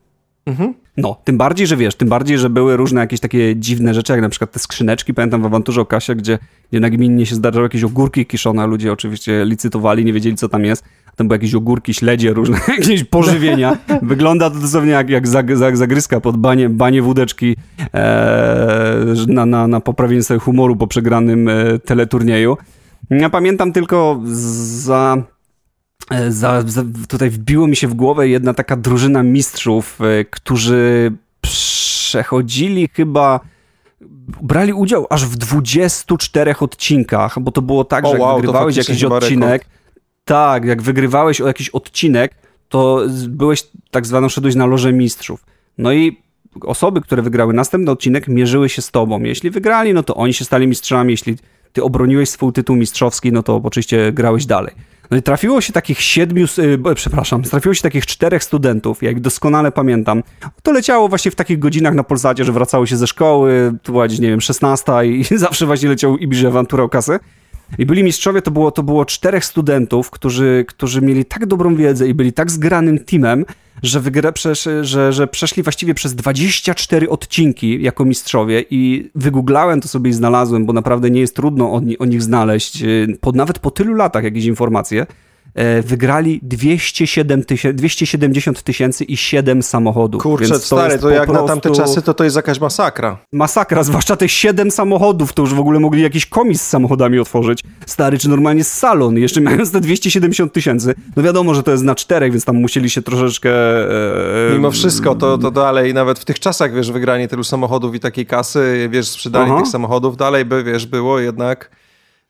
Mhm. 0.45 0.73
No, 0.97 1.21
tym 1.23 1.37
bardziej, 1.37 1.67
że 1.67 1.77
wiesz, 1.77 1.95
tym 1.95 2.09
bardziej, 2.09 2.37
że 2.37 2.49
były 2.49 2.77
różne 2.77 3.01
jakieś 3.01 3.19
takie 3.19 3.55
dziwne 3.55 3.93
rzeczy, 3.93 4.13
jak 4.13 4.21
na 4.21 4.29
przykład 4.29 4.51
te 4.51 4.59
skrzyneczki, 4.59 5.13
pamiętam 5.13 5.41
w 5.41 5.45
awanturze 5.45 5.81
o 5.81 5.85
Kasie, 5.85 6.15
gdzie, 6.15 6.39
gdzie 6.71 6.79
nagminnie 6.79 7.25
się 7.25 7.35
zdarzały 7.35 7.65
jakieś 7.65 7.83
ogórki 7.83 8.25
kiszone, 8.25 8.67
ludzie 8.67 8.91
oczywiście 8.91 9.45
licytowali, 9.45 10.05
nie 10.05 10.13
wiedzieli 10.13 10.35
co 10.35 10.49
tam 10.49 10.65
jest, 10.65 10.83
tam 11.15 11.27
były 11.27 11.35
jakieś 11.35 11.55
ogórki, 11.55 11.93
śledzie, 11.93 12.33
różne 12.33 12.57
jakieś 12.77 13.03
pożywienia. 13.03 13.77
Wygląda 14.01 14.49
to 14.49 14.59
dosłownie 14.59 14.91
jak, 14.91 15.09
jak, 15.09 15.27
zag, 15.27 15.49
jak 15.49 15.77
zagryzka 15.77 16.19
pod 16.21 16.37
banie, 16.37 16.69
banie 16.69 17.01
wódeczki 17.01 17.55
e, 17.93 19.05
na, 19.27 19.45
na, 19.45 19.67
na 19.67 19.79
poprawienie 19.79 20.23
sobie 20.23 20.39
humoru 20.39 20.75
po 20.75 20.87
przegranym 20.87 21.49
e, 21.49 21.79
teleturnieju. 21.79 22.57
Ja 23.09 23.29
pamiętam 23.29 23.73
tylko 23.73 24.21
za 24.25 25.17
E, 26.11 26.31
za, 26.31 26.63
za, 26.67 26.83
tutaj 27.07 27.29
wbiło 27.29 27.67
mi 27.67 27.75
się 27.75 27.87
w 27.87 27.93
głowę 27.93 28.27
jedna 28.27 28.53
taka 28.53 28.75
drużyna 28.75 29.23
mistrzów, 29.23 29.99
e, 30.01 30.25
którzy 30.25 31.11
przechodzili 31.41 32.89
chyba 32.93 33.39
brali 34.41 34.73
udział 34.73 35.07
aż 35.09 35.25
w 35.25 35.35
24 35.35 36.55
odcinkach, 36.59 37.39
bo 37.39 37.51
to 37.51 37.61
było 37.61 37.83
tak, 37.83 38.05
że 38.05 38.11
jak 38.11 38.21
wow, 38.21 38.35
wygrywałeś 38.35 38.77
jakiś 38.77 39.03
odcinek. 39.03 39.65
Tak, 40.25 40.65
jak 40.65 40.81
wygrywałeś 40.81 41.41
o 41.41 41.47
jakiś 41.47 41.69
odcinek, 41.69 42.35
to 42.69 43.01
byłeś 43.27 43.63
tak 43.91 44.05
zwaną, 44.05 44.29
szedłeś 44.29 44.55
na 44.55 44.65
loże 44.65 44.93
mistrzów. 44.93 45.45
No 45.77 45.93
i 45.93 46.17
osoby, 46.61 47.01
które 47.01 47.21
wygrały 47.21 47.53
następny 47.53 47.91
odcinek, 47.91 48.27
mierzyły 48.27 48.69
się 48.69 48.81
z 48.81 48.91
tobą. 48.91 49.19
Jeśli 49.23 49.49
wygrali, 49.49 49.93
no 49.93 50.03
to 50.03 50.15
oni 50.15 50.33
się 50.33 50.45
stali 50.45 50.67
mistrzami, 50.67 51.13
jeśli 51.13 51.35
ty 51.73 51.83
obroniłeś 51.83 52.29
swój 52.29 52.53
tytuł 52.53 52.75
mistrzowski, 52.75 53.31
no 53.31 53.43
to 53.43 53.61
oczywiście 53.63 54.11
grałeś 54.13 54.45
dalej. 54.45 54.75
No 55.11 55.17
i 55.17 55.21
trafiło 55.21 55.61
się 55.61 55.73
takich 55.73 56.01
siedmiu, 56.01 56.45
e, 56.85 56.95
przepraszam, 56.95 57.43
trafiło 57.43 57.73
się 57.73 57.81
takich 57.81 58.05
czterech 58.05 58.43
studentów, 58.43 59.03
jak 59.03 59.19
doskonale 59.19 59.71
pamiętam. 59.71 60.23
To 60.63 60.71
leciało 60.71 61.07
właśnie 61.07 61.31
w 61.31 61.35
takich 61.35 61.59
godzinach 61.59 61.93
na 61.93 62.03
Polsacie, 62.03 62.43
że 62.43 62.51
wracały 62.51 62.87
się 62.87 62.97
ze 62.97 63.07
szkoły, 63.07 63.73
to 63.83 63.91
była 63.91 64.07
gdzieś, 64.07 64.19
nie 64.19 64.29
wiem, 64.29 64.41
16 64.41 64.91
i 65.05 65.23
zawsze 65.45 65.65
właśnie 65.65 65.89
leciał 65.89 66.17
i 66.17 66.27
bliżej 66.27 66.47
awantura 66.47 66.83
o 66.83 66.89
kasę. 66.89 67.19
I 67.77 67.85
byli 67.85 68.03
mistrzowie, 68.03 68.41
to 68.41 68.51
było, 68.51 68.71
to 68.71 68.83
było 68.83 69.05
czterech 69.05 69.45
studentów, 69.45 70.09
którzy, 70.09 70.65
którzy 70.67 71.01
mieli 71.01 71.25
tak 71.25 71.45
dobrą 71.45 71.75
wiedzę 71.75 72.07
i 72.07 72.13
byli 72.13 72.33
tak 72.33 72.51
zgranym 72.51 72.99
teamem, 72.99 73.45
że, 73.83 73.99
wygra, 73.99 74.31
że, 74.81 75.13
że 75.13 75.27
przeszli 75.27 75.63
właściwie 75.63 75.93
przez 75.93 76.15
24 76.15 77.09
odcinki 77.09 77.81
jako 77.81 78.05
mistrzowie 78.05 78.65
i 78.69 79.09
wygooglałem 79.15 79.81
to 79.81 79.87
sobie 79.87 80.09
i 80.09 80.13
znalazłem, 80.13 80.65
bo 80.65 80.73
naprawdę 80.73 81.09
nie 81.11 81.21
jest 81.21 81.35
trudno 81.35 81.73
o, 81.73 81.81
o 81.99 82.05
nich 82.05 82.23
znaleźć, 82.23 82.83
y, 82.83 83.17
po, 83.21 83.31
nawet 83.31 83.59
po 83.59 83.71
tylu 83.71 83.93
latach 83.93 84.23
jakieś 84.23 84.45
informacje. 84.45 85.05
E, 85.55 85.81
wygrali 85.81 86.39
207 86.43 87.43
270 87.73 88.63
tysięcy 88.63 89.03
i 89.03 89.17
7 89.17 89.63
samochodów. 89.63 90.23
Kurczę, 90.23 90.45
Więc 90.45 90.69
to 90.69 90.75
stary, 90.77 90.99
to 90.99 91.09
jak 91.09 91.25
prostu... 91.25 91.41
na 91.41 91.47
tamte 91.47 91.71
czasy, 91.71 92.01
to 92.01 92.13
to 92.13 92.23
jest 92.23 92.35
jakaś 92.35 92.59
masakra. 92.59 93.17
Masakra, 93.31 93.83
zwłaszcza 93.89 94.15
te 94.15 94.29
7 94.29 94.71
samochodów, 94.71 95.33
to 95.33 95.41
już 95.41 95.53
w 95.53 95.59
ogóle 95.59 95.79
mogli 95.79 96.01
jakiś 96.01 96.25
komis 96.25 96.61
z 96.61 96.67
samochodami 96.67 97.19
otworzyć. 97.19 97.63
Stary, 97.85 98.17
czy 98.17 98.29
normalnie 98.29 98.63
salon, 98.63 99.17
jeszcze 99.17 99.41
mając 99.41 99.71
te 99.71 99.81
270 99.81 100.53
tysięcy. 100.53 100.95
No 101.15 101.23
wiadomo, 101.23 101.53
że 101.53 101.63
to 101.63 101.71
jest 101.71 101.83
na 101.83 101.95
czterech, 101.95 102.31
więc 102.31 102.45
tam 102.45 102.55
musieli 102.55 102.89
się 102.89 103.01
troszeczkę... 103.01 103.51
E, 104.49 104.53
Mimo 104.53 104.71
wszystko, 104.71 105.15
to, 105.15 105.37
to 105.37 105.51
dalej, 105.51 105.93
nawet 105.93 106.19
w 106.19 106.25
tych 106.25 106.39
czasach, 106.39 106.73
wiesz, 106.73 106.91
wygranie 106.91 107.27
tylu 107.27 107.43
samochodów 107.43 107.95
i 107.95 107.99
takiej 107.99 108.25
kasy, 108.25 108.89
wiesz, 108.91 109.07
sprzedanie 109.07 109.51
Aha. 109.51 109.61
tych 109.61 109.71
samochodów, 109.71 110.17
dalej 110.17 110.45
by, 110.45 110.63
wiesz, 110.63 110.85
było 110.85 111.19
jednak 111.19 111.69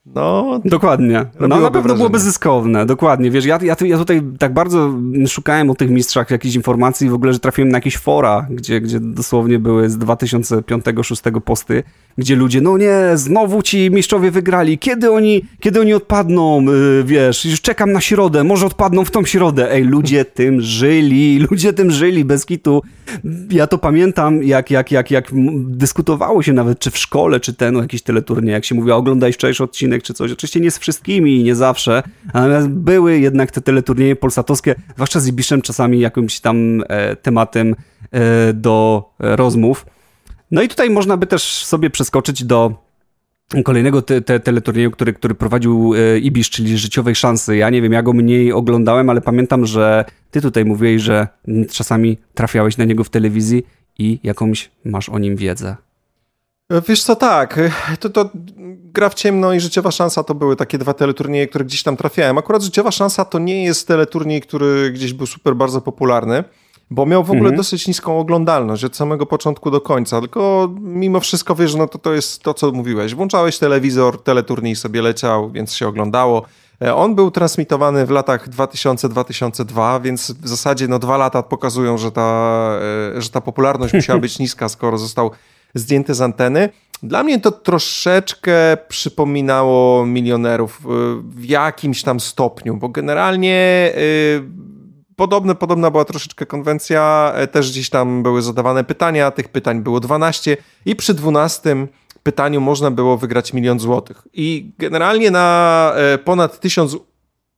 no, 0.05 0.61
dokładnie. 0.65 1.25
No, 1.39 1.47
na 1.47 1.71
pewno 1.71 1.95
byłoby 1.95 2.19
zyskowne, 2.19 2.85
dokładnie. 2.85 3.31
Wiesz, 3.31 3.45
ja, 3.45 3.59
ja, 3.61 3.75
ja 3.85 3.97
tutaj 3.97 4.21
tak 4.39 4.53
bardzo 4.53 4.93
szukałem 5.27 5.69
o 5.69 5.75
tych 5.75 5.89
mistrzach 5.89 6.31
jakichś 6.31 6.55
informacji, 6.55 7.09
w 7.09 7.13
ogóle, 7.13 7.33
że 7.33 7.39
trafiłem 7.39 7.69
na 7.69 7.77
jakieś 7.77 7.97
fora, 7.97 8.47
gdzie, 8.49 8.81
gdzie 8.81 8.99
dosłownie 8.99 9.59
były 9.59 9.89
z 9.89 9.97
2005-2006 9.97 11.41
posty, 11.41 11.83
gdzie 12.17 12.35
ludzie, 12.35 12.61
no 12.61 12.77
nie, 12.77 12.97
znowu 13.15 13.61
ci 13.61 13.91
mistrzowie 13.91 14.31
wygrali, 14.31 14.77
kiedy 14.77 15.11
oni, 15.11 15.41
kiedy 15.59 15.81
oni 15.81 15.93
odpadną, 15.93 16.61
yy, 16.61 17.03
wiesz, 17.03 17.45
już 17.45 17.61
czekam 17.61 17.91
na 17.91 18.01
środę, 18.01 18.43
może 18.43 18.65
odpadną 18.65 19.05
w 19.05 19.11
tą 19.11 19.25
środę. 19.25 19.71
Ej, 19.71 19.83
ludzie 19.83 20.25
tym 20.25 20.61
żyli, 20.61 21.39
ludzie 21.51 21.73
tym 21.73 21.91
żyli, 21.91 22.25
bez 22.25 22.45
kitu. 22.45 22.81
Ja 23.49 23.67
to 23.67 23.77
pamiętam, 23.77 24.43
jak, 24.43 24.71
jak, 24.71 24.91
jak, 24.91 25.11
jak 25.11 25.31
dyskutowało 25.65 26.43
się 26.43 26.53
nawet, 26.53 26.79
czy 26.79 26.91
w 26.91 26.97
szkole, 26.97 27.39
czy 27.39 27.53
ten, 27.53 27.75
jakiś 27.75 28.01
teleturnie, 28.01 28.51
jak 28.51 28.65
się 28.65 28.75
mówiło, 28.75 28.95
oglądaj 28.97 29.33
wczorajszy 29.33 29.63
odcinek, 29.63 30.03
czy 30.03 30.13
coś. 30.13 30.31
Oczywiście 30.31 30.59
nie 30.59 30.71
z 30.71 30.77
wszystkimi, 30.77 31.43
nie 31.43 31.55
zawsze, 31.55 32.03
natomiast 32.33 32.67
były 32.67 33.19
jednak 33.19 33.51
te 33.51 33.61
teleturnieje 33.61 34.15
polsatowskie, 34.15 34.75
zwłaszcza 34.93 35.19
z 35.19 35.27
Ibiszem, 35.27 35.61
czasami 35.61 35.99
jakimś 35.99 36.39
tam 36.39 36.83
e, 36.89 37.15
tematem 37.15 37.75
e, 38.11 38.53
do 38.53 39.03
rozmów. 39.19 39.85
No 40.51 40.61
i 40.61 40.67
tutaj 40.67 40.89
można 40.89 41.17
by 41.17 41.27
też 41.27 41.65
sobie 41.65 41.89
przeskoczyć 41.89 42.43
do 42.43 42.84
kolejnego 43.63 44.01
te, 44.01 44.21
te, 44.21 44.39
teleturnieju, 44.39 44.91
który, 44.91 45.13
który 45.13 45.35
prowadził 45.35 45.93
e, 45.95 46.19
Ibisz, 46.19 46.49
czyli 46.49 46.77
Życiowej 46.77 47.15
Szansy. 47.15 47.57
Ja 47.57 47.69
nie 47.69 47.81
wiem, 47.81 47.93
ja 47.93 48.03
go 48.03 48.13
mniej 48.13 48.53
oglądałem, 48.53 49.09
ale 49.09 49.21
pamiętam, 49.21 49.65
że 49.65 50.05
ty 50.31 50.41
tutaj 50.41 50.65
mówiłeś, 50.65 51.01
że 51.01 51.27
czasami 51.71 52.17
trafiałeś 52.33 52.77
na 52.77 52.85
niego 52.85 53.03
w 53.03 53.09
telewizji 53.09 53.65
i 53.97 54.19
jakąś 54.23 54.71
masz 54.85 55.09
o 55.09 55.19
nim 55.19 55.35
wiedzę. 55.35 55.75
Wiesz 56.87 57.03
co, 57.03 57.15
tak, 57.15 57.59
to, 57.99 58.09
to 58.09 58.29
gra 58.93 59.09
w 59.09 59.13
ciemno 59.13 59.53
i 59.53 59.59
Życiowa 59.59 59.91
Szansa 59.91 60.23
to 60.23 60.35
były 60.35 60.55
takie 60.55 60.77
dwa 60.77 60.93
teleturnieje, 60.93 61.47
które 61.47 61.65
gdzieś 61.65 61.83
tam 61.83 61.97
trafiałem. 61.97 62.37
Akurat 62.37 62.63
Życiowa 62.63 62.91
Szansa 62.91 63.25
to 63.25 63.39
nie 63.39 63.63
jest 63.63 63.87
teleturniej, 63.87 64.41
który 64.41 64.91
gdzieś 64.91 65.13
był 65.13 65.27
super 65.27 65.55
bardzo 65.55 65.81
popularny 65.81 66.43
bo 66.89 67.05
miał 67.05 67.23
w 67.23 67.29
ogóle 67.29 67.49
mhm. 67.49 67.57
dosyć 67.57 67.87
niską 67.87 68.19
oglądalność 68.19 68.83
od 68.83 68.95
samego 68.95 69.25
początku 69.25 69.71
do 69.71 69.81
końca, 69.81 70.19
tylko 70.19 70.69
mimo 70.81 71.19
wszystko, 71.19 71.55
wiesz, 71.55 71.75
no 71.75 71.87
to, 71.87 71.97
to 71.97 72.13
jest 72.13 72.43
to, 72.43 72.53
co 72.53 72.71
mówiłeś. 72.71 73.15
Włączałeś 73.15 73.57
telewizor, 73.57 74.23
teleturniej 74.23 74.75
sobie 74.75 75.01
leciał, 75.01 75.51
więc 75.51 75.73
się 75.73 75.87
oglądało. 75.87 76.45
E, 76.81 76.95
on 76.95 77.15
był 77.15 77.31
transmitowany 77.31 78.05
w 78.05 78.09
latach 78.09 78.49
2000-2002, 78.49 80.01
więc 80.01 80.31
w 80.31 80.47
zasadzie 80.47 80.87
no 80.87 80.99
dwa 80.99 81.17
lata 81.17 81.43
pokazują, 81.43 81.97
że 81.97 82.11
ta, 82.11 82.69
e, 83.17 83.21
że 83.21 83.29
ta 83.29 83.41
popularność 83.41 83.93
musiała 83.99 84.19
być 84.19 84.39
niska, 84.39 84.69
skoro 84.69 84.97
został 84.97 85.31
zdjęty 85.73 86.13
z 86.13 86.21
anteny. 86.21 86.69
Dla 87.03 87.23
mnie 87.23 87.39
to 87.39 87.51
troszeczkę 87.51 88.77
przypominało 88.87 90.05
milionerów 90.05 90.79
e, 90.79 90.89
w 91.29 91.45
jakimś 91.45 92.03
tam 92.03 92.19
stopniu, 92.19 92.77
bo 92.77 92.89
generalnie 92.89 93.91
Podobne, 95.15 95.55
podobna 95.55 95.91
była 95.91 96.05
troszeczkę 96.05 96.45
konwencja, 96.45 97.31
e, 97.35 97.47
też 97.47 97.71
gdzieś 97.71 97.89
tam 97.89 98.23
były 98.23 98.41
zadawane 98.41 98.83
pytania, 98.83 99.31
tych 99.31 99.49
pytań 99.49 99.81
było 99.81 99.99
12 99.99 100.57
i 100.85 100.95
przy 100.95 101.13
12 101.13 101.87
pytaniu 102.23 102.61
można 102.61 102.91
było 102.91 103.17
wygrać 103.17 103.53
milion 103.53 103.79
złotych. 103.79 104.27
I 104.33 104.71
generalnie 104.77 105.31
na 105.31 105.91
e, 105.95 106.17
ponad 106.17 106.59
tysiąc 106.59 106.97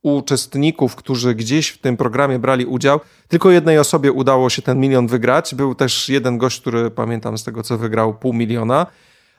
uczestników, 0.02 0.96
którzy 0.96 1.34
gdzieś 1.34 1.68
w 1.68 1.78
tym 1.78 1.96
programie 1.96 2.38
brali 2.38 2.66
udział, 2.66 3.00
tylko 3.28 3.50
jednej 3.50 3.78
osobie 3.78 4.12
udało 4.12 4.50
się 4.50 4.62
ten 4.62 4.80
milion 4.80 5.06
wygrać. 5.06 5.54
Był 5.54 5.74
też 5.74 6.08
jeden 6.08 6.38
gość, 6.38 6.60
który 6.60 6.90
pamiętam 6.90 7.38
z 7.38 7.44
tego, 7.44 7.62
co 7.62 7.78
wygrał 7.78 8.14
pół 8.14 8.32
miliona. 8.32 8.86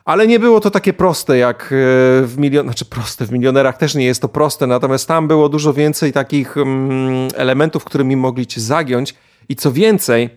Ale 0.04 0.26
nie 0.26 0.38
było 0.38 0.60
to 0.60 0.70
takie 0.70 0.92
proste 0.92 1.38
jak 1.38 1.62
e, 1.62 1.66
w 2.26 2.34
milion, 2.38 2.66
znaczy 2.66 2.84
proste, 2.84 3.26
w 3.26 3.32
milionerach 3.32 3.76
też 3.76 3.94
nie 3.94 4.04
jest 4.04 4.22
to 4.22 4.28
proste, 4.28 4.66
natomiast 4.66 5.08
tam 5.08 5.28
było 5.28 5.48
dużo 5.48 5.72
więcej 5.72 6.12
takich 6.12 6.56
mm, 6.56 7.28
elementów, 7.34 7.84
którymi 7.84 8.16
mogli 8.16 8.46
cię 8.46 8.60
zagiąć. 8.60 9.14
I 9.48 9.56
co 9.56 9.72
więcej, 9.72 10.30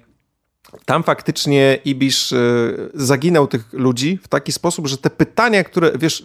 tam 0.85 1.03
faktycznie 1.03 1.79
Ibisz 1.85 2.31
y, 2.31 2.89
zaginał 2.93 3.47
tych 3.47 3.73
ludzi 3.73 4.19
w 4.23 4.27
taki 4.27 4.51
sposób, 4.51 4.87
że 4.87 4.97
te 4.97 5.09
pytania, 5.09 5.63
które, 5.63 5.91
wiesz, 5.95 6.23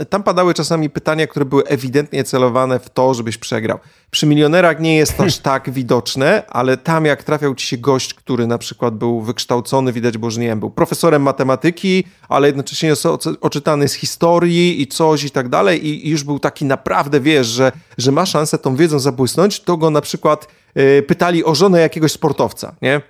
y, 0.00 0.06
tam 0.06 0.22
padały 0.22 0.54
czasami 0.54 0.90
pytania, 0.90 1.26
które 1.26 1.44
były 1.44 1.64
ewidentnie 1.64 2.24
celowane 2.24 2.78
w 2.78 2.90
to, 2.90 3.14
żebyś 3.14 3.38
przegrał. 3.38 3.78
Przy 4.10 4.26
milionerach 4.26 4.80
nie 4.80 4.96
jest 4.96 5.20
aż 5.20 5.38
tak 5.50 5.70
widoczne, 5.70 6.42
ale 6.48 6.76
tam 6.76 7.04
jak 7.04 7.24
trafiał 7.24 7.54
ci 7.54 7.66
się 7.66 7.78
gość, 7.78 8.14
który 8.14 8.46
na 8.46 8.58
przykład 8.58 8.94
był 8.94 9.20
wykształcony, 9.20 9.92
widać 9.92 10.18
było, 10.18 10.30
że 10.30 10.40
nie 10.40 10.46
wiem, 10.46 10.60
był 10.60 10.70
profesorem 10.70 11.22
matematyki, 11.22 12.04
ale 12.28 12.46
jednocześnie 12.46 12.88
jest 12.88 13.06
oczytany 13.40 13.88
z 13.88 13.94
historii 13.94 14.82
i 14.82 14.86
coś 14.86 15.24
i 15.24 15.30
tak 15.30 15.48
dalej 15.48 15.86
i 15.86 16.10
już 16.10 16.24
był 16.24 16.38
taki 16.38 16.64
naprawdę, 16.64 17.20
wiesz, 17.20 17.46
że, 17.46 17.72
że 17.98 18.12
ma 18.12 18.26
szansę 18.26 18.58
tą 18.58 18.76
wiedzą 18.76 18.98
zabłysnąć, 18.98 19.60
to 19.60 19.76
go 19.76 19.90
na 19.90 20.00
przykład 20.00 20.48
y, 20.76 21.02
pytali 21.02 21.44
o 21.44 21.54
żonę 21.54 21.80
jakiegoś 21.80 22.12
sportowca, 22.12 22.74
nie? 22.82 23.00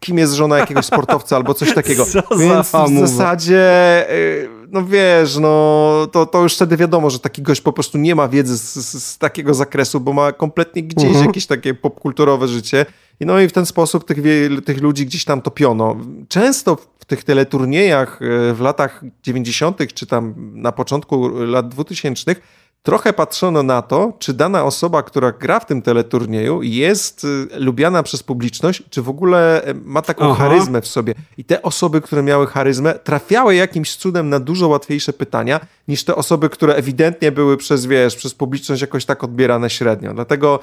Kim 0.00 0.18
jest 0.18 0.32
żona 0.32 0.58
jakiegoś 0.58 0.86
sportowca 0.86 1.36
albo 1.36 1.54
coś 1.54 1.74
takiego. 1.74 2.06
Co 2.12 2.22
Więc 2.38 2.68
w 2.68 2.98
zasadzie, 2.98 4.06
y, 4.10 4.48
no 4.68 4.84
wiesz, 4.84 5.36
no 5.36 6.06
to, 6.12 6.26
to 6.26 6.42
już 6.42 6.54
wtedy 6.54 6.76
wiadomo, 6.76 7.10
że 7.10 7.18
taki 7.18 7.42
gość 7.42 7.60
po 7.60 7.72
prostu 7.72 7.98
nie 7.98 8.14
ma 8.14 8.28
wiedzy 8.28 8.58
z, 8.58 8.74
z, 8.74 9.04
z 9.04 9.18
takiego 9.18 9.54
zakresu, 9.54 10.00
bo 10.00 10.12
ma 10.12 10.32
kompletnie 10.32 10.82
gdzieś 10.82 11.04
uh 11.04 11.08
mhm. 11.08 11.24
-huh. 11.24 11.26
jakieś 11.26 11.46
takie 11.46 11.74
popkulturowe 11.74 12.48
życie. 12.48 12.86
No 13.20 13.40
i 13.40 13.48
w 13.48 13.52
ten 13.52 13.66
sposób 13.66 14.04
tych, 14.04 14.18
tych 14.64 14.80
ludzi 14.80 15.06
gdzieś 15.06 15.24
tam 15.24 15.42
topiono. 15.42 15.96
Często 16.28 16.76
w 16.98 17.04
tych 17.04 17.24
teleturniejach 17.24 18.22
y, 18.22 18.54
w 18.54 18.60
latach 18.60 19.04
90., 19.22 19.94
czy 19.94 20.06
tam 20.06 20.34
na 20.54 20.72
początku 20.72 21.28
lat 21.28 21.68
2000 21.68 22.36
trochę 22.82 23.12
patrzono 23.12 23.62
na 23.62 23.82
to, 23.82 24.12
czy 24.18 24.34
dana 24.34 24.64
osoba, 24.64 25.02
która 25.02 25.32
gra 25.32 25.60
w 25.60 25.66
tym 25.66 25.82
teleturnieju 25.82 26.62
jest 26.62 27.24
y, 27.24 27.48
lubiana 27.56 28.02
przez 28.02 28.22
publiczność, 28.22 28.82
czy 28.90 29.02
w 29.02 29.08
ogóle 29.08 29.68
y, 29.68 29.74
ma 29.74 30.02
taką 30.02 30.30
Aha. 30.30 30.34
charyzmę 30.34 30.80
w 30.80 30.86
sobie. 30.86 31.14
I 31.38 31.44
te 31.44 31.62
osoby, 31.62 32.00
które 32.00 32.22
miały 32.22 32.46
charyzmę, 32.46 32.94
trafiały 32.94 33.54
jakimś 33.54 33.96
cudem 33.96 34.28
na 34.28 34.40
dużo 34.40 34.68
łatwiejsze 34.68 35.12
pytania, 35.12 35.60
niż 35.88 36.04
te 36.04 36.14
osoby, 36.14 36.48
które 36.48 36.74
ewidentnie 36.74 37.32
były 37.32 37.56
przez, 37.56 37.86
wiesz, 37.86 38.16
przez 38.16 38.34
publiczność 38.34 38.82
jakoś 38.82 39.04
tak 39.04 39.24
odbierane 39.24 39.70
średnio. 39.70 40.14
Dlatego 40.14 40.60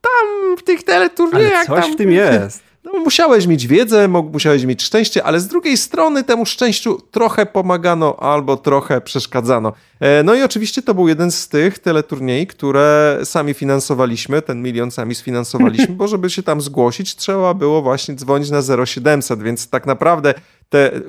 tam 0.00 0.56
w 0.56 0.62
tych 0.62 0.82
teleturniejach... 0.82 1.52
Ale 1.52 1.66
coś 1.66 1.84
tam, 1.84 1.94
w 1.94 1.96
tym 1.96 2.12
jest. 2.12 2.71
No, 2.84 2.92
musiałeś 2.92 3.46
mieć 3.46 3.66
wiedzę, 3.66 4.08
musiałeś 4.08 4.64
mieć 4.64 4.82
szczęście, 4.82 5.24
ale 5.24 5.40
z 5.40 5.48
drugiej 5.48 5.76
strony 5.76 6.24
temu 6.24 6.46
szczęściu 6.46 6.98
trochę 7.10 7.46
pomagano 7.46 8.16
albo 8.20 8.56
trochę 8.56 9.00
przeszkadzano. 9.00 9.72
E, 10.00 10.22
no 10.22 10.34
i 10.34 10.42
oczywiście 10.42 10.82
to 10.82 10.94
był 10.94 11.08
jeden 11.08 11.30
z 11.30 11.48
tych 11.48 11.78
teleturniej, 11.78 12.46
które 12.46 13.18
sami 13.24 13.54
finansowaliśmy, 13.54 14.42
ten 14.42 14.62
milion 14.62 14.90
sami 14.90 15.14
sfinansowaliśmy, 15.14 15.94
bo 16.00 16.08
żeby 16.08 16.30
się 16.30 16.42
tam 16.42 16.60
zgłosić, 16.60 17.16
trzeba 17.16 17.54
było 17.54 17.82
właśnie 17.82 18.14
dzwonić 18.14 18.50
na 18.50 18.62
0700, 18.86 19.42
więc 19.42 19.68
tak 19.68 19.86
naprawdę 19.86 20.34
te 20.72 21.00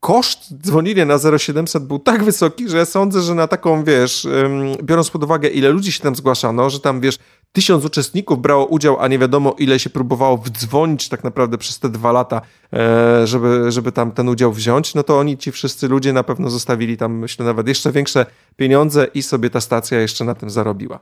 koszt 0.00 0.54
dzwonienia 0.62 1.04
na 1.04 1.18
0700 1.38 1.86
był 1.86 1.98
tak 1.98 2.24
wysoki, 2.24 2.68
że 2.68 2.86
sądzę, 2.86 3.22
że 3.22 3.34
na 3.34 3.46
taką, 3.46 3.84
wiesz, 3.84 4.28
biorąc 4.82 5.10
pod 5.10 5.24
uwagę, 5.24 5.48
ile 5.48 5.68
ludzi 5.68 5.92
się 5.92 6.02
tam 6.02 6.16
zgłaszano, 6.16 6.70
że 6.70 6.80
tam, 6.80 7.00
wiesz, 7.00 7.18
tysiąc 7.52 7.84
uczestników 7.84 8.42
brało 8.42 8.66
udział, 8.66 9.00
a 9.00 9.08
nie 9.08 9.18
wiadomo, 9.18 9.54
ile 9.58 9.78
się 9.78 9.90
próbowało 9.90 10.36
wdzwonić 10.38 11.08
tak 11.08 11.24
naprawdę 11.24 11.58
przez 11.58 11.78
te 11.78 11.88
dwa 11.88 12.12
lata, 12.12 12.40
e, 12.72 13.26
żeby, 13.26 13.72
żeby 13.72 13.92
tam 13.92 14.12
ten 14.12 14.28
udział 14.28 14.52
wziąć, 14.52 14.94
no 14.94 15.02
to 15.02 15.18
oni, 15.18 15.38
ci 15.38 15.52
wszyscy 15.52 15.88
ludzie 15.88 16.12
na 16.12 16.22
pewno 16.22 16.50
zostawili 16.50 16.96
tam, 16.96 17.18
myślę, 17.18 17.44
nawet 17.44 17.68
jeszcze 17.68 17.92
większe 17.92 18.26
pieniądze 18.56 19.06
i 19.14 19.22
sobie 19.22 19.50
ta 19.50 19.60
stacja 19.60 20.00
jeszcze 20.00 20.24
na 20.24 20.34
tym 20.34 20.50
zarobiła. 20.50 21.00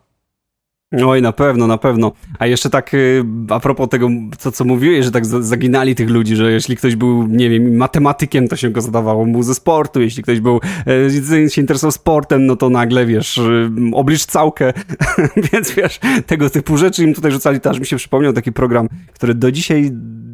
Oj, 1.07 1.23
na 1.23 1.33
pewno, 1.33 1.67
na 1.67 1.79
pewno. 1.79 2.13
A 2.39 2.47
jeszcze 2.47 2.71
tak 2.71 2.95
y, 2.95 3.25
a 3.49 3.61
propos 3.61 3.89
tego, 3.89 4.09
co, 4.39 4.53
co 4.53 4.65
mówiłeś, 4.65 5.05
że 5.05 5.11
tak 5.11 5.27
zaginali 5.27 5.95
tych 5.95 6.11
ludzi, 6.11 6.37
że 6.37 6.53
jeśli 6.53 6.77
ktoś 6.77 6.97
był, 6.97 7.27
nie 7.27 7.51
wiem, 7.51 7.77
matematykiem, 7.77 8.49
to 8.49 8.57
się 8.57 8.71
go 8.71 8.81
zadawało 8.81 9.25
mu 9.25 9.43
ze 9.43 9.55
sportu, 9.55 10.01
jeśli 10.01 10.23
ktoś 10.23 10.41
był, 10.41 10.61
e, 10.87 11.51
się 11.51 11.61
interesował 11.61 11.93
sportem, 11.93 12.47
no 12.47 12.57
to 12.57 12.71
nagle, 12.71 13.07
wiesz, 13.07 13.39
y, 13.39 13.71
oblicz 13.93 14.27
całkę, 14.27 14.73
więc 15.53 15.71
wiesz, 15.71 16.01
tego 16.27 16.51
typu 16.51 16.77
rzeczy 16.77 17.05
im 17.05 17.15
tutaj 17.15 17.33
rzucali. 17.33 17.61
Też 17.61 17.81
mi 17.81 17.87
się 17.87 17.97
przypomniał 17.97 18.33
taki 18.33 18.53
program, 18.53 18.89
który 19.13 19.35
do 19.35 19.53
dzisiaj 19.53 19.91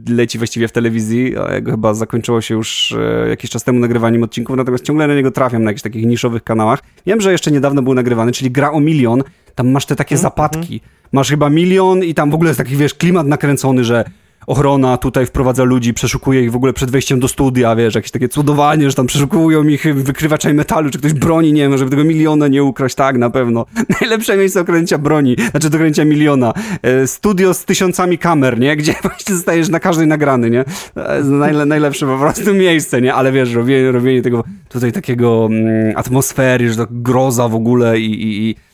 leci 0.08 0.38
właściwie 0.38 0.68
w 0.68 0.72
telewizji, 0.72 1.36
a 1.36 1.70
chyba 1.70 1.94
zakończyło 1.94 2.40
się 2.40 2.54
już 2.54 2.92
e, 2.92 3.28
jakiś 3.28 3.50
czas 3.50 3.64
temu 3.64 3.78
nagrywaniem 3.78 4.22
odcinków, 4.22 4.56
natomiast 4.56 4.84
ciągle 4.84 5.06
na 5.06 5.14
niego 5.14 5.30
trafiam 5.30 5.62
na 5.62 5.70
jakichś 5.70 5.82
takich 5.82 6.06
niszowych 6.06 6.44
kanałach. 6.44 6.82
Wiem, 7.06 7.20
że 7.20 7.32
jeszcze 7.32 7.50
niedawno 7.50 7.82
był 7.82 7.94
nagrywany, 7.94 8.32
czyli 8.32 8.50
Gra 8.50 8.72
o 8.72 8.80
Milion, 8.80 9.22
tam 9.60 9.70
masz 9.70 9.86
te 9.86 9.96
takie 9.96 10.14
mm, 10.14 10.22
zapadki. 10.22 10.74
Mm. 10.74 10.80
Masz 11.12 11.30
chyba 11.30 11.50
milion 11.50 12.04
i 12.04 12.14
tam 12.14 12.30
w 12.30 12.34
ogóle 12.34 12.50
jest 12.50 12.58
taki, 12.58 12.76
wiesz, 12.76 12.94
klimat 12.94 13.26
nakręcony, 13.26 13.84
że 13.84 14.04
ochrona 14.46 14.96
tutaj 14.96 15.26
wprowadza 15.26 15.64
ludzi, 15.64 15.94
przeszukuje 15.94 16.42
ich 16.42 16.52
w 16.52 16.56
ogóle 16.56 16.72
przed 16.72 16.90
wejściem 16.90 17.20
do 17.20 17.28
studia, 17.28 17.76
wiesz, 17.76 17.94
jakieś 17.94 18.10
takie 18.10 18.28
cudowanie, 18.28 18.90
że 18.90 18.96
tam 18.96 19.06
przeszukują 19.06 19.64
ich 19.64 19.94
wykrywaczami 19.94 20.54
metalu, 20.54 20.90
czy 20.90 20.98
ktoś 20.98 21.12
broni, 21.12 21.52
nie 21.52 21.62
wiem, 21.62 21.78
żeby 21.78 21.90
tego 21.90 22.04
miliona 22.04 22.48
nie 22.48 22.64
ukraść, 22.64 22.94
tak, 22.94 23.18
na 23.18 23.30
pewno. 23.30 23.66
Najlepsze 24.00 24.36
miejsce 24.36 24.60
do 24.60 24.64
kręcia 24.64 24.98
broni, 24.98 25.36
znaczy 25.50 25.70
do 25.70 25.78
kręcia 25.78 26.04
miliona. 26.04 26.52
E, 26.82 27.06
studio 27.06 27.54
z 27.54 27.64
tysiącami 27.64 28.18
kamer, 28.18 28.60
nie? 28.60 28.76
Gdzie 28.76 28.94
właśnie 29.02 29.34
zostajesz 29.34 29.68
na 29.68 29.80
każdej 29.80 30.06
nagrany, 30.06 30.50
nie? 30.50 30.64
Najle, 31.24 31.66
najlepsze 31.66 32.06
po 32.06 32.18
prostu 32.18 32.54
miejsce, 32.54 33.00
nie? 33.00 33.14
Ale 33.14 33.32
wiesz, 33.32 33.54
robienie, 33.54 33.92
robienie 33.92 34.22
tego 34.22 34.44
tutaj 34.68 34.92
takiego 34.92 35.48
mm, 35.50 35.96
atmosfery, 35.96 36.70
że 36.70 36.76
to 36.76 36.86
groza 36.90 37.48
w 37.48 37.54
ogóle 37.54 38.00
i, 38.00 38.22
i, 38.22 38.48
i 38.50 38.69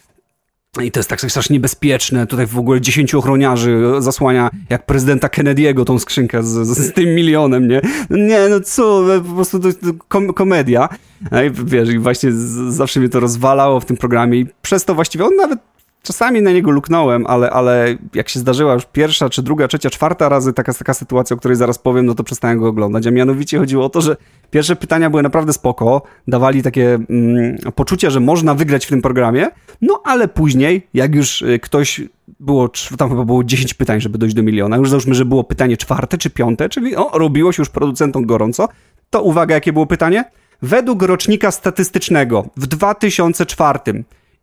i 0.82 0.90
to 0.90 1.00
jest 1.00 1.10
tak 1.10 1.20
strasznie 1.20 1.54
niebezpieczne. 1.54 2.26
Tutaj 2.26 2.46
w 2.46 2.58
ogóle 2.58 2.80
dziesięciu 2.80 3.18
ochroniarzy 3.18 3.82
zasłania 3.98 4.50
jak 4.70 4.86
prezydenta 4.86 5.28
Kennedy'ego 5.28 5.84
tą 5.84 5.98
skrzynkę 5.98 6.42
z, 6.42 6.46
z, 6.46 6.78
z, 6.78 6.92
tym 6.92 7.14
milionem, 7.14 7.68
nie? 7.68 7.80
Nie, 8.10 8.48
no 8.50 8.60
co, 8.60 9.04
po 9.28 9.34
prostu 9.34 9.60
to, 9.60 9.72
to 9.72 9.86
kom 10.08 10.32
komedia. 10.32 10.88
No 11.30 11.42
I 11.42 11.50
wiesz, 11.50 11.88
i 11.88 11.98
właśnie 11.98 12.32
z, 12.32 12.74
zawsze 12.74 13.00
mnie 13.00 13.08
to 13.08 13.20
rozwalało 13.20 13.80
w 13.80 13.84
tym 13.84 13.96
programie 13.96 14.38
i 14.38 14.46
przez 14.62 14.84
to 14.84 14.94
właściwie 14.94 15.24
on 15.24 15.36
nawet 15.36 15.58
czasami 16.06 16.42
na 16.42 16.52
niego 16.52 16.70
luknąłem, 16.70 17.26
ale, 17.26 17.50
ale 17.50 17.96
jak 18.14 18.28
się 18.28 18.40
zdarzyła 18.40 18.74
już 18.74 18.86
pierwsza, 18.86 19.30
czy 19.30 19.42
druga, 19.42 19.68
trzecia, 19.68 19.90
czwarta 19.90 20.28
razy 20.28 20.52
taka, 20.52 20.74
taka 20.74 20.94
sytuacja, 20.94 21.34
o 21.34 21.38
której 21.38 21.56
zaraz 21.56 21.78
powiem, 21.78 22.06
no 22.06 22.14
to 22.14 22.24
przestałem 22.24 22.58
go 22.58 22.68
oglądać. 22.68 23.06
A 23.06 23.10
mianowicie 23.10 23.58
chodziło 23.58 23.84
o 23.84 23.88
to, 23.88 24.00
że 24.00 24.16
pierwsze 24.50 24.76
pytania 24.76 25.10
były 25.10 25.22
naprawdę 25.22 25.52
spoko, 25.52 26.02
dawali 26.28 26.62
takie 26.62 26.94
mm, 26.94 27.56
poczucie, 27.74 28.10
że 28.10 28.20
można 28.20 28.54
wygrać 28.54 28.86
w 28.86 28.88
tym 28.88 29.02
programie, 29.02 29.48
no 29.82 30.02
ale 30.04 30.28
później, 30.28 30.86
jak 30.94 31.14
już 31.14 31.42
y, 31.42 31.58
ktoś 31.58 32.00
było, 32.40 32.70
tam 32.98 33.10
chyba 33.10 33.24
było 33.24 33.44
10 33.44 33.74
pytań, 33.74 34.00
żeby 34.00 34.18
dojść 34.18 34.34
do 34.34 34.42
miliona, 34.42 34.76
już 34.76 34.90
załóżmy, 34.90 35.14
że 35.14 35.24
było 35.24 35.44
pytanie 35.44 35.76
czwarte 35.76 36.18
czy 36.18 36.30
piąte, 36.30 36.68
czyli 36.68 36.96
o, 36.96 37.10
robiło 37.18 37.52
się 37.52 37.60
już 37.60 37.68
producentom 37.68 38.26
gorąco, 38.26 38.68
to 39.10 39.22
uwaga, 39.22 39.54
jakie 39.54 39.72
było 39.72 39.86
pytanie? 39.86 40.24
Według 40.62 41.02
rocznika 41.02 41.50
statystycznego 41.50 42.46
w 42.56 42.66
2004 42.66 43.78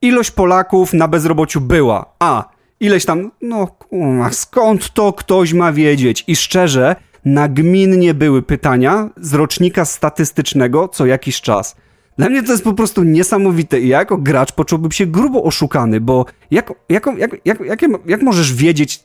ilość 0.04 0.32
Polaków 0.32 0.94
na 0.94 1.08
bezrobociu 1.08 1.62
była 1.62 2.06
A. 2.20 2.50
Ileś 2.80 3.06
tam, 3.06 3.32
no 3.42 3.68
skąd 4.32 4.94
to 4.94 5.14
ktoś 5.14 5.54
ma 5.54 5.72
wiedzieć? 5.72 6.24
I 6.28 6.36
szczerze, 6.36 6.96
nagminnie 7.26 8.14
były 8.14 8.42
pytania 8.42 9.10
z 9.18 9.34
rocznika 9.34 9.86
statystycznego 9.86 10.88
co 10.88 11.06
jakiś 11.06 11.42
czas. 11.42 11.76
Dla 12.18 12.30
mnie 12.30 12.44
to 12.44 12.52
jest 12.52 12.64
po 12.64 12.74
prostu 12.74 13.04
niesamowite 13.04 13.80
i 13.80 13.88
ja 13.88 14.00
jako 14.00 14.18
gracz 14.18 14.52
poczułbym 14.52 14.92
się 14.92 15.06
grubo 15.06 15.44
oszukany, 15.44 16.02
bo 16.02 16.26
jak, 16.52 16.74
jak, 16.90 17.06
jak, 17.18 17.32
jak, 17.46 17.60
jak, 17.60 17.82
jak 18.06 18.22
możesz 18.22 18.54
wiedzieć, 18.54 19.04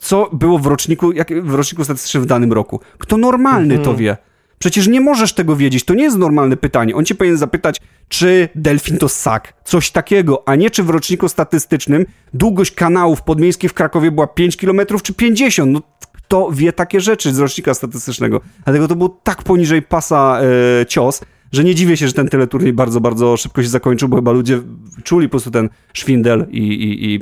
co 0.00 0.30
było 0.32 0.58
w 0.58 0.66
roczniku, 0.66 1.12
jak, 1.12 1.44
w 1.44 1.54
roczniku 1.54 1.84
statystycznym 1.84 2.22
w 2.22 2.26
danym 2.26 2.52
roku? 2.52 2.80
Kto 2.98 3.16
normalny 3.16 3.78
to 3.78 3.94
wie? 3.94 4.16
Przecież 4.58 4.88
nie 4.88 5.00
możesz 5.00 5.32
tego 5.32 5.56
wiedzieć, 5.56 5.84
to 5.84 5.94
nie 5.94 6.02
jest 6.02 6.18
normalne 6.18 6.56
pytanie. 6.56 6.94
On 6.94 7.04
cię 7.04 7.14
powinien 7.14 7.38
zapytać, 7.38 7.80
czy 8.08 8.48
delfin 8.54 8.98
to 8.98 9.08
ssak, 9.08 9.54
coś 9.64 9.90
takiego, 9.90 10.48
a 10.48 10.54
nie 10.54 10.70
czy 10.70 10.82
w 10.82 10.90
roczniku 10.90 11.28
statystycznym 11.28 12.06
długość 12.34 12.72
kanałów 12.72 13.22
podmiejskich 13.22 13.70
w 13.70 13.74
Krakowie 13.74 14.10
była 14.10 14.26
5 14.26 14.56
km 14.56 14.80
czy 15.02 15.14
50. 15.14 15.72
No 15.72 15.82
kto 16.12 16.50
wie 16.52 16.72
takie 16.72 17.00
rzeczy 17.00 17.34
z 17.34 17.38
rocznika 17.38 17.74
statystycznego? 17.74 18.40
Dlatego 18.64 18.88
to 18.88 18.96
był 18.96 19.08
tak 19.08 19.42
poniżej 19.42 19.82
pasa 19.82 20.40
e, 20.80 20.86
cios, 20.86 21.20
że 21.52 21.64
nie 21.64 21.74
dziwię 21.74 21.96
się, 21.96 22.06
że 22.06 22.12
ten 22.12 22.28
teleturniej 22.28 22.72
bardzo, 22.72 23.00
bardzo 23.00 23.36
szybko 23.36 23.62
się 23.62 23.68
zakończył, 23.68 24.08
bo 24.08 24.16
chyba 24.16 24.32
ludzie 24.32 24.60
czuli 25.04 25.28
po 25.28 25.30
prostu 25.30 25.50
ten 25.50 25.68
szwindel 25.92 26.46
i, 26.50 26.58
i, 26.58 27.14
i 27.14 27.20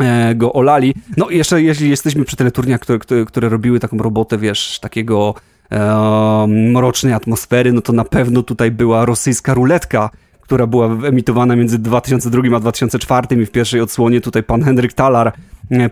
e, 0.00 0.34
go 0.34 0.52
olali. 0.52 0.94
No 1.16 1.28
i 1.28 1.36
jeszcze, 1.36 1.62
jeśli 1.62 1.90
jesteśmy 1.90 2.24
przy 2.24 2.36
teleturniach, 2.36 2.80
które, 2.80 2.98
które, 2.98 3.24
które 3.24 3.48
robiły 3.48 3.80
taką 3.80 3.98
robotę, 3.98 4.38
wiesz, 4.38 4.80
takiego 4.80 5.34
e, 5.70 6.46
mrocznej 6.48 7.12
atmosfery, 7.12 7.72
no 7.72 7.80
to 7.80 7.92
na 7.92 8.04
pewno 8.04 8.42
tutaj 8.42 8.70
była 8.70 9.04
rosyjska 9.04 9.54
ruletka, 9.54 10.10
która 10.40 10.66
była 10.66 10.86
emitowana 10.86 11.56
między 11.56 11.78
2002 11.78 12.56
a 12.56 12.60
2004 12.60 13.42
i 13.42 13.46
w 13.46 13.50
pierwszej 13.50 13.80
odsłonie 13.80 14.20
tutaj 14.20 14.42
pan 14.42 14.62
Henryk 14.62 14.92
Talar 14.92 15.32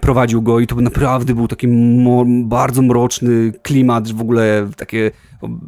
prowadził 0.01 0.43
go 0.43 0.61
i 0.61 0.67
to 0.67 0.77
naprawdę 0.77 1.35
był 1.35 1.49
taki 1.49 1.69
bardzo 2.45 2.83
mroczny 2.83 3.53
klimat, 3.63 4.13
w 4.13 4.21
ogóle 4.21 4.71
takie 4.77 5.11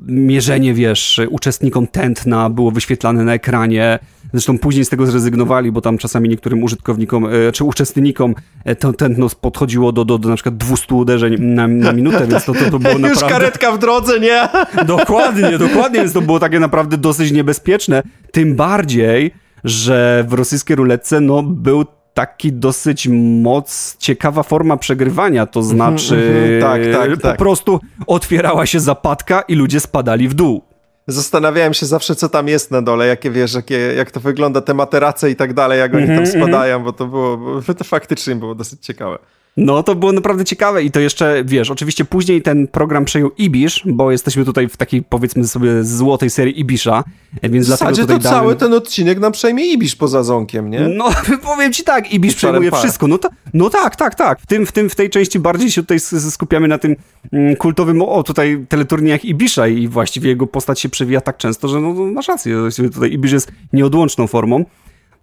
mierzenie, 0.07 0.75
wiesz, 0.75 1.21
uczestnikom 1.31 1.87
tętna 1.87 2.51
było 2.51 2.71
wyświetlane 2.71 3.25
na 3.25 3.35
ekranie. 3.35 3.99
Zresztą 4.33 4.59
później 4.59 4.85
z 4.85 4.89
tego 4.89 5.07
zrezygnowali, 5.07 5.73
bo 5.73 5.81
tam 5.81 5.99
czasami 5.99 6.29
niektórym 6.29 6.63
użytkownikom, 6.63 7.27
e, 7.27 7.53
czy 7.53 7.65
uczestnikom 7.65 8.35
e, 8.65 8.77
to 8.77 8.93
tętno 8.93 9.29
podchodziło 9.41 9.93
do, 9.93 10.05
do, 10.05 10.19
do 10.19 10.29
na 10.29 10.35
przykład 10.35 10.57
200 10.57 10.95
uderzeń 10.95 11.37
na, 11.41 11.69
na 11.69 11.93
minutę, 11.93 12.27
więc 12.27 12.45
to, 12.45 12.53
to, 12.53 12.71
to 12.71 12.79
było 12.79 12.99
naprawdę... 12.99 13.09
Już 13.09 13.33
karetka 13.33 13.73
w 13.73 13.79
drodze, 13.79 14.21
nie? 14.21 14.49
Dokładnie, 14.87 15.59
dokładnie, 15.59 16.01
więc 16.01 16.13
to 16.13 16.21
było 16.21 16.41
takie 16.41 16.61
naprawdę 16.61 16.99
dosyć 16.99 17.33
niebezpieczne. 17.33 18.03
Tym 18.33 18.57
bardziej, 18.57 19.35
że 19.65 20.25
w 20.29 20.33
rosyjskiej 20.33 20.77
ruletce, 20.77 21.21
no, 21.21 21.43
był 21.43 21.85
taki 22.17 22.53
dosyć 22.53 23.09
moc, 23.43 23.97
ciekawa 23.99 24.43
forma 24.43 24.77
przegrywania, 24.77 25.47
to 25.47 25.61
mhm, 25.61 25.77
znaczy 25.77 26.14
-hmm, 26.14 26.61
tak, 26.61 26.83
tak, 26.93 27.23
tak. 27.23 27.33
po 27.33 27.39
prostu 27.39 27.81
otwierała 28.07 28.67
się 28.67 28.81
zapadka 28.81 29.41
i 29.41 29.55
ludzie 29.55 29.81
spadali 29.81 30.29
w 30.29 30.35
dół. 30.35 30.62
Zastanawiałem 31.07 31.75
się 31.75 31.87
zawsze, 31.87 32.17
co 32.17 32.29
tam 32.29 32.49
jest 32.49 32.71
na 32.71 32.83
dole, 32.83 33.07
jakie 33.07 33.31
wiesz, 33.31 33.55
jakie, 33.55 33.79
jak 33.79 34.11
to 34.11 34.21
wygląda, 34.21 34.61
te 34.61 34.75
materace 34.75 35.31
i 35.31 35.37
tak 35.37 35.55
dalej, 35.55 35.79
jak 35.79 35.95
oni 35.95 36.07
tam 36.07 36.17
mhm, 36.17 36.29
mhm. 36.29 36.43
spadają, 36.43 36.85
bo 36.85 36.93
to 36.93 37.07
było, 37.07 37.37
bo 37.37 37.75
to 37.75 37.85
faktycznie 37.85 38.37
było 38.37 38.55
dosyć 38.55 38.87
ciekawe. 38.87 39.19
No, 39.57 39.83
to 39.83 39.95
było 39.95 40.13
naprawdę 40.13 40.45
ciekawe 40.45 40.83
i 40.83 40.91
to 40.91 41.01
jeszcze, 41.01 41.45
wiesz, 41.45 41.71
oczywiście 41.71 42.05
później 42.05 42.43
ten 42.43 42.67
program 42.67 43.05
przejął 43.05 43.31
Ibisz, 43.39 43.83
bo 43.87 44.11
jesteśmy 44.11 44.45
tutaj 44.45 44.69
w 44.69 44.77
takiej, 44.77 45.03
powiedzmy 45.03 45.47
sobie, 45.47 45.85
złotej 45.85 46.31
serii 46.31 46.61
Ibisza, 46.61 47.05
więc 47.43 47.65
w 47.65 47.69
dlatego 47.69 47.91
tutaj 47.91 48.17
to 48.17 48.23
dałem... 48.23 48.41
cały 48.41 48.57
ten 48.57 48.75
odcinek 48.75 49.19
nam 49.19 49.33
przejmie 49.33 49.73
Ibisz 49.73 49.97
poza 49.97 50.23
Zonkiem, 50.23 50.71
nie? 50.71 50.81
No, 50.81 51.11
powiem 51.45 51.73
ci 51.73 51.85
tak, 51.85 52.13
Ibisz 52.13 52.35
przejmuje 52.35 52.71
wszystko. 52.71 53.09
No, 53.09 53.19
ta, 53.19 53.29
no 53.55 53.71
tak, 53.71 53.97
tak, 53.97 54.15
tak. 54.15 54.41
W, 54.41 54.47
tym, 54.47 54.67
w, 54.67 54.73
tym, 54.73 54.91
w 54.91 54.95
tej 54.95 55.11
części 55.11 55.39
bardziej 55.39 55.71
się 55.71 55.83
tutaj 55.83 56.01
skupiamy 56.31 56.69
na 56.69 56.79
tym 56.79 56.97
mm, 57.33 57.57
kultowym, 57.57 58.03
o, 58.03 58.23
tutaj 58.23 58.67
teleturniejach 58.69 59.25
Ibisza 59.25 59.69
i 59.69 59.89
właściwie 59.89 60.29
jego 60.29 60.47
postać 60.47 60.81
się 60.81 60.89
przewija 60.89 61.21
tak 61.21 61.37
często, 61.37 61.69
że 61.69 61.81
no, 61.81 61.95
no 61.95 62.05
masz 62.05 62.29
rację, 62.29 62.69
tutaj 62.95 63.13
Ibisz 63.13 63.33
jest 63.33 63.53
nieodłączną 63.73 64.27
formą. 64.27 64.65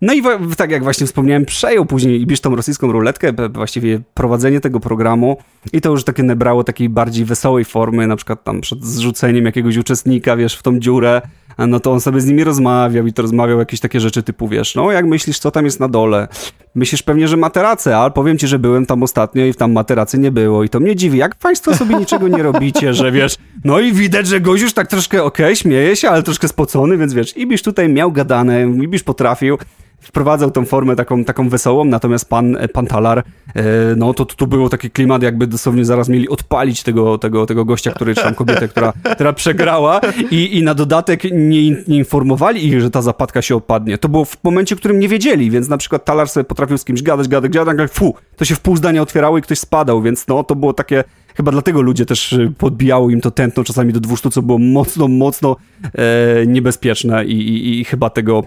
No 0.04 0.14
i 0.14 0.22
tak 0.58 0.72
jak 0.72 0.84
właśnie 0.84 1.08
wspomniałem, 1.08 1.46
przejął 1.46 1.86
później 1.86 2.22
Ibisz 2.22 2.40
tą 2.40 2.56
rosyjską 2.56 2.92
ruletkę, 2.92 3.34
właściwie 3.50 4.00
prowadzenie 4.14 4.60
tego 4.60 4.80
programu. 4.80 5.38
I 5.74 5.82
to 5.82 5.90
już 5.90 6.04
takie 6.04 6.24
nabrało 6.24 6.64
takiej 6.64 6.90
bardziej 6.90 7.26
wesołej 7.26 7.66
formy, 7.66 8.08
na 8.08 8.16
przykład 8.16 8.44
tam 8.44 8.62
przed 8.62 8.86
zrzuceniem 8.86 9.46
jakiegoś 9.46 9.78
uczestnika, 9.78 10.36
wiesz, 10.36 10.56
w 10.56 10.64
tą 10.64 10.80
dziurę, 10.80 11.22
no 11.58 11.80
to 11.80 11.92
on 11.92 12.02
sobie 12.02 12.22
z 12.22 12.26
nimi 12.26 12.44
rozmawiał 12.44 13.08
i 13.08 13.14
to 13.14 13.22
rozmawiał 13.22 13.60
jakieś 13.60 13.80
takie 13.80 14.00
rzeczy 14.00 14.24
typu, 14.24 14.48
wiesz, 14.48 14.76
no 14.76 14.92
jak 14.92 15.06
myślisz, 15.06 15.40
co 15.40 15.52
tam 15.52 15.66
jest 15.66 15.80
na 15.80 15.88
dole? 15.88 16.28
Myślisz 16.76 17.04
pewnie, 17.04 17.28
że 17.28 17.38
materacę, 17.38 17.98
ale 17.98 18.12
powiem 18.12 18.38
ci, 18.38 18.48
że 18.48 18.60
byłem 18.60 18.86
tam 18.86 19.04
ostatnio 19.04 19.46
i 19.46 19.54
tam 19.54 19.72
materacy 19.72 20.20
nie 20.20 20.32
było 20.32 20.64
i 20.64 20.70
to 20.70 20.80
mnie 20.80 20.96
dziwi, 20.96 21.18
jak 21.18 21.36
państwo 21.36 21.76
sobie 21.76 21.96
niczego 21.96 22.28
nie 22.28 22.44
robicie, 22.44 22.94
że 22.94 23.12
wiesz, 23.12 23.38
no 23.64 23.80
i 23.80 23.94
widać, 23.94 24.28
że 24.28 24.42
gość 24.42 24.64
już 24.64 24.74
tak 24.74 24.88
troszkę 24.88 25.24
okej, 25.24 25.46
okay, 25.46 25.56
śmieje 25.56 25.96
się, 25.96 26.10
ale 26.10 26.24
troszkę 26.24 26.48
spocony, 26.48 26.98
więc 26.98 27.14
wiesz, 27.14 27.38
Ibisz 27.38 27.62
tutaj 27.62 27.90
miał 27.90 28.12
gadane, 28.12 28.62
Ibisz 28.84 29.04
potrafił, 29.04 29.58
wprowadzał 30.04 30.52
tą 30.52 30.66
formę 30.66 30.96
taką, 30.96 31.24
taką 31.24 31.50
wesołą, 31.50 31.86
natomiast 31.86 32.30
pan, 32.30 32.58
pan 32.74 32.86
Talar, 32.86 33.20
e, 33.20 33.64
no 33.98 34.14
to 34.14 34.26
tu 34.26 34.48
było 34.48 34.70
taki 34.70 34.92
klimat, 34.92 35.24
jakby 35.24 35.48
dosłownie 35.48 35.86
zaraz 35.86 36.10
mieli 36.10 36.30
odpalić 36.30 36.84
tego, 36.84 37.18
tego, 37.18 37.46
tego 37.46 37.66
gościa, 37.66 37.92
który, 37.92 38.16
czy 38.16 38.24
tam 38.24 38.36
kobietę, 38.36 38.68
która, 38.68 38.94
która 39.14 39.34
przegrała 39.34 40.02
i, 40.32 40.58
i 40.58 40.64
na 40.64 40.74
dodatek 40.74 41.24
nie, 41.24 41.72
nie 41.72 41.98
informowali 41.98 42.68
ich, 42.68 42.82
że 42.82 42.92
ta 42.92 43.02
zapadka 43.02 43.42
się 43.42 43.56
opadnie. 43.56 43.98
To 43.98 44.10
było 44.10 44.26
w 44.26 44.44
momencie, 44.44 44.76
w 44.76 44.80
którym 44.80 45.00
nie 45.00 45.08
wiedzieli, 45.08 45.52
więc 45.52 45.68
na 45.68 45.78
przykład 45.78 46.06
Talar 46.06 46.30
sobie 46.30 46.44
potrafił 46.44 46.78
z 46.78 46.86
kimś 46.86 47.04
gadać, 47.04 47.28
gadać, 47.28 47.52
gadać, 47.52 47.76
gadać 47.76 47.92
fu, 47.92 48.16
to 48.36 48.46
się 48.46 48.56
w 48.56 48.60
pół 48.60 48.78
zdania 48.78 49.02
otwierało 49.02 49.38
i 49.38 49.42
ktoś 49.42 49.60
spadał, 49.60 50.02
więc 50.02 50.28
no 50.28 50.44
to 50.44 50.56
było 50.56 50.74
takie 50.74 51.04
Chyba 51.36 51.52
dlatego 51.52 51.82
ludzie 51.82 52.06
też 52.06 52.36
podbijało 52.58 53.10
im 53.10 53.22
to 53.22 53.32
tętno 53.32 53.64
czasami 53.64 53.94
do 53.94 54.00
200, 54.00 54.30
co 54.30 54.42
było 54.42 54.60
mocno, 54.60 55.08
mocno 55.08 55.56
e, 55.84 56.48
niebezpieczne 56.48 57.26
i, 57.26 57.32
i, 57.32 57.80
i, 57.80 57.86
chyba 57.86 58.10
tego 58.10 58.44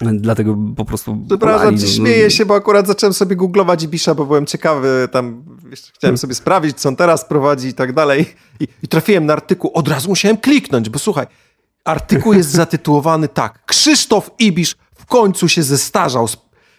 Dlatego 0.00 0.56
po 0.76 0.84
prostu. 0.84 1.18
Przepraszam, 1.28 1.74
no, 1.74 1.86
śmieję 1.86 2.30
się, 2.30 2.46
bo 2.46 2.54
akurat 2.54 2.86
zacząłem 2.86 3.14
sobie 3.14 3.36
googlować 3.36 3.82
Ibisza, 3.82 4.14
bo 4.14 4.26
byłem 4.26 4.46
ciekawy, 4.46 5.08
tam 5.12 5.44
chciałem 5.94 6.18
sobie 6.18 6.34
sprawdzić, 6.34 6.80
co 6.80 6.88
on 6.88 6.96
teraz 6.96 7.24
prowadzi 7.24 7.68
i 7.68 7.74
tak 7.74 7.92
dalej. 7.92 8.34
I, 8.60 8.68
I 8.82 8.88
trafiłem 8.88 9.26
na 9.26 9.32
artykuł, 9.32 9.70
od 9.74 9.88
razu 9.88 10.08
musiałem 10.08 10.36
kliknąć, 10.36 10.90
bo 10.90 10.98
słuchaj, 10.98 11.26
artykuł 11.84 12.32
jest 12.32 12.50
zatytułowany 12.50 13.28
tak. 13.28 13.64
Krzysztof 13.66 14.30
Ibisz 14.38 14.76
w 14.94 15.06
końcu 15.06 15.48
się 15.48 15.62
zestarzał 15.62 16.28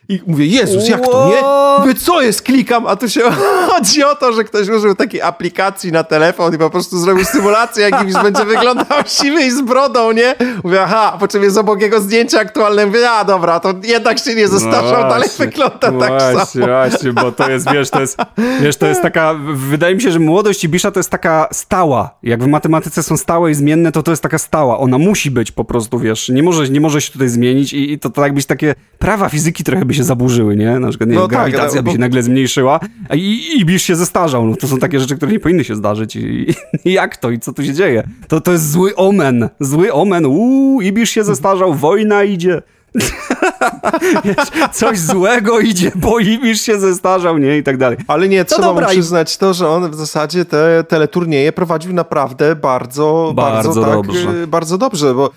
i 0.09 0.21
mówię, 0.27 0.45
Jezus, 0.45 0.89
jak 0.89 1.05
to, 1.05 1.27
nie? 1.27 1.41
Mówię, 1.79 1.99
co 1.99 2.21
jest? 2.21 2.41
Klikam, 2.41 2.87
a 2.87 2.95
tu 2.95 3.09
się 3.09 3.21
chodzi 3.69 4.03
o 4.03 4.15
to, 4.15 4.33
że 4.33 4.43
ktoś 4.43 4.69
użył 4.69 4.95
takiej 4.95 5.21
aplikacji 5.21 5.91
na 5.91 6.03
telefon 6.03 6.55
i 6.55 6.57
po 6.57 6.69
prostu 6.69 6.97
zrobił 6.97 7.25
symulację, 7.25 7.83
jak 7.89 8.23
będzie 8.23 8.45
wyglądał 8.45 8.97
siwy 9.19 9.43
i 9.43 9.51
z 9.51 9.61
brodą, 9.61 10.11
nie? 10.11 10.35
Mówię, 10.63 10.81
aha, 10.81 11.17
po 11.19 11.27
czym 11.27 11.43
jest 11.43 11.57
obok 11.57 11.81
jego 11.81 12.01
zdjęcia 12.01 12.39
aktualne, 12.39 12.85
mówię, 12.85 13.09
a 13.09 13.25
dobra, 13.25 13.59
to 13.59 13.73
jednak 13.83 14.19
się 14.19 14.35
nie 14.35 14.47
zestarzał, 14.47 15.03
no 15.03 15.09
dalej 15.09 15.29
wygląda 15.37 15.79
tak 15.79 15.91
właśnie, 15.91 16.61
samo. 16.61 16.65
Właśnie, 16.65 17.13
bo 17.13 17.31
to 17.31 17.49
jest, 17.49 17.71
wiesz, 17.71 17.89
to 17.89 18.01
jest, 18.01 18.17
wiesz, 18.61 18.77
to 18.77 18.87
jest 18.87 19.01
taka, 19.01 19.35
wydaje 19.53 19.95
mi 19.95 20.01
się, 20.01 20.11
że 20.11 20.19
młodość 20.19 20.63
Ibisza 20.63 20.91
to 20.91 20.99
jest 20.99 21.09
taka 21.09 21.47
stała. 21.51 22.15
Jak 22.23 22.43
w 22.43 22.47
matematyce 22.47 23.03
są 23.03 23.17
stałe 23.17 23.51
i 23.51 23.53
zmienne, 23.53 23.91
to 23.91 24.03
to 24.03 24.11
jest 24.11 24.23
taka 24.23 24.37
stała. 24.37 24.79
Ona 24.79 24.97
musi 24.97 25.31
być 25.31 25.51
po 25.51 25.63
prostu, 25.65 25.99
wiesz, 25.99 26.29
nie 26.29 26.43
może, 26.43 26.69
nie 26.69 26.81
może 26.81 27.01
się 27.01 27.11
tutaj 27.11 27.29
zmienić 27.29 27.73
i, 27.73 27.91
i 27.91 27.99
to 27.99 28.09
tak 28.09 28.33
być 28.33 28.45
takie 28.45 28.75
prawa 28.99 29.29
fizyki 29.29 29.63
trochę 29.63 29.85
by 29.85 29.92
by 29.93 29.97
się 29.97 30.03
zaburzyły, 30.03 30.55
nie? 30.55 30.79
Na 30.79 30.89
przykład 30.89 31.09
nie, 31.09 31.15
no 31.15 31.21
tak, 31.21 31.29
grawitacja 31.29 31.75
tak, 31.75 31.85
by 31.85 31.91
się 31.91 31.97
nagle 31.97 32.23
zmniejszyła 32.23 32.79
i, 33.13 33.17
i 33.17 33.61
Ibisz 33.61 33.83
się 33.83 33.95
zestarzał. 33.95 34.47
No, 34.47 34.55
to 34.55 34.67
są 34.67 34.77
takie 34.77 34.99
rzeczy, 34.99 35.15
które 35.15 35.31
nie 35.31 35.39
powinny 35.39 35.63
się 35.63 35.75
zdarzyć. 35.75 36.15
I, 36.15 36.47
i 36.85 36.93
jak 37.01 37.17
to? 37.17 37.31
I 37.31 37.39
co 37.39 37.53
tu 37.53 37.63
się 37.63 37.73
dzieje? 37.73 38.03
To, 38.27 38.41
to 38.41 38.51
jest 38.51 38.71
zły 38.71 38.95
omen. 38.95 39.49
Zły 39.59 39.93
omen. 39.93 40.25
Uuu, 40.25 40.81
Ibisz 40.81 41.09
się 41.09 41.23
zestarzał, 41.23 41.73
wojna 41.73 42.23
idzie. 42.23 42.61
Wiesz, 44.25 44.69
coś 44.71 44.99
złego 44.99 45.59
idzie, 45.59 45.91
bo 45.95 46.19
Ibisz 46.19 46.61
się 46.61 46.79
zestarzał, 46.79 47.37
nie? 47.37 47.57
I 47.57 47.63
tak 47.63 47.77
dalej. 47.77 47.97
Ale 48.07 48.29
nie, 48.29 48.45
trzeba 48.45 48.61
dobra, 48.61 48.87
mu 48.87 48.91
przyznać 48.91 49.37
to, 49.37 49.53
że 49.53 49.69
on 49.69 49.91
w 49.91 49.95
zasadzie 49.95 50.45
te 50.45 50.83
teleturnieje 50.83 51.51
prowadził 51.51 51.93
naprawdę 51.93 52.55
bardzo, 52.55 53.33
bardzo, 53.35 53.69
bardzo 53.69 53.81
tak, 53.81 53.93
dobrze. 53.93 54.47
bardzo 54.47 54.77
dobrze, 54.77 55.13
bo 55.13 55.29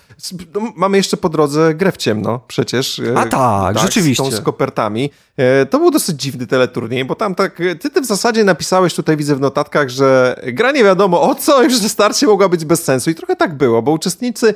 no, 0.54 0.72
mamy 0.76 0.96
jeszcze 0.96 1.16
po 1.16 1.28
drodze 1.28 1.74
grę 1.74 1.92
w 1.92 1.96
ciemno 1.96 2.40
przecież. 2.48 3.02
A 3.16 3.26
tak, 3.26 3.30
tak 3.30 3.78
rzeczywiście. 3.78 4.30
Z, 4.30 4.34
z 4.34 4.40
kopertami. 4.40 5.10
E, 5.36 5.66
to 5.66 5.78
był 5.78 5.90
dosyć 5.90 6.20
dziwny 6.20 6.46
teleturniej, 6.46 7.04
bo 7.04 7.14
tam 7.14 7.34
tak, 7.34 7.56
ty, 7.80 7.90
ty 7.90 8.00
w 8.00 8.06
zasadzie 8.06 8.44
napisałeś 8.44 8.94
tutaj, 8.94 9.16
widzę 9.16 9.36
w 9.36 9.40
notatkach, 9.40 9.88
że 9.88 10.40
gra 10.52 10.72
nie 10.72 10.84
wiadomo 10.84 11.22
o 11.22 11.34
co, 11.34 11.62
już 11.62 11.80
że 11.80 11.88
starcie 11.88 12.26
mogła 12.26 12.48
być 12.48 12.64
bez 12.64 12.84
sensu 12.84 13.10
i 13.10 13.14
trochę 13.14 13.36
tak 13.36 13.56
było, 13.56 13.82
bo 13.82 13.92
uczestnicy 13.92 14.54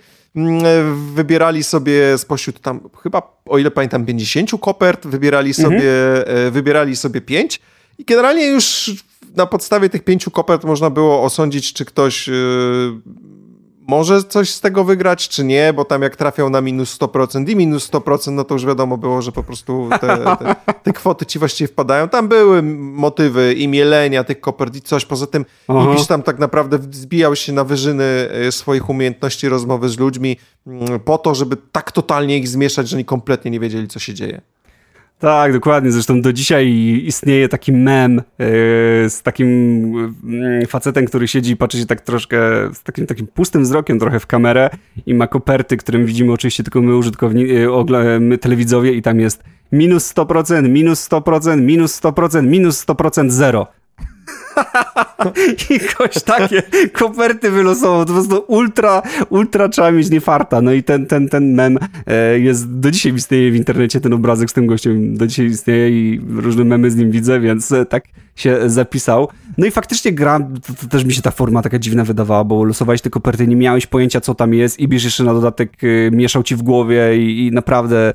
wybierali 1.15 1.65
sobie 1.65 2.19
spośród 2.19 2.61
tam, 2.61 2.81
chyba 3.03 3.41
o 3.47 3.59
ile 3.59 3.71
pamiętam, 3.71 4.07
50 4.07 4.51
kopert, 4.61 5.07
wybierali 5.07 5.55
sobie, 5.55 6.19
mhm. 6.19 6.51
wybierali 6.53 6.97
sobie 6.97 7.21
5 7.21 7.61
i 7.99 8.05
generalnie 8.05 8.47
już 8.47 8.91
na 9.37 9.47
podstawie 9.47 9.89
tych 9.89 10.05
pięciu 10.05 10.31
kopert 10.31 10.65
można 10.65 10.91
było 10.91 11.23
osądzić, 11.23 11.73
czy 11.73 11.85
ktoś 11.85 12.29
e, 12.29 12.33
może 13.91 14.25
coś 14.25 14.51
z 14.51 14.61
tego 14.61 14.85
wygrać, 14.85 15.29
czy 15.29 15.45
nie, 15.45 15.73
bo 15.73 15.85
tam 15.85 16.03
jak 16.03 16.17
trafiał 16.17 16.51
na 16.51 16.61
minus 16.61 16.99
100% 16.99 17.51
i 17.51 17.57
minus 17.57 17.91
100%, 17.91 18.33
no 18.33 18.45
to 18.45 18.55
już 18.55 18.67
wiadomo 18.67 18.99
było, 18.99 19.23
że 19.23 19.33
po 19.33 19.43
prostu 19.43 19.89
te, 20.01 20.37
te, 20.37 20.57
te 20.83 20.93
kwoty 20.93 21.27
ci 21.27 21.39
właściwie 21.39 21.69
wpadają. 21.69 22.09
Tam 22.09 22.29
były 22.29 22.63
motywy 22.63 23.55
i 23.55 23.69
mielenia 23.69 24.25
tych 24.25 24.41
kopert 24.41 24.77
i 24.77 24.83
coś. 24.83 25.05
Poza 25.05 25.27
tym 25.27 25.45
Aha. 25.69 25.91
Ibisz 25.93 26.07
tam 26.07 26.23
tak 26.23 26.39
naprawdę 26.39 26.79
zbijał 26.91 27.37
się 27.37 27.53
na 27.53 27.65
wyżyny 27.65 28.05
e, 28.05 28.53
swoich 28.53 28.91
umiejętności 28.91 29.49
rozmowy 29.49 29.89
z 29.89 29.99
ludźmi 29.99 30.37
mm, 30.67 31.01
po 31.01 31.19
to, 31.19 31.35
żeby 31.35 31.57
tak 31.73 31.93
totalnie 31.93 32.39
ich 32.39 32.49
zmieszać, 32.49 32.89
że 32.89 32.97
oni 32.97 33.05
kompletnie 33.05 33.51
nie 33.51 33.61
wiedzieli, 33.61 33.89
co 33.89 33.99
się 33.99 34.15
dzieje. 34.15 34.41
Tak, 35.21 35.53
dokładnie. 35.53 35.93
Zresztą 35.93 36.23
do 36.23 36.33
dzisiaj 36.33 36.73
istnieje 37.05 37.49
taki 37.49 37.73
mem 37.73 38.15
yy, 38.17 38.25
z 39.11 39.23
takim 39.23 39.49
yy, 40.25 40.67
facetem, 40.67 41.07
który 41.07 41.29
siedzi 41.29 41.53
i 41.53 41.57
patrzy 41.57 41.79
się 41.79 41.87
tak 41.87 42.01
troszkę 42.01 42.41
z 42.75 42.83
takim, 42.83 43.07
takim 43.07 43.27
pustym 43.27 43.63
wzrokiem 43.63 43.99
trochę 43.99 44.21
w 44.21 44.27
kamerę 44.27 44.71
i 45.07 45.15
ma 45.15 45.27
koperty, 45.27 45.77
którym 45.77 46.07
widzimy 46.07 46.33
oczywiście 46.33 46.63
tylko 46.63 46.83
my 46.83 46.97
użytkownicy, 46.97 47.53
yy, 47.53 48.21
my 48.21 48.39
telewidzowie 48.39 48.93
i 48.93 49.03
tam 49.03 49.21
jest 49.21 49.45
minus 49.73 50.15
100%, 50.15 50.69
minus 50.69 51.09
100%, 51.09 51.61
minus 51.61 52.01
100%, 52.01 52.47
minus 52.47 52.87
100%, 52.87 53.31
zero. 53.31 53.67
I 55.71 55.79
ktoś 55.79 56.23
takie 56.23 56.63
koperty 56.93 57.51
wylosował. 57.51 58.05
To 58.05 58.07
po 58.07 58.13
prostu 58.13 58.45
ultra, 58.47 59.03
ultra 59.29 59.69
trzeba 59.69 59.93
mieć 59.93 60.11
nie 60.11 60.21
farta. 60.21 60.61
No 60.61 60.73
i 60.73 60.83
ten, 60.83 61.07
ten, 61.07 61.29
ten 61.29 61.55
mem 61.55 61.79
e, 62.07 62.41
jest, 62.41 62.79
do 62.79 62.91
dzisiaj 62.91 63.15
istnieje 63.15 63.51
w 63.53 63.57
internecie 63.57 64.01
ten 64.01 64.13
obrazek 64.13 64.51
z 64.51 64.53
tym 64.53 64.67
gościem. 64.67 65.17
Do 65.17 65.27
dzisiaj 65.27 65.47
istnieje 65.47 65.91
i 65.91 66.21
różne 66.37 66.65
memy 66.65 66.91
z 66.91 66.97
nim 66.97 67.11
widzę, 67.11 67.41
więc 67.41 67.73
e, 67.73 67.87
tak 67.87 68.05
się 68.37 68.71
zapisał. 68.71 69.29
No 69.59 69.67
i 69.67 69.71
faktycznie 69.71 70.13
gra, 70.13 70.41
to, 70.67 70.75
to 70.81 70.87
też 70.87 71.05
mi 71.05 71.13
się 71.13 71.23
ta 71.23 71.31
forma 71.31 71.63
taka 71.63 71.79
dziwna 71.79 72.05
wydawała, 72.05 72.45
bo 72.45 72.65
losowałeś 72.65 73.01
te 73.01 73.11
koperty, 73.11 73.47
nie 73.47 73.57
miałeś 73.57 73.87
pojęcia 73.87 74.21
co 74.21 74.35
tam 74.35 74.55
jest 74.55 74.81
i 74.81 74.89
bierzesz 74.89 75.05
jeszcze 75.05 75.25
na 75.25 75.35
dodatek, 75.35 75.73
e, 75.85 76.11
mieszał 76.11 76.43
ci 76.43 76.57
w 76.57 76.63
głowie 76.63 77.19
i, 77.19 77.47
i 77.47 77.51
naprawdę 77.53 78.13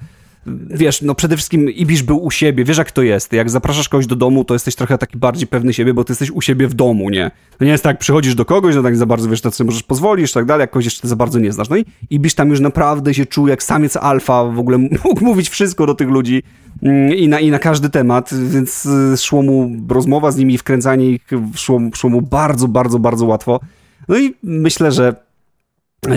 wiesz, 0.69 1.01
no 1.01 1.15
przede 1.15 1.37
wszystkim 1.37 1.69
Ibisz 1.69 2.03
był 2.03 2.23
u 2.23 2.31
siebie, 2.31 2.63
wiesz 2.63 2.77
jak 2.77 2.91
to 2.91 3.01
jest. 3.01 3.33
Jak 3.33 3.49
zapraszasz 3.49 3.89
kogoś 3.89 4.07
do 4.07 4.15
domu, 4.15 4.45
to 4.45 4.53
jesteś 4.53 4.75
trochę 4.75 4.97
taki 4.97 5.17
bardziej 5.17 5.47
pewny 5.47 5.73
siebie, 5.73 5.93
bo 5.93 6.03
ty 6.03 6.11
jesteś 6.11 6.31
u 6.31 6.41
siebie 6.41 6.67
w 6.67 6.73
domu, 6.73 7.09
nie? 7.09 7.31
To 7.57 7.65
nie 7.65 7.71
jest 7.71 7.83
tak, 7.83 7.99
przychodzisz 7.99 8.35
do 8.35 8.45
kogoś, 8.45 8.75
no 8.75 8.83
tak 8.83 8.97
za 8.97 9.05
bardzo 9.05 9.29
wiesz, 9.29 9.41
to 9.41 9.51
sobie 9.51 9.65
możesz 9.65 9.83
pozwolić, 9.83 10.31
tak 10.31 10.45
dalej, 10.45 10.61
jak 10.61 10.71
kogoś 10.71 10.85
jeszcze 10.85 11.07
za 11.07 11.15
bardzo 11.15 11.39
nie 11.39 11.51
znasz. 11.51 11.69
No 11.69 11.77
i 11.77 11.85
Ibisz 12.09 12.33
tam 12.33 12.49
już 12.49 12.59
naprawdę 12.59 13.13
się 13.13 13.25
czuł 13.25 13.47
jak 13.47 13.63
samiec 13.63 13.97
alfa, 13.97 14.43
w 14.43 14.59
ogóle 14.59 14.77
mógł 15.05 15.25
mówić 15.25 15.49
wszystko 15.49 15.85
do 15.85 15.95
tych 15.95 16.09
ludzi 16.09 16.43
mm, 16.83 17.13
i 17.13 17.27
na, 17.27 17.39
i 17.39 17.51
na 17.51 17.59
każdy 17.59 17.89
temat, 17.89 18.29
więc 18.49 18.85
y, 18.85 19.17
szło 19.17 19.41
mu 19.41 19.71
rozmowa 19.89 20.31
z 20.31 20.37
nimi, 20.37 20.57
wkręcanie 20.57 21.09
ich 21.09 21.27
szło, 21.55 21.81
szło 21.95 22.09
mu 22.09 22.21
bardzo, 22.21 22.67
bardzo, 22.67 22.99
bardzo 22.99 23.25
łatwo. 23.25 23.59
No 24.07 24.17
i 24.17 24.33
myślę, 24.43 24.91
że 24.91 25.24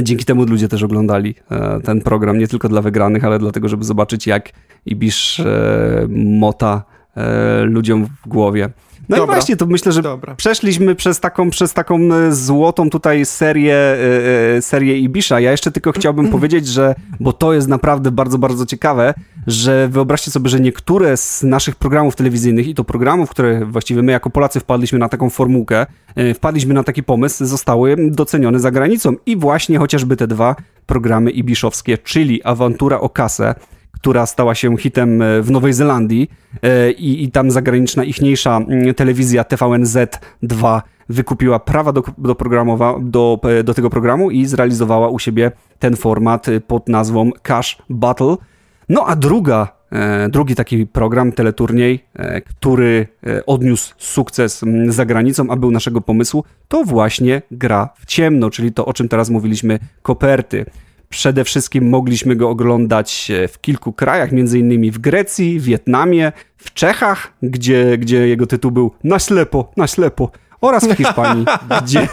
Dzięki 0.03 0.25
temu 0.25 0.45
ludzie 0.45 0.69
też 0.69 0.83
oglądali 0.83 1.35
e, 1.51 1.81
ten 1.81 2.01
program, 2.01 2.39
nie 2.39 2.49
tylko 2.49 2.69
dla 2.69 2.83
wygranych, 2.83 3.25
ale 3.25 3.39
dlatego, 3.39 3.69
żeby 3.69 3.85
zobaczyć, 3.85 4.27
jak 4.27 4.51
Ibisz 4.87 5.41
e, 5.41 6.07
mota 6.11 6.83
e, 7.19 7.65
ludziom 7.65 8.07
w 8.07 8.29
głowie. 8.29 8.71
No 9.09 9.17
Dobra. 9.17 9.35
i 9.35 9.37
właśnie, 9.37 9.57
to 9.57 9.67
myślę, 9.67 9.93
że 9.93 10.03
Dobra. 10.03 10.35
przeszliśmy 10.35 10.95
przez 10.95 11.21
taką, 11.21 11.51
przez 11.51 11.75
taką 11.75 11.99
e, 12.15 12.33
złotą 12.33 12.91
tutaj 12.91 13.27
serię, 13.27 13.77
e, 14.57 14.63
serię 14.63 14.99
Ibisza. 14.99 15.41
Ja 15.41 15.51
jeszcze 15.51 15.73
tylko 15.73 15.93
chciałbym 15.93 16.29
powiedzieć, 16.39 16.67
że, 16.67 16.95
bo 17.21 17.33
to 17.33 17.55
jest 17.55 17.69
naprawdę 17.69 18.11
bardzo, 18.11 18.39
bardzo 18.39 18.67
ciekawe, 18.67 19.15
że 19.47 19.89
wyobraźcie 19.89 20.31
sobie, 20.31 20.51
że 20.51 20.61
niektóre 20.61 21.17
z 21.17 21.43
naszych 21.43 21.77
programów 21.77 22.17
telewizyjnych 22.17 22.69
i 22.69 22.75
to 22.75 22.85
programów, 22.85 23.31
które 23.31 23.65
właściwie 23.65 24.03
my 24.03 24.13
jako 24.13 24.31
Polacy 24.31 24.61
wpadliśmy 24.61 24.99
na 24.99 25.09
taką 25.09 25.31
formułkę, 25.31 25.87
wpadliśmy 26.35 26.75
na 26.75 26.85
taki 26.85 27.03
pomysł, 27.03 27.45
zostały 27.45 27.97
docenione 28.11 28.61
za 28.61 28.71
granicą. 28.71 29.15
I 29.27 29.37
właśnie 29.37 29.79
chociażby 29.79 30.17
te 30.17 30.27
dwa 30.27 30.57
programy 30.87 31.31
ibiszowskie, 31.31 31.99
czyli 31.99 32.43
Awantura 32.45 33.01
o 33.01 33.09
kasę, 33.09 33.55
która 34.01 34.27
stała 34.27 34.55
się 34.55 34.77
hitem 34.77 35.23
e, 35.23 35.43
w 35.43 35.51
Nowej 35.51 35.73
Zelandii 35.73 36.31
e, 36.63 36.91
i, 36.91 37.25
i 37.25 37.31
tam 37.31 37.51
zagraniczna 37.51 38.05
ichniejsza 38.05 38.57
mm, 38.57 38.95
telewizja 38.95 39.43
TVNZ2 39.43 40.81
wykupiła 41.09 41.59
prawa 41.59 41.93
do, 41.93 42.03
do, 42.19 42.35
programowa, 42.35 42.95
do, 43.01 43.41
e, 43.43 43.63
do 43.65 43.75
tego 43.75 43.91
programu 43.91 44.31
i 44.31 44.47
zrealizowała 44.47 45.09
u 45.09 45.19
siebie 45.19 45.53
ten 45.79 45.97
format 45.97 46.47
pod 46.67 46.89
nazwą 46.89 47.31
Cash 47.43 47.79
Battle. 47.91 48.37
No 48.89 49.07
a 49.07 49.17
druga, 49.17 49.79
drugi 50.29 50.55
taki 50.55 50.87
program, 50.87 51.33
teleturniej, 51.33 52.05
który 52.47 53.07
odniósł 53.47 53.95
sukces 53.99 54.63
mm, 54.63 54.93
za 54.93 55.05
granicą, 55.05 55.51
a 55.51 55.57
był 55.57 55.71
naszego 55.71 56.01
pomysłu, 56.01 56.45
to 56.69 56.85
właśnie 56.85 57.43
gra 57.51 57.89
w 57.99 58.07
ciemno, 58.07 58.51
czyli 58.51 58.73
to, 58.73 58.87
o 58.87 58.93
czym 58.93 59.09
teraz 59.09 59.31
mówiliśmy, 59.31 59.79
koperty. 60.03 60.65
Przede 61.09 61.45
wszystkim 61.45 61.89
mogliśmy 61.89 62.37
go 62.37 62.51
oglądać 62.51 63.31
e, 63.31 63.49
w 63.49 63.61
kilku 63.61 63.93
krajach, 63.93 64.33
innymi 64.33 64.91
w 64.91 64.99
Grecji, 64.99 65.61
Wietnamie, 65.61 66.33
w 66.57 66.75
Czechach, 66.75 67.33
gdzie, 67.43 67.99
gdzie 67.99 68.29
jego 68.29 68.47
tytuł 68.47 68.71
był 68.71 68.93
Na 69.05 69.19
ślepo, 69.19 69.73
na 69.77 69.87
ślepo 69.87 70.31
oraz 70.61 70.87
w 70.89 70.97
Hiszpanii, 70.97 71.45
gdzie 71.83 72.09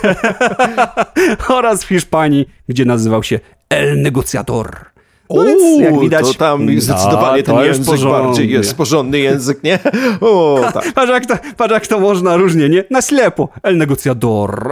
oraz 1.57 1.83
w 1.83 1.87
Hiszpanii, 1.87 2.45
gdzie 2.69 2.85
nazywał 2.85 3.23
się 3.23 3.39
El 3.69 4.01
Negociador. 4.01 4.94
No 5.29 5.43
więc, 5.43 5.79
jak 5.79 5.99
widać, 5.99 6.27
to 6.27 6.33
tam 6.33 6.65
no, 6.65 6.81
zdecydowanie 6.81 7.43
ten 7.43 7.55
język 7.55 7.85
porządnie. 7.85 8.21
bardziej 8.21 8.49
jest 8.49 8.77
porządny 8.77 9.19
język, 9.19 9.63
nie? 9.63 9.79
O, 10.21 10.59
tak. 10.73 10.93
patrz, 10.93 11.11
jak 11.11 11.25
to, 11.25 11.33
patrz 11.57 11.73
jak 11.73 11.87
to 11.87 11.99
można 11.99 12.37
różnie, 12.37 12.69
nie? 12.69 12.83
Na 12.91 13.01
ślepo. 13.01 13.49
El 13.63 13.77
negociador. 13.77 14.71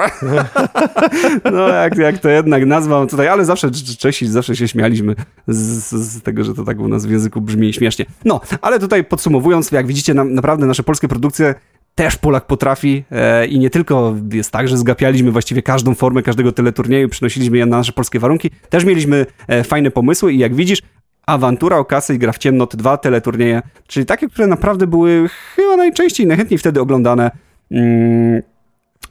no 1.53 1.67
jak, 1.67 1.97
jak 1.97 2.17
to 2.17 2.29
jednak 2.29 2.65
nazwa 2.65 3.05
tutaj, 3.05 3.27
ale 3.27 3.45
zawsze 3.45 3.71
Czesi 3.99 4.27
zawsze 4.27 4.55
się 4.55 4.67
śmialiśmy 4.67 5.15
z, 5.47 5.91
z, 5.91 6.21
tego, 6.21 6.43
że 6.43 6.53
to 6.53 6.63
tak 6.63 6.79
u 6.79 6.87
nas 6.87 7.05
w 7.05 7.11
języku 7.11 7.41
brzmi 7.41 7.73
śmiesznie. 7.73 8.05
No, 8.25 8.41
ale 8.61 8.79
tutaj 8.79 9.03
podsumowując, 9.03 9.71
jak 9.71 9.87
widzicie, 9.87 10.13
na, 10.13 10.23
naprawdę 10.23 10.65
nasze 10.65 10.83
polskie 10.83 11.07
produkcje 11.07 11.55
też 11.95 12.15
Polak 12.15 12.47
potrafi 12.47 13.03
e, 13.11 13.45
i 13.47 13.59
nie 13.59 13.69
tylko 13.69 14.15
jest 14.31 14.51
tak, 14.51 14.67
że 14.67 14.77
zgapialiśmy 14.77 15.31
właściwie 15.31 15.61
każdą 15.61 15.95
formę 15.95 16.23
każdego 16.23 16.51
teleturnieju, 16.51 17.09
przynosiliśmy 17.09 17.57
je 17.57 17.65
na 17.65 17.77
nasze 17.77 17.91
polskie 17.91 18.19
warunki, 18.19 18.49
też 18.69 18.85
mieliśmy 18.85 19.25
e, 19.47 19.63
fajne 19.63 19.91
pomysły 19.91 20.33
i 20.33 20.39
jak 20.39 20.55
widzisz, 20.55 20.81
Awantura 21.25 21.77
o 21.77 21.85
kasę 21.85 22.15
i 22.15 22.19
gra 22.19 22.31
w 22.31 22.37
ciemno, 22.37 22.67
te 22.67 22.77
dwa 22.77 22.97
teleturnieje, 22.97 23.61
czyli 23.87 24.05
takie, 24.05 24.29
które 24.29 24.47
naprawdę 24.47 24.87
były 24.87 25.29
chyba 25.55 25.77
najczęściej, 25.77 26.27
najchętniej 26.27 26.57
wtedy 26.57 26.81
oglądane, 26.81 27.31
mm, 27.71 28.41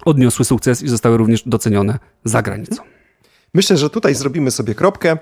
odniosły 0.04 0.44
sukces 0.44 0.82
i 0.82 0.88
zostały 0.88 1.16
również 1.16 1.42
docenione 1.46 1.98
za 2.24 2.42
granicą. 2.42 2.82
Myślę, 3.54 3.76
że 3.76 3.90
tutaj 3.90 4.14
zrobimy 4.14 4.50
sobie 4.50 4.74
kropkę. 4.74 5.18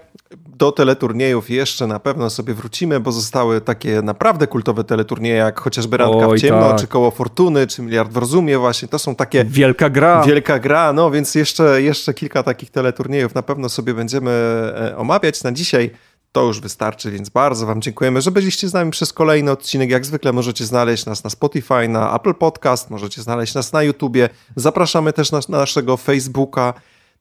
Do 0.49 0.73
teleturniejów 0.73 1.51
jeszcze 1.51 1.87
na 1.87 2.01
pewno 2.01 2.31
sobie 2.31 2.55
wrócimy, 2.55 3.01
bo 3.01 3.13
zostały 3.13 3.61
takie 3.61 4.03
naprawdę 4.03 4.47
kultowe 4.47 4.85
teleturnieje, 4.85 5.37
jak 5.37 5.61
chociażby 5.61 5.97
Randka 5.97 6.29
Oj, 6.29 6.39
w 6.39 6.41
ciemno, 6.41 6.69
tak. 6.69 6.81
czy 6.81 6.87
Koło 6.87 7.11
Fortuny, 7.11 7.67
czy 7.67 7.83
Miliard 7.83 8.13
w 8.13 8.17
rozumie 8.17 8.59
właśnie. 8.59 8.89
To 8.89 8.99
są 8.99 9.15
takie... 9.15 9.45
Wielka 9.45 9.91
gra. 9.91 10.23
Wielka 10.27 10.59
gra, 10.59 10.93
no 10.93 11.11
więc 11.11 11.35
jeszcze, 11.35 11.83
jeszcze 11.83 12.15
kilka 12.15 12.43
takich 12.43 12.71
teleturniejów 12.71 13.35
na 13.35 13.43
pewno 13.43 13.69
sobie 13.69 13.95
będziemy 13.95 14.31
e, 14.31 14.97
omawiać. 14.97 15.43
Na 15.43 15.53
dzisiaj 15.53 15.91
to 16.33 16.43
już 16.43 16.61
wystarczy, 16.61 17.11
więc 17.11 17.29
bardzo 17.29 17.67
Wam 17.67 17.83
dziękujemy, 17.83 18.21
że 18.21 18.31
byliście 18.31 18.69
z 18.69 18.73
nami 18.73 18.91
przez 18.91 19.13
kolejny 19.13 19.51
odcinek. 19.51 19.91
Jak 19.91 20.07
zwykle 20.07 20.33
możecie 20.33 20.65
znaleźć 20.65 21.07
nas 21.07 21.25
na 21.25 21.31
Spotify, 21.31 21.89
na 21.89 22.17
Apple 22.17 22.35
Podcast, 22.35 22.91
możecie 22.91 23.23
znaleźć 23.23 23.55
nas 23.55 23.73
na 23.73 23.83
YouTubie. 23.83 24.29
Zapraszamy 24.57 25.13
też 25.13 25.33
na, 25.33 25.41
na 25.49 25.59
naszego 25.59 25.97
Facebooka. 25.97 26.75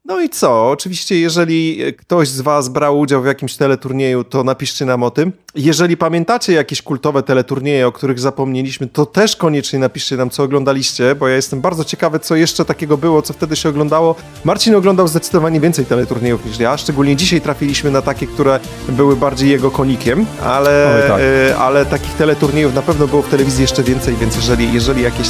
No 0.06 0.22
i 0.22 0.30
co? 0.30 0.70
Oczywiście, 0.70 1.20
jeżeli 1.20 1.80
ktoś 1.98 2.28
z 2.28 2.42
Was 2.42 2.70
brał 2.70 3.00
udział 3.00 3.22
w 3.22 3.26
jakimś 3.26 3.56
teleturnieju, 3.56 4.24
to 4.24 4.44
napiszcie 4.44 4.86
nam 4.86 5.04
o 5.04 5.12
tym. 5.12 5.32
Jeżeli 5.56 5.98
pamiętacie 5.98 6.54
jakieś 6.54 6.82
kultowe 6.82 7.24
teleturnieje, 7.24 7.88
o 7.88 7.92
których 7.92 8.20
zapomnieliśmy, 8.20 8.88
to 8.88 9.06
też 9.06 9.36
koniecznie 9.36 9.80
napiszcie 9.80 10.18
nam, 10.18 10.30
co 10.30 10.44
oglądaliście, 10.44 11.16
bo 11.16 11.28
ja 11.28 11.36
jestem 11.36 11.62
bardzo 11.62 11.84
ciekawy, 11.84 12.20
co 12.20 12.36
jeszcze 12.36 12.66
takiego 12.66 12.98
było, 12.98 13.22
co 13.22 13.34
wtedy 13.34 13.56
się 13.56 13.70
oglądało. 13.70 14.16
Marcin 14.44 14.76
oglądał 14.76 15.08
zdecydowanie 15.08 15.60
więcej 15.60 15.86
teleturniejów 15.86 16.46
niż 16.46 16.60
ja, 16.60 16.78
szczególnie 16.78 17.16
dzisiaj 17.16 17.42
trafiliśmy 17.42 17.92
na 17.92 18.02
takie, 18.02 18.28
które 18.28 18.60
były 18.90 19.16
bardziej 19.16 19.50
jego 19.50 19.72
konikiem, 19.72 20.26
ale, 20.44 21.04
tak. 21.08 21.22
e, 21.22 21.58
ale 21.58 21.86
takich 21.86 22.14
teleturniejów 22.14 22.76
na 22.76 22.82
pewno 22.82 23.08
było 23.08 23.22
w 23.22 23.30
telewizji 23.30 23.62
jeszcze 23.62 23.84
więcej, 23.84 24.16
więc 24.16 24.36
jeżeli, 24.36 24.74
jeżeli 24.74 25.04
jakieś 25.04 25.28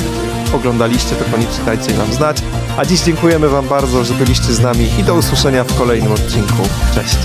oglądaliście, 0.53 1.15
to 1.15 1.25
koniecznie 1.31 1.65
dajcie 1.65 1.93
nam 1.93 2.13
znać. 2.13 2.41
A 2.77 2.85
dziś 2.85 3.01
dziękujemy 3.01 3.49
Wam 3.49 3.67
bardzo, 3.67 4.03
że 4.03 4.13
byliście 4.13 4.53
z 4.59 4.61
nami 4.61 4.89
i 4.99 5.03
do 5.03 5.15
usłyszenia 5.15 5.63
w 5.63 5.75
kolejnym 5.75 6.11
odcinku. 6.11 6.63
Cześć. 6.95 7.17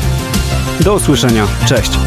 Do 0.80 0.94
usłyszenia. 0.94 1.46
Cześć. 1.66 1.98